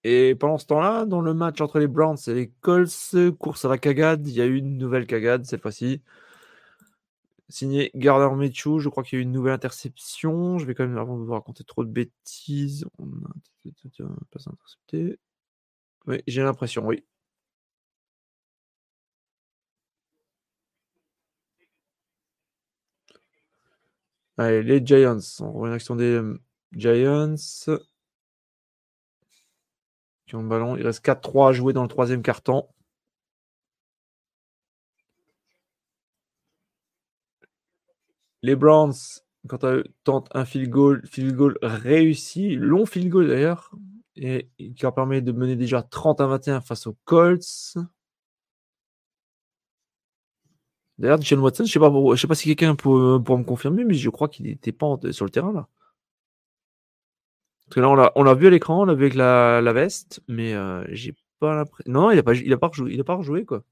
Et 0.03 0.35
pendant 0.35 0.57
ce 0.57 0.65
temps-là, 0.67 1.05
dans 1.05 1.21
le 1.21 1.33
match 1.33 1.61
entre 1.61 1.79
les 1.79 1.87
Browns 1.87 2.17
et 2.27 2.33
les 2.33 2.49
Colts, 2.61 3.15
course 3.39 3.65
à 3.65 3.69
la 3.69 3.77
cagade, 3.77 4.27
il 4.27 4.33
y 4.33 4.41
a 4.41 4.45
eu 4.45 4.57
une 4.57 4.77
nouvelle 4.77 5.05
cagade 5.07 5.45
cette 5.45 5.61
fois-ci. 5.61 6.01
Signé 7.49 7.91
Gardner 7.95 8.35
Minshew, 8.35 8.79
je 8.79 8.89
crois 8.89 9.03
qu'il 9.03 9.17
y 9.17 9.19
a 9.19 9.21
eu 9.21 9.23
une 9.23 9.31
nouvelle 9.31 9.53
interception. 9.53 10.57
Je 10.57 10.65
vais 10.65 10.73
quand 10.73 10.87
même, 10.87 10.97
avant 10.97 11.17
de 11.17 11.23
vous 11.23 11.33
raconter 11.33 11.63
trop 11.63 11.83
de 11.83 11.89
bêtises, 11.91 12.85
on 12.97 13.05
a 13.05 13.33
pas 14.31 14.39
intercepté. 14.47 15.19
Oui, 16.07 16.21
j'ai 16.27 16.43
l'impression, 16.43 16.85
oui. 16.87 17.03
Allez, 24.37 24.63
les 24.63 24.85
Giants. 24.85 25.19
On 25.39 25.51
revoit 25.51 25.67
une 25.69 25.73
action 25.75 25.95
des 25.95 26.03
euh, 26.05 26.41
Giants. 26.73 27.35
Ballon. 30.39 30.75
Il 30.77 30.85
reste 30.85 31.03
4-3 31.05 31.49
à 31.49 31.51
jouer 31.53 31.73
dans 31.73 31.83
le 31.83 31.87
troisième 31.89 32.21
quart-temps. 32.21 32.69
Les 38.43 38.55
Browns, 38.55 38.93
quand 39.47 39.63
eux, 39.65 39.83
tentent 40.03 40.29
un 40.33 40.45
field 40.45 40.69
goal, 40.69 41.01
field 41.05 41.35
goal 41.35 41.57
réussi, 41.61 42.55
long 42.55 42.85
field 42.85 43.09
goal 43.09 43.27
d'ailleurs, 43.27 43.71
et 44.15 44.49
qui 44.57 44.75
leur 44.81 44.93
permet 44.93 45.21
de 45.21 45.31
mener 45.31 45.55
déjà 45.55 45.81
30 45.83 46.21
à 46.21 46.27
21 46.27 46.61
face 46.61 46.87
aux 46.87 46.95
Colts. 47.05 47.77
D'ailleurs, 50.97 51.17
Deshaun 51.19 51.39
Watson, 51.39 51.65
je 51.65 51.79
ne 51.79 52.15
sais, 52.15 52.27
pas, 52.27 52.35
si 52.35 52.47
quelqu'un 52.47 52.75
peut, 52.75 53.19
pour 53.23 53.37
me 53.37 53.43
confirmer, 53.43 53.83
mais 53.83 53.95
je 53.95 54.09
crois 54.09 54.27
qu'il 54.29 54.45
n'était 54.45 54.71
pas 54.71 54.97
sur 55.11 55.25
le 55.25 55.31
terrain 55.31 55.51
là. 55.51 55.67
Parce 57.71 57.75
que 57.75 57.79
là, 57.81 57.89
on 57.89 57.95
l'a, 57.95 58.11
on 58.15 58.23
l'a 58.23 58.33
vu 58.35 58.47
à 58.47 58.49
l'écran, 58.49 58.81
on 58.81 58.85
l'a 58.85 58.93
vu 58.93 59.03
avec 59.05 59.15
la, 59.15 59.61
la 59.61 59.73
veste, 59.73 60.21
mais 60.27 60.53
euh, 60.53 60.83
j'ai 60.89 61.15
pas 61.39 61.55
l'impression. 61.55 61.91
Non, 61.91 62.11
il 62.11 62.21
pas, 62.23 62.33
il 62.35 62.51
a 62.53 62.57
pas, 62.57 62.67
rejoué, 62.67 62.93
il 62.93 62.99
a 63.01 63.03
pas 63.05 63.15
rejoué 63.15 63.45
quoi. 63.45 63.63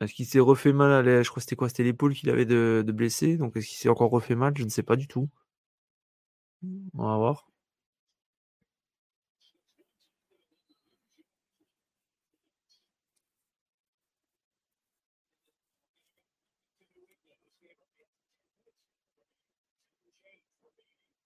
Est-ce 0.00 0.14
qu'il 0.14 0.24
s'est 0.26 0.38
refait 0.38 0.72
mal 0.72 0.92
à 0.92 1.02
la- 1.02 1.22
Je 1.24 1.28
crois 1.30 1.40
que 1.40 1.44
c'était 1.44 1.56
quoi 1.56 1.68
C'était 1.68 1.82
l'épaule 1.82 2.14
qu'il 2.14 2.30
avait 2.30 2.44
de, 2.46 2.84
de 2.86 2.92
blessé. 2.92 3.36
Donc 3.36 3.56
est-ce 3.56 3.66
qu'il 3.66 3.76
s'est 3.76 3.88
encore 3.88 4.10
refait 4.12 4.36
mal? 4.36 4.56
Je 4.56 4.62
ne 4.62 4.68
sais 4.68 4.84
pas 4.84 4.94
du 4.94 5.08
tout. 5.08 5.28
On 6.94 7.04
va 7.06 7.16
voir. 7.16 7.46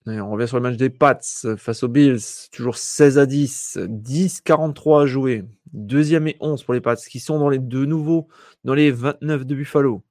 On 0.08 0.30
revient 0.30 0.48
sur 0.48 0.56
le 0.56 0.62
match 0.62 0.76
des 0.76 0.88
Pats 0.90 1.20
face 1.56 1.82
aux 1.82 1.88
Bills. 1.88 2.48
Toujours 2.50 2.76
16 2.76 3.18
à 3.18 3.26
10. 3.26 3.78
10-43 3.82 5.02
à 5.02 5.06
jouer. 5.06 5.44
Deuxième 5.72 6.26
et 6.28 6.36
11 6.40 6.62
pour 6.64 6.72
les 6.74 6.80
Pats 6.80 6.96
qui 6.96 7.20
sont 7.20 7.38
dans 7.38 7.50
les 7.50 7.58
deux 7.58 7.84
nouveaux, 7.84 8.28
dans 8.64 8.74
les 8.74 8.90
29 8.90 9.44
de 9.44 9.54
Buffalo. 9.54 10.02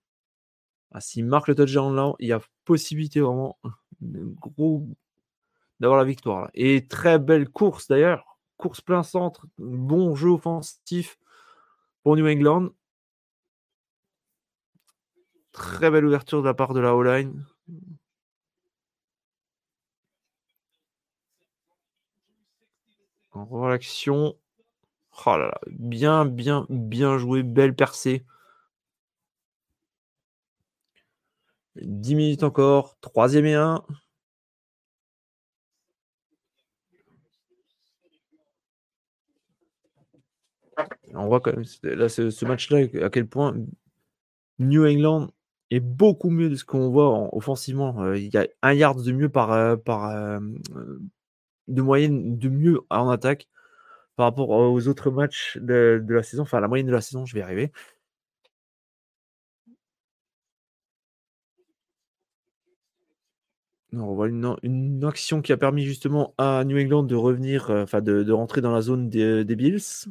Ah, 0.92 1.02
S'ils 1.02 1.26
marquent 1.26 1.48
le 1.48 1.56
touchdown 1.56 1.96
là, 1.96 2.14
il 2.20 2.28
y 2.28 2.32
a 2.32 2.42
possibilité 2.64 3.22
vraiment 3.22 3.58
de 4.02 4.24
gros 4.40 4.88
d'avoir 5.80 6.00
la 6.00 6.06
victoire. 6.06 6.50
Et 6.54 6.88
très 6.88 7.18
belle 7.18 7.50
course 7.50 7.88
d'ailleurs. 7.88 8.38
Course 8.58 8.82
plein 8.82 9.04
centre. 9.04 9.48
Bon 9.58 10.16
jeu 10.16 10.30
offensif 10.30 11.18
pour 12.04 12.16
New 12.16 12.28
England. 12.28 12.70
Très 15.52 15.90
belle 15.90 16.06
ouverture 16.06 16.42
de 16.42 16.48
la 16.48 16.54
part 16.54 16.74
de 16.74 16.80
la 16.80 16.96
O-line. 16.96 17.46
L'action. 23.70 24.36
Oh 25.26 25.38
là 25.38 25.48
là, 25.48 25.62
bien, 25.68 26.26
bien, 26.26 26.66
bien 26.70 27.18
joué, 27.18 27.44
belle 27.44 27.76
percée. 27.76 28.26
10 31.82 32.16
minutes 32.16 32.44
encore, 32.44 32.98
troisième 33.02 33.46
et 33.46 33.56
un. 33.56 33.84
On 41.14 41.28
voit 41.28 41.40
quand 41.42 41.54
même 41.54 41.66
là, 41.84 42.10
ce, 42.10 42.46
match-là 42.46 42.86
à 43.04 43.10
quel 43.10 43.28
point 43.28 43.54
New 44.60 44.86
England 44.86 45.30
est 45.72 45.80
beaucoup 45.80 46.30
mieux 46.30 46.50
de 46.50 46.56
ce 46.56 46.66
qu'on 46.66 46.90
voit 46.90 47.10
en- 47.10 47.30
offensivement. 47.34 48.02
Euh, 48.02 48.18
il 48.18 48.34
y 48.34 48.38
a 48.38 48.48
un 48.62 48.74
yard 48.74 49.02
de 49.04 49.12
mieux 49.12 49.30
par, 49.30 49.52
euh, 49.52 49.76
par 49.76 50.06
euh, 50.12 50.40
de 51.68 51.82
moyenne 51.82 52.38
de 52.38 52.50
mieux 52.50 52.82
en 52.90 53.10
attaque 53.10 53.48
par 54.18 54.26
rapport 54.28 54.50
aux 54.50 54.88
autres 54.88 55.12
matchs 55.12 55.58
de, 55.60 56.04
la 56.10 56.24
saison. 56.24 56.44
Enfin, 56.44 56.60
la 56.62 56.68
moyenne 56.68 56.88
de 56.88 56.92
la 56.94 57.02
saison, 57.02 57.26
je 57.26 57.34
vais 57.36 57.42
y 57.42 57.44
arriver. 57.44 57.72
On 63.94 64.14
voit 64.16 64.28
une, 64.30 65.04
action 65.06 65.42
qui 65.42 65.52
a 65.54 65.58
permis 65.58 65.84
justement 65.86 66.34
à 66.38 66.64
New 66.66 66.78
England 66.80 67.04
de 67.04 67.16
revenir, 67.16 67.70
euh, 67.70 67.84
enfin 67.84 68.02
de, 68.02 68.32
rentrer 68.32 68.62
dans 68.62 68.72
la 68.72 68.82
zone 68.82 69.10
des, 69.10 69.44
des 69.46 69.56
Bills. 69.56 70.08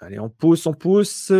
Allez, 0.00 0.18
on 0.18 0.28
pousse, 0.28 0.66
on 0.66 0.74
pousse. 0.74 1.32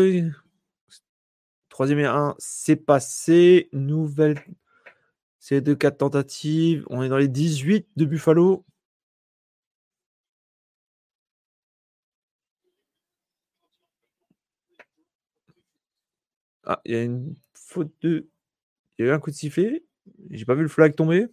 Troisième 1.78 2.00
et 2.00 2.06
un, 2.06 2.34
c'est 2.38 2.74
passé. 2.74 3.68
Nouvelle. 3.72 4.44
C'est 5.38 5.60
de 5.60 5.74
quatre 5.74 5.98
tentatives. 5.98 6.84
On 6.90 7.04
est 7.04 7.08
dans 7.08 7.18
les 7.18 7.28
18 7.28 7.88
de 7.94 8.04
Buffalo. 8.04 8.64
Ah, 16.64 16.80
il 16.84 16.92
y 16.92 16.96
a 16.96 17.02
une 17.04 17.36
faute 17.54 17.92
de. 18.02 18.28
Il 18.98 19.04
y 19.06 19.08
a 19.08 19.12
eu 19.12 19.14
un 19.14 19.20
coup 19.20 19.30
de 19.30 19.36
sifflet. 19.36 19.84
J'ai 20.30 20.44
pas 20.44 20.54
vu 20.54 20.62
le 20.62 20.68
flag 20.68 20.96
tomber. 20.96 21.28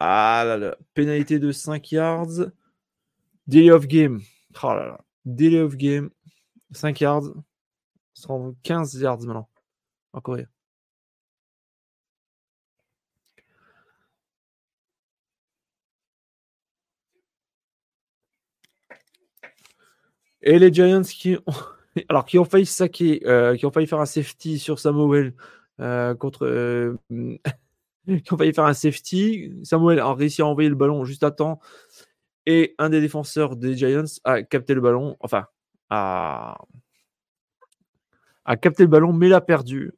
Ah 0.00 0.42
là 0.46 0.56
là. 0.58 0.76
Pénalité 0.94 1.38
de 1.38 1.52
5 1.52 1.92
yards. 1.92 2.50
Delay 3.46 3.70
of 3.70 3.86
game. 3.86 4.20
Oh 4.62 4.74
là 4.74 4.86
là. 4.86 5.04
Delay 5.24 5.60
of 5.60 5.76
game. 5.76 6.10
5 6.72 7.00
yards. 7.00 7.24
Ça 8.14 8.28
rend 8.28 8.54
15 8.62 8.94
yards 9.00 9.20
maintenant. 9.20 9.48
Va 10.14 10.20
courir. 10.20 10.46
Et 20.42 20.58
les 20.58 20.72
Giants 20.72 21.02
qui 21.02 21.36
ont, 21.46 21.52
alors, 22.08 22.24
qui 22.26 22.38
ont 22.38 22.44
failli 22.44 22.66
saquer, 22.66 23.22
euh, 23.26 23.56
qui 23.56 23.66
ont 23.66 23.70
failli 23.70 23.86
faire 23.86 24.00
un 24.00 24.06
safety 24.06 24.58
sur 24.58 24.78
Samuel 24.78 25.34
euh, 25.80 26.14
contre. 26.14 26.46
Euh, 26.46 26.96
qui 28.06 28.32
ont 28.32 28.36
failli 28.36 28.52
faire 28.52 28.64
un 28.64 28.74
safety. 28.74 29.52
Samuel 29.62 30.00
a 30.00 30.12
réussi 30.14 30.42
à 30.42 30.46
envoyer 30.46 30.68
le 30.68 30.74
ballon 30.74 31.04
juste 31.04 31.22
à 31.24 31.30
temps. 31.30 31.60
Et 32.46 32.74
un 32.78 32.90
des 32.90 33.00
défenseurs 33.00 33.56
des 33.56 33.76
Giants 33.76 34.04
a 34.24 34.42
capté 34.42 34.74
le 34.74 34.80
ballon. 34.80 35.16
Enfin, 35.20 35.46
a, 35.92 36.56
a 38.44 38.56
capté 38.56 38.84
le 38.84 38.88
ballon, 38.88 39.12
mais 39.12 39.28
l'a 39.28 39.40
perdu. 39.40 39.92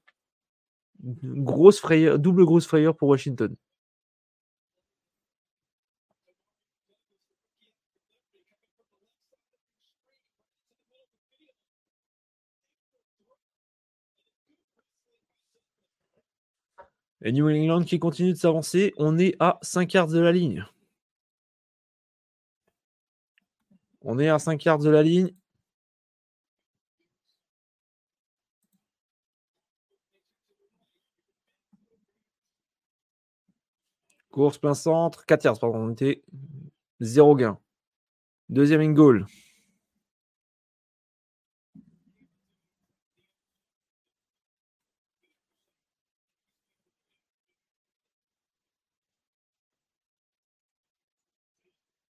Grosse 1.02 1.81
frayeur, 1.81 2.18
double 2.18 2.44
grosse 2.44 2.66
frayeur 2.66 2.97
pour 2.97 3.08
Washington. 3.08 3.55
Et 17.23 17.32
New 17.32 17.48
England 17.48 17.84
qui 17.84 17.98
continue 17.98 18.32
de 18.32 18.39
s'avancer. 18.39 18.92
On 18.98 19.18
est 19.18 19.34
à 19.40 19.58
5 19.62 19.92
yards 19.94 20.08
de 20.08 20.20
la 20.20 20.32
ligne. 20.32 20.66
On 24.02 24.18
est 24.18 24.28
à 24.28 24.39
5 24.39 24.62
yards 24.64 24.81
de 24.81 24.90
la 24.90 25.02
ligne. 25.02 25.32
Course 34.34 34.58
plein 34.58 34.74
centre, 34.74 35.24
4 35.26 35.44
yards, 35.44 35.60
pardon, 35.60 35.78
on 35.78 35.92
était 35.92 36.24
0 37.00 37.36
gain. 37.36 37.56
Deuxième 38.48 38.80
in 38.80 38.90
goal. 38.92 39.26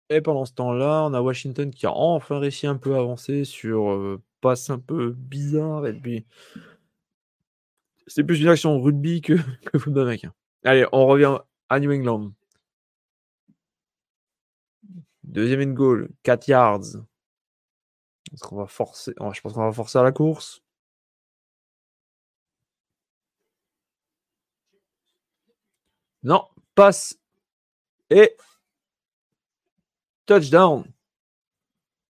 Et 0.08 0.20
pendant 0.20 0.44
ce 0.44 0.52
temps-là, 0.52 1.02
on 1.04 1.14
a 1.14 1.20
Washington 1.20 1.72
qui 1.72 1.86
a 1.86 1.92
enfin 1.92 2.38
réussi 2.38 2.68
un 2.68 2.76
peu 2.76 2.94
à 2.94 2.98
avancer 2.98 3.44
sur 3.44 3.90
euh, 3.90 4.22
passe 4.40 4.70
un 4.70 4.78
peu 4.78 5.10
bizarre. 5.10 5.84
Et 5.88 6.24
c'est 8.06 8.22
plus 8.22 8.40
une 8.40 8.46
action 8.48 8.80
rugby 8.80 9.22
que, 9.22 9.32
que 9.66 9.76
football 9.76 10.04
américain. 10.04 10.32
Allez, 10.62 10.86
on 10.92 11.06
revient 11.06 11.38
New 11.80 11.92
England. 11.92 12.32
Deuxième 15.24 15.60
in 15.60 15.72
goal, 15.72 16.10
4 16.22 16.48
yards. 16.48 16.96
Est-ce 18.32 18.42
qu'on 18.42 18.56
va 18.56 18.66
forcer 18.66 19.12
Je 19.18 19.40
pense 19.40 19.52
qu'on 19.52 19.64
va 19.64 19.72
forcer 19.72 19.98
à 19.98 20.02
la 20.02 20.12
course. 20.12 20.62
Non, 26.22 26.48
passe. 26.74 27.18
Et 28.10 28.36
touchdown. 30.26 30.84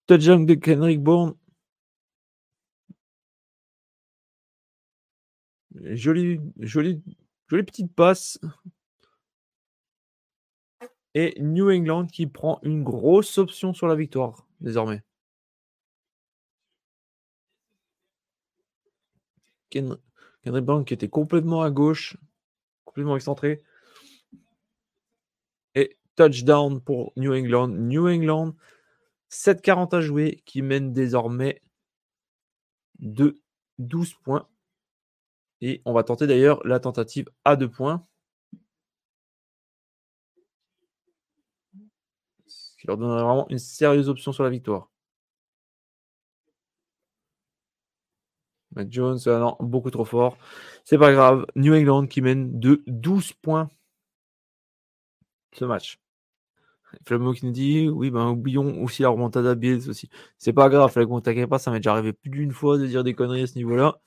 Touchdown 0.08 0.46
de 0.46 0.56
Kendrick 0.56 1.02
Bourne. 1.02 1.36
Jolie, 5.76 6.40
jolie, 6.60 7.02
jolie 7.48 7.64
petite 7.64 7.94
passe. 7.94 8.40
Et 11.22 11.36
New 11.42 11.70
England 11.70 12.08
qui 12.08 12.28
prend 12.28 12.62
une 12.64 12.82
grosse 12.82 13.38
option 13.40 13.74
sur 13.74 13.88
la 13.88 13.96
victoire 13.96 14.48
désormais. 14.62 15.04
Kendrick 19.70 20.00
Bourne 20.46 20.86
qui 20.86 20.94
était 20.94 21.10
complètement 21.10 21.62
à 21.62 21.72
gauche, 21.72 22.16
complètement 22.86 23.18
excentré. 23.18 23.62
Et 25.76 25.98
touchdown 26.16 26.80
pour 26.80 27.12
New 27.18 27.34
England. 27.34 27.68
New 27.68 28.08
England, 28.08 28.56
7-40 29.30 29.94
à 29.98 30.00
jouer, 30.00 30.42
qui 30.46 30.62
mène 30.62 30.94
désormais 30.94 31.62
de 33.00 33.42
12 33.78 34.14
points. 34.24 34.48
Et 35.60 35.82
on 35.84 35.92
va 35.92 36.06
tenter 36.06 36.28
d'ailleurs 36.28 36.66
la 36.66 36.80
tentative 36.80 37.30
à 37.44 37.58
2 37.58 37.70
points. 37.70 38.08
Qui 42.80 42.88
leur 42.88 42.98
donnerait 42.98 43.24
vraiment 43.24 43.48
une 43.50 43.60
sérieuse 43.60 44.10
option 44.10 44.32
sur 44.32 44.44
la 44.44 44.50
victoire. 44.50 44.90
Matt 48.76 48.92
Jones, 48.92 49.20
ah 49.28 49.40
non, 49.40 49.58
beaucoup 49.60 49.92
trop 49.92 50.06
fort. 50.06 50.38
C'est 50.84 50.98
pas 50.98 51.12
grave. 51.12 51.46
New 51.56 51.74
England 51.74 52.08
qui 52.08 52.22
mène 52.22 52.60
de 52.60 52.84
12 52.88 53.34
points 53.34 53.70
ce 55.54 55.66
match. 55.66 56.00
Flammo 57.06 57.34
qui 57.34 57.46
nous 57.46 57.52
dit 57.52 57.88
oui, 57.90 58.10
ben 58.12 58.30
oublions 58.30 58.82
aussi 58.84 59.04
la 59.04 59.10
remontada 59.10 59.56
Bills 59.56 59.90
aussi. 59.90 60.10
C'est 60.38 60.54
pas 60.54 60.70
grave, 60.70 60.92
Flammo, 60.92 61.22
t'inquiète 61.22 61.50
pas, 61.50 61.60
ça 61.60 61.72
m'est 61.72 61.80
déjà 61.80 61.92
arrivé 61.94 62.14
plus 62.14 62.32
d'une 62.32 62.52
fois 62.52 62.78
de 62.78 62.86
dire 62.88 63.04
des 63.04 63.14
conneries 63.14 63.44
à 63.44 63.48
ce 63.48 63.56
niveau-là. 63.56 64.00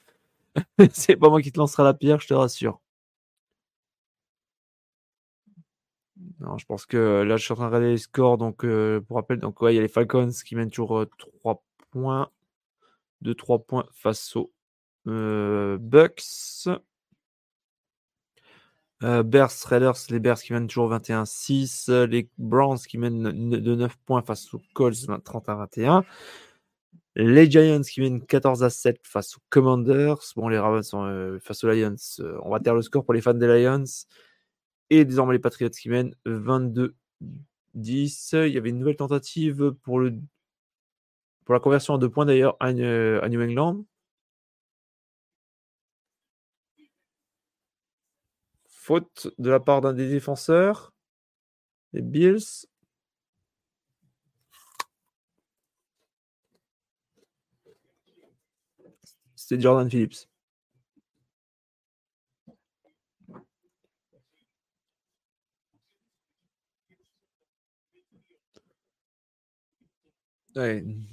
c'est 0.94 1.16
pas 1.16 1.30
moi 1.30 1.42
qui 1.42 1.52
te 1.52 1.60
lancera 1.60 1.84
la 1.84 1.94
pierre, 1.94 2.20
je 2.20 2.28
te 2.28 2.34
rassure. 2.34 2.81
Je 6.58 6.64
pense 6.64 6.86
que 6.86 7.22
là, 7.22 7.36
je 7.36 7.44
suis 7.44 7.52
en 7.52 7.56
train 7.56 7.64
de 7.64 7.74
regarder 7.74 7.92
les 7.92 7.98
scores. 7.98 8.38
Donc, 8.38 8.64
euh, 8.64 9.00
pour 9.00 9.16
rappel, 9.16 9.38
donc, 9.38 9.56
il 9.62 9.74
y 9.74 9.78
a 9.78 9.82
les 9.82 9.88
Falcons 9.88 10.30
qui 10.44 10.56
mènent 10.56 10.70
toujours 10.70 11.04
3 11.18 11.54
euh, 11.54 11.56
points. 11.90 12.30
2-3 13.22 13.64
points 13.64 13.86
face 13.92 14.36
aux 14.36 14.52
euh, 15.06 15.78
Bucks. 15.78 16.68
Bears, 19.00 19.50
Raiders, 19.66 19.96
les 20.10 20.20
Bears 20.20 20.40
qui 20.40 20.52
mènent 20.52 20.68
toujours 20.68 20.92
21-6. 20.92 21.90
Les 22.04 22.30
Browns 22.38 22.78
qui 22.78 22.98
mènent 22.98 23.50
de 23.50 23.74
9 23.74 23.96
points 24.06 24.22
face 24.22 24.54
aux 24.54 24.60
Colts 24.74 24.94
30-21. 24.94 26.04
Les 27.16 27.50
Giants 27.50 27.82
qui 27.82 28.00
mènent 28.00 28.24
14 28.24 28.62
à 28.62 28.70
7 28.70 29.00
face 29.02 29.36
aux 29.36 29.40
Commanders. 29.50 30.18
Bon, 30.36 30.48
les 30.48 30.58
Ravens 30.58 30.86
sont 30.86 31.38
face 31.42 31.64
aux 31.64 31.70
Lions. 31.70 31.96
on 32.44 32.50
va 32.50 32.60
taire 32.60 32.76
le 32.76 32.82
score 32.82 33.04
pour 33.04 33.12
les 33.12 33.20
fans 33.20 33.34
des 33.34 33.48
Lions. 33.48 33.84
Et 34.94 35.06
désormais 35.06 35.32
les 35.32 35.38
Patriots 35.38 35.70
qui 35.70 35.88
mènent 35.88 36.14
22-10. 36.26 36.92
Il 38.46 38.52
y 38.52 38.58
avait 38.58 38.68
une 38.68 38.78
nouvelle 38.78 38.96
tentative 38.96 39.70
pour, 39.82 39.98
le, 39.98 40.18
pour 41.46 41.54
la 41.54 41.60
conversion 41.60 41.94
à 41.94 41.98
deux 41.98 42.10
points 42.10 42.26
d'ailleurs 42.26 42.58
à, 42.60 42.74
New 42.74 43.42
England. 43.42 43.86
Faute 48.66 49.28
de 49.38 49.48
la 49.48 49.60
part 49.60 49.80
d'un 49.80 49.94
des 49.94 50.10
défenseurs. 50.10 50.92
Les 51.94 52.02
Bills. 52.02 52.66
C'est 59.36 59.58
Jordan 59.58 59.88
Phillips. 59.88 60.31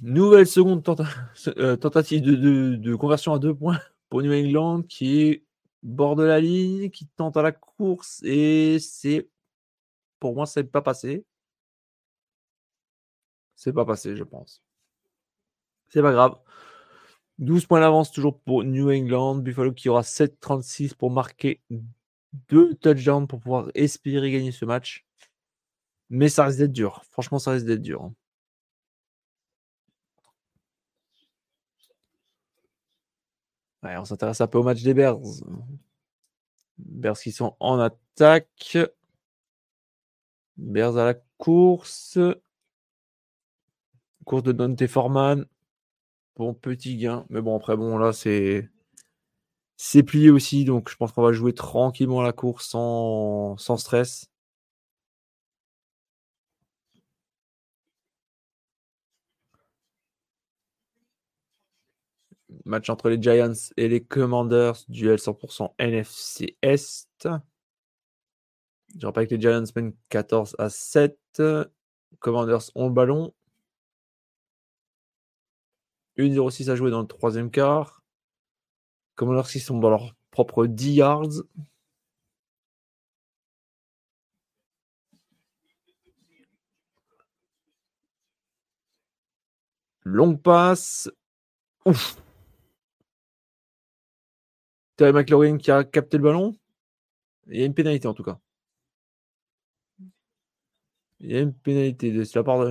Nouvelle 0.02 0.46
seconde 0.46 0.84
euh, 1.58 1.76
tentative 1.76 2.22
de, 2.22 2.94
conversion 2.94 3.32
à 3.32 3.38
deux 3.38 3.54
points 3.54 3.80
pour 4.08 4.22
New 4.22 4.32
England 4.32 4.82
qui 4.82 5.22
est 5.22 5.44
bord 5.82 6.16
de 6.16 6.24
la 6.24 6.40
ligne, 6.40 6.90
qui 6.90 7.06
tente 7.06 7.36
à 7.36 7.42
la 7.42 7.52
course 7.52 8.22
et 8.22 8.78
c'est 8.80 9.28
pour 10.18 10.34
moi, 10.34 10.46
c'est 10.46 10.64
pas 10.64 10.82
passé. 10.82 11.24
C'est 13.56 13.72
pas 13.72 13.84
passé, 13.84 14.16
je 14.16 14.24
pense. 14.24 14.62
C'est 15.88 16.02
pas 16.02 16.12
grave. 16.12 16.38
12 17.38 17.66
points 17.66 17.80
d'avance 17.80 18.12
toujours 18.12 18.38
pour 18.40 18.64
New 18.64 18.90
England. 18.90 19.36
Buffalo 19.36 19.72
qui 19.72 19.88
aura 19.88 20.02
7-36 20.02 20.94
pour 20.94 21.10
marquer 21.10 21.62
deux 22.48 22.74
touchdowns 22.74 23.26
pour 23.26 23.40
pouvoir 23.40 23.70
espérer 23.74 24.30
gagner 24.30 24.52
ce 24.52 24.64
match. 24.64 25.06
Mais 26.10 26.28
ça 26.28 26.44
risque 26.44 26.58
d'être 26.58 26.72
dur. 26.72 27.02
Franchement, 27.10 27.38
ça 27.38 27.52
risque 27.52 27.66
d'être 27.66 27.82
dur. 27.82 28.12
On 33.82 34.04
s'intéresse 34.04 34.40
un 34.40 34.46
peu 34.46 34.58
au 34.58 34.62
match 34.62 34.82
des 34.82 34.94
Bears. 34.94 35.18
Bears 36.78 37.18
qui 37.18 37.32
sont 37.32 37.56
en 37.60 37.78
attaque. 37.78 38.78
Bears 40.56 40.96
à 40.98 41.04
la 41.06 41.14
course. 41.38 42.18
Course 44.24 44.42
de 44.42 44.52
Dante 44.52 44.86
Foreman. 44.86 45.46
Bon, 46.36 46.54
petit 46.54 46.96
gain. 46.96 47.26
Mais 47.30 47.40
bon, 47.40 47.56
après, 47.56 47.76
bon, 47.76 47.98
là, 47.98 48.12
c'est. 48.12 48.68
C'est 49.76 50.02
plié 50.02 50.28
aussi, 50.30 50.66
donc 50.66 50.90
je 50.90 50.96
pense 50.96 51.12
qu'on 51.12 51.22
va 51.22 51.32
jouer 51.32 51.54
tranquillement 51.54 52.20
à 52.20 52.22
la 52.24 52.32
course 52.32 52.68
sans, 52.68 53.56
sans 53.56 53.78
stress. 53.78 54.30
Match 62.64 62.90
entre 62.90 63.08
les 63.08 63.20
Giants 63.20 63.52
et 63.76 63.88
les 63.88 64.02
Commanders, 64.02 64.84
duel 64.88 65.18
100% 65.18 65.72
NFC 65.78 66.56
Est. 66.62 67.28
Je 68.98 69.06
rappelle 69.06 69.28
que 69.28 69.34
les 69.34 69.40
Giants 69.40 69.64
mènent 69.76 69.94
14 70.08 70.56
à 70.58 70.68
7. 70.68 71.16
Commanders 72.18 72.70
ont 72.74 72.88
le 72.88 72.92
ballon. 72.92 73.32
1-0-6 76.18 76.70
à 76.70 76.76
jouer 76.76 76.90
dans 76.90 77.00
le 77.00 77.06
troisième 77.06 77.50
quart. 77.50 78.02
Commanders 79.14 79.48
qui 79.48 79.60
sont 79.60 79.78
dans 79.78 79.90
leur 79.90 80.14
propre 80.30 80.66
10 80.66 80.92
yards. 80.94 81.42
Longue 90.04 90.40
passe. 90.40 91.10
Ouf. 91.84 92.16
McLaurin 95.00 95.58
qui 95.58 95.70
a 95.70 95.84
capté 95.84 96.16
le 96.16 96.22
ballon. 96.22 96.56
Il 97.48 97.60
y 97.60 97.62
a 97.62 97.66
une 97.66 97.74
pénalité 97.74 98.08
en 98.08 98.14
tout 98.14 98.22
cas. 98.22 98.38
Il 101.20 101.30
y 101.32 101.36
a 101.36 101.40
une 101.40 101.54
pénalité 101.54 102.12
de 102.12 102.24
la 102.34 102.42
part. 102.42 102.66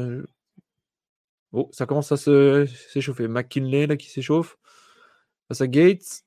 Oh, 1.51 1.69
ça 1.71 1.85
commence 1.85 2.11
à 2.11 2.17
se 2.17 2.65
s'échauffer. 2.65 3.27
McKinley 3.27 3.87
là 3.87 3.97
qui 3.97 4.09
s'échauffe. 4.09 4.57
Face 5.47 5.61
à 5.61 5.67
Gates. 5.67 6.23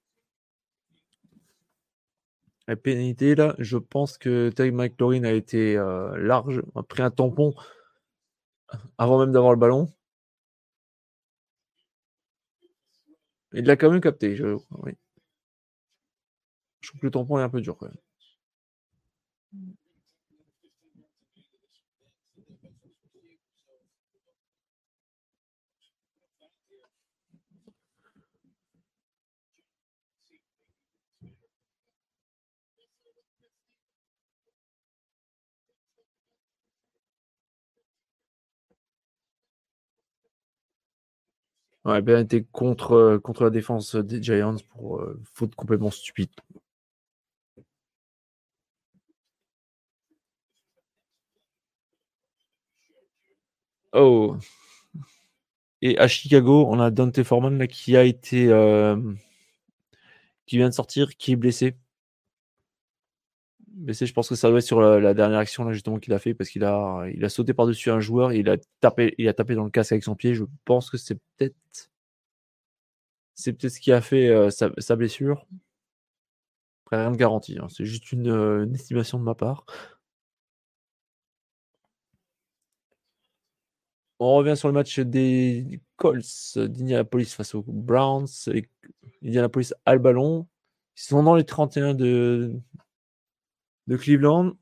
La 2.68 2.76
pénalité 2.76 3.34
là, 3.34 3.54
je 3.58 3.76
pense 3.76 4.18
que 4.18 4.50
Terry 4.50 4.70
McLaurin 4.70 5.24
a 5.24 5.32
été 5.32 5.76
euh, 5.76 6.16
large, 6.16 6.62
a 6.74 6.82
pris 6.82 7.02
un 7.02 7.10
tampon 7.10 7.54
avant 8.98 9.18
même 9.20 9.32
d'avoir 9.32 9.52
le 9.52 9.58
ballon. 9.58 9.88
Il 13.52 13.64
l'a 13.64 13.76
quand 13.76 13.90
même 13.90 14.00
capté, 14.00 14.36
je 14.36 14.56
oui. 14.82 14.92
Je 16.82 16.88
trouve 16.90 17.00
que 17.00 17.06
le 17.06 17.10
tampon 17.12 17.38
est 17.38 17.42
un 17.42 17.48
peu 17.48 17.62
dur 17.62 17.78
quand 17.78 17.86
même. 17.86 17.96
Ouais, 41.84 42.02
bien 42.02 42.18
été 42.20 42.44
contre, 42.44 43.18
contre 43.22 43.44
la 43.44 43.50
défense 43.50 43.94
des 43.96 44.20
Giants 44.22 44.56
pour 44.70 44.98
euh, 45.00 45.20
faute 45.34 45.54
complètement 45.54 45.90
stupide. 45.90 46.30
Oh. 53.92 54.36
Et 55.82 55.98
à 55.98 56.08
Chicago, 56.08 56.66
on 56.68 56.78
a 56.80 56.90
Dante 56.90 57.22
Foreman 57.22 57.58
là, 57.58 57.66
qui 57.66 57.96
a 57.96 58.04
été. 58.04 58.48
Euh, 58.48 58.96
qui 60.46 60.56
vient 60.56 60.68
de 60.68 60.74
sortir, 60.74 61.16
qui 61.16 61.32
est 61.32 61.36
blessé. 61.36 61.76
Blessé, 63.68 64.06
je 64.06 64.12
pense 64.12 64.28
que 64.28 64.34
ça 64.34 64.48
doit 64.48 64.58
être 64.58 64.64
sur 64.64 64.80
la, 64.80 65.14
dernière 65.14 65.38
action 65.38 65.72
justement 65.72 65.98
qu'il 65.98 66.12
a 66.12 66.18
fait 66.18 66.34
parce 66.34 66.50
qu'il 66.50 66.62
a, 66.64 67.28
sauté 67.28 67.54
par-dessus 67.54 67.90
un 67.90 68.00
joueur 68.00 68.32
et 68.32 68.38
il 68.38 68.50
a, 68.50 68.58
tapé, 68.80 69.14
dans 69.54 69.64
le 69.64 69.70
casque 69.70 69.92
avec 69.92 70.04
son 70.04 70.14
pied. 70.14 70.34
Je 70.34 70.44
pense 70.64 70.90
que 70.90 70.98
c'est 70.98 71.18
peut-être. 71.36 71.56
C'est 73.34 73.52
peut-être 73.54 73.72
ce 73.72 73.80
qui 73.80 73.92
a 73.92 74.00
fait 74.00 74.28
euh, 74.28 74.50
sa, 74.50 74.96
blessure. 74.96 75.46
Après, 76.84 76.98
rien 76.98 77.10
de 77.10 77.16
garanti. 77.16 77.58
Hein. 77.58 77.68
C'est 77.70 77.86
juste 77.86 78.12
euh, 78.14 78.64
une 78.64 78.74
estimation 78.74 79.18
de 79.18 79.24
ma 79.24 79.34
part. 79.34 79.64
On 84.24 84.36
revient 84.36 84.56
sur 84.56 84.68
le 84.68 84.74
match 84.74 85.00
des 85.00 85.80
Colts 85.96 86.56
d'Indianapolis 86.56 87.34
face 87.34 87.56
aux 87.56 87.64
Browns. 87.66 88.28
Indianapolis 89.20 89.74
a 89.84 89.94
le 89.94 89.98
ballon. 89.98 90.46
Ils 90.96 91.02
sont 91.02 91.24
dans 91.24 91.34
les 91.34 91.44
31 91.44 91.94
de, 91.94 92.54
de 93.88 93.96
Cleveland. 93.96 94.52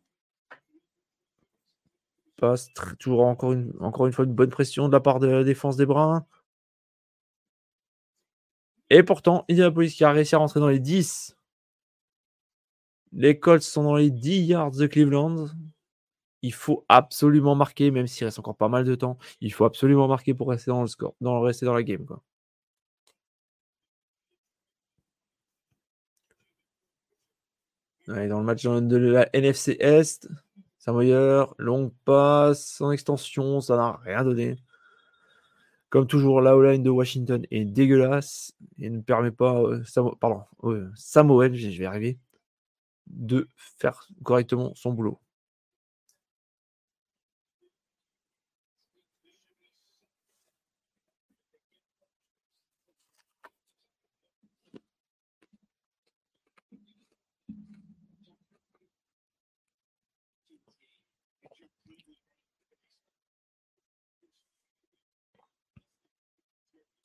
Passe 2.38 2.68
toujours 2.98 3.26
encore 3.26 3.52
une, 3.52 3.74
encore 3.80 4.06
une 4.06 4.14
fois 4.14 4.24
une 4.24 4.32
bonne 4.32 4.48
pression 4.48 4.88
de 4.88 4.92
la 4.92 5.00
part 5.00 5.18
de 5.18 5.26
la 5.26 5.44
défense 5.44 5.76
des 5.76 5.84
Browns. 5.84 6.24
Et 8.88 9.02
pourtant, 9.02 9.44
Indianapolis 9.50 9.94
qui 9.94 10.04
a 10.04 10.12
réussi 10.12 10.34
à 10.36 10.38
rentrer 10.38 10.60
dans 10.60 10.68
les 10.68 10.80
10. 10.80 11.36
Les 13.12 13.38
Colts 13.38 13.62
sont 13.62 13.82
dans 13.82 13.96
les 13.96 14.10
10 14.10 14.40
yards 14.40 14.70
de 14.70 14.86
Cleveland 14.86 15.48
il 16.42 16.52
faut 16.52 16.84
absolument 16.88 17.54
marquer, 17.54 17.90
même 17.90 18.06
s'il 18.06 18.24
reste 18.26 18.38
encore 18.38 18.56
pas 18.56 18.68
mal 18.68 18.84
de 18.84 18.94
temps. 18.94 19.18
Il 19.40 19.52
faut 19.52 19.64
absolument 19.64 20.08
marquer 20.08 20.34
pour 20.34 20.48
rester 20.48 20.70
dans 20.70 20.82
le 20.82 20.88
score, 20.88 21.14
dans, 21.20 21.40
rester 21.40 21.66
dans 21.66 21.74
la 21.74 21.82
game. 21.82 22.04
Quoi. 22.06 22.22
dans 28.28 28.40
le 28.40 28.44
match 28.44 28.64
de 28.64 28.96
la 28.96 29.28
NFC 29.34 29.76
Est, 29.78 30.28
Samoyer, 30.78 31.44
longue 31.58 31.92
passe, 32.04 32.80
en 32.80 32.90
extension, 32.90 33.60
ça 33.60 33.76
n'a 33.76 34.00
rien 34.04 34.24
donné. 34.24 34.56
Comme 35.90 36.06
toujours, 36.06 36.40
la 36.40 36.54
line 36.56 36.82
de 36.82 36.90
Washington 36.90 37.44
est 37.50 37.64
dégueulasse 37.64 38.52
et 38.78 38.88
ne 38.90 39.00
permet 39.00 39.30
pas, 39.30 39.60
euh, 39.60 39.82
pardon, 40.20 40.44
Samuel, 40.94 41.54
je 41.54 41.78
vais 41.78 41.86
arriver, 41.86 42.18
de 43.06 43.48
faire 43.78 44.06
correctement 44.22 44.72
son 44.74 44.92
boulot. 44.92 45.20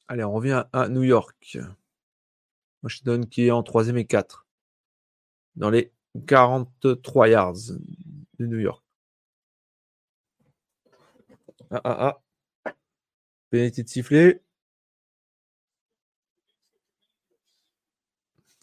Allez, 0.07 0.23
on 0.23 0.33
revient 0.33 0.65
à 0.71 0.87
New 0.87 1.03
York. 1.03 1.57
Washington 2.83 3.27
qui 3.27 3.47
est 3.47 3.51
en 3.51 3.63
troisième 3.63 3.97
et 3.97 4.05
4. 4.05 4.45
Dans 5.55 5.69
les 5.69 5.91
43 6.27 7.27
yards 7.29 7.53
de 8.39 8.45
New 8.45 8.59
York. 8.59 8.83
Ah 11.71 11.81
ah 11.83 12.21
ah. 12.65 12.73
Pénalité 13.49 13.83
de 13.83 13.89
sifflet. 13.89 14.41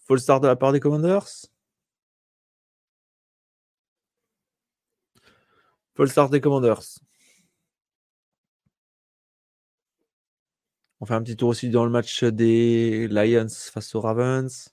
Full 0.06 0.20
start 0.20 0.42
de 0.42 0.48
la 0.48 0.56
part 0.56 0.72
des 0.72 0.80
Commanders. 0.80 1.46
Full 5.94 6.08
start 6.08 6.30
des 6.30 6.40
Commanders. 6.40 7.00
On 11.02 11.04
fait 11.04 11.14
un 11.14 11.22
petit 11.22 11.36
tour 11.36 11.48
aussi 11.48 11.68
dans 11.68 11.84
le 11.84 11.90
match 11.90 12.22
des 12.22 13.08
Lions 13.08 13.48
face 13.48 13.92
aux 13.96 14.00
Ravens. 14.00 14.72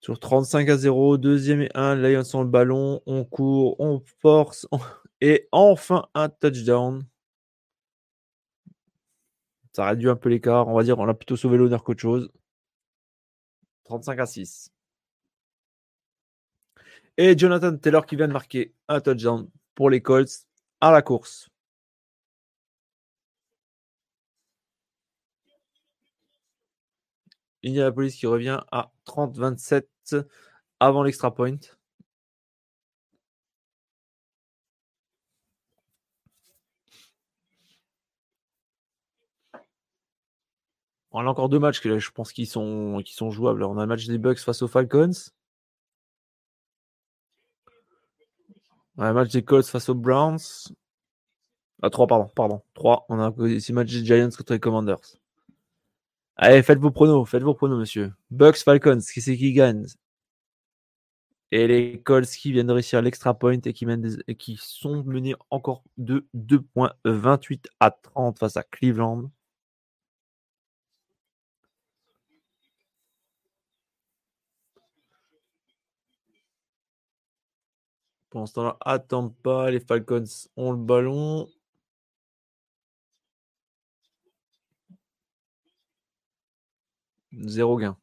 Sur 0.00 0.20
35 0.20 0.68
à 0.68 0.76
0, 0.76 1.16
deuxième 1.16 1.62
et 1.62 1.70
1, 1.74 1.94
Lions 1.94 2.22
ont 2.34 2.42
le 2.42 2.48
ballon, 2.50 3.00
on 3.06 3.24
court, 3.24 3.80
on 3.80 4.02
force, 4.20 4.68
et 5.22 5.48
enfin 5.50 6.06
un 6.12 6.28
touchdown. 6.28 7.06
Ça 9.72 9.86
réduit 9.86 10.10
un 10.10 10.16
peu 10.16 10.28
l'écart, 10.28 10.68
on 10.68 10.74
va 10.74 10.82
dire, 10.82 10.98
on 10.98 11.08
a 11.08 11.14
plutôt 11.14 11.36
sauvé 11.36 11.56
l'honneur 11.56 11.82
qu'autre 11.82 12.02
chose. 12.02 12.30
35 13.84 14.18
à 14.18 14.26
6. 14.26 14.70
Et 17.16 17.38
Jonathan 17.38 17.74
Taylor 17.78 18.04
qui 18.04 18.16
vient 18.16 18.28
de 18.28 18.34
marquer 18.34 18.74
un 18.88 19.00
touchdown 19.00 19.48
pour 19.74 19.88
les 19.88 20.02
Colts 20.02 20.46
à 20.82 20.92
la 20.92 21.00
course. 21.00 21.48
Indianapolis 27.64 28.12
qui 28.12 28.26
revient 28.26 28.60
à 28.72 28.90
30-27 29.06 29.86
avant 30.80 31.02
l'extra 31.02 31.34
point. 31.34 31.58
On 41.12 41.20
a 41.26 41.28
encore 41.30 41.48
deux 41.48 41.58
matchs 41.58 41.80
que 41.80 41.98
je 41.98 42.10
pense 42.10 42.32
qu'ils 42.32 42.46
sont, 42.46 43.02
qui 43.04 43.14
sont 43.14 43.30
jouables. 43.30 43.62
On 43.64 43.78
a 43.78 43.82
le 43.82 43.86
match 43.88 44.06
des 44.06 44.18
Bucks 44.18 44.38
face 44.38 44.62
aux 44.62 44.68
Falcons. 44.68 45.12
On 48.96 49.02
a 49.02 49.08
le 49.08 49.14
match 49.14 49.30
des 49.30 49.42
Colts 49.42 49.66
face 49.66 49.88
aux 49.88 49.94
Browns. 49.94 50.38
Ah, 51.82 51.90
3, 51.90 52.06
pardon, 52.06 52.28
pardon. 52.34 52.62
3. 52.74 53.06
On 53.08 53.18
a 53.18 53.30
aussi 53.30 53.72
le 53.72 53.76
match 53.76 53.90
des 53.90 54.04
Giants 54.04 54.30
contre 54.30 54.52
les 54.52 54.60
Commanders. 54.60 55.19
Allez, 56.42 56.62
faites 56.62 56.78
vos 56.78 56.90
pronos, 56.90 57.26
faites 57.26 57.42
vos 57.42 57.54
pronos, 57.54 57.78
monsieur. 57.78 58.14
Bucks, 58.30 58.56
Falcons, 58.64 59.00
qui 59.12 59.20
c'est 59.20 59.36
qui 59.36 59.52
gagne? 59.52 59.86
Et 61.52 61.66
les 61.66 62.00
Colts 62.02 62.26
qui 62.26 62.50
viennent 62.52 62.68
de 62.68 62.72
réussir 62.72 63.02
l'extra 63.02 63.34
point 63.38 63.58
et 63.64 63.72
qui, 63.74 64.56
sont 64.58 65.04
menés 65.04 65.34
encore 65.50 65.82
de 65.98 66.26
2.28 66.34 67.66
à 67.80 67.90
30 67.90 68.38
face 68.38 68.56
à 68.56 68.62
Cleveland. 68.62 69.30
Pour 78.30 78.48
ce 78.48 78.54
temps-là, 78.54 78.76
attends 78.80 79.28
pas, 79.28 79.70
les 79.70 79.80
Falcons 79.80 80.24
ont 80.56 80.72
le 80.72 80.78
ballon. 80.78 81.48
Zéro 87.32 87.76
gain. 87.78 87.96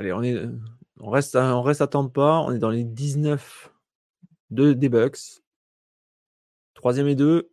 Allez, 0.00 0.12
on, 0.12 0.22
est, 0.22 0.46
on, 1.00 1.10
reste, 1.10 1.36
on 1.36 1.62
reste 1.62 1.82
à 1.82 1.86
pas. 2.12 2.40
On 2.40 2.52
est 2.52 2.58
dans 2.58 2.70
les 2.70 2.84
19 2.84 3.70
de, 4.50 4.72
des. 4.72 5.42
Troisième 6.80 7.08
et 7.08 7.14
deux. 7.14 7.52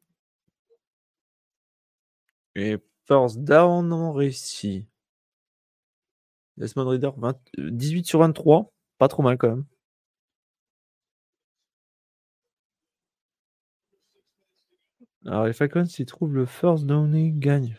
Et 2.55 2.77
first 3.07 3.39
down, 3.39 3.91
on 3.91 4.13
réussit. 4.13 4.87
Desmond 6.55 6.87
Reader, 6.87 7.11
18 7.57 8.05
sur 8.07 8.19
23. 8.19 8.71
Pas 8.97 9.09
trop 9.09 9.23
mal 9.23 9.37
quand 9.37 9.49
même. 9.49 9.65
Alors 15.25 15.45
les 15.45 15.51
Falcons, 15.51 15.85
s'ils 15.85 16.05
trouvent 16.05 16.33
le 16.33 16.45
first 16.45 16.85
down, 16.85 17.13
ils 17.13 17.37
gagnent. 17.37 17.77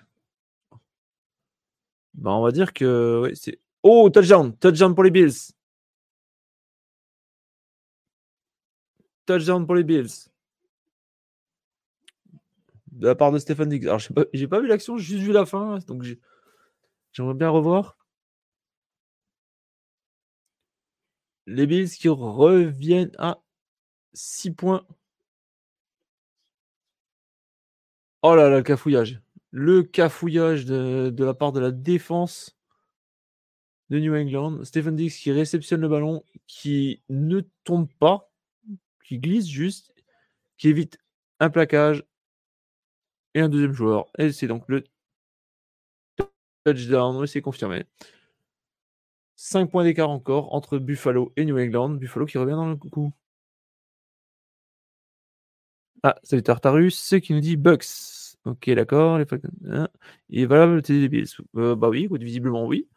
Bah, 2.13 2.33
on 2.33 2.43
va 2.43 2.51
dire 2.53 2.75
que 2.75 3.23
ouais, 3.23 3.35
c'est 3.35 3.59
Oh, 3.83 4.11
touchdown. 4.11 4.55
Touchdown 4.59 4.95
pour 4.95 5.05
les 5.05 5.11
Bills. 5.11 5.55
Touchdown 9.25 9.65
pour 9.65 9.77
les 9.77 9.85
Bills. 9.85 10.29
De 12.93 13.07
la 13.07 13.15
part 13.15 13.33
de 13.33 13.39
Stephen 13.39 13.69
Diggs. 13.69 13.87
Alors, 13.87 13.99
j'ai 13.99 14.15
pas, 14.15 14.25
pas 14.25 14.61
vu 14.61 14.67
l'action, 14.67 14.97
j'ai 14.97 15.17
juste 15.17 15.27
vu 15.27 15.33
la 15.33 15.47
fin. 15.47 15.79
Donc, 15.87 16.05
j'aimerais 17.13 17.35
bien 17.35 17.51
revoir. 17.51 17.97
Les 21.47 21.67
Bills 21.67 21.91
qui 21.91 22.09
reviennent 22.09 23.13
à 23.19 23.41
6 24.13 24.53
points. 24.53 24.87
Oh 28.23 28.35
là 28.35 28.51
là, 28.51 28.59
le 28.59 28.63
cafouillage. 28.63 29.21
Le 29.51 29.83
cafouillage 29.83 30.67
de 30.67 31.25
la 31.25 31.35
part 31.35 31.53
de 31.53 31.61
la 31.61 31.71
défense 31.71 32.59
de 33.91 33.99
New 33.99 34.15
England. 34.15 34.65
Stephen 34.65 34.97
Dix 34.97 35.17
qui 35.17 35.33
réceptionne 35.33 35.81
le 35.81 35.89
ballon, 35.89 36.25
qui 36.47 37.03
ne 37.09 37.41
tombe 37.65 37.89
pas, 37.99 38.31
qui 39.05 39.19
glisse 39.19 39.49
juste, 39.49 39.95
qui 40.59 40.69
évite 40.69 40.99
un 41.41 41.51
plaquage 41.51 42.05
et 43.35 43.41
un 43.41 43.49
deuxième 43.49 43.73
joueur. 43.73 44.07
Et 44.19 44.33
c'est 44.33 44.47
donc 44.49 44.65
le 44.69 44.85
touchdown. 46.65 47.27
C'est 47.27 47.41
confirmé. 47.43 47.85
5 49.37 49.71
points 49.71 49.85
d'écart 49.85 50.11
encore 50.11 50.55
entre 50.55 50.79
Buffalo 50.79 51.33
et 51.37 51.45
New 51.45 51.59
England. 51.59 51.91
Buffalo 51.91 52.27
qui 52.27 52.39
revient 52.39 52.53
dans 52.53 52.69
le 52.69 52.77
coup. 52.77 53.13
Ah, 56.03 56.17
salut 56.23 56.43
Tartarus 56.43 57.15
qui 57.23 57.33
nous 57.35 57.41
dit 57.41 57.57
Bucks. 57.57 57.85
Ok, 58.45 58.71
d'accord. 58.71 59.19
Les... 59.19 59.27
Hein. 59.67 59.89
Il 60.29 60.41
est 60.43 60.47
valable 60.47 60.77
le 60.77 60.83
TD. 60.83 61.25
Euh, 61.57 61.75
bah 61.77 61.89
oui, 61.89 62.09
visiblement 62.11 62.67
oui. 62.67 62.89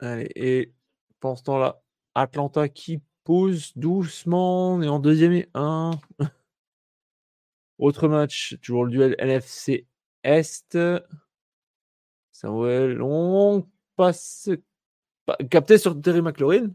Allez, 0.00 0.30
et 0.34 0.72
pendant 1.20 1.36
ce 1.36 1.42
temps-là, 1.44 1.82
Atlanta 2.14 2.68
qui 2.68 3.02
doucement, 3.76 4.82
et 4.82 4.88
en 4.88 4.98
deuxième 4.98 5.32
et 5.32 5.48
un. 5.54 5.92
Autre 7.78 8.08
match, 8.08 8.56
toujours 8.62 8.84
le 8.84 8.90
duel 8.90 9.16
NFC 9.18 9.86
Est. 10.22 10.76
Samuel, 12.32 13.00
on 13.02 13.68
passe. 13.96 14.50
Capté 15.50 15.78
sur 15.78 16.00
Terry 16.00 16.22
McLaurin. 16.22 16.70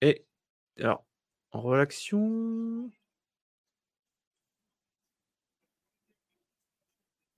Et 0.00 0.24
alors, 0.78 1.04
en 1.52 1.60
relaction. 1.62 2.90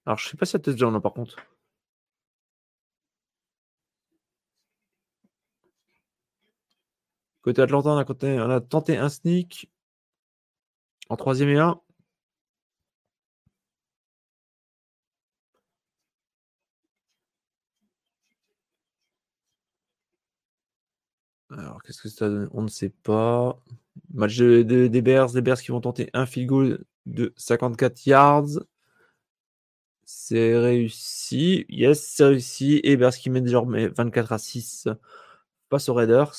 Alors, 0.07 0.19
je 0.19 0.29
sais 0.29 0.37
pas 0.37 0.47
si 0.47 0.53
ça 0.53 0.59
déjà, 0.59 0.91
non, 0.91 1.01
par 1.01 1.13
contre. 1.13 1.37
Côté 7.47 7.63
Atlanta, 7.63 7.91
on 7.91 7.99
a, 8.51 8.61
tenté, 8.61 8.97
un 8.99 9.09
sneak 9.09 9.71
en 11.09 11.17
troisième 11.17 11.51
et 11.51 11.59
un. 11.59 11.81
Alors, 21.51 21.83
qu'est-ce 21.83 22.03
que 22.03 22.09
ça 22.09 22.29
donne? 22.29 22.49
On 22.53 22.63
ne 22.63 22.69
sait 22.69 22.89
pas. 22.91 23.61
Match 24.13 24.39
des 24.39 25.03
Bears, 25.03 25.33
des 25.33 25.41
Bears 25.41 25.61
qui 25.61 25.71
vont 25.71 25.81
tenter 25.81 26.11
un 26.15 26.27
field 26.27 26.49
goal 26.49 26.85
de 27.07 27.33
54 27.37 28.07
yards. 28.07 28.59
C'est 30.05 30.57
réussi. 30.59 31.65
Yes, 31.69 32.05
c'est 32.05 32.25
réussi. 32.25 32.81
Et 32.83 32.97
Bears 32.97 33.15
qui 33.15 33.31
met 33.31 33.41
désormais 33.41 33.89
24 33.89 34.33
à 34.33 34.39
6 34.39 34.89
face 35.71 35.89
aux 35.89 35.95
Raiders. 35.95 36.35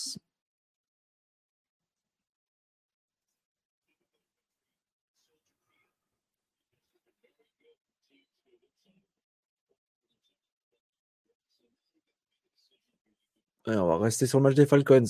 On 13.68 13.88
va 13.88 13.98
rester 13.98 14.28
sur 14.28 14.40
le 14.40 14.44
match 14.44 14.56
des 14.56 14.66
Falcons. 14.66 15.04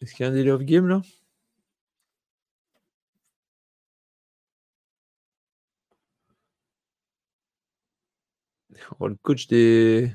Est-ce 0.00 0.14
qu'il 0.14 0.24
y 0.24 0.28
a 0.28 0.30
un 0.30 0.34
delay 0.34 0.50
of 0.50 0.62
game 0.62 0.86
là? 0.88 1.02
Le 9.00 9.14
coach 9.14 9.46
des, 9.48 10.14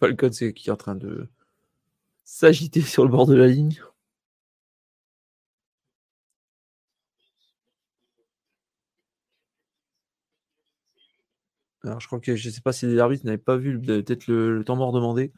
Falcons 0.00 0.30
qui 0.30 0.68
est 0.68 0.70
en 0.70 0.76
train 0.76 0.94
de 0.94 1.28
s'agiter 2.24 2.80
sur 2.82 3.04
le 3.04 3.10
bord 3.10 3.26
de 3.26 3.34
la 3.34 3.46
ligne. 3.46 3.80
Alors, 11.84 12.00
je 12.00 12.06
crois 12.06 12.20
que 12.20 12.36
je 12.36 12.48
ne 12.48 12.52
sais 12.52 12.60
pas 12.60 12.72
si 12.72 12.86
les 12.86 12.98
arbitres 12.98 13.24
n'avaient 13.26 13.38
pas 13.38 13.56
vu 13.56 13.80
peut-être 13.80 14.26
le, 14.28 14.62
temps 14.64 14.76
mort 14.76 14.92
demandé. 14.92 15.32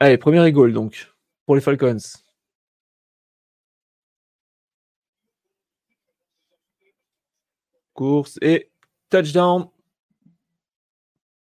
Allez, 0.00 0.16
premier 0.18 0.50
goal 0.52 0.72
donc 0.72 1.12
pour 1.44 1.54
les 1.54 1.60
Falcons. 1.60 1.98
Course 7.94 8.38
et 8.42 8.70
Touchdown 9.10 9.68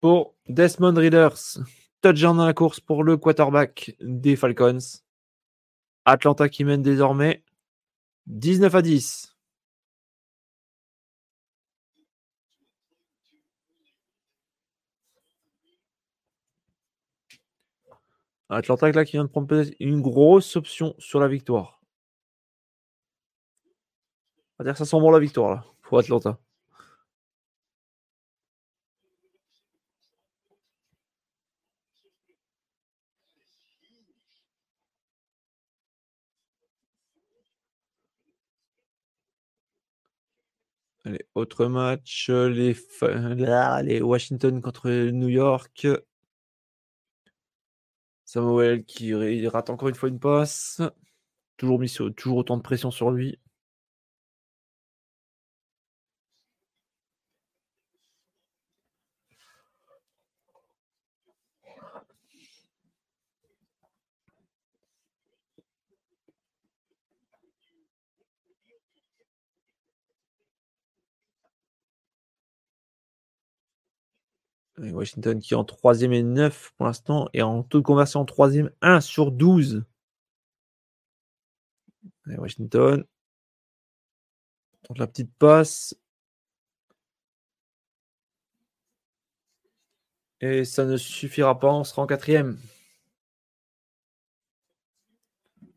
pour 0.00 0.34
Desmond 0.48 0.94
Readers. 0.94 1.58
Touchdown 2.02 2.36
dans 2.36 2.46
la 2.46 2.52
course 2.52 2.80
pour 2.80 3.04
le 3.04 3.16
quarterback 3.16 3.96
des 4.00 4.36
Falcons. 4.36 4.78
Atlanta 6.04 6.48
qui 6.48 6.64
mène 6.64 6.82
désormais 6.82 7.42
19 8.26 8.74
à 8.74 8.82
10. 8.82 9.31
Atlanta 18.52 19.04
qui 19.04 19.12
vient 19.12 19.24
de 19.24 19.28
prendre 19.28 19.46
peut-être 19.48 19.74
une 19.80 20.00
grosse 20.02 20.56
option 20.56 20.94
sur 20.98 21.20
la 21.20 21.28
victoire. 21.28 21.80
On 24.58 24.64
va 24.64 24.64
dire 24.64 24.74
que 24.74 24.78
ça 24.78 24.84
sent 24.86 25.00
bon 25.00 25.10
la 25.10 25.18
victoire 25.18 25.50
là, 25.50 25.64
pour 25.82 25.98
Atlanta. 25.98 26.38
Allez, 41.04 41.24
autre 41.34 41.66
match, 41.66 42.28
les, 42.30 42.76
les 43.82 44.02
Washington 44.02 44.60
contre 44.60 44.88
New 45.10 45.28
York. 45.28 45.86
Samuel 48.32 48.86
qui 48.86 49.12
rate 49.46 49.68
encore 49.68 49.90
une 49.90 49.94
fois 49.94 50.08
une 50.08 50.18
passe. 50.18 50.80
Toujours, 51.58 51.78
mis 51.78 51.94
toujours 52.16 52.38
autant 52.38 52.56
de 52.56 52.62
pression 52.62 52.90
sur 52.90 53.10
lui. 53.10 53.38
Washington 74.90 75.38
qui 75.38 75.54
est 75.54 75.56
en 75.56 75.64
troisième 75.64 76.12
et 76.12 76.22
9 76.22 76.72
pour 76.76 76.86
l'instant 76.86 77.28
et 77.32 77.42
en 77.42 77.62
taux 77.62 77.78
de 77.78 77.84
conversion 77.84 78.20
en 78.20 78.24
troisième 78.24 78.70
1 78.80 79.00
sur 79.00 79.30
12. 79.30 79.84
Washington 82.26 83.04
tente 84.82 84.98
la 84.98 85.06
petite 85.06 85.32
passe. 85.34 85.94
Et 90.40 90.64
ça 90.64 90.84
ne 90.84 90.96
suffira 90.96 91.58
pas, 91.58 91.72
on 91.72 91.84
sera 91.84 92.02
en 92.02 92.06
quatrième. 92.06 92.58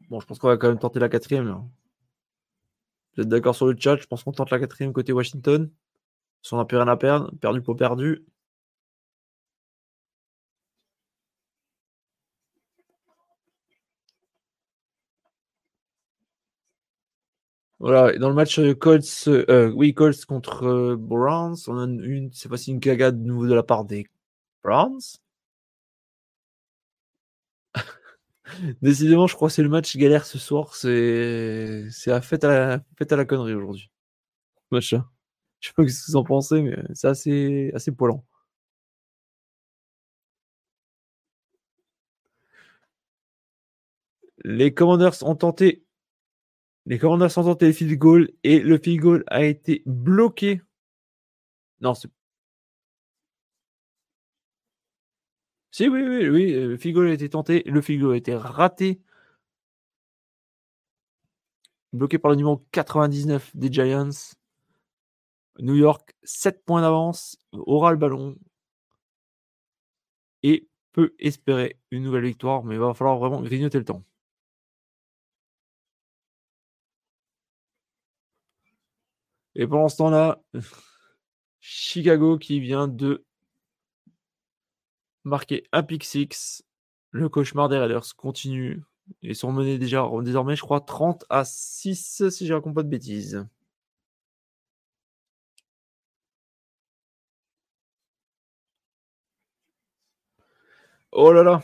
Bon, 0.09 0.19
je 0.19 0.25
pense 0.25 0.40
qu'on 0.40 0.48
va 0.48 0.58
quand 0.58 0.67
même 0.67 0.80
tenter 0.80 1.00
la 1.00 1.09
quatrième. 1.09 1.69
Vous 3.16 3.24
êtes 3.24 3.30
d'accord 3.30 3.56
sur 3.56 3.67
le 3.67 3.75
chat? 3.77 3.98
Je 3.98 4.08
pense 4.08 4.24
qu'on 4.24 4.32
tente 4.32 4.50
la 4.50 4.59
quatrième 4.59 4.92
côté 4.92 5.14
Washington. 5.14 5.72
Si 6.42 6.53
on 6.53 6.58
n'a 6.58 6.66
plus 6.66 6.77
rien 6.77 6.88
à 6.88 6.98
perdre, 6.98 7.32
perdu 7.40 7.61
pour 7.61 7.75
perdu. 7.75 8.25
Voilà, 17.80 18.18
dans 18.18 18.30
le 18.30 18.36
match 18.36 18.58
euh, 18.60 18.74
Colts, 18.74 19.28
euh, 19.28 19.70
oui, 19.72 19.94
Colts 19.94 20.26
contre 20.26 20.64
euh, 20.66 20.95
Browns, 20.98 21.58
on 21.68 21.78
a 21.78 21.86
une, 21.86 22.32
c'est 22.34 22.54
si 22.58 22.72
une 22.72 22.80
cagade 22.80 23.22
de 23.22 23.28
nouveau 23.28 23.48
de 23.48 23.54
la 23.54 23.64
part 23.64 23.84
des 23.86 24.08
Browns. 24.64 25.02
Décidément, 28.82 29.28
je 29.28 29.36
crois 29.36 29.50
que 29.50 29.54
c'est 29.54 29.64
le 29.64 29.70
match 29.70 29.95
galère 29.98 30.26
ce 30.26 30.38
soir. 30.40 30.76
C'est, 30.76 31.86
c'est 31.92 32.12
la 32.12 32.22
fête 32.22 32.44
à 32.44 32.48
la, 32.50 32.84
fête 32.98 33.12
à 33.12 33.16
la 33.18 33.26
connerie 33.26 33.54
aujourd'hui. 33.54 33.90
Match 34.72 34.95
Je 35.62 35.68
sais 35.70 35.74
pas 35.76 35.88
ce 35.88 36.06
que 36.08 36.12
vous 36.12 36.18
en 36.18 36.24
pensez, 36.24 36.62
mais 36.62 36.78
c'est 36.94 37.08
assez, 37.08 37.72
assez 37.76 37.92
poilant. 37.92 38.26
Les 44.45 44.74
Commanders 44.74 45.24
ont 45.24 45.36
tenté 45.36 45.84
les 46.85 46.99
Commanders 46.99 47.31
sont 47.31 47.43
tentés 47.43 47.67
le 47.67 47.73
field 47.73 47.97
goal 47.97 48.30
et 48.43 48.59
le 48.59 48.77
field 48.77 49.01
goal 49.01 49.23
a 49.27 49.43
été 49.43 49.83
bloqué. 49.85 50.61
Non, 51.81 51.93
c'est. 51.93 52.09
Si, 55.72 55.88
oui, 55.89 56.01
oui, 56.03 56.30
oui. 56.30 56.51
Le 56.53 56.77
field 56.77 56.95
goal 56.95 57.07
a 57.07 57.14
été 57.14 57.30
tenté. 57.30 57.64
Le 57.65 57.81
field 57.81 58.01
goal 58.01 58.14
a 58.14 58.17
été 58.17 58.35
raté. 58.35 59.01
Bloqué 61.93 62.19
par 62.19 62.31
le 62.31 62.38
numéro 62.38 62.57
99 62.72 63.55
des 63.55 63.72
Giants. 63.72 64.35
New 65.59 65.75
York, 65.75 66.15
7 66.23 66.65
points 66.65 66.81
d'avance, 66.81 67.38
aura 67.53 67.91
le 67.91 67.97
ballon 67.97 68.35
et 70.43 70.67
peut 70.91 71.14
espérer 71.19 71.80
une 71.91 72.03
nouvelle 72.03 72.25
victoire, 72.25 72.64
mais 72.64 72.75
il 72.75 72.80
va 72.80 72.93
falloir 72.93 73.17
vraiment 73.17 73.41
grignoter 73.41 73.80
le 73.80 73.85
temps. 73.85 74.03
Et 79.56 79.67
pendant 79.67 79.90
ce 79.90 79.98
temps-là, 79.98 80.42
Chicago 81.59 82.38
qui 82.38 82.59
vient 82.59 82.88
de 82.88 83.25
marquer 85.24 85.64
un 85.72 85.84
pick 85.84 86.03
six. 86.03 86.64
Le 87.11 87.30
cauchemar 87.30 87.69
des 87.69 87.77
Raiders 87.77 88.16
continue. 88.16 88.84
Ils 89.22 89.35
sont 89.35 89.51
menés 89.51 89.77
déjà 89.77 90.08
désormais, 90.24 90.56
je 90.56 90.61
crois, 90.61 90.82
30 90.82 91.25
à 91.30 91.45
6, 91.45 92.30
si 92.30 92.48
je 92.48 92.53
raconte 92.53 92.75
pas 92.75 92.84
de 92.84 92.90
bêtises. 92.90 93.45
Oh 101.11 101.32
là 101.32 101.43
là. 101.43 101.64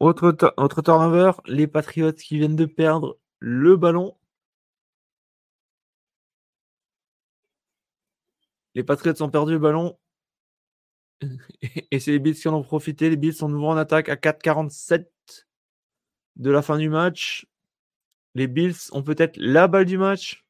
Autre, 0.00 0.36
autre 0.56 0.82
turnover, 0.82 1.32
les 1.46 1.68
Patriots 1.68 2.12
qui 2.12 2.38
viennent 2.38 2.56
de 2.56 2.66
perdre 2.66 3.18
le 3.38 3.76
ballon. 3.76 4.17
Les 8.78 8.84
Patriots 8.84 9.20
ont 9.22 9.28
perdu 9.28 9.54
le 9.54 9.58
ballon. 9.58 9.98
Et 11.90 11.98
c'est 11.98 12.12
les 12.12 12.20
Bills 12.20 12.36
qui 12.36 12.46
en 12.46 12.54
ont 12.54 12.62
profité. 12.62 13.10
Les 13.10 13.16
Bills 13.16 13.34
sont 13.34 13.48
nouveau 13.48 13.66
en 13.66 13.76
attaque 13.76 14.08
à 14.08 14.14
4,47 14.14 15.08
de 16.36 16.50
la 16.52 16.62
fin 16.62 16.78
du 16.78 16.88
match. 16.88 17.48
Les 18.36 18.46
Bills 18.46 18.76
ont 18.92 19.02
peut-être 19.02 19.36
la 19.36 19.66
balle 19.66 19.84
du 19.84 19.98
match. 19.98 20.46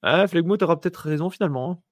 Ah, 0.00 0.26
Flegmouth 0.26 0.62
aura 0.62 0.80
peut-être 0.80 0.96
raison 0.96 1.28
finalement. 1.28 1.82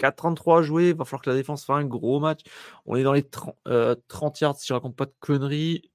4-33 0.00 0.58
hein. 0.58 0.62
joués. 0.62 0.88
Il 0.88 0.96
va 0.96 1.04
falloir 1.04 1.22
que 1.22 1.30
la 1.30 1.36
défense 1.36 1.64
fasse 1.64 1.76
un 1.76 1.84
gros 1.84 2.18
match. 2.18 2.40
On 2.86 2.96
est 2.96 3.04
dans 3.04 3.12
les 3.12 3.22
30, 3.22 3.56
euh, 3.68 3.94
yards 4.40 4.58
si 4.58 4.66
je 4.66 4.74
raconte 4.74 4.96
pas 4.96 5.06
de 5.06 5.14
conneries. 5.20 5.92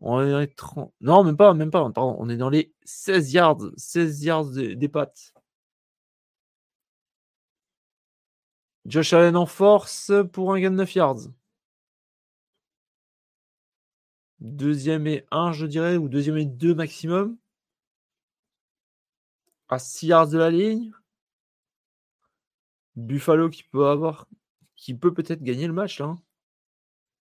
On 0.00 0.20
est 0.20 0.30
dans 0.30 0.38
les 0.40 0.52
30. 0.52 0.92
Non, 1.00 1.24
même 1.24 1.36
pas, 1.36 1.54
même 1.54 1.70
pas. 1.70 1.80
Pardon. 1.90 2.16
On 2.18 2.28
est 2.28 2.36
dans 2.36 2.50
les 2.50 2.74
16 2.84 3.32
yards. 3.32 3.62
16 3.76 4.24
yards 4.24 4.50
des 4.50 4.88
pattes. 4.88 5.32
Josh 8.86 9.12
Allen 9.12 9.36
en 9.36 9.46
force 9.46 10.12
pour 10.32 10.52
un 10.54 10.60
gain 10.60 10.70
de 10.70 10.76
9 10.76 10.94
yards. 10.94 11.28
Deuxième 14.40 15.06
et 15.06 15.26
1, 15.30 15.52
je 15.52 15.66
dirais, 15.66 15.96
ou 15.96 16.08
deuxième 16.08 16.38
et 16.38 16.46
2 16.46 16.74
maximum. 16.74 17.36
À 19.68 19.78
6 19.78 20.06
yards 20.06 20.28
de 20.28 20.38
la 20.38 20.50
ligne. 20.50 20.92
Buffalo 22.96 23.50
qui 23.50 23.62
peut 23.62 23.86
avoir, 23.86 24.26
qui 24.74 24.94
peut 24.94 25.12
peut-être 25.14 25.42
gagner 25.42 25.66
le 25.66 25.72
match 25.72 26.00
là. 26.00 26.06
Hein. 26.06 26.22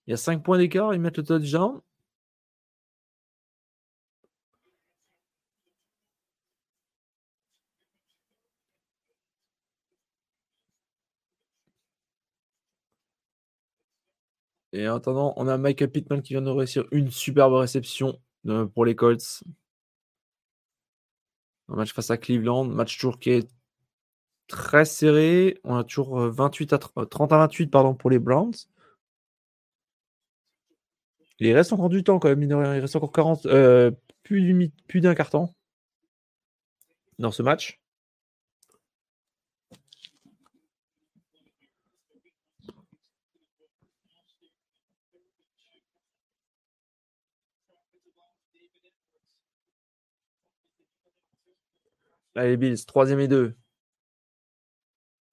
Il 0.06 0.10
y 0.10 0.14
a 0.14 0.16
5 0.16 0.42
points 0.42 0.58
d'écart, 0.58 0.94
ils 0.94 1.00
mettent 1.00 1.18
le 1.18 1.24
touchdown. 1.24 1.80
Et 14.72 14.88
en 14.88 14.96
attendant, 14.96 15.34
on 15.36 15.48
a 15.48 15.58
Michael 15.58 15.90
Pittman 15.90 16.22
qui 16.22 16.32
vient 16.32 16.42
de 16.42 16.50
réussir 16.50 16.84
une 16.92 17.10
superbe 17.10 17.54
réception 17.54 18.18
euh, 18.46 18.66
pour 18.66 18.84
les 18.84 18.96
Colts. 18.96 19.44
Un 21.68 21.76
match 21.76 21.92
face 21.92 22.10
à 22.10 22.16
Cleveland, 22.16 22.64
match 22.64 22.96
toujours 22.96 23.18
qui 23.18 23.30
est 23.30 23.48
très 24.48 24.84
serré. 24.84 25.58
On 25.64 25.76
a 25.76 25.84
toujours 25.84 26.18
28 26.18 26.72
euh, 26.72 26.78
à 26.96 27.06
30 27.06 27.32
à 27.32 27.38
28 27.38 27.66
pardon, 27.68 27.94
pour 27.94 28.10
les 28.10 28.18
Browns. 28.18 28.54
Il 31.38 31.54
reste 31.54 31.72
encore 31.72 31.88
du 31.88 32.04
temps 32.04 32.18
quand 32.18 32.28
même, 32.28 32.42
il 32.42 32.54
reste 32.54 32.94
encore 32.96 33.12
40, 33.12 33.46
euh, 33.46 33.90
plus 34.22 35.00
d'un 35.00 35.14
carton 35.14 35.52
dans 37.18 37.32
ce 37.32 37.42
match. 37.42 37.81
Allez, 52.34 52.50
les 52.50 52.56
Bills, 52.56 52.84
troisième 52.86 53.20
et 53.20 53.28
deux. 53.28 53.54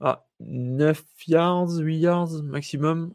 Ah, 0.01 0.25
9 0.39 1.03
yards, 1.27 1.77
8 1.79 1.97
yards 1.99 2.43
maximum. 2.43 3.13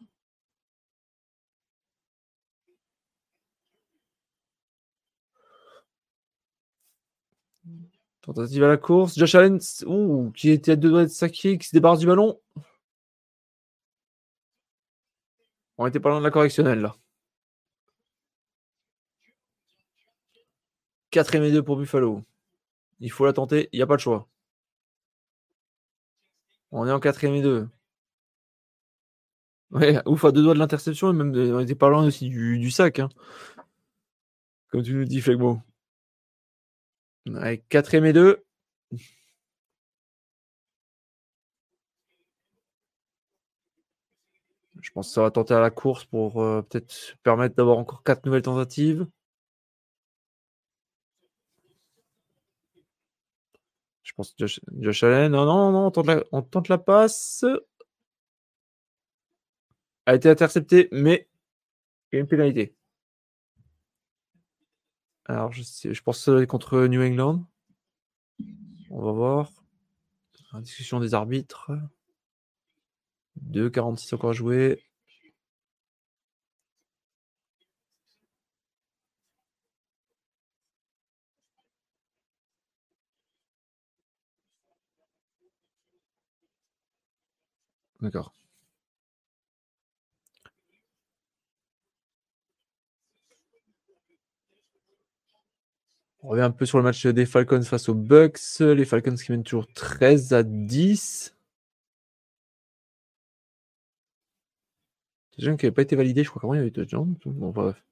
Tentative 8.23 8.65
à 8.65 8.69
la 8.69 8.77
course. 8.79 9.19
Josh 9.19 9.35
Allen, 9.35 9.59
ouh, 9.87 10.33
qui 10.35 10.51
était 10.51 10.73
à 10.73 10.77
deux 10.77 10.89
doigts 10.91 11.05
de 11.05 11.09
saqué, 11.09 11.59
qui 11.59 11.69
se 11.69 11.77
débarrasse 11.77 12.01
du 12.01 12.07
ballon. 12.07 12.41
On 15.79 15.87
était 15.87 16.01
pas 16.01 16.09
loin 16.09 16.19
de 16.19 16.25
la 16.25 16.31
correctionnelle, 16.31 16.81
là. 16.81 16.97
4 21.11 21.35
et 21.37 21.53
2 21.53 21.63
pour 21.63 21.77
Buffalo. 21.77 22.25
Il 23.01 23.11
faut 23.13 23.25
la 23.25 23.33
tenter, 23.33 23.69
il 23.73 23.77
n'y 23.79 23.83
a 23.83 23.87
pas 23.87 23.97
de 23.97 24.01
choix. 24.01 24.29
On 26.73 26.87
est 26.87 26.93
en 26.93 27.01
4 27.01 27.25
et 27.25 27.41
2. 27.41 27.69
Ouais, 29.71 30.01
ouf, 30.07 30.25
à 30.25 30.33
deux 30.33 30.43
doigts 30.43 30.55
de 30.55 30.59
l'interception, 30.59 31.11
et 31.11 31.13
même 31.13 31.33
on 31.55 31.61
était 31.61 31.75
pas 31.75 31.89
loin 31.89 32.05
aussi 32.07 32.29
du, 32.29 32.71
sac. 32.71 32.99
Hein. 33.01 33.09
Comme 34.69 34.83
tu 34.83 34.95
nous 34.95 35.05
dis, 35.05 35.21
Flegmo. 35.23 35.63
4 37.69 37.95
et 37.95 38.13
2. 38.13 38.45
Je 44.81 44.91
pense 44.93 45.09
que 45.09 45.15
ça 45.15 45.23
va 45.23 45.31
tenter 45.31 45.55
à 45.55 45.61
la 45.61 45.71
course 45.71 46.05
pour 46.05 46.43
euh, 46.43 46.63
peut-être 46.63 47.17
permettre 47.23 47.55
d'avoir 47.57 47.79
encore 47.79 48.03
4 48.03 48.27
nouvelles 48.27 48.43
tentatives. 48.43 49.07
Pense 54.17 54.35
que 54.35 54.47
Josh, 54.81 55.03
Allen. 55.03 55.33
Non, 55.33 55.45
non, 55.45 55.73
non, 55.73 55.93
on 56.33 56.43
tente 56.43 56.69
la, 56.69 56.79
passe. 56.79 57.45
A 60.07 60.15
été 60.15 60.29
intercepté, 60.29 60.89
mais 60.93 61.29
il 62.13 62.17
y 62.17 62.19
a 62.19 62.21
une 62.21 62.29
pénalité. 62.29 62.77
Alors, 65.27 65.53
je, 65.53 65.63
sais, 65.63 65.95
je 65.95 66.03
pense 66.03 66.29
contre 66.49 66.87
New 66.87 67.03
England. 67.03 67.47
On 68.91 69.03
va 69.03 69.13
voir. 69.13 69.53
Discussion 70.61 71.01
des 71.01 71.15
arbitres. 71.15 71.73
2,46 73.43 74.15
encore 74.15 74.31
à 74.31 74.33
jouer. 74.35 74.83
D'accord. 88.05 88.35
On 96.23 96.29
revient 96.29 96.43
un 96.43 96.51
peu 96.51 96.67
sur 96.67 96.77
le 96.77 96.85
match 96.85 97.07
des 97.07 97.25
Falcons 97.25 97.63
face 97.63 97.89
aux 97.89 97.95
Bucks. 97.95 98.39
Les 98.61 98.85
Falcons 98.85 99.15
qui 99.15 99.33
mènent 99.33 99.43
toujours 99.43 99.67
13 99.73 100.35
à 100.35 100.43
10. 100.43 101.35
Touchdown 105.33 105.57
qui 105.57 105.65
n'avait 105.65 105.75
pas 105.75 105.83
été 105.83 105.97
validé, 105.97 106.25
je 106.25 106.29
crois 106.29 106.41
qu'avant 106.43 106.55
il 106.55 106.59
y 106.59 106.61
avait 106.61 106.71
touchdown. 106.71 107.17
Bon, 107.25 107.51
bref. 107.51 107.83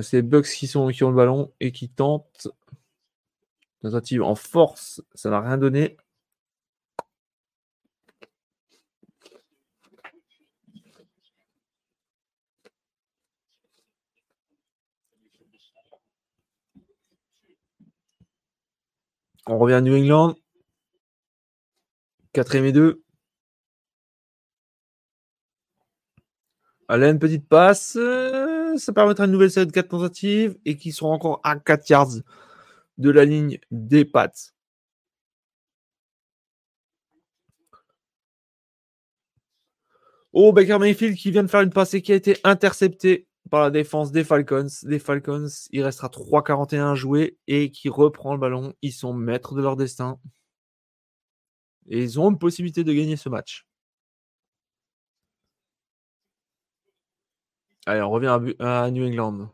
C'est 0.00 0.18
les 0.18 0.22
Bucks 0.22 0.46
qui, 0.46 0.68
sont, 0.68 0.88
qui 0.88 1.02
ont 1.02 1.10
le 1.10 1.16
ballon 1.16 1.52
et 1.58 1.72
qui 1.72 1.88
tentent. 1.88 2.48
Tentative 3.80 4.22
en 4.22 4.36
force, 4.36 5.02
ça 5.14 5.28
n'a 5.30 5.40
rien 5.40 5.58
donné. 5.58 5.96
On 19.46 19.58
revient 19.58 19.74
à 19.74 19.80
New 19.80 19.96
England. 19.96 20.34
4 22.32 22.54
et 22.54 22.72
2. 22.72 23.02
Allen, 26.88 27.18
petite 27.18 27.48
passe. 27.48 27.98
Ça 28.76 28.92
permettra 28.92 29.24
une 29.24 29.32
nouvelle 29.32 29.50
série 29.50 29.66
de 29.66 29.72
4 29.72 29.88
tentatives 29.88 30.56
et 30.64 30.76
qui 30.76 30.92
seront 30.92 31.12
encore 31.12 31.40
à 31.44 31.58
4 31.58 31.88
yards 31.90 32.22
de 32.98 33.10
la 33.10 33.24
ligne 33.24 33.58
des 33.70 34.04
pattes. 34.04 34.54
Oh, 40.32 40.52
Baker 40.52 40.78
Mayfield 40.78 41.16
qui 41.16 41.30
vient 41.30 41.42
de 41.42 41.48
faire 41.48 41.60
une 41.60 41.70
passe 41.70 41.94
et 41.94 42.02
qui 42.02 42.12
a 42.12 42.14
été 42.14 42.38
intercepté 42.44 43.26
par 43.50 43.62
la 43.62 43.70
défense 43.70 44.12
des 44.12 44.24
Falcons. 44.24 44.66
Les 44.84 44.98
Falcons, 44.98 45.48
il 45.70 45.82
restera 45.82 46.08
3-41 46.08 46.92
à 46.92 46.94
jouer 46.94 47.38
et 47.46 47.70
qui 47.70 47.88
reprend 47.88 48.34
le 48.34 48.40
ballon. 48.40 48.74
Ils 48.82 48.92
sont 48.92 49.12
maîtres 49.12 49.54
de 49.54 49.62
leur 49.62 49.76
destin. 49.76 50.18
Et 51.88 52.02
ils 52.02 52.20
ont 52.20 52.30
une 52.30 52.38
possibilité 52.38 52.84
de 52.84 52.92
gagner 52.92 53.16
ce 53.16 53.28
match. 53.28 53.66
Allez, 57.86 58.00
on 58.02 58.10
revient 58.10 58.54
à, 58.60 58.90
New 58.90 59.06
England. 59.06 59.50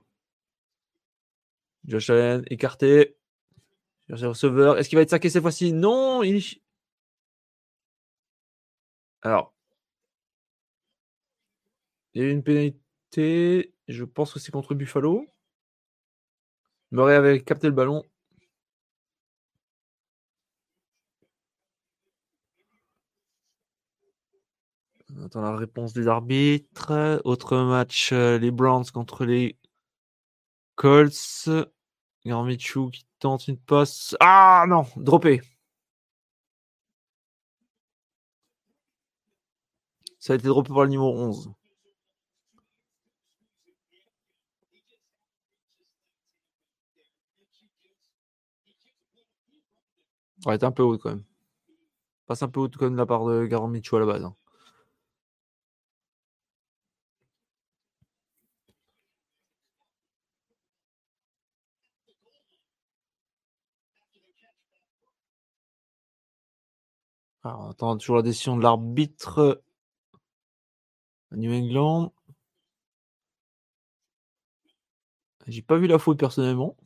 Josh 1.86 2.10
Allen 2.10 2.44
écarté. 2.50 3.16
Receveur. 4.10 4.78
Est-ce 4.78 4.88
qu'il 4.88 4.96
va 4.96 5.02
être 5.02 5.10
saqué 5.10 5.30
cette 5.30 5.42
fois-ci? 5.42 5.72
Non. 5.72 6.22
Il... 6.22 6.42
Alors. 9.22 9.54
Il 12.14 12.22
y 12.22 12.24
a 12.24 12.28
eu 12.28 12.32
une 12.32 12.42
pénalité. 12.42 13.74
Je 13.88 14.04
pense 14.04 14.32
que 14.34 14.38
c'est 14.38 14.52
contre 14.52 14.74
Buffalo. 14.74 15.26
Murray 16.90 17.14
avait 17.14 17.42
capté 17.42 17.66
le 17.66 17.72
ballon. 17.72 18.04
On 25.16 25.24
attend 25.24 25.40
la 25.40 25.56
réponse 25.56 25.92
des 25.94 26.06
arbitres. 26.06 27.20
Autre 27.24 27.56
match, 27.58 28.12
euh, 28.12 28.38
les 28.38 28.50
Browns 28.50 28.84
contre 28.92 29.24
les 29.24 29.56
Colts. 30.76 31.48
Garmichou 32.26 32.90
qui 32.90 33.06
tente 33.18 33.48
une 33.48 33.58
passe. 33.58 34.14
Ah 34.20 34.64
non, 34.68 34.86
droppé. 34.96 35.40
Ça 40.18 40.34
a 40.34 40.36
été 40.36 40.46
droppé 40.46 40.68
par 40.68 40.84
le 40.84 40.90
numéro 40.90 41.12
11. 41.16 41.52
Ouais, 50.46 50.54
est 50.54 50.64
un 50.64 50.72
peu 50.72 50.82
haut 50.82 50.98
quand 50.98 51.10
même. 51.10 51.24
Passe 52.26 52.42
un 52.42 52.48
peu 52.48 52.60
haut 52.60 52.68
quand 52.68 52.84
même 52.86 52.92
de 52.92 52.98
la 52.98 53.06
part 53.06 53.24
de 53.24 53.46
Garon 53.46 53.72
à 53.72 53.98
la 53.98 54.06
base. 54.06 54.24
Hein. 54.24 54.36
Alors, 67.42 67.60
on 67.66 67.70
attend 67.70 67.96
toujours 67.96 68.16
la 68.16 68.22
décision 68.22 68.56
de 68.56 68.62
l'arbitre 68.62 69.62
New 71.32 71.52
England. 71.52 72.12
J'ai 75.46 75.62
pas 75.62 75.78
vu 75.78 75.86
la 75.86 75.98
faute 75.98 76.18
personnellement. 76.18 76.76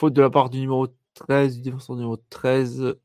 Faute 0.00 0.14
de 0.14 0.22
la 0.22 0.30
part 0.30 0.48
du 0.48 0.60
numéro 0.60 0.86
13, 1.12 1.56
du 1.56 1.60
défenseur 1.60 1.94
numéro 1.94 2.16
13. 2.30 2.96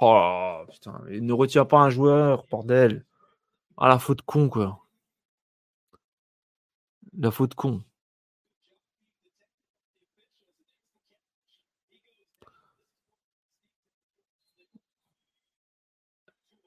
Oh 0.00 0.64
putain, 0.70 1.00
il 1.10 1.24
ne 1.24 1.32
retient 1.32 1.64
pas 1.64 1.78
un 1.78 1.88
joueur, 1.88 2.44
bordel. 2.50 3.06
Ah 3.78 3.88
la 3.88 3.98
faute 3.98 4.22
con 4.22 4.50
quoi. 4.50 4.86
La 7.18 7.30
faute 7.30 7.54
con. 7.54 7.82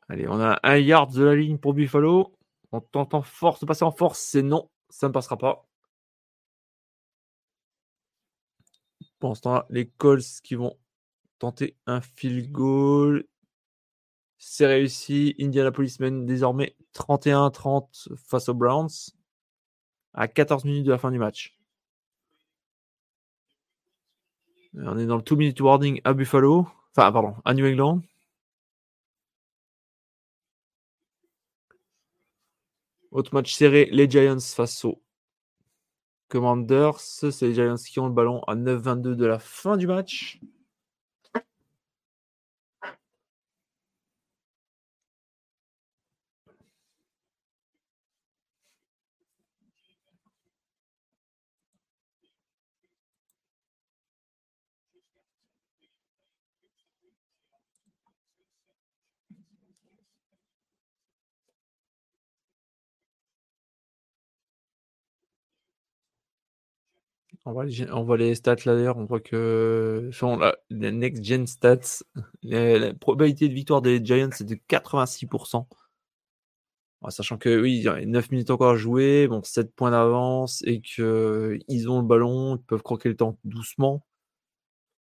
Allez, 0.10 0.28
on 0.28 0.40
a 0.40 0.60
un 0.64 0.78
yard 0.78 1.12
de 1.14 1.24
la 1.24 1.36
ligne 1.36 1.58
pour 1.58 1.74
Buffalo. 1.74 2.36
On 2.72 2.82
tente 2.82 3.14
en 3.14 3.22
force 3.22 3.60
de 3.62 3.66
passer 3.66 3.84
en 3.86 3.92
force, 3.92 4.20
c'est 4.20 4.42
non, 4.42 4.70
ça 4.90 5.08
ne 5.08 5.14
passera 5.14 5.38
pas. 5.38 5.68
Pour 9.22 9.30
l'instant, 9.30 9.64
les 9.70 9.88
Colts 9.88 10.42
qui 10.44 10.56
vont 10.56 10.76
tenter 11.38 11.78
un 11.86 12.02
field 12.02 12.52
goal. 12.52 13.24
C'est 14.40 14.66
réussi. 14.66 15.36
Indianapolis 15.40 15.98
mène 16.00 16.26
désormais 16.26 16.76
31-30 16.96 18.16
face 18.18 18.50
aux 18.50 18.56
Browns 18.56 18.90
à 20.16 20.28
14 20.28 20.66
minutes 20.66 20.86
de 20.86 20.92
la 20.92 20.98
fin 20.98 21.12
du 21.12 21.20
match. 21.20 21.56
Euh, 24.76 24.86
on 24.88 24.98
est 24.98 25.06
dans 25.06 25.18
le 25.18 25.22
2-minute 25.22 25.62
warning 25.62 26.02
à 26.04 26.14
Buffalo. 26.14 26.68
Enfin, 26.96 27.12
pardon, 27.12 27.36
à 27.46 27.54
New 27.54 27.68
England. 27.68 28.02
Autre 33.12 33.36
match 33.36 33.54
serré, 33.54 33.88
les 33.92 34.10
Giants 34.10 34.40
face 34.40 34.84
aux 34.84 35.00
Commanders. 36.32 37.00
C'est 37.00 37.42
les 37.42 37.54
Giants 37.54 37.76
qui 37.76 38.00
ont 38.00 38.08
le 38.08 38.14
ballon 38.14 38.42
à 38.48 38.56
9-22 38.56 39.16
de 39.16 39.26
la 39.26 39.38
fin 39.38 39.76
du 39.76 39.86
match. 39.86 40.40
On 67.46 67.54
voit, 67.54 67.66
les, 67.66 68.28
les 68.28 68.36
stats 68.36 68.56
là 68.66 68.76
d'ailleurs, 68.76 68.98
on 68.98 69.06
voit 69.06 69.20
que 69.20 70.10
sont 70.14 70.38
la, 70.38 70.56
les 70.70 70.92
next 70.92 71.24
gen 71.24 71.48
stats, 71.48 72.04
la 72.44 72.94
probabilité 72.94 73.50
de 73.50 73.54
victoire 73.54 73.82
des 73.82 74.04
Giants 74.04 74.30
c'est 74.32 74.44
de 74.44 74.56
86%. 74.70 75.66
sachant 77.10 77.38
que 77.38 77.60
oui, 77.60 77.78
il 77.78 77.84
y 77.84 77.88
a 77.88 78.06
9 78.06 78.32
minutes 78.32 78.52
encore 78.52 78.72
à 78.72 78.76
jouer, 78.76 79.28
bon, 79.28 79.42
7 79.44 79.74
points 79.76 79.90
d'avance 79.92 80.62
et 80.68 80.82
qu'ils 80.82 81.90
ont 81.90 82.02
le 82.02 82.08
ballon, 82.08 82.58
ils 82.58 82.64
peuvent 82.64 82.84
croquer 82.84 83.10
le 83.10 83.16
temps 83.16 83.38
doucement. 83.44 84.06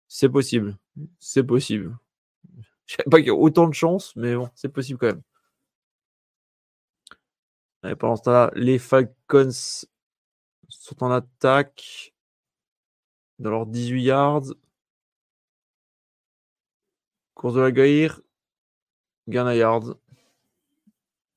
C'est 0.07 0.29
possible. 0.29 0.77
C'est 1.19 1.43
possible. 1.43 1.97
Je 2.85 2.95
ne 2.95 3.03
sais 3.03 3.09
pas 3.09 3.17
qu'il 3.17 3.27
y 3.27 3.29
a 3.29 3.35
autant 3.35 3.67
de 3.67 3.73
chance, 3.73 4.15
mais 4.15 4.35
bon, 4.35 4.49
c'est 4.55 4.69
possible 4.69 4.99
quand 4.99 5.07
même. 5.07 5.21
Et 7.83 7.95
pendant 7.95 8.15
ce 8.15 8.23
temps-là, 8.23 8.51
les 8.55 8.79
Falcons 8.79 9.49
sont 10.69 11.03
en 11.03 11.11
attaque 11.11 12.10
dans 13.41 13.49
leurs 13.49 13.65
18 13.65 14.03
yards. 14.03 14.53
Course 17.33 17.55
de 17.55 17.61
la 17.61 17.71
Gaïr. 17.71 18.21
Gain 19.27 19.47
à 19.47 19.55
yards. 19.55 19.95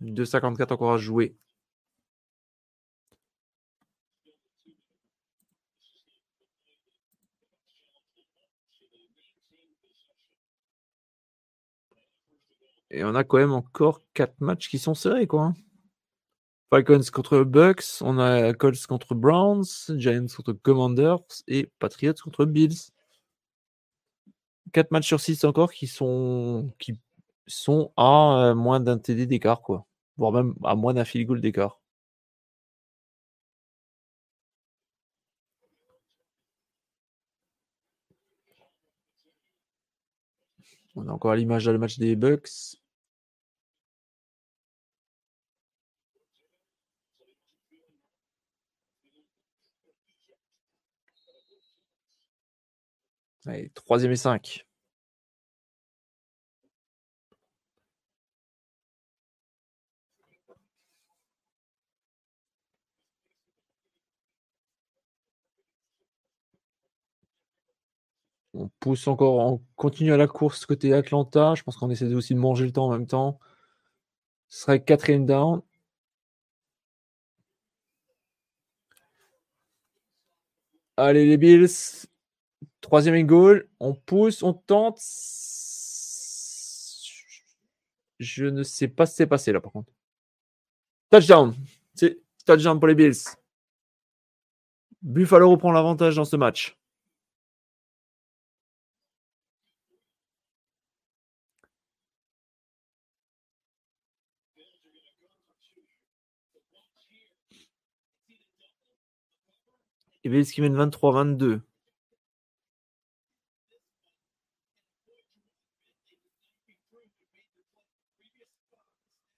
2,54 0.03 0.73
encore 0.73 0.93
à 0.93 0.99
jouer. 0.99 1.35
Et 12.91 13.03
on 13.03 13.15
a 13.15 13.25
quand 13.25 13.39
même 13.39 13.53
encore 13.53 14.01
4 14.13 14.41
matchs 14.41 14.69
qui 14.69 14.79
sont 14.79 14.95
serrés, 14.95 15.27
quoi. 15.27 15.55
Falcons 16.71 17.11
contre 17.13 17.45
Bucks, 17.45 18.01
on 18.01 18.19
a 18.19 18.53
Colts 18.55 18.87
contre 18.87 19.15
Browns, 19.15 19.65
Giants 19.97 20.27
contre 20.37 20.53
Commanders 20.53 21.23
et 21.47 21.71
Patriots 21.79 22.15
contre 22.23 22.45
Bills. 22.47 22.91
4 24.73 24.91
matchs 24.91 25.07
sur 25.07 25.21
6 25.21 25.45
encore 25.45 25.73
qui 25.73 25.87
sont, 25.87 26.73
qui 26.79 26.99
sont 27.47 27.93
à 27.97 28.51
euh, 28.51 28.55
moins 28.55 28.81
d'un 28.81 28.99
TD 28.99 29.27
d'écart, 29.27 29.63
quoi. 29.63 29.87
Voire 30.17 30.33
même 30.33 30.55
à 30.65 30.75
moins 30.75 30.95
d'un 30.95 31.05
field 31.05 31.27
goal 31.29 31.41
d'écart. 31.41 31.81
On 40.97 41.09
a 41.09 41.13
encore 41.13 41.35
l'image 41.35 41.65
dans 41.65 41.73
le 41.73 41.79
match 41.79 41.99
des 41.99 42.17
Bucks. 42.17 42.77
Allez, 53.47 53.71
troisième 53.75 54.13
et 54.13 54.17
cinq. 54.17 54.67
On 68.55 68.69
pousse 68.81 69.07
encore, 69.09 69.39
on 69.39 69.61
continue 69.77 70.13
à 70.13 70.17
la 70.17 70.27
course 70.27 70.67
côté 70.67 70.93
Atlanta. 70.93 71.55
Je 71.57 71.63
pense 71.63 71.77
qu'on 71.77 71.91
essaie 71.91 72.13
aussi 72.15 72.35
de 72.35 72.39
manger 72.41 72.65
le 72.65 72.73
temps 72.73 72.87
en 72.87 72.91
même 72.91 73.07
temps. 73.07 73.39
Ce 74.49 74.63
serait 74.63 74.83
quatrième 74.83 75.27
down. 75.27 75.61
Allez 80.97 81.25
les 81.27 81.37
Bills. 81.37 82.07
Troisième 82.85 83.15
et 83.15 83.25
goal. 83.25 83.67
On 83.81 83.95
pousse, 83.95 84.43
on 84.43 84.53
tente. 84.53 85.01
Je 88.19 88.45
ne 88.45 88.63
sais 88.63 88.89
pas 88.89 89.07
ce 89.07 89.13
qui 89.13 89.17
s'est 89.17 89.27
passé 89.27 89.53
là 89.53 89.61
par 89.63 89.73
contre. 89.73 89.91
Touchdown. 91.11 91.55
Touchdown 92.45 92.79
pour 92.79 92.89
les 92.89 92.95
Bills. 92.95 93.15
Buffalo 95.01 95.51
reprend 95.51 95.73
l'avantage 95.73 96.17
dans 96.17 96.27
ce 96.27 96.37
match. 96.37 96.77
Et 110.23 110.29
Bills 110.29 110.45
qui 110.45 110.61
mène 110.61 110.77
23-22. 110.77 111.63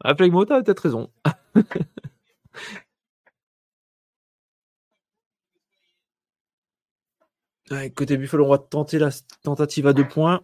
Ah, 0.08 0.14
Flegmo, 0.14 0.44
t'as 0.44 0.62
peut-être 0.62 0.84
raison. 0.84 1.10
côté 7.94 8.16
Buffalo, 8.16 8.46
on 8.46 8.50
va 8.50 8.58
tenter 8.58 9.00
la 9.00 9.10
tentative 9.42 9.88
à 9.88 9.92
deux 9.92 10.06
points. 10.06 10.42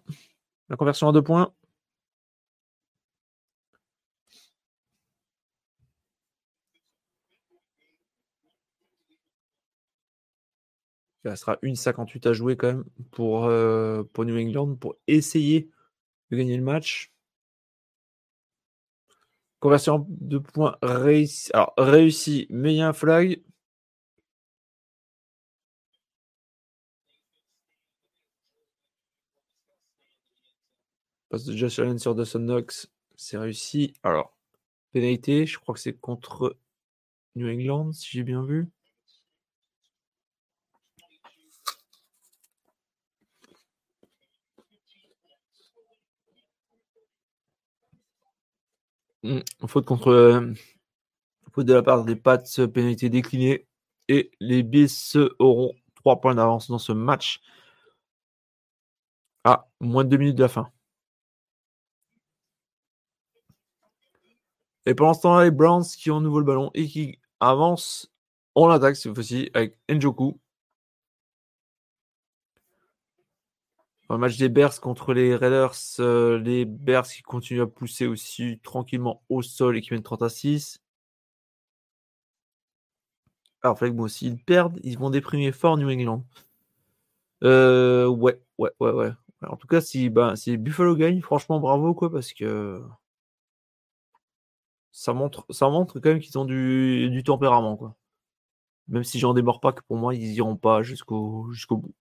La 0.68 0.76
conversion 0.76 1.08
à 1.08 1.12
deux 1.12 1.22
points. 1.22 1.52
Il 11.24 11.30
restera 11.30 11.56
une 11.62 11.76
58 11.76 12.26
à 12.26 12.32
jouer 12.32 12.56
quand 12.56 12.66
même 12.66 12.84
pour, 13.12 13.44
euh, 13.44 14.02
pour 14.12 14.24
New 14.24 14.36
England 14.36 14.74
pour 14.74 14.96
essayer 15.06 15.70
de 16.30 16.36
gagner 16.36 16.56
le 16.56 16.64
match. 16.64 17.11
Conversion 19.62 20.04
de 20.08 20.38
points 20.38 20.76
réussi. 20.82 21.48
Alors, 21.54 21.72
réussi, 21.78 22.48
mais 22.50 22.74
il 22.74 22.78
y 22.78 22.82
a 22.82 22.88
un 22.88 22.92
flag. 22.92 23.40
Passe 31.28 31.44
de 31.44 31.56
Josh 31.56 31.80
sur 31.98 32.16
Dawson 32.16 32.40
Knox, 32.40 32.90
c'est 33.14 33.38
réussi. 33.38 33.94
Alors, 34.02 34.36
pénalité, 34.92 35.46
je 35.46 35.60
crois 35.60 35.76
que 35.76 35.80
c'est 35.80 35.92
contre 35.94 36.56
New 37.36 37.48
England, 37.48 37.92
si 37.92 38.08
j'ai 38.10 38.24
bien 38.24 38.42
vu. 38.44 38.68
Faute 49.66 49.86
contre. 49.86 50.08
Euh, 50.08 50.52
faute 51.52 51.66
de 51.66 51.74
la 51.74 51.82
part 51.82 52.04
des 52.04 52.16
Pats, 52.16 52.42
pénalité 52.72 53.08
déclinée. 53.10 53.66
Et 54.08 54.30
les 54.40 54.62
Bills 54.62 54.88
auront 55.38 55.74
3 55.96 56.20
points 56.20 56.34
d'avance 56.34 56.68
dans 56.68 56.78
ce 56.78 56.92
match. 56.92 57.40
À 59.44 59.68
moins 59.80 60.04
de 60.04 60.10
2 60.10 60.16
minutes 60.18 60.36
de 60.36 60.42
la 60.42 60.48
fin. 60.48 60.70
Et 64.86 64.94
pendant 64.94 65.14
ce 65.14 65.22
temps, 65.22 65.40
les 65.40 65.50
Browns 65.50 65.84
qui 65.84 66.10
ont 66.10 66.20
nouveau 66.20 66.40
le 66.40 66.44
ballon 66.44 66.70
et 66.74 66.86
qui 66.88 67.18
avancent 67.40 68.10
en 68.54 68.68
attaque 68.70 68.96
cette 68.96 69.14
fois-ci 69.14 69.50
avec 69.54 69.78
Njoku. 69.88 70.40
Le 74.16 74.20
match 74.20 74.36
des 74.38 74.48
Bears 74.48 74.80
contre 74.80 75.12
les 75.14 75.34
Raiders, 75.36 75.74
euh, 76.00 76.38
les 76.38 76.64
Bears 76.64 77.06
qui 77.06 77.22
continuent 77.22 77.62
à 77.62 77.66
pousser 77.66 78.06
aussi 78.06 78.58
tranquillement 78.62 79.22
au 79.28 79.42
sol 79.42 79.76
et 79.76 79.80
qui 79.80 79.92
mènent 79.92 80.02
30 80.02 80.22
à 80.22 80.28
6. 80.28 80.80
Alors, 83.62 83.76
fait 83.78 83.92
que 83.92 84.06
s'ils 84.08 84.38
perdent, 84.38 84.78
ils 84.84 84.96
vont 84.98 85.10
déprimer 85.10 85.50
fort 85.50 85.76
New 85.76 85.90
England. 85.90 86.24
Euh, 87.44 88.06
ouais, 88.06 88.40
ouais, 88.58 88.70
ouais, 88.80 88.92
ouais. 88.92 89.10
En 89.48 89.56
tout 89.56 89.66
cas, 89.66 89.80
si, 89.80 90.08
bah, 90.10 90.36
si 90.36 90.56
Buffalo 90.56 90.94
gagne, 90.96 91.20
franchement, 91.20 91.58
bravo, 91.60 91.94
quoi, 91.94 92.10
parce 92.10 92.32
que 92.32 92.80
ça 94.92 95.12
montre, 95.12 95.44
ça 95.50 95.68
montre 95.68 95.98
quand 96.00 96.10
même 96.10 96.20
qu'ils 96.20 96.38
ont 96.38 96.44
du, 96.44 97.08
du 97.10 97.24
tempérament, 97.24 97.76
quoi. 97.76 97.96
Même 98.88 99.04
si 99.04 99.18
j'en 99.18 99.34
démords 99.34 99.60
pas 99.60 99.72
que 99.72 99.82
pour 99.82 99.96
moi, 99.96 100.14
ils 100.14 100.34
iront 100.34 100.56
pas 100.56 100.82
jusqu'au 100.82 101.50
jusqu'au 101.52 101.78
bout. 101.78 101.94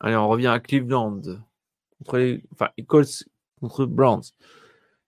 Allez, 0.00 0.16
on 0.16 0.28
revient 0.28 0.48
à 0.48 0.60
Cleveland. 0.60 1.22
Contre 1.98 2.18
les, 2.18 2.42
enfin, 2.52 2.70
Colts 2.86 3.24
contre 3.60 3.86
Browns. 3.86 4.32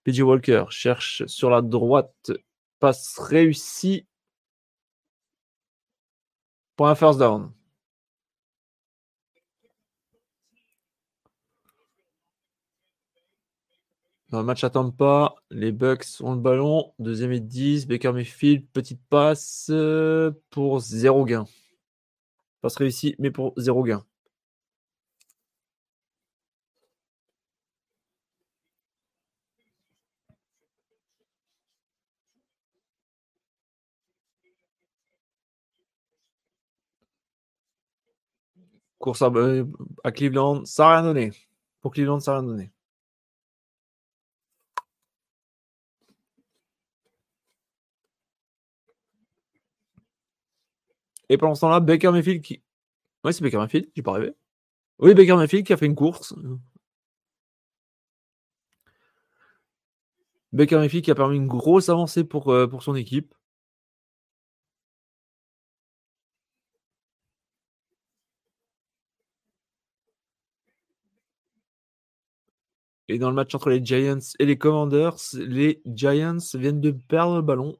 PJ 0.03 0.21
Walker 0.21 0.65
cherche 0.69 1.25
sur 1.27 1.49
la 1.49 1.61
droite. 1.61 2.31
Passe 2.79 3.17
réussi 3.19 4.05
pour 6.75 6.87
un 6.87 6.95
first 6.95 7.19
down. 7.19 7.51
Le 14.31 14.43
match 14.43 14.63
à 14.63 14.69
Tampa, 14.69 15.35
les 15.49 15.71
Bucks 15.71 16.21
ont 16.21 16.33
le 16.33 16.39
ballon. 16.39 16.93
Deuxième 16.99 17.31
et 17.31 17.39
10. 17.39 17.87
Baker 17.87 18.11
Mayfield, 18.11 18.67
petite 18.71 19.01
passe 19.09 19.67
euh, 19.71 20.31
pour 20.51 20.79
zéro 20.79 21.25
gain. 21.25 21.45
Passe 22.61 22.75
réussi, 22.75 23.15
mais 23.17 23.31
pour 23.31 23.53
zéro 23.57 23.83
gain. 23.83 24.05
Course 38.99 39.21
à, 39.21 39.27
euh, 39.27 39.65
à 40.03 40.11
Cleveland, 40.11 40.65
ça 40.65 40.83
n'a 40.83 40.89
rien 40.97 41.03
donné. 41.03 41.31
Pour 41.81 41.91
Cleveland, 41.93 42.19
ça 42.19 42.33
n'a 42.33 42.39
rien 42.39 42.47
donné. 42.47 42.71
Et 51.29 51.37
pendant 51.37 51.55
ce 51.55 51.61
temps-là, 51.61 51.79
Baker 51.79 52.11
Mayfield 52.11 52.41
qui. 52.43 52.61
Ouais, 53.23 53.33
c'est 53.33 53.43
Baker 53.43 53.57
Mayfield, 53.57 53.89
j'ai 53.95 54.01
pas 54.03 54.13
rêvé. 54.13 54.33
Oui, 54.99 55.13
Baker 55.15 55.35
Mayfield 55.35 55.65
qui 55.65 55.73
a 55.73 55.77
fait 55.77 55.85
une 55.87 55.95
course. 55.95 56.35
Baker 60.51 60.77
Mayfield 60.77 61.05
qui 61.05 61.11
a 61.11 61.15
permis 61.15 61.37
une 61.37 61.47
grosse 61.47 61.89
avancée 61.89 62.23
pour, 62.23 62.49
euh, 62.51 62.67
pour 62.67 62.83
son 62.83 62.95
équipe. 62.95 63.33
Et 73.09 73.17
dans 73.17 73.29
le 73.29 73.35
match 73.35 73.53
entre 73.55 73.69
les 73.69 73.83
Giants 73.83 74.19
et 74.39 74.45
les 74.45 74.57
Commanders, 74.57 75.17
les 75.33 75.81
Giants 75.85 76.37
viennent 76.53 76.81
de 76.81 76.91
perdre 76.91 77.37
le 77.37 77.41
ballon 77.41 77.77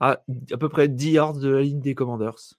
à 0.00 0.22
à 0.52 0.56
peu 0.58 0.68
près 0.68 0.88
10 0.88 1.12
yards 1.12 1.38
de 1.38 1.48
la 1.48 1.62
ligne 1.62 1.80
des 1.80 1.94
Commanders. 1.94 2.54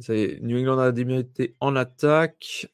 ça 0.00 0.14
y 0.14 0.22
est, 0.22 0.40
New 0.40 0.58
England 0.58 0.78
a 0.78 0.92
débuté 0.92 1.56
en 1.60 1.76
attaque. 1.76 2.68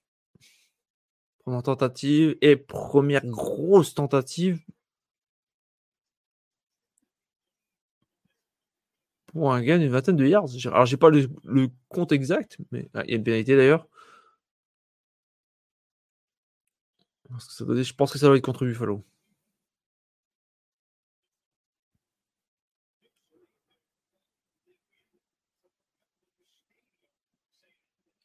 Première 1.38 1.62
tentative 1.62 2.36
et 2.40 2.56
première 2.56 3.24
grosse 3.26 3.94
tentative. 3.94 4.60
Pour 9.34 9.52
un 9.52 9.62
gain 9.62 9.78
d'une 9.78 9.90
vingtaine 9.90 10.16
de 10.16 10.26
yards. 10.26 10.46
Alors, 10.66 10.86
j'ai 10.86 10.96
pas 10.96 11.10
le, 11.10 11.28
compte 11.88 12.12
exact, 12.12 12.58
mais 12.72 12.88
ah, 12.94 13.02
il 13.04 13.10
y 13.10 13.14
a 13.14 13.16
une 13.16 13.24
pénalité 13.24 13.56
d'ailleurs. 13.56 13.86
Je 17.24 17.28
pense 17.94 18.12
que 18.12 18.18
ça 18.18 18.26
doit 18.26 18.36
être 18.36 18.44
contre 18.44 18.64
Buffalo. 18.64 19.04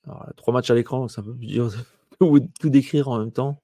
Alors, 0.06 0.28
trois 0.36 0.54
matchs 0.54 0.70
à 0.70 0.76
l'écran, 0.76 1.08
c'est 1.08 1.22
un 1.22 1.24
peu 1.24 1.34
dur 1.34 1.72
tout 2.60 2.70
décrire 2.70 3.08
en 3.08 3.20
même 3.20 3.32
temps. 3.32 3.62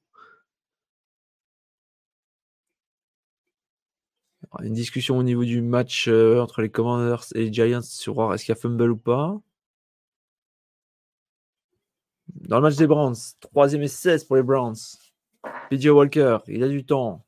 Une 4.63 4.73
discussion 4.73 5.17
au 5.17 5.23
niveau 5.23 5.43
du 5.43 5.61
match 5.61 6.07
euh, 6.07 6.41
entre 6.41 6.61
les 6.61 6.69
Commanders 6.69 7.25
et 7.35 7.45
les 7.45 7.53
Giants 7.53 7.81
sur 7.81 8.33
est-ce 8.33 8.45
qu'il 8.45 8.53
y 8.53 8.57
a 8.57 8.59
fumble 8.59 8.91
ou 8.91 8.97
pas. 8.97 9.39
Dans 12.27 12.57
le 12.57 12.63
match 12.63 12.75
des 12.75 12.87
Browns, 12.87 13.15
troisième 13.39 13.81
et 13.83 13.87
16 13.87 14.25
pour 14.25 14.35
les 14.35 14.43
Browns. 14.43 14.75
PJ 15.69 15.87
Walker, 15.87 16.39
il 16.47 16.63
a 16.63 16.69
du 16.69 16.85
temps. 16.85 17.25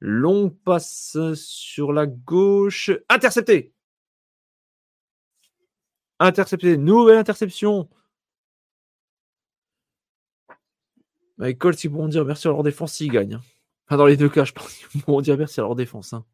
Long 0.00 0.50
passe 0.50 1.16
sur 1.34 1.92
la 1.92 2.06
gauche. 2.06 2.90
Intercepté. 3.08 3.72
Intercepté. 6.18 6.76
Nouvelle 6.76 7.18
interception. 7.18 7.88
Les 11.38 11.56
Colts, 11.56 11.82
ils 11.82 11.90
pourront 11.90 12.08
dire 12.08 12.24
merci 12.24 12.46
à 12.48 12.50
leur 12.50 12.62
défense 12.62 12.94
s'ils 12.94 13.10
gagnent. 13.10 13.40
Dans 13.90 14.06
les 14.06 14.16
deux 14.16 14.28
cas, 14.28 14.44
je 14.44 14.52
pense 14.52 14.72
qu'ils 14.74 15.02
pourront 15.02 15.20
dire 15.20 15.36
merci 15.36 15.60
à 15.60 15.64
leur 15.64 15.74
défense. 15.74 16.12
Hein. 16.12 16.24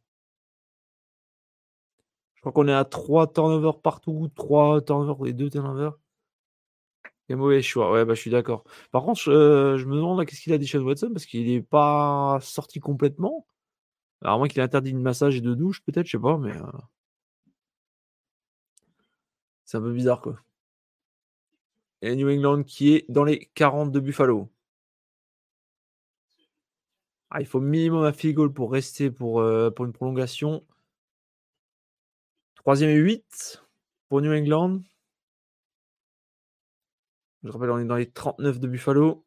Je 2.41 2.43
crois 2.43 2.53
qu'on 2.53 2.69
est 2.69 2.73
à 2.73 2.87
3 2.87 3.33
turnovers 3.35 3.83
partout. 3.83 4.31
3 4.35 4.81
turnovers 4.81 5.27
et 5.29 5.35
2 5.35 5.51
turnovers. 5.51 5.99
Quel 7.29 7.37
mauvais 7.37 7.61
choix. 7.61 7.93
Ouais, 7.93 8.05
bah, 8.07 8.15
je 8.15 8.21
suis 8.21 8.31
d'accord. 8.31 8.65
Par 8.93 9.03
contre, 9.05 9.21
je, 9.21 9.31
euh, 9.31 9.77
me 9.87 9.97
demande 9.97 10.25
qu'est-ce 10.25 10.41
qu'il 10.41 10.53
a 10.55 10.59
dit 10.59 10.67
chez 10.67 10.79
Watson? 10.79 11.11
Parce 11.13 11.27
qu'il 11.27 11.47
n'est 11.47 11.61
pas 11.63 12.39
sorti 12.41 12.81
complètement. 12.81 13.47
Alors, 14.23 14.39
moins 14.39 14.49
qu'il 14.49 14.61
ait 14.61 14.65
interdit 14.65 14.93
de 14.95 14.99
massage 14.99 15.37
et 15.37 15.41
de 15.43 15.55
douche, 15.55 15.83
peut-être, 15.85 16.07
je 16.07 16.13
sais 16.13 16.19
pas, 16.23 16.39
mais. 16.39 16.57
Euh 16.57 16.63
c'est 19.65 19.77
un 19.77 19.83
peu 19.83 19.93
bizarre, 19.93 20.21
quoi. 20.21 20.37
Et 22.03 22.15
New 22.15 22.29
England 22.29 22.63
qui 22.65 22.93
est 22.95 23.07
dans 23.09 23.25
les 23.25 23.51
40 23.55 23.91
de 23.91 24.01
Buffalo. 24.01 24.51
Ah, 27.31 27.41
il 27.41 27.47
faut 27.47 27.61
minimum 27.61 28.05
un 28.05 28.13
field 28.13 28.37
goal 28.37 28.53
pour 28.53 28.73
rester 28.73 29.11
pour, 29.11 29.41
euh, 29.41 29.71
pour 29.71 29.85
une 29.85 29.93
prolongation. 29.93 30.65
Troisième 32.61 32.91
et 32.91 32.97
8 32.97 33.63
pour 34.11 34.21
New 34.21 34.33
England. 34.35 34.83
Je 37.43 37.49
rappelle, 37.51 37.71
on 37.71 37.79
est 37.79 37.87
dans 37.87 37.97
les 37.97 38.11
39 38.11 38.61
de 38.61 38.69
Buffalo. 38.69 39.25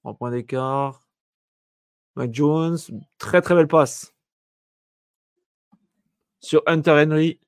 Trois 0.00 0.14
points 0.14 0.30
d'écart. 0.30 1.08
Mike 2.16 2.34
Jones, 2.34 2.76
très 3.16 3.40
très 3.40 3.54
belle 3.54 3.66
passe. 3.66 4.12
Sur 6.40 6.62
Hunter 6.66 7.02
Henry. 7.02 7.40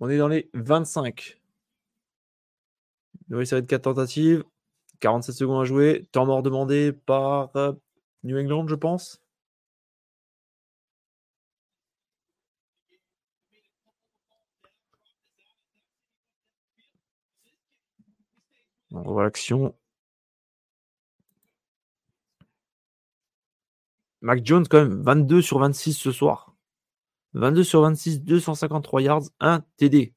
On 0.00 0.10
est 0.10 0.18
dans 0.18 0.28
les 0.28 0.50
25. 0.54 1.40
Nouvelle 3.28 3.46
série 3.46 3.62
de 3.62 3.66
4 3.68 3.82
tentatives. 3.82 4.44
47 5.00 5.34
secondes 5.34 5.62
à 5.62 5.64
jouer. 5.64 6.08
Temps 6.12 6.26
mort 6.26 6.42
demandé 6.42 6.92
par 6.92 7.50
euh, 7.56 7.72
New 8.24 8.38
England, 8.38 8.66
je 8.68 8.74
pense. 8.74 9.20
On 18.92 19.02
revoit 19.02 19.22
l'action. 19.24 19.74
Mac 24.20 24.44
Jones, 24.44 24.66
quand 24.68 24.78
même, 24.78 25.02
22 25.02 25.42
sur 25.42 25.58
26 25.58 25.94
ce 25.94 26.12
soir. 26.12 26.54
22 27.34 27.64
sur 27.64 27.82
26, 27.82 28.22
253 28.22 29.02
yards, 29.02 29.22
1 29.40 29.62
TD. 29.76 30.14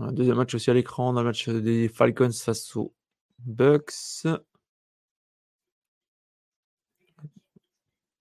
Un 0.00 0.12
deuxième 0.12 0.36
match 0.36 0.54
aussi 0.54 0.70
à 0.70 0.74
l'écran, 0.74 1.12
dans 1.12 1.20
le 1.20 1.26
match 1.26 1.48
des 1.48 1.88
Falcons 1.88 2.30
face 2.32 2.74
aux 2.76 2.94
Bucks. 3.38 4.26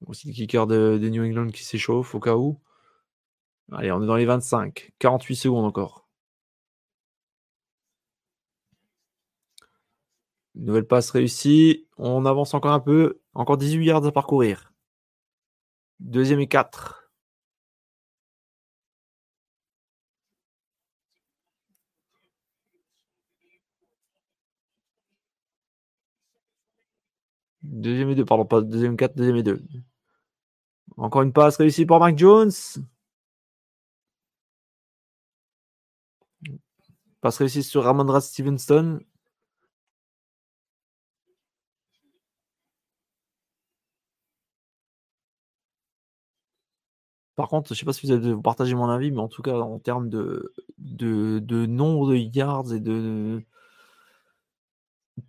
Aussi 0.06 0.28
le 0.28 0.34
kicker 0.34 0.68
de, 0.68 1.00
New 1.10 1.24
England 1.24 1.48
qui 1.50 1.64
s'échauffe 1.64 2.14
au 2.16 2.20
cas 2.20 2.36
où. 2.36 2.60
Allez, 3.72 3.92
on 3.92 4.04
est 4.04 4.08
dans 4.08 4.16
les 4.16 4.26
25. 4.26 4.92
48 5.00 5.36
secondes 5.36 5.66
encore. 5.66 6.08
Nouvelle 10.56 10.86
passe 10.86 11.10
réussie. 11.12 11.88
On 11.98 12.26
avance 12.26 12.54
encore 12.54 12.74
un 12.74 12.80
peu. 12.80 13.22
Encore 13.34 13.58
18 13.58 13.86
yards 13.86 14.06
à 14.06 14.12
parcourir. 14.12 14.74
Deuxième 16.00 16.40
et 16.40 16.48
4. 16.48 17.03
Deuxième 27.64 28.10
et 28.10 28.16
2, 28.16 28.26
pardon, 28.26 28.46
pas 28.46 28.62
deuxième 28.62 28.98
4, 28.98 29.16
deuxième 29.16 29.38
et 29.38 29.44
2. 29.44 29.64
Encore 30.98 31.22
une 31.24 31.34
passe 31.34 31.58
réussie 31.58 31.86
pour 31.86 32.00
Mac 32.00 32.18
Jones. 32.18 32.52
Passe 37.22 37.38
réussie 37.38 37.64
sur 37.64 37.84
Ramondra 37.84 38.22
Stevenson. 38.22 39.00
Par 47.36 47.48
contre, 47.50 47.70
je 47.70 47.74
ne 47.74 47.78
sais 47.80 47.86
pas 47.86 47.94
si 47.94 48.06
vous 48.06 48.12
avez 48.12 48.36
partagé 48.42 48.76
mon 48.76 48.90
avis, 48.90 49.10
mais 49.12 49.20
en 49.20 49.28
tout 49.28 49.42
cas, 49.42 49.56
en 49.56 49.80
termes 49.80 50.10
de, 50.10 50.54
de 50.78 51.66
nombre 51.66 52.10
de 52.10 52.16
yards 52.16 52.74
et 52.74 52.80
de, 52.80 53.44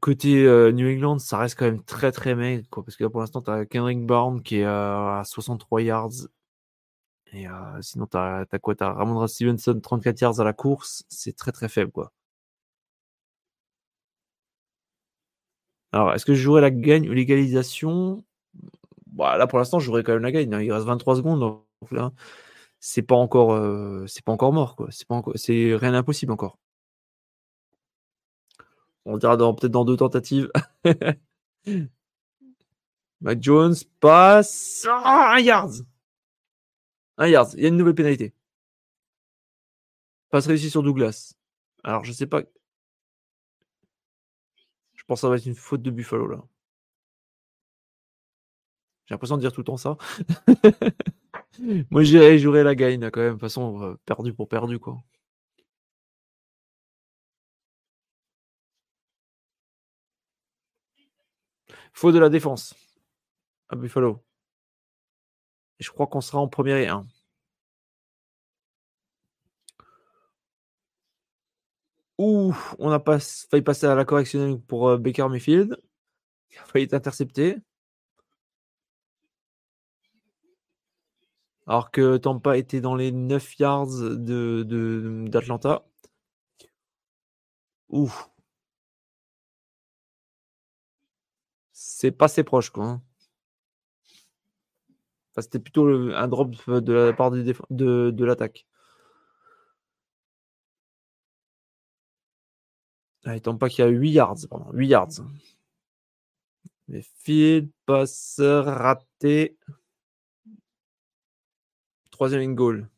Côté 0.01 0.45
euh, 0.47 0.73
New 0.73 0.89
England, 0.89 1.19
ça 1.19 1.37
reste 1.39 1.59
quand 1.59 1.67
même 1.67 1.83
très 1.83 2.11
très 2.13 2.35
maigre, 2.35 2.67
quoi, 2.71 2.83
parce 2.85 2.97
que 2.97 3.05
là 3.05 3.11
pour 3.11 3.21
l'instant, 3.21 3.43
tu 3.43 3.51
as 3.51 3.67
Kendrick 3.67 4.05
Bourne 4.07 4.43
qui 4.43 4.57
est 4.59 4.65
à 4.65 5.23
63 5.27 5.83
yards. 5.83 6.11
Et 7.33 7.47
euh, 7.49 7.83
sinon, 7.83 8.07
tu 8.07 8.17
as, 8.17 8.47
quoi? 8.63 8.75
Tu 8.75 8.83
as 8.85 8.93
Ramondra 8.93 9.29
Stevenson, 9.29 9.79
34 9.81 10.21
yards 10.21 10.41
à 10.41 10.45
la 10.45 10.53
course. 10.53 11.05
C'est 11.09 11.37
très 11.37 11.53
très 11.53 11.69
faible, 11.69 11.91
quoi. 11.93 12.13
Alors, 15.93 16.13
est-ce 16.13 16.25
que 16.27 16.35
je 16.35 16.43
jouerais 16.43 16.61
la 16.61 16.71
gagne 16.71 17.09
ou 17.09 17.13
l'égalisation? 17.13 18.25
Bah, 19.09 19.39
Là 19.39 19.47
pour 19.47 19.59
l'instant, 19.59 19.79
je 19.81 19.87
jouerais 19.87 20.03
quand 20.05 20.15
même 20.15 20.23
la 20.23 20.33
gagne. 20.33 20.55
Hein. 20.55 20.63
Il 20.63 20.73
reste 20.73 20.87
23 20.87 21.17
secondes. 21.17 21.41
Donc 21.41 21.65
là, 21.93 22.13
c'est 22.81 23.03
pas 23.03 23.17
encore, 23.17 23.53
euh, 23.55 24.07
pas 24.25 24.33
encore 24.33 24.53
mort, 24.53 24.77
quoi. 24.77 24.89
C'est 24.91 25.75
rien 25.77 25.93
d'impossible 25.93 26.33
encore. 26.33 26.59
On 29.05 29.19
dira 29.19 29.37
peut-être 29.37 29.73
dans 29.73 29.85
deux 29.85 29.97
tentatives. 29.97 30.51
Mac 33.21 33.43
Jones 33.43 33.75
passe. 34.01 34.87
Ah, 34.89 35.35
un 35.35 35.41
yard. 35.41 35.73
Un 37.19 37.29
yard. 37.29 37.51
Il 37.55 37.63
y 37.63 37.65
a 37.67 37.69
une 37.69 37.77
nouvelle 37.77 37.95
pénalité. 37.95 38.35
Passe 40.31 40.47
réussi 40.47 40.71
sur 40.71 40.83
Douglas. 40.83 41.35
Alors, 41.85 42.05
je 42.05 42.13
sais 42.13 42.27
pas. 42.27 42.43
Je 44.95 45.05
pense 45.07 45.19
que 45.19 45.21
ça 45.21 45.29
va 45.29 45.37
être 45.37 45.47
une 45.47 45.55
faute 45.55 45.83
de 45.83 45.91
Buffalo, 45.91 46.27
là. 46.27 46.43
J'ai 49.07 49.15
l'impression 49.15 49.37
de 49.37 49.43
dire 49.43 49.53
tout 49.53 49.61
le 49.61 49.65
temps 49.65 49.77
ça. 49.77 49.99
Moi, 51.91 52.03
j'irais 52.05 52.39
jouer 52.39 52.63
la 52.63 52.75
gagne, 52.75 53.11
quand 53.11 53.21
même. 53.21 53.29
De 53.29 53.33
toute 53.35 53.41
façon, 53.43 53.83
euh, 53.83 53.95
perdu 54.07 54.33
pour 54.33 54.49
perdu, 54.49 54.79
quoi. 54.79 55.03
Faut 61.95 62.13
de 62.13 62.19
la 62.19 62.29
défense 62.29 62.75
à 63.69 63.77
Buffalo. 63.77 64.23
Et 65.79 65.85
je 65.85 65.91
crois 65.91 66.07
qu'on 66.07 66.21
sera 66.21 66.41
en 66.41 66.49
premier 66.49 66.83
et 66.83 66.89
un. 66.89 67.07
Ouh, 72.19 72.55
on 72.79 72.91
a 72.91 73.01
failli 73.01 73.63
passer 73.63 73.87
à 73.87 73.95
la 73.95 74.05
correction 74.05 74.59
pour 74.59 74.89
euh, 74.89 74.99
Baker 74.99 75.29
Mayfield. 75.29 75.77
Il 76.53 76.59
a 76.59 76.65
failli 76.65 76.85
être 76.85 76.95
intercepté. 76.95 77.59
Alors 81.67 81.91
que 81.91 82.17
Tampa 82.19 82.57
était 82.59 82.81
dans 82.81 82.95
les 82.95 83.11
9 83.13 83.59
yards 83.59 83.87
d'Atlanta. 85.29 85.85
De, 87.91 87.97
Ouh. 87.97 88.13
C'est 91.97 92.11
pas 92.11 92.25
assez 92.27 92.43
proche, 92.45 92.71
quoi. 92.71 92.85
Hein. 92.87 93.03
c'était 95.41 95.61
plutôt 95.61 95.87
un 95.87 96.29
drop 96.29 96.51
de 96.69 96.93
la 96.93 97.13
part 97.13 97.31
de, 97.31 98.25
l'attaque. 98.25 98.67
Ah, 103.25 103.37
il 103.37 103.43
pas 103.59 103.69
qu'il 103.69 103.85
y 103.85 103.89
a 103.89 103.91
8 103.91 104.11
yards, 104.11 104.37
pardon, 104.51 104.71
8 104.73 104.89
yards. 104.89 105.09
Mais 106.89 107.03
field, 107.21 107.71
passeur, 107.87 108.67
raté. 108.67 109.57
Troisième 112.11 112.55
goal. 112.55 112.89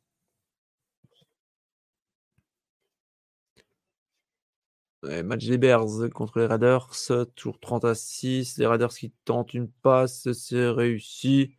Match 5.24 5.46
des 5.46 5.58
Bears 5.58 6.10
contre 6.12 6.38
les 6.38 6.46
Raiders, 6.46 6.90
toujours 7.34 7.58
30 7.60 7.84
à 7.84 7.94
6. 7.94 8.58
Les 8.58 8.66
Raiders 8.66 8.94
qui 8.94 9.12
tentent 9.24 9.54
une 9.54 9.70
passe, 9.70 10.32
c'est 10.32 10.68
réussi. 10.68 11.56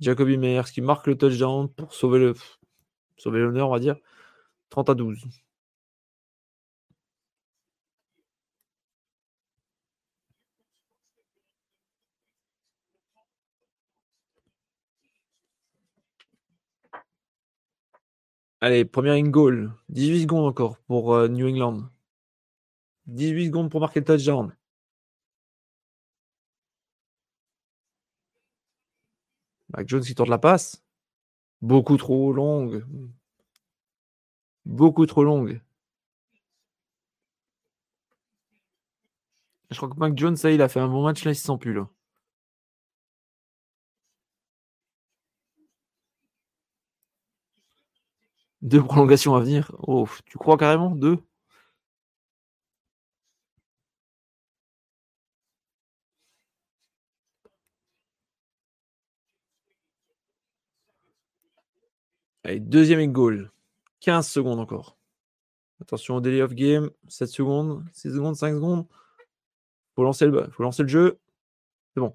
Jacoby 0.00 0.36
Meyers 0.36 0.70
qui 0.72 0.80
marque 0.80 1.06
le 1.06 1.16
touchdown 1.16 1.68
pour 1.68 1.94
sauver 1.94 2.32
l'honneur, 3.24 3.68
on 3.68 3.72
va 3.72 3.78
dire. 3.78 3.96
30 4.70 4.90
à 4.90 4.94
12. 4.94 5.24
Allez, 18.64 18.86
première 18.86 19.12
in 19.12 19.28
goal. 19.28 19.74
18 19.90 20.22
secondes 20.22 20.46
encore 20.46 20.78
pour 20.86 21.12
euh, 21.12 21.28
New 21.28 21.46
England. 21.46 21.90
18 23.08 23.48
secondes 23.48 23.70
pour 23.70 23.78
marquer 23.80 24.00
le 24.00 24.06
touchdown. 24.06 24.56
Mac 29.68 29.86
Jones 29.86 30.02
qui 30.02 30.14
tourne 30.14 30.30
la 30.30 30.38
passe. 30.38 30.82
Beaucoup 31.60 31.98
trop 31.98 32.32
longue. 32.32 32.86
Beaucoup 34.64 35.04
trop 35.04 35.24
longue. 35.24 35.60
Je 39.70 39.76
crois 39.76 39.90
que 39.90 39.96
Mac 39.98 40.16
Jones, 40.16 40.36
ça, 40.36 40.50
il 40.50 40.62
a 40.62 40.70
fait 40.70 40.80
un 40.80 40.88
bon 40.88 41.02
match 41.02 41.22
là, 41.24 41.32
il 41.32 41.36
se 41.36 41.44
sent 41.44 41.58
plus 41.60 41.74
là. 41.74 41.86
Deux 48.64 48.82
prolongations 48.82 49.34
à 49.36 49.40
venir. 49.40 49.70
Oh, 49.86 50.08
tu 50.26 50.38
crois 50.38 50.56
carrément? 50.56 50.90
Deux? 50.96 51.18
Allez, 62.44 62.60
deuxième 62.60 63.12
goal. 63.12 63.50
15 64.00 64.28
secondes 64.28 64.60
encore. 64.60 64.96
Attention 65.80 66.16
au 66.16 66.20
delay 66.20 66.42
of 66.42 66.54
game. 66.54 66.90
7 67.08 67.28
secondes, 67.28 67.84
6 67.92 68.12
secondes, 68.14 68.36
5 68.36 68.54
secondes. 68.54 68.86
Faut 69.96 70.04
lancer 70.04 70.26
le, 70.26 70.48
faut 70.50 70.62
lancer 70.62 70.82
le 70.82 70.88
jeu. 70.88 71.18
C'est 71.94 72.00
bon. 72.00 72.14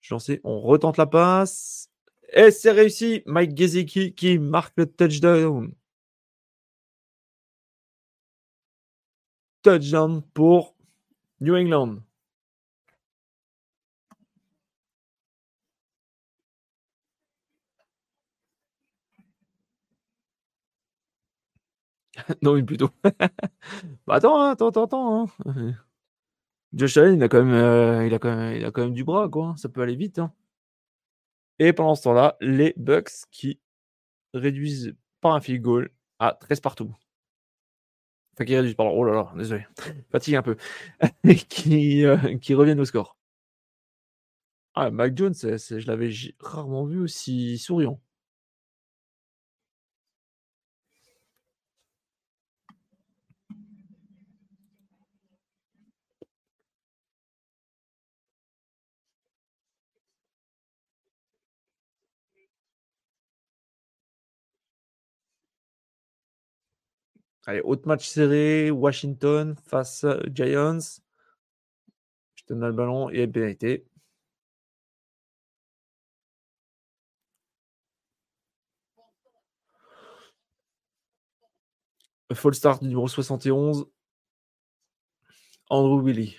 Je 0.00 0.14
lancé. 0.14 0.40
On 0.44 0.60
retente 0.60 0.96
la 0.98 1.06
passe. 1.06 1.90
Et 2.32 2.50
c'est 2.50 2.72
réussi. 2.72 3.22
Mike 3.26 3.56
Gesicki 3.56 4.14
qui 4.14 4.38
marque 4.38 4.74
le 4.76 4.86
touchdown. 4.86 5.72
Touchdown 9.62 10.22
pour 10.34 10.74
New 11.40 11.54
England. 11.56 12.02
non, 22.42 22.52
oui, 22.52 22.62
plutôt. 22.62 22.90
bah 24.06 24.14
attends, 24.14 24.40
hein, 24.40 24.50
attends, 24.50 24.68
attends, 24.68 24.84
attends. 24.84 25.26
Hein. 25.46 25.74
Josh 26.74 26.96
Allen, 26.96 27.16
il 27.16 27.22
a 27.22 27.28
quand 27.28 27.44
même, 27.44 27.54
euh, 27.54 28.06
il 28.06 28.14
a 28.14 28.18
quand 28.18 28.34
même, 28.34 28.56
il 28.56 28.64
a 28.64 28.70
quand 28.70 28.82
même 28.82 28.94
du 28.94 29.04
bras, 29.04 29.28
quoi. 29.28 29.54
Ça 29.56 29.68
peut 29.68 29.82
aller 29.82 29.96
vite. 29.96 30.18
Hein. 30.18 30.32
Et 31.58 31.72
pendant 31.72 31.94
ce 31.94 32.02
temps-là, 32.02 32.36
les 32.40 32.74
Bucks 32.76 33.10
qui 33.30 33.58
réduisent 34.34 34.94
par 35.20 35.34
un 35.34 35.40
field 35.40 35.62
goal 35.62 35.90
à 36.18 36.36
13 36.40 36.60
partout. 36.60 36.94
Enfin, 38.34 38.44
qui 38.44 38.74
pardon. 38.74 38.92
Oh 38.94 39.04
là 39.04 39.12
là, 39.14 39.32
désolé. 39.36 39.66
Fatigue 40.10 40.36
un 40.36 40.42
peu. 40.42 40.56
qui, 41.48 42.04
euh, 42.04 42.38
qui 42.38 42.54
reviennent 42.54 42.80
au 42.80 42.84
score. 42.84 43.16
Ah, 44.74 44.90
Mac 44.90 45.16
Jones, 45.16 45.34
je 45.34 45.86
l'avais 45.86 46.10
rarement 46.40 46.84
vu 46.84 47.00
aussi 47.00 47.58
souriant. 47.58 48.00
Allez, 67.46 67.60
autre 67.62 67.88
match 67.88 68.06
serré, 68.08 68.70
Washington 68.70 69.56
face 69.66 70.04
aux 70.04 70.28
Giants. 70.32 71.00
Je 72.36 72.44
te 72.44 72.52
donne 72.52 72.66
le 72.66 72.72
ballon 72.72 73.10
et 73.10 73.26
pénalité. 73.26 73.84
Fall 82.34 82.54
start 82.54 82.82
numéro 82.82 83.08
71. 83.08 83.86
Andrew 85.70 86.00
Willy. 86.02 86.36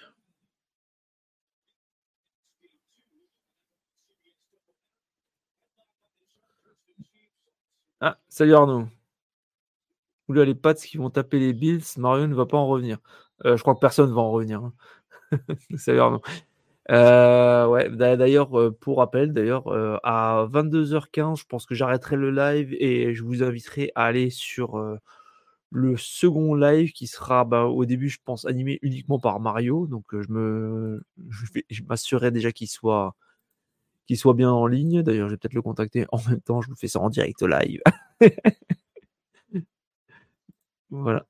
Ah, 7.99 8.19
salut 8.29 8.53
Arnaud. 8.53 8.87
Ou 10.29 10.33
les 10.33 10.55
Pats 10.55 10.73
qui 10.73 10.97
vont 10.97 11.09
taper 11.09 11.39
les 11.39 11.53
Bills, 11.53 11.83
Mario 11.97 12.27
ne 12.27 12.35
va 12.35 12.45
pas 12.45 12.57
en 12.57 12.67
revenir. 12.67 12.99
Euh, 13.45 13.57
je 13.57 13.61
crois 13.61 13.75
que 13.75 13.79
personne 13.79 14.09
ne 14.09 14.15
va 14.15 14.21
en 14.21 14.31
revenir. 14.31 14.63
Hein. 14.63 14.73
salut 15.77 15.99
Arnaud. 15.99 16.21
Euh, 16.91 17.89
d'ailleurs, 17.89 18.59
euh, 18.59 18.71
pour 18.71 18.97
rappel, 18.97 19.33
d'ailleurs, 19.33 19.67
à 20.03 20.47
22h15, 20.51 21.39
je 21.39 21.45
pense 21.45 21.65
que 21.65 21.75
j'arrêterai 21.75 22.15
le 22.15 22.31
live 22.31 22.73
et 22.79 23.13
je 23.13 23.23
vous 23.23 23.43
inviterai 23.43 23.91
à 23.95 24.05
aller 24.05 24.29
sur 24.29 24.81
le 25.71 25.97
second 25.97 26.55
live 26.55 26.91
qui 26.91 27.07
sera 27.07 27.45
bah, 27.45 27.65
au 27.65 27.85
début, 27.85 28.09
je 28.09 28.19
pense, 28.23 28.45
animé 28.45 28.79
uniquement 28.81 29.19
par 29.19 29.39
Mario. 29.39 29.87
Donc, 29.87 30.05
je 30.11 30.99
je 31.69 31.83
m'assurerai 31.83 32.31
déjà 32.31 32.51
qu'il 32.51 32.67
soit, 32.67 33.15
qu'il 34.07 34.17
soit 34.17 34.33
bien 34.35 34.51
en 34.51 34.67
ligne. 34.67 35.01
D'ailleurs, 35.03 35.27
je 35.29 35.33
vais 35.33 35.37
peut-être 35.37 35.53
le 35.53 35.61
contacter 35.61 36.05
en 36.11 36.19
même 36.29 36.41
temps. 36.41 36.61
Je 36.61 36.69
vous 36.69 36.75
fais 36.75 36.87
ça 36.87 36.99
en 36.99 37.09
direct 37.09 37.41
live. 37.41 37.81
voilà. 40.93 41.25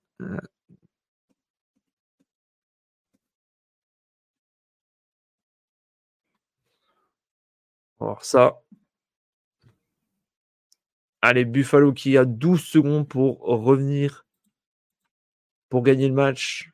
Alors 8.00 8.24
ça. 8.24 8.62
Allez, 11.24 11.46
Buffalo 11.46 11.92
qui 11.92 12.18
a 12.18 12.26
12 12.26 12.64
secondes 12.64 13.08
pour 13.08 13.40
revenir, 13.40 14.28
pour 15.70 15.82
gagner 15.84 16.08
le 16.08 16.14
match. 16.14 16.70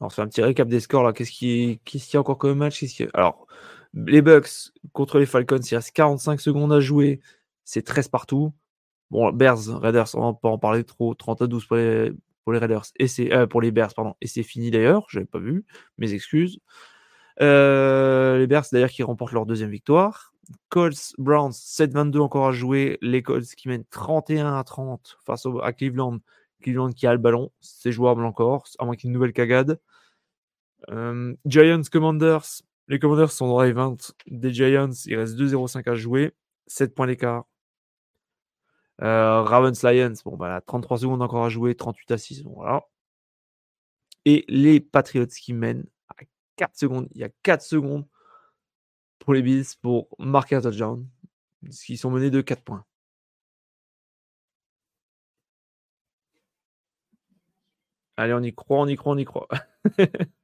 Alors, 0.00 0.10
c'est 0.12 0.22
un 0.22 0.26
petit 0.26 0.42
récap 0.42 0.66
des 0.68 0.80
scores 0.80 1.04
là. 1.04 1.12
Qu'est-ce 1.12 1.30
qu'il 1.30 1.78
y 1.94 2.16
a 2.16 2.20
encore 2.20 2.38
comme 2.38 2.58
match? 2.58 2.84
Alors, 3.14 3.46
les 3.94 4.22
Bucks 4.22 4.72
contre 4.92 5.18
les 5.18 5.26
Falcons, 5.26 5.58
il 5.58 5.74
reste 5.74 5.92
45 5.92 6.40
secondes 6.40 6.72
à 6.72 6.80
jouer. 6.80 7.20
C'est 7.64 7.82
13 7.82 8.08
partout. 8.08 8.52
Bon, 9.10 9.30
Bears, 9.32 9.80
Raiders, 9.80 10.14
on 10.14 10.32
va 10.32 10.34
pas 10.34 10.48
en 10.48 10.58
parler 10.58 10.84
trop. 10.84 11.14
30 11.14 11.42
à 11.42 11.46
12 11.46 11.66
pour 11.66 11.76
les, 11.76 12.12
Raiders. 12.46 12.86
Et 12.98 13.08
c'est 13.08 13.32
euh, 13.32 13.46
pour 13.46 13.60
les 13.60 13.70
Bears, 13.70 13.94
pardon. 13.94 14.14
Et 14.20 14.26
c'est 14.26 14.42
fini 14.42 14.70
d'ailleurs. 14.70 15.06
Je 15.08 15.18
n'avais 15.18 15.26
pas 15.26 15.38
vu. 15.38 15.64
Mes 15.98 16.14
excuses. 16.14 16.58
Euh, 17.40 18.38
les 18.38 18.46
Bears 18.46 18.64
d'ailleurs 18.72 18.90
qui 18.90 19.02
remportent 19.02 19.32
leur 19.32 19.46
deuxième 19.46 19.70
victoire. 19.70 20.32
Colts, 20.70 21.14
Browns, 21.18 21.52
7-22 21.52 22.18
encore 22.20 22.48
à 22.48 22.52
jouer. 22.52 22.98
Les 23.02 23.22
Colts 23.22 23.54
qui 23.54 23.68
mènent 23.68 23.84
31 23.90 24.54
à 24.56 24.64
30 24.64 25.18
face 25.24 25.46
à 25.62 25.72
Cleveland. 25.72 26.18
Cleveland 26.62 26.90
qui 26.92 27.06
a 27.06 27.12
le 27.12 27.18
ballon. 27.18 27.52
C'est 27.60 27.92
jouable 27.92 28.24
encore, 28.24 28.64
à 28.78 28.84
moins 28.84 28.96
qu'il 28.96 29.06
y 29.06 29.08
ait 29.08 29.10
une 29.10 29.14
nouvelle 29.14 29.32
cagade. 29.32 29.78
Euh, 30.90 31.34
Giants 31.44 31.82
Commanders. 31.90 32.62
Les 32.88 32.98
Commanders 32.98 33.30
sont 33.32 33.48
dans 33.48 33.62
les 33.62 33.72
20 33.72 34.14
des 34.26 34.52
Giants. 34.52 34.90
Il 35.06 35.16
reste 35.16 35.36
2-0-5 35.36 35.88
à 35.88 35.94
jouer. 35.94 36.34
7 36.66 36.94
points 36.94 37.06
d'écart. 37.06 37.44
Euh, 39.02 39.42
Ravens 39.42 39.82
Lions, 39.82 40.14
bon, 40.24 40.36
bah, 40.36 40.60
33 40.60 40.98
secondes 40.98 41.22
encore 41.22 41.44
à 41.44 41.48
jouer, 41.48 41.74
38 41.74 42.10
à 42.12 42.18
6. 42.18 42.42
voilà. 42.44 42.86
Et 44.24 44.44
les 44.48 44.80
Patriots 44.80 45.26
qui 45.26 45.52
mènent 45.52 45.86
à 46.08 46.14
4 46.56 46.76
secondes. 46.78 47.08
Il 47.14 47.20
y 47.20 47.24
a 47.24 47.30
4 47.42 47.62
secondes 47.62 48.06
pour 49.18 49.34
les 49.34 49.42
Bills 49.42 49.64
pour 49.82 50.08
marquer 50.18 50.56
un 50.56 50.60
touchdown. 50.62 51.06
Ils 51.88 51.98
sont 51.98 52.10
menés 52.10 52.30
de 52.30 52.40
4 52.40 52.62
points. 52.62 52.84
Allez, 58.16 58.32
on 58.34 58.42
y 58.42 58.54
croit, 58.54 58.80
on 58.80 58.86
y 58.86 58.96
croit, 58.96 59.12
on 59.14 59.18
y 59.18 59.24
croit. 59.24 59.48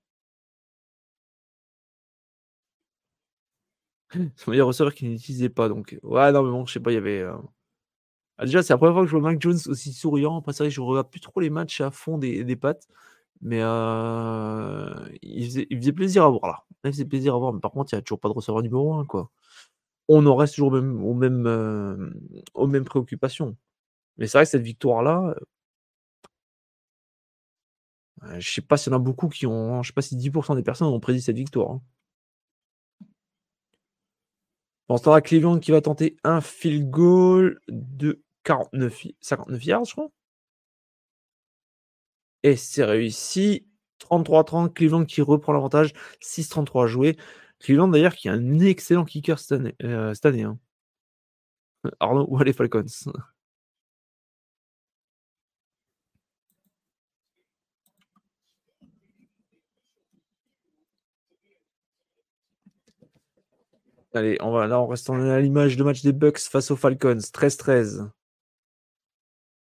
Son 4.37 4.51
meilleur 4.51 4.67
receveur 4.69 4.95
qui 4.95 5.07
n'utilisait 5.09 5.49
pas. 5.49 5.69
Donc, 5.69 5.99
ouais, 6.03 6.33
non, 6.33 6.43
mais 6.43 6.51
bon, 6.51 6.67
je 6.67 6.73
sais 6.75 6.81
pas, 6.81 6.93
il 6.93 6.95
y 6.95 6.99
avait. 6.99 7.21
Euh, 7.21 7.37
ah, 8.39 8.45
déjà, 8.47 8.63
c'est 8.63 8.73
la 8.73 8.79
première 8.79 8.95
fois 8.95 9.03
que 9.03 9.09
je 9.09 9.17
vois 9.17 9.21
Mac 9.33 9.41
Jones 9.43 9.59
aussi 9.67 9.93
souriant. 9.93 10.39
Après, 10.39 10.53
c'est 10.53 10.63
vrai 10.65 10.69
que 10.71 10.75
je 10.75 10.81
regarde 10.81 11.11
plus 11.11 11.21
trop 11.21 11.41
les 11.41 11.51
matchs 11.51 11.81
à 11.81 11.91
fond 11.91 12.19
des, 12.19 12.45
des 12.45 12.57
pattes. 12.57 12.89
Mais 13.41 13.61
euh, 13.63 14.95
il, 15.23 15.47
faisait, 15.47 15.93
plaisir 15.93 16.25
à 16.25 16.29
voir 16.29 16.47
là. 16.47 16.65
Il 16.85 16.93
faisait 16.93 17.05
plaisir 17.05 17.35
à 17.35 17.39
voir. 17.39 17.53
Mais 17.53 17.61
par 17.61 17.73
contre, 17.73 17.93
il 17.93 17.97
n'y 17.97 18.01
a 18.01 18.03
toujours 18.03 18.21
pas 18.21 18.29
de 18.29 18.35
receveur 18.35 18.63
numéro 18.63 18.95
1. 18.95 19.07
Quoi. 19.07 19.31
On 20.09 20.27
en 20.27 20.37
reste 20.37 20.55
toujours 20.57 20.73
même, 20.73 21.47
euh, 21.47 22.11
aux 22.55 22.67
mêmes 22.67 22.85
préoccupations. 22.85 23.57
Mais 24.19 24.27
c'est 24.29 24.39
vrai 24.39 24.45
que 24.47 24.51
cette 24.51 24.63
victoire-là, 24.63 25.35
je 28.35 28.41
je 28.41 28.51
sais 28.51 28.61
pas 28.63 28.77
s'il 28.77 28.93
y 28.93 28.95
en 28.95 28.99
a 28.99 29.01
beaucoup 29.01 29.29
qui 29.29 29.47
ont. 29.47 29.83
Je 29.83 29.89
sais 29.89 29.93
pas 29.93 30.03
si 30.03 30.17
10% 30.17 30.55
des 30.57 30.63
personnes 30.63 30.89
ont 30.89 31.01
prédit 31.01 31.21
cette 31.21 31.37
victoire. 31.37 31.73
Hein. 31.73 31.83
Bon, 34.89 34.97
ce 34.97 35.21
Cleveland 35.21 35.59
qui 35.59 35.71
va 35.71 35.81
tenter 35.83 36.17
un 36.25 36.41
field 36.41 36.91
goal 36.91 37.61
de 37.69 38.23
49, 38.45 39.07
59 39.21 39.65
yards, 39.65 39.85
je 39.85 39.93
crois. 39.93 40.11
Et 42.43 42.57
c'est 42.57 42.85
réussi. 42.85 43.67
33-30, 44.01 44.73
Cleveland 44.73 45.05
qui 45.05 45.21
reprend 45.23 45.53
l'avantage. 45.53 45.93
6-33 46.23 46.85
à 46.85 46.87
jouer. 46.87 47.17
Cleveland 47.61 47.89
d'ailleurs 47.89 48.15
qui 48.15 48.29
a 48.29 48.33
un 48.33 48.59
excellent 48.61 49.05
kicker 49.05 49.39
cette 49.39 49.53
année. 49.61 49.75
Euh, 49.83 50.15
hein. 50.25 50.59
Arnaud 52.01 52.27
ou 52.29 52.39
les 52.43 52.53
Falcons? 52.53 52.85
Allez, 64.19 64.37
on 64.41 64.51
va, 64.51 64.67
là, 64.67 64.81
on 64.81 64.89
reste 64.89 65.09
à 65.11 65.41
l'image 65.41 65.77
de 65.77 65.85
match 65.85 66.03
des 66.03 66.13
Bucks 66.13 66.41
face 66.41 66.73
aux 66.73 66.77
Falcons. 66.77 67.19
13-13. 67.19 68.11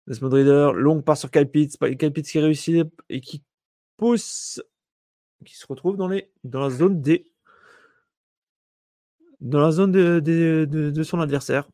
Desmond 0.07 0.29
Reader, 0.29 0.71
longue 0.73 1.03
part 1.03 1.17
sur 1.17 1.29
Kyle 1.29 1.47
Pitts. 1.47 1.77
Kyle 1.77 2.11
Pitts 2.11 2.25
qui 2.25 2.39
réussit 2.39 2.83
et 3.09 3.21
qui 3.21 3.43
pousse, 3.95 4.59
qui 5.45 5.55
se 5.55 5.67
retrouve 5.67 5.97
dans, 5.97 6.07
les, 6.07 6.31
dans 6.43 6.61
la 6.61 6.71
zone 6.71 6.99
des. 6.99 7.31
Dans 9.39 9.59
la 9.59 9.69
zone 9.69 9.91
de, 9.91 10.19
de, 10.19 11.03
son 11.03 11.19
adversaire. 11.19 11.69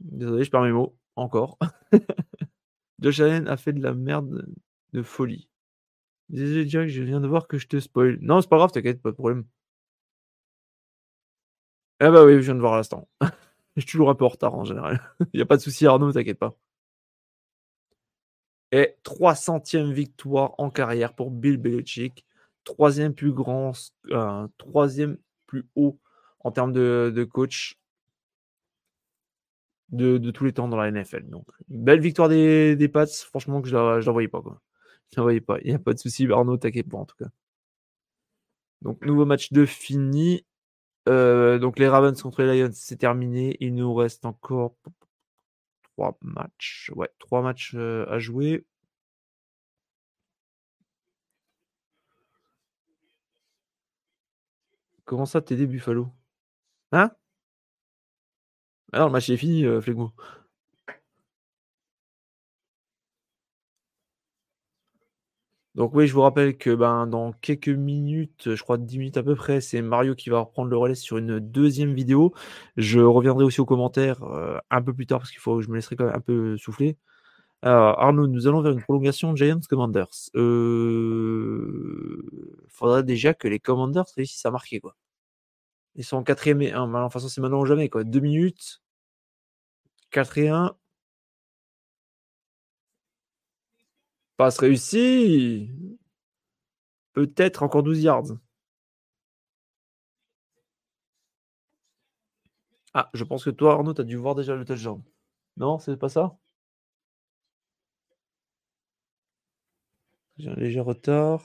Désolé, 0.00 0.44
je 0.44 0.50
perds 0.50 0.62
mes 0.62 0.72
mots. 0.72 0.96
Encore. 1.14 1.58
Josh 3.00 3.20
Allen 3.20 3.48
a 3.48 3.58
fait 3.58 3.74
de 3.74 3.82
la 3.82 3.92
merde 3.92 4.48
de 4.94 5.02
folie. 5.02 5.46
Désolé, 6.30 6.66
Jack, 6.66 6.88
je 6.88 7.02
viens 7.02 7.20
de 7.20 7.28
voir 7.28 7.48
que 7.48 7.58
je 7.58 7.66
te 7.66 7.78
spoil. 7.78 8.16
Non, 8.22 8.40
c'est 8.40 8.48
pas 8.48 8.56
grave, 8.56 8.72
t'inquiète, 8.72 9.02
pas 9.02 9.10
de 9.10 9.16
problème. 9.16 9.44
Ah 12.00 12.10
bah 12.10 12.24
oui, 12.24 12.34
je 12.34 12.38
viens 12.40 12.54
de 12.54 12.60
voir 12.60 12.74
à 12.74 12.76
l'instant. 12.76 13.08
je 13.76 13.80
suis 13.82 13.90
toujours 13.90 14.10
un 14.10 14.14
peu 14.14 14.24
en 14.24 14.28
retard 14.28 14.54
en 14.54 14.64
général. 14.64 15.00
Il 15.32 15.38
n'y 15.38 15.42
a 15.42 15.46
pas 15.46 15.56
de 15.56 15.62
souci, 15.62 15.86
Arnaud, 15.86 16.12
t'inquiète 16.12 16.38
pas. 16.38 16.56
Et 18.70 18.96
300e 19.04 19.92
victoire 19.92 20.54
en 20.58 20.70
carrière 20.70 21.14
pour 21.14 21.30
Bill 21.30 21.56
Belichick. 21.56 22.24
Troisième 22.64 23.14
plus 23.14 23.32
grand, 23.32 23.72
euh, 24.10 24.46
troisième 24.58 25.16
plus 25.46 25.66
haut 25.74 25.98
en 26.40 26.52
termes 26.52 26.72
de, 26.72 27.24
coach 27.24 27.78
de, 29.90 30.18
tous 30.30 30.44
les 30.44 30.52
temps 30.52 30.68
dans 30.68 30.76
la 30.76 30.90
NFL. 30.90 31.28
Donc, 31.28 31.46
belle 31.68 32.00
victoire 32.00 32.28
des, 32.28 32.76
des 32.76 32.88
Pats. 32.88 33.06
Franchement, 33.06 33.62
que 33.62 33.68
je 33.68 33.76
ne 33.76 34.04
la, 34.04 34.12
voyais 34.12 34.28
pas. 34.28 34.42
Quoi. 34.42 34.60
Je 35.16 35.38
pas. 35.40 35.58
Il 35.62 35.70
n'y 35.70 35.74
a 35.74 35.78
pas 35.78 35.94
de 35.94 35.98
souci, 35.98 36.30
Arnaud, 36.30 36.58
t'inquiète 36.58 36.88
pas 36.88 36.98
en 36.98 37.06
tout 37.06 37.16
cas. 37.16 37.30
Donc, 38.82 39.04
nouveau 39.04 39.24
match 39.24 39.52
de 39.52 39.64
fini. 39.66 40.44
Euh, 41.08 41.58
donc 41.58 41.78
les 41.78 41.88
Ravens 41.88 42.20
contre 42.22 42.42
les 42.42 42.62
Lions, 42.62 42.70
c'est 42.72 42.96
terminé. 42.98 43.56
Il 43.60 43.74
nous 43.74 43.94
reste 43.94 44.24
encore 44.26 44.76
trois 45.82 46.16
matchs. 46.22 46.90
Ouais, 46.94 47.10
trois 47.18 47.42
matchs 47.42 47.74
euh, 47.74 48.06
à 48.10 48.18
jouer. 48.18 48.64
Comment 55.04 55.26
ça, 55.26 55.40
t'es 55.40 55.56
Buffalo? 55.66 56.08
Hein? 56.92 57.10
Ah 58.92 59.00
non, 59.00 59.06
le 59.06 59.12
match 59.12 59.28
est 59.30 59.36
fini, 59.36 59.64
euh. 59.64 59.80
Donc 65.78 65.94
oui, 65.94 66.08
je 66.08 66.12
vous 66.12 66.22
rappelle 66.22 66.58
que 66.58 66.74
ben, 66.74 67.06
dans 67.06 67.30
quelques 67.34 67.68
minutes, 67.68 68.56
je 68.56 68.62
crois 68.64 68.78
10 68.78 68.98
minutes 68.98 69.16
à 69.16 69.22
peu 69.22 69.36
près, 69.36 69.60
c'est 69.60 69.80
Mario 69.80 70.16
qui 70.16 70.28
va 70.28 70.40
reprendre 70.40 70.68
le 70.68 70.76
relais 70.76 70.96
sur 70.96 71.18
une 71.18 71.38
deuxième 71.38 71.94
vidéo. 71.94 72.34
Je 72.76 72.98
reviendrai 72.98 73.44
aussi 73.44 73.60
aux 73.60 73.64
commentaires 73.64 74.24
euh, 74.24 74.58
un 74.70 74.82
peu 74.82 74.92
plus 74.92 75.06
tard 75.06 75.20
parce 75.20 75.30
qu'il 75.30 75.38
faut 75.38 75.62
je 75.62 75.68
me 75.68 75.76
laisserai 75.76 75.94
quand 75.94 76.06
même 76.06 76.16
un 76.16 76.20
peu 76.20 76.56
souffler. 76.58 76.98
Alors, 77.62 78.00
Arnaud, 78.00 78.26
nous 78.28 78.48
allons 78.48 78.62
vers 78.62 78.72
une 78.72 78.82
prolongation 78.82 79.36
Giants 79.36 79.60
Commanders. 79.68 80.08
Euh... 80.36 82.22
Faudrait 82.68 83.04
déjà 83.04 83.34
que 83.34 83.48
les 83.48 83.60
Commanders 83.60 84.06
réussissent 84.16 84.46
à 84.46 84.50
marquer 84.50 84.80
quoi. 84.80 84.96
Ils 85.96 86.04
sont 86.04 86.16
en 86.16 86.24
4 86.24 86.48
et 86.48 86.72
1. 86.72 86.88
De 86.88 87.02
toute 87.04 87.12
façon, 87.12 87.28
c'est 87.28 87.40
maintenant 87.40 87.60
ou 87.60 87.66
jamais 87.66 87.88
quoi. 87.88 88.04
2 88.04 88.20
minutes. 88.20 88.82
4 90.10 90.38
et 90.38 90.48
1. 90.48 90.76
Passe 94.38 94.58
réussi. 94.58 95.68
Peut-être 97.12 97.64
encore 97.64 97.82
12 97.82 98.02
yards. 98.02 98.38
Ah, 102.94 103.10
je 103.14 103.24
pense 103.24 103.44
que 103.44 103.50
toi, 103.50 103.72
Arnaud, 103.74 103.94
tu 103.94 104.00
as 104.00 104.04
dû 104.04 104.16
voir 104.16 104.34
déjà 104.36 104.54
le 104.54 104.64
touchdown. 104.64 105.02
Non, 105.56 105.78
c'est 105.80 105.96
pas 105.96 106.08
ça? 106.08 106.38
J'ai 110.38 110.50
un 110.50 110.54
léger 110.54 110.80
retard. 110.80 111.44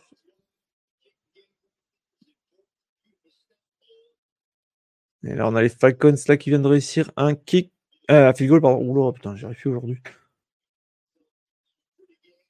Et 5.24 5.34
là, 5.34 5.48
on 5.48 5.56
a 5.56 5.64
les 5.64 5.70
Falcons 5.70 6.14
là 6.28 6.38
qui 6.38 6.52
viennent 6.52 6.62
de 6.62 6.68
réussir 6.68 7.12
un 7.18 7.34
kick. 7.34 7.72
Euh, 8.12 8.30
un 8.30 8.34
field 8.36 8.50
goal, 8.52 8.62
pardon. 8.62 8.86
Oula, 8.86 9.12
putain, 9.14 9.36
j'ai 9.36 9.48
réussi 9.48 9.68
aujourd'hui 9.68 10.00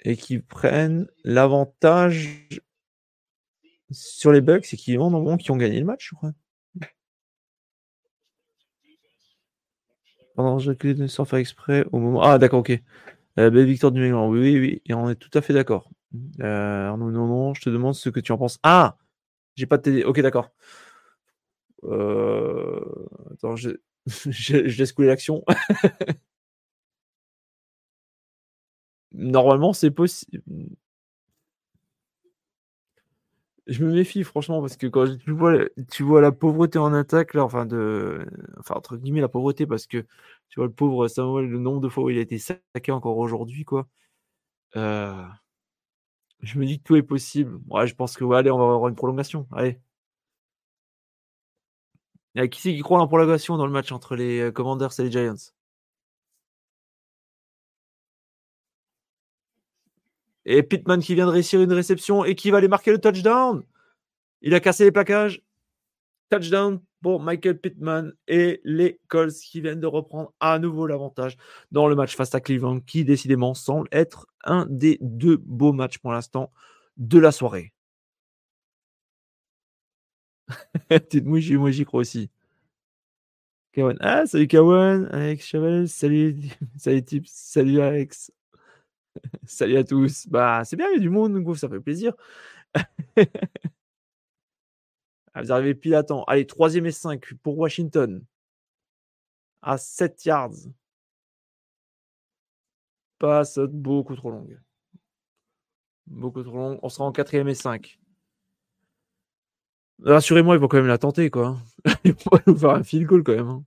et 0.04 0.18
qui 0.18 0.40
prennent 0.40 1.08
l'avantage 1.24 2.48
sur 3.92 4.32
les 4.32 4.42
Bucks 4.42 4.74
et 4.74 4.78
qui 4.78 4.96
vont 4.98 5.38
qui 5.38 5.52
ont 5.52 5.58
gagné 5.58 5.80
le 5.80 5.86
match, 5.86 6.10
je 6.10 6.16
crois. 6.16 6.32
Pendant 10.36 10.58
que 10.76 11.08
sans 11.08 11.26
faire 11.26 11.40
exprès 11.40 11.86
au 11.92 12.00
moment. 12.00 12.22
Ah 12.24 12.40
d'accord, 12.40 12.62
ok. 12.62 12.72
Euh, 13.40 13.50
belle 13.50 13.66
victoire 13.66 13.92
du 13.92 14.02
Mélan. 14.02 14.30
Oui, 14.30 14.40
oui, 14.40 14.60
oui. 14.60 14.82
Et 14.86 14.94
on 14.94 15.10
est 15.10 15.16
tout 15.16 15.30
à 15.34 15.42
fait 15.42 15.54
d'accord. 15.54 15.90
Non, 16.12 16.98
non, 16.98 17.28
non, 17.28 17.54
je 17.54 17.62
te 17.62 17.70
demande 17.70 17.94
ce 17.96 18.10
que 18.10 18.20
tu 18.20 18.32
en 18.32 18.38
penses. 18.38 18.60
Ah 18.64 18.98
J'ai 19.56 19.68
pas 19.68 19.78
de 19.78 19.84
télé. 19.84 20.04
Ok, 20.04 20.20
d'accord. 20.22 20.50
Euh... 21.84 22.80
Attends, 23.32 23.56
je 23.56 23.72
laisse 24.78 24.92
couler 24.92 25.08
l'action. 25.08 25.44
Normalement, 29.14 29.74
c'est 29.74 29.92
possible. 29.92 30.42
Je 33.68 33.84
me 33.86 33.94
méfie 33.94 34.24
franchement 34.24 34.60
parce 34.60 34.76
que 34.76 34.88
quand 34.88 35.06
tu 35.90 36.04
vois, 36.04 36.22
la 36.22 36.32
pauvreté 36.34 36.80
en 36.80 36.94
attaque, 36.94 37.34
là, 37.34 37.44
enfin, 37.46 37.66
de, 37.66 38.26
enfin, 38.60 38.76
entre 38.76 38.98
guillemets, 38.98 39.22
la 39.22 39.30
pauvreté 39.30 39.66
parce 39.66 39.88
que 39.88 40.00
tu 40.50 40.60
vois 40.60 40.66
le 40.68 40.74
pauvre 40.74 41.08
Samuel, 41.08 41.48
le 41.50 41.60
nombre 41.60 41.80
de 41.80 41.88
fois 41.90 42.04
où 42.04 42.10
il 42.10 42.18
a 42.18 42.22
été 42.22 42.38
saqué 42.40 42.92
encore 42.92 43.18
aujourd'hui, 43.18 43.64
quoi. 43.64 43.88
Euh, 44.78 45.24
je 46.44 46.60
me 46.60 46.66
dis 46.68 46.78
que 46.80 46.84
tout 46.84 46.96
est 46.96 47.02
possible. 47.04 47.60
Ouais, 47.70 47.88
je 47.88 47.96
pense 47.96 48.16
que, 48.18 48.24
ouais, 48.24 48.38
allez, 48.38 48.52
on 48.52 48.58
va 48.60 48.66
avoir 48.66 48.88
une 48.90 48.96
prolongation. 48.96 49.48
Allez. 49.52 49.80
qui 52.52 52.62
c'est 52.62 52.74
qui 52.76 52.82
croit 52.82 53.00
en 53.02 53.08
prolongation 53.08 53.58
dans 53.58 53.66
le 53.66 53.72
match 53.72 53.92
entre 53.92 54.16
les 54.16 54.40
euh, 54.40 54.52
Commanders 54.52 55.00
et 55.00 55.04
les 55.04 55.12
Giants? 55.12 55.36
Et 60.46 60.64
Pittman 60.64 61.02
qui 61.02 61.16
vient 61.16 61.26
de 61.26 61.32
réussir 61.32 61.62
une 61.62 61.74
réception 61.74 62.26
et 62.26 62.36
qui 62.36 62.52
va 62.52 62.58
aller 62.58 62.68
marquer 62.68 62.92
le 62.92 63.00
touchdown. 63.00 63.64
Il 64.42 64.54
a 64.54 64.60
cassé 64.60 64.84
les 64.84 64.92
plaquages. 64.92 65.42
Touchdown 66.30 66.82
pour 67.02 67.22
Michael 67.22 67.60
Pittman 67.60 68.14
et 68.28 68.62
les 68.64 69.00
Colts 69.08 69.34
qui 69.34 69.62
viennent 69.62 69.80
de 69.80 69.88
reprendre 69.88 70.34
à 70.40 70.58
nouveau 70.58 70.88
l'avantage 70.88 71.38
dans 71.72 71.88
le 71.88 71.96
match 71.96 72.16
face 72.16 72.34
à 72.34 72.42
Cleveland 72.42 72.80
qui 72.80 73.06
décidément 73.06 73.54
semble 73.54 73.88
être 73.92 74.26
un 74.44 74.66
des 74.70 74.98
deux 75.02 75.38
beaux 75.38 75.74
matchs 75.74 76.00
pour 76.00 76.12
l'instant 76.12 76.52
de 76.98 77.20
la 77.20 77.32
soirée. 77.32 77.74
moi 81.24 81.40
j'y 81.72 81.86
crois 81.86 82.02
aussi. 82.02 82.30
Ah, 84.02 84.26
salut 84.28 84.48
Kawan, 84.48 85.08
Alex 85.12 85.48
Chavel, 85.48 85.90
salut, 85.90 86.36
salut 86.78 87.04
Tips, 87.04 87.32
salut 87.32 87.82
Alex. 87.82 88.32
Salut 89.46 89.78
à 89.78 89.84
tous. 89.84 90.28
Bah, 90.28 90.64
c'est 90.66 90.76
bien, 90.76 90.88
il 90.90 90.94
y 90.94 90.98
a 90.98 91.00
du 91.00 91.10
monde, 91.10 91.56
ça 91.56 91.70
fait 91.70 91.80
plaisir. 91.80 92.14
Ah, 95.34 95.42
vous 95.42 95.52
arrivez 95.52 95.76
pile 95.76 95.96
à 95.96 96.04
temps. 96.04 96.24
Allez, 96.26 96.46
troisième 96.48 96.86
et 96.86 96.92
5 96.92 97.34
pour 97.44 97.58
Washington. 97.58 98.24
À 99.64 99.78
7 99.78 100.26
yards. 100.26 100.54
Passe 103.20 103.58
beaucoup 103.60 104.16
trop 104.16 104.30
longue. 104.30 104.60
Beaucoup 106.08 106.44
trop 106.44 106.58
longue. 106.58 106.80
On 106.84 106.90
sera 106.90 107.06
en 107.06 107.12
quatrième 107.12 107.48
et 107.48 107.56
5. 107.56 108.00
Rassurez-moi, 110.04 110.56
ils 110.56 110.60
vont 110.60 110.68
quand 110.68 110.78
même 110.78 110.88
la 110.88 110.98
tenter, 110.98 111.30
quoi. 111.30 111.58
Ils 112.04 112.14
vont 112.14 112.40
nous 112.48 112.58
faire 112.58 112.72
un 112.72 112.84
field 112.84 113.08
goal 113.08 113.24
quand 113.24 113.36
même. 113.36 113.48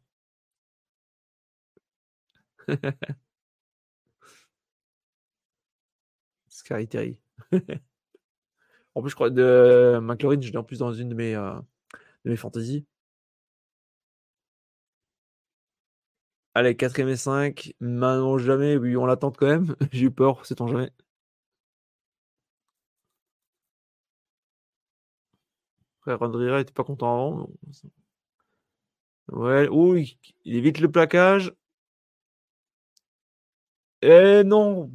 Hein. 2.69 3.17
Scary 6.67 7.17
en 8.97 9.01
plus, 9.01 9.11
je 9.11 9.15
crois 9.15 9.31
de 9.31 10.01
McLaurin, 10.03 10.41
je 10.41 10.51
l'ai 10.51 10.57
en 10.57 10.65
plus 10.65 10.79
dans 10.81 10.93
une 10.93 11.09
de 11.11 11.15
mes, 11.15 11.37
euh, 11.37 11.55
de 12.25 12.31
mes 12.31 12.37
fantaisies. 12.37 12.87
Allez, 16.55 16.75
4 16.77 16.99
et 16.99 17.17
5. 17.17 17.73
Maintenant, 17.81 18.37
jamais. 18.39 18.77
Oui, 18.77 18.97
on 18.97 19.07
l'attend 19.07 19.31
quand 19.31 19.47
même. 19.47 19.77
J'ai 19.93 20.07
eu 20.07 20.11
peur, 20.11 20.45
sait-on 20.45 20.67
jamais. 20.67 20.91
Andrea 26.07 26.61
était 26.61 26.73
pas 26.73 26.85
content 26.85 27.15
avant. 27.15 27.51
Ouais, 29.29 29.69
oui, 29.69 30.19
il 30.45 30.57
évite 30.57 30.81
le 30.81 30.91
plaquage. 30.91 31.53
Et 34.03 34.43
non, 34.45 34.91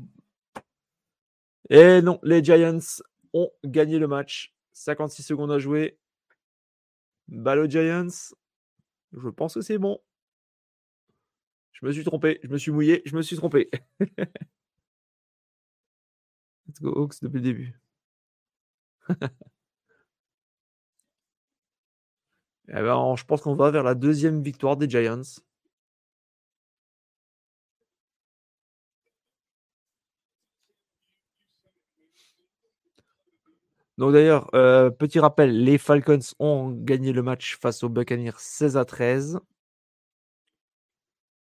et 1.72 2.02
non, 2.02 2.20
les 2.22 2.44
Giants 2.44 3.02
ont 3.32 3.50
gagné 3.64 3.98
le 3.98 4.08
match. 4.08 4.54
56 4.74 5.24
secondes 5.24 5.54
à 5.54 5.58
jouer. 5.58 5.98
Balle 7.30 7.60
aux 7.60 7.70
Giants. 7.70 8.34
Je 9.14 9.30
pense 9.30 9.54
que 9.54 9.62
c'est 9.62 9.78
bon. 9.78 10.02
Je 11.72 11.86
me 11.86 11.94
suis 11.94 12.04
trompé. 12.04 12.42
Je 12.44 12.50
me 12.50 12.58
suis 12.58 12.72
mouillé. 12.74 13.02
Je 13.06 13.16
me 13.16 13.22
suis 13.22 13.38
trompé. 13.38 13.72
Let's 16.68 16.82
go 16.82 16.92
Hawks 16.94 17.22
depuis 17.22 17.38
le 17.38 17.42
début. 17.42 17.80
eh 19.10 19.16
ben, 22.68 23.16
je 23.16 23.24
pense 23.24 23.42
qu'on 23.42 23.56
va 23.56 23.72
vers 23.72 23.84
la 23.84 23.96
deuxième 23.96 24.44
victoire 24.44 24.76
des 24.76 24.90
Giants. 24.90 25.22
Donc 34.02 34.14
d'ailleurs, 34.14 34.50
euh, 34.56 34.90
petit 34.90 35.20
rappel, 35.20 35.64
les 35.64 35.78
Falcons 35.78 36.18
ont 36.40 36.72
gagné 36.72 37.14
le 37.14 37.22
match 37.22 37.60
face 37.62 37.84
aux 37.84 37.90
Buccaneers 37.90 38.32
16 38.36 38.76
à 38.76 38.84
13. 38.84 39.40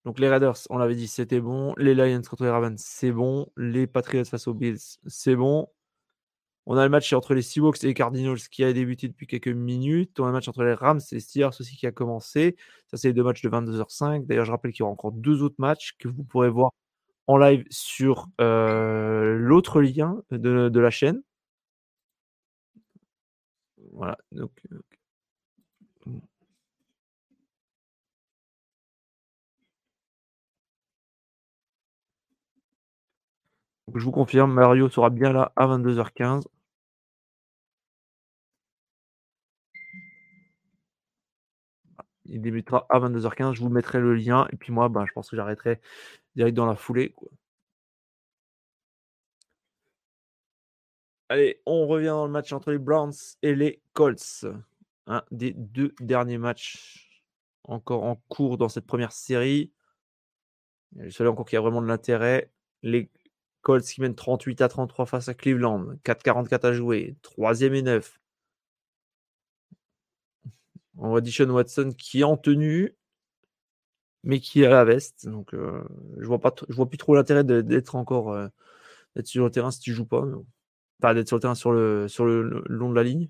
Donc 0.04 0.20
les 0.20 0.28
Raiders, 0.28 0.54
on 0.70 0.78
l'avait 0.78 0.94
dit, 0.94 1.08
c'était 1.08 1.40
bon. 1.40 1.74
Les 1.78 1.94
Lions 1.96 2.22
contre 2.22 2.44
les 2.44 2.50
Ravens, 2.50 2.80
c'est 2.80 3.10
bon. 3.10 3.48
Les 3.56 3.88
Patriots 3.88 4.24
face 4.24 4.46
aux 4.46 4.54
Bills, 4.54 4.78
c'est 5.04 5.34
bon. 5.34 5.66
On 6.66 6.76
a 6.76 6.84
le 6.84 6.90
match 6.90 7.12
entre 7.12 7.34
les 7.34 7.42
Seahawks 7.42 7.82
et 7.82 7.88
les 7.88 7.94
Cardinals 7.94 8.38
qui 8.38 8.62
a 8.62 8.72
débuté 8.72 9.08
depuis 9.08 9.26
quelques 9.26 9.48
minutes. 9.48 10.20
On 10.20 10.24
a 10.24 10.28
le 10.28 10.34
match 10.34 10.46
entre 10.46 10.62
les 10.62 10.74
Rams 10.74 11.00
et 11.10 11.16
les 11.16 11.20
Steelers 11.20 11.56
aussi 11.58 11.76
qui 11.76 11.88
a 11.88 11.92
commencé. 11.92 12.54
Ça, 12.86 12.96
c'est 12.98 13.08
les 13.08 13.14
deux 13.14 13.24
matchs 13.24 13.42
de 13.42 13.48
22h05. 13.50 14.26
D'ailleurs, 14.26 14.44
je 14.44 14.52
rappelle 14.52 14.70
qu'il 14.70 14.80
y 14.80 14.84
aura 14.84 14.92
encore 14.92 15.10
deux 15.10 15.42
autres 15.42 15.56
matchs 15.58 15.96
que 15.98 16.06
vous 16.06 16.22
pourrez 16.22 16.50
voir 16.50 16.70
en 17.26 17.36
live 17.36 17.64
sur 17.70 18.28
euh, 18.40 19.36
l'autre 19.38 19.82
lien 19.82 20.22
de 20.30 20.78
la 20.78 20.90
chaîne. 20.90 21.20
Voilà. 23.94 24.18
Donc, 24.32 24.50
euh, 24.72 24.80
mmh. 26.06 26.20
je 33.94 34.04
vous 34.04 34.10
confirme, 34.10 34.52
Mario 34.52 34.88
sera 34.90 35.10
bien 35.10 35.32
là 35.32 35.52
à 35.56 35.66
22h15. 35.66 36.44
Il 42.26 42.40
débutera 42.42 42.86
à 42.90 42.98
22h15. 42.98 43.54
Je 43.54 43.60
vous 43.60 43.68
mettrai 43.68 44.00
le 44.00 44.14
lien. 44.14 44.46
Et 44.52 44.56
puis 44.56 44.72
moi, 44.72 44.88
ben, 44.88 45.04
je 45.06 45.12
pense 45.12 45.30
que 45.30 45.36
j'arrêterai 45.36 45.80
direct 46.36 46.56
dans 46.56 46.66
la 46.66 46.76
foulée. 46.76 47.14
Allez, 51.34 51.60
on 51.66 51.88
revient 51.88 52.06
dans 52.06 52.26
le 52.26 52.30
match 52.30 52.52
entre 52.52 52.70
les 52.70 52.78
Browns 52.78 53.12
et 53.42 53.56
les 53.56 53.82
Colts. 53.92 54.46
Un 55.08 55.24
des 55.32 55.52
deux 55.52 55.92
derniers 55.98 56.38
matchs 56.38 57.24
encore 57.64 58.04
en 58.04 58.14
cours 58.28 58.56
dans 58.56 58.68
cette 58.68 58.86
première 58.86 59.10
série. 59.10 59.72
Le 60.94 61.10
seul 61.10 61.26
encore 61.26 61.44
qui 61.44 61.56
a 61.56 61.60
vraiment 61.60 61.82
de 61.82 61.88
l'intérêt. 61.88 62.52
Les 62.84 63.10
Colts 63.62 63.84
qui 63.84 64.00
mènent 64.00 64.14
38 64.14 64.60
à 64.60 64.68
33 64.68 65.06
face 65.06 65.28
à 65.28 65.34
Cleveland. 65.34 65.96
4-44 66.04 66.66
à 66.66 66.72
jouer. 66.72 67.16
Troisième 67.22 67.74
et 67.74 67.82
9. 67.82 68.20
On 70.98 71.08
voit 71.08 71.20
Dishon 71.20 71.50
Watson 71.50 71.90
qui 71.98 72.20
est 72.20 72.22
en 72.22 72.36
tenue, 72.36 72.94
mais 74.22 74.38
qui 74.38 74.64
à 74.64 74.70
la 74.70 74.84
veste. 74.84 75.26
Donc, 75.26 75.52
euh, 75.52 75.82
je 76.16 76.26
vois 76.28 76.40
vois 76.68 76.88
plus 76.88 76.98
trop 76.98 77.16
l'intérêt 77.16 77.42
d'être 77.42 77.96
encore 77.96 78.30
euh, 78.30 78.46
sur 79.24 79.42
le 79.42 79.50
terrain 79.50 79.72
si 79.72 79.80
tu 79.80 79.92
joues 79.92 80.06
pas. 80.06 80.24
Pas 81.00 81.14
d'être 81.14 81.28
sur 81.28 81.36
le 81.36 81.40
terrain 81.40 81.54
sur 81.54 81.72
le, 81.72 82.08
sur 82.08 82.24
le, 82.24 82.62
long 82.66 82.90
de 82.90 82.94
la 82.94 83.02
ligne? 83.02 83.28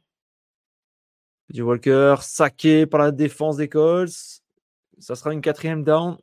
Petit 1.48 1.62
Walker, 1.62 2.16
saqué 2.20 2.86
par 2.86 3.00
la 3.00 3.10
défense 3.10 3.56
des 3.56 3.68
Colts. 3.68 4.42
Ça 4.98 5.14
sera 5.14 5.32
une 5.32 5.40
quatrième 5.40 5.84
down. 5.84 6.16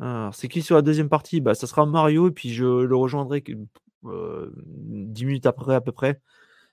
Alors, 0.00 0.34
c'est 0.34 0.48
qui 0.48 0.62
sur 0.62 0.74
la 0.74 0.82
deuxième 0.82 1.08
partie? 1.08 1.40
Bah, 1.40 1.54
Ça 1.54 1.66
sera 1.66 1.86
Mario, 1.86 2.28
et 2.28 2.32
puis 2.32 2.52
je 2.52 2.64
le 2.64 2.96
rejoindrai 2.96 3.44
euh, 4.06 4.52
10 4.56 5.24
minutes 5.24 5.46
après 5.46 5.74
à 5.74 5.80
peu 5.80 5.92
près. 5.92 6.20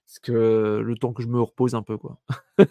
Parce 0.05 0.19
que 0.19 0.81
le 0.83 0.95
temps 0.95 1.13
que 1.13 1.23
je 1.23 1.27
me 1.27 1.39
repose 1.39 1.75
un 1.75 1.83
peu, 1.83 1.97
quoi. 1.97 2.19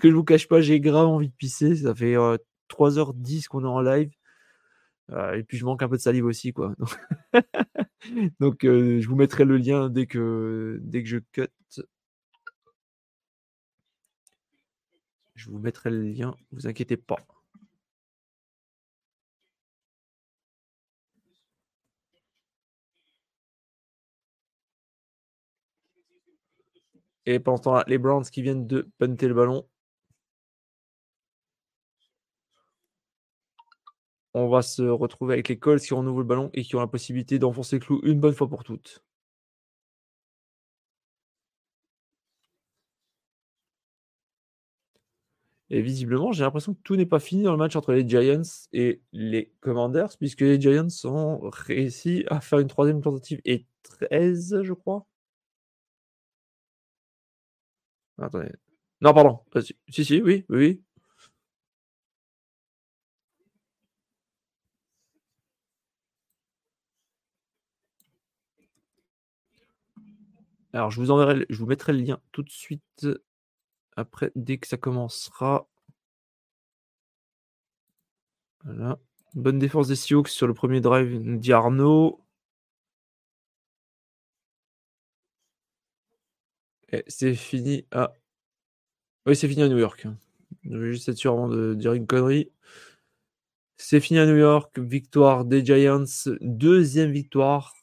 Que 0.00 0.08
je 0.08 0.14
vous 0.14 0.24
cache 0.24 0.48
pas, 0.48 0.60
j'ai 0.60 0.80
grave 0.80 1.08
envie 1.08 1.28
de 1.28 1.34
pisser. 1.34 1.76
Ça 1.76 1.94
fait 1.94 2.14
3h10 2.68 3.48
qu'on 3.48 3.64
est 3.64 3.68
en 3.68 3.80
live. 3.80 4.12
Euh, 5.12 5.34
et 5.36 5.42
puis 5.44 5.58
je 5.58 5.64
manque 5.64 5.82
un 5.82 5.88
peu 5.88 5.96
de 5.96 6.02
salive 6.02 6.24
aussi, 6.24 6.52
quoi. 6.52 6.74
Donc, 8.40 8.64
euh, 8.64 9.00
je 9.00 9.08
vous 9.08 9.16
mettrai 9.16 9.44
le 9.44 9.56
lien 9.58 9.88
dès 9.90 10.06
que, 10.06 10.78
dès 10.82 11.02
que 11.02 11.08
je 11.08 11.18
cut. 11.32 11.48
Je 15.34 15.50
vous 15.50 15.58
mettrai 15.58 15.90
le 15.90 16.00
lien, 16.02 16.34
vous 16.52 16.66
inquiétez 16.66 16.96
pas. 16.96 17.18
Et 27.26 27.40
pendant 27.40 27.56
ce 27.56 27.62
temps-là, 27.62 27.84
les 27.88 27.98
Browns 27.98 28.24
qui 28.24 28.42
viennent 28.42 28.66
de 28.68 28.88
punter 28.98 29.26
le 29.26 29.34
ballon. 29.34 29.66
On 34.34 34.48
va 34.48 34.60
se 34.60 34.82
retrouver 34.82 35.32
avec 35.32 35.48
les 35.48 35.58
Colts 35.58 35.80
qui 35.80 35.94
ont 35.94 36.02
nouveau 36.02 36.22
ballon 36.22 36.50
et 36.52 36.64
qui 36.64 36.76
ont 36.76 36.80
la 36.80 36.86
possibilité 36.86 37.38
d'enfoncer 37.38 37.76
le 37.76 37.80
clou 37.80 38.00
une 38.04 38.20
bonne 38.20 38.34
fois 38.34 38.46
pour 38.46 38.62
toutes. 38.62 39.02
Et 45.70 45.80
visiblement, 45.82 46.32
j'ai 46.32 46.44
l'impression 46.44 46.74
que 46.74 46.80
tout 46.84 46.96
n'est 46.96 47.06
pas 47.06 47.18
fini 47.18 47.42
dans 47.44 47.52
le 47.52 47.56
match 47.58 47.74
entre 47.76 47.92
les 47.92 48.06
Giants 48.08 48.42
et 48.72 49.00
les 49.12 49.52
Commanders, 49.60 50.16
puisque 50.18 50.42
les 50.42 50.60
Giants 50.60 50.86
ont 51.04 51.40
réussi 51.50 52.24
à 52.28 52.40
faire 52.40 52.58
une 52.58 52.68
troisième 52.68 53.00
tentative 53.00 53.40
et 53.46 53.66
13, 53.82 54.62
je 54.62 54.72
crois. 54.74 55.06
Attendez. 58.18 58.52
Non, 59.00 59.12
pardon. 59.14 59.40
Euh, 59.56 59.62
si, 59.88 60.04
si, 60.04 60.22
oui, 60.22 60.44
oui. 60.48 60.82
Alors, 70.72 70.90
je 70.90 71.00
vous 71.00 71.10
enverrai, 71.10 71.46
je 71.50 71.58
vous 71.58 71.66
mettrai 71.66 71.92
le 71.92 72.00
lien 72.00 72.20
tout 72.32 72.42
de 72.42 72.50
suite 72.50 73.06
après, 73.96 74.32
dès 74.36 74.58
que 74.58 74.66
ça 74.66 74.76
commencera. 74.76 75.68
Voilà. 78.64 78.98
Bonne 79.34 79.58
défense 79.58 79.88
des 79.88 79.96
Sioux 79.96 80.24
sur 80.26 80.46
le 80.46 80.54
premier 80.54 80.80
drive, 80.80 81.20
dit 81.38 81.52
Arnaud. 81.52 82.22
c'est 87.08 87.34
fini 87.34 87.86
à. 87.90 88.12
Oui, 89.26 89.36
c'est 89.36 89.48
fini 89.48 89.62
à 89.62 89.68
New 89.68 89.78
York. 89.78 90.06
Je 90.64 90.76
vais 90.76 90.92
juste 90.92 91.08
être 91.08 91.16
sûr 91.16 91.32
avant 91.32 91.48
de 91.48 91.74
dire 91.74 91.92
une 91.92 92.06
connerie. 92.06 92.50
C'est 93.76 94.00
fini 94.00 94.18
à 94.18 94.26
New 94.26 94.36
York. 94.36 94.78
Victoire 94.78 95.44
des 95.44 95.64
Giants. 95.64 96.04
Deuxième 96.40 97.12
victoire 97.12 97.74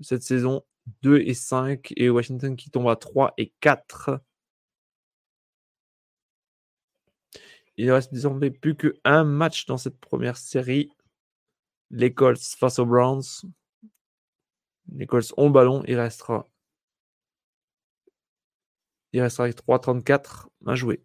cette 0.00 0.22
saison. 0.22 0.64
2 1.02 1.20
et 1.20 1.34
5. 1.34 1.92
Et 1.96 2.10
Washington 2.10 2.56
qui 2.56 2.70
tombe 2.70 2.88
à 2.88 2.96
3 2.96 3.34
et 3.38 3.52
4. 3.60 4.20
Il 7.76 7.86
ne 7.86 7.92
reste 7.92 8.12
désormais 8.12 8.50
plus 8.50 8.76
qu'un 8.76 9.24
match 9.24 9.66
dans 9.66 9.78
cette 9.78 9.98
première 10.00 10.36
série. 10.36 10.90
Les 11.90 12.12
Colts 12.12 12.42
face 12.58 12.78
aux 12.78 12.86
Browns. 12.86 13.22
Les 14.92 15.06
Colts 15.06 15.32
ont 15.36 15.46
le 15.46 15.52
ballon. 15.52 15.82
Il 15.86 15.98
restera 15.98 16.48
il 19.12 19.22
restera 19.22 19.44
avec 19.44 19.56
3,34 19.56 20.48
à 20.66 20.74
jouer. 20.74 21.02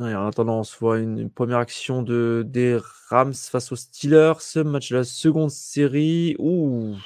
En 0.00 0.26
attendant, 0.26 0.60
on 0.60 0.64
se 0.64 0.78
voit 0.78 0.98
une, 0.98 1.30
première 1.30 1.58
action 1.58 2.02
de, 2.02 2.42
des 2.46 2.78
Rams 3.08 3.34
face 3.34 3.70
aux 3.72 3.76
Steelers. 3.76 4.40
Ce 4.40 4.58
match 4.58 4.90
de 4.90 4.96
la 4.96 5.04
seconde 5.04 5.50
série. 5.50 6.36
Ouh. 6.38 6.96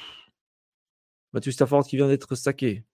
Matthew 1.33 1.51
Stafford 1.51 1.85
qui 1.85 1.97
vient 1.97 2.07
d'être 2.07 2.35
saqué. 2.35 2.85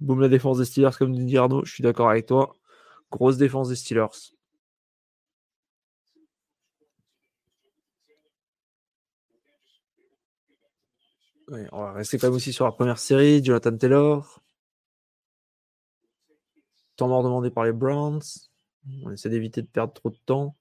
Boum 0.00 0.20
la 0.20 0.28
défense 0.28 0.58
des 0.58 0.64
Steelers, 0.64 0.96
comme 0.98 1.14
dit 1.14 1.38
Arnaud. 1.38 1.64
Je 1.64 1.72
suis 1.72 1.82
d'accord 1.82 2.10
avec 2.10 2.26
toi. 2.26 2.56
Grosse 3.10 3.36
défense 3.36 3.68
des 3.68 3.76
Steelers. 3.76 4.32
on 11.72 11.80
va 11.80 11.92
rester 11.92 12.18
quand 12.18 12.26
même 12.26 12.36
aussi 12.36 12.52
sur 12.52 12.64
la 12.64 12.72
première 12.72 12.98
série. 12.98 13.42
Jonathan 13.44 13.76
Taylor. 13.76 14.42
Temps 16.96 17.08
mort 17.08 17.22
demandé 17.22 17.50
par 17.50 17.64
les 17.64 17.72
Browns. 17.72 18.22
On 19.04 19.10
essaie 19.10 19.28
d'éviter 19.28 19.62
de 19.62 19.66
perdre 19.66 19.92
trop 19.92 20.10
de 20.10 20.18
temps. 20.26 20.56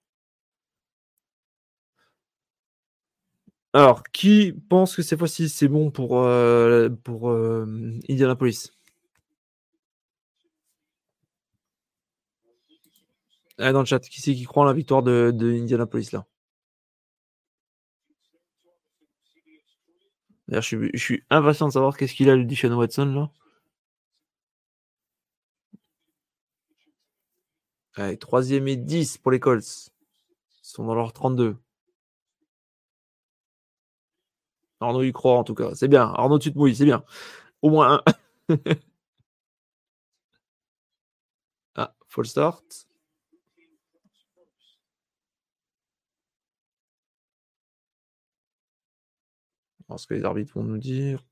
Alors, 3.74 4.04
qui 4.04 4.54
pense 4.70 4.96
que 4.96 5.02
cette 5.02 5.20
fois-ci 5.20 5.50
c'est 5.50 5.68
bon 5.68 5.92
pour, 5.92 6.20
euh, 6.20 6.90
pour 7.04 7.30
euh, 7.30 7.66
Indianapolis? 8.10 8.72
Ah, 13.58 13.72
Dans 13.74 13.80
le 13.82 13.86
chat, 13.86 14.00
qui 14.00 14.22
c'est 14.22 14.34
qui 14.34 14.44
croit 14.46 14.64
en 14.64 14.66
la 14.66 14.74
victoire 14.74 15.04
de, 15.04 15.34
Indianapolis 15.42 16.12
là? 16.14 16.26
Je 20.48 20.62
suis, 20.96 21.24
impatient 21.30 21.68
de 21.68 21.74
savoir 21.74 21.98
qu'est-ce 21.98 22.14
qu'il 22.16 22.30
a 22.30 22.36
le 22.36 22.46
Dishon 22.46 22.72
Watson 22.74 23.06
là. 23.08 23.32
Allez, 27.98 28.17
troisième 28.17 28.67
et 28.67 28.75
10 28.75 29.17
pour 29.19 29.32
les 29.32 29.40
Colts. 29.40 29.91
Ils 30.64 30.67
sont 30.69 30.85
dans 30.85 30.95
leur 30.95 31.14
32. 31.14 31.57
Arnaud 34.82 35.03
y 35.03 35.11
croit 35.14 35.38
en 35.38 35.43
tout 35.43 35.56
cas. 35.56 35.74
C'est 35.75 35.88
bien. 35.88 36.03
Arnaud, 36.15 36.40
tu 36.40 36.51
te 36.51 36.57
mouilles, 36.57 36.75
c'est 36.75 36.85
bien. 36.85 37.03
Au 37.61 37.69
moins 37.69 38.01
un. 38.49 38.56
ah, 41.75 41.95
full 42.07 42.25
start. 42.25 42.88
ce 49.98 50.07
que 50.07 50.14
les 50.14 50.25
arbitres 50.25 50.53
vont 50.56 50.64
nous 50.64 50.77
dire. 50.77 51.24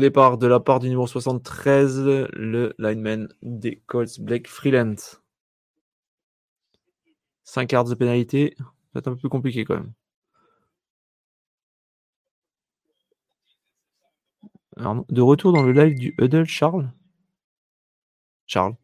Départ 0.00 0.38
de 0.38 0.46
la 0.46 0.60
part 0.60 0.80
du 0.80 0.88
numéro 0.88 1.06
73, 1.06 2.00
le 2.32 2.74
lineman 2.78 3.28
des 3.42 3.76
Colts, 3.86 4.20
Blake 4.20 4.48
Freeland. 4.48 4.96
5 7.44 7.66
cartes 7.68 7.88
de 7.88 7.94
pénalité, 7.94 8.56
c'est 8.94 9.06
un 9.06 9.12
peu 9.12 9.16
plus 9.16 9.28
compliqué 9.28 9.64
quand 9.64 9.74
même. 9.74 9.92
de 15.10 15.20
retour 15.20 15.52
dans 15.52 15.62
le 15.62 15.72
live 15.72 15.98
du 15.98 16.14
Huddle, 16.18 16.46
Charles 16.46 16.90
Charles 18.46 18.76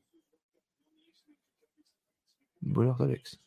Bollard 2.63 3.01
Alex. 3.01 3.39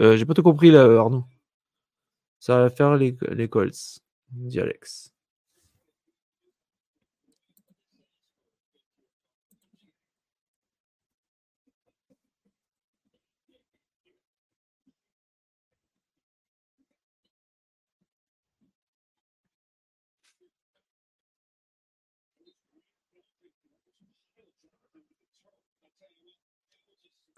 Euh, 0.00 0.16
J'ai 0.16 0.26
pas 0.26 0.34
tout 0.34 0.42
compris 0.42 0.70
là, 0.70 0.84
Arnaud. 0.98 1.24
Ça 2.40 2.58
va 2.58 2.70
faire 2.70 2.96
les, 2.96 3.16
les 3.30 3.48
Colts, 3.48 4.00
dit 4.30 4.60
Alex. 4.60 5.12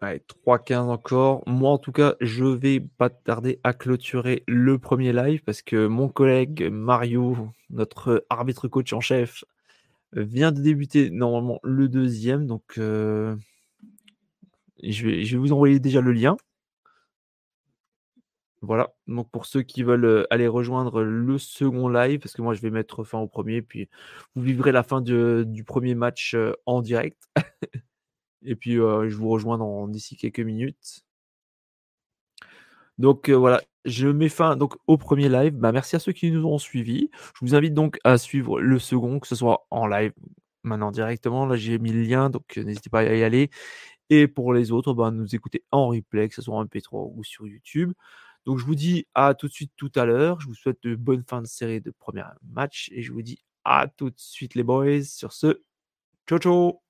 Allez, 0.02 0.22
3-15 0.46 0.88
encore. 0.88 1.42
Moi, 1.46 1.70
en 1.70 1.78
tout 1.78 1.92
cas, 1.92 2.14
je 2.20 2.44
vais 2.44 2.80
pas 2.80 3.10
tarder 3.10 3.60
à 3.64 3.74
clôturer 3.74 4.44
le 4.48 4.78
premier 4.78 5.12
live 5.12 5.42
parce 5.44 5.60
que 5.60 5.86
mon 5.86 6.08
collègue 6.08 6.70
Mario, 6.70 7.36
notre 7.68 8.24
arbitre 8.30 8.66
coach 8.66 8.94
en 8.94 9.00
chef, 9.00 9.44
vient 10.12 10.52
de 10.52 10.60
débuter 10.62 11.10
normalement 11.10 11.60
le 11.62 11.88
deuxième. 11.88 12.46
Donc, 12.46 12.78
euh, 12.78 13.36
je, 14.82 15.08
vais, 15.08 15.36
vous 15.36 15.52
envoyer 15.52 15.78
déjà 15.80 16.00
le 16.00 16.12
lien. 16.12 16.36
Voilà, 18.62 18.92
donc 19.06 19.30
pour 19.30 19.46
ceux 19.46 19.62
qui 19.62 19.82
veulent 19.82 20.04
euh, 20.04 20.26
aller 20.30 20.46
rejoindre 20.46 21.02
le 21.02 21.38
second 21.38 21.88
live, 21.88 22.20
parce 22.20 22.34
que 22.34 22.42
moi 22.42 22.52
je 22.52 22.60
vais 22.60 22.68
mettre 22.70 23.04
fin 23.04 23.18
au 23.18 23.26
premier, 23.26 23.62
puis 23.62 23.88
vous 24.34 24.42
vivrez 24.42 24.70
la 24.70 24.82
fin 24.82 25.00
du 25.00 25.64
premier 25.64 25.94
match 25.94 26.34
euh, 26.34 26.52
en 26.66 26.82
direct. 26.82 27.22
Et 28.44 28.56
puis 28.56 28.74
je 28.74 29.16
vous 29.16 29.28
rejoins 29.28 29.58
dans 29.58 29.88
d'ici 29.88 30.16
quelques 30.16 30.40
minutes. 30.40 31.04
Donc 32.98 33.30
voilà, 33.30 33.62
je 33.84 34.08
mets 34.08 34.28
fin 34.28 34.56
donc 34.56 34.74
au 34.86 34.98
premier 34.98 35.28
live. 35.28 35.54
Bah, 35.54 35.72
merci 35.72 35.96
à 35.96 35.98
ceux 35.98 36.12
qui 36.12 36.30
nous 36.30 36.44
ont 36.46 36.58
suivis. 36.58 37.10
Je 37.34 37.44
vous 37.44 37.54
invite 37.54 37.74
donc 37.74 37.98
à 38.04 38.18
suivre 38.18 38.60
le 38.60 38.78
second, 38.78 39.20
que 39.20 39.26
ce 39.26 39.34
soit 39.34 39.66
en 39.70 39.86
live 39.86 40.12
maintenant 40.64 40.90
directement. 40.90 41.46
Là 41.46 41.56
j'ai 41.56 41.78
mis 41.78 41.92
le 41.92 42.02
lien, 42.02 42.30
donc 42.30 42.56
n'hésitez 42.58 42.90
pas 42.90 43.00
à 43.00 43.14
y 43.14 43.22
aller. 43.22 43.50
Et 44.10 44.28
pour 44.28 44.52
les 44.52 44.72
autres, 44.72 44.92
bah, 44.92 45.10
nous 45.10 45.34
écouter 45.34 45.64
en 45.70 45.88
replay, 45.88 46.28
que 46.28 46.34
ce 46.34 46.42
soit 46.42 46.56
en 46.56 46.64
MP3 46.64 47.12
ou 47.14 47.24
sur 47.24 47.46
YouTube. 47.46 47.92
Donc 48.46 48.58
je 48.58 48.64
vous 48.64 48.74
dis 48.74 49.06
à 49.14 49.34
tout 49.34 49.48
de 49.48 49.52
suite 49.52 49.72
tout 49.76 49.92
à 49.94 50.04
l'heure. 50.04 50.40
Je 50.40 50.46
vous 50.46 50.54
souhaite 50.54 50.82
de 50.82 50.94
bonnes 50.96 51.24
fins 51.28 51.42
de 51.42 51.46
série 51.46 51.80
de 51.80 51.90
premier 51.90 52.24
match. 52.42 52.90
Et 52.92 53.02
je 53.02 53.12
vous 53.12 53.22
dis 53.22 53.38
à 53.64 53.88
tout 53.88 54.10
de 54.10 54.18
suite 54.18 54.54
les 54.54 54.64
boys. 54.64 55.02
Sur 55.04 55.32
ce, 55.32 55.62
ciao 56.28 56.38
ciao 56.38 56.89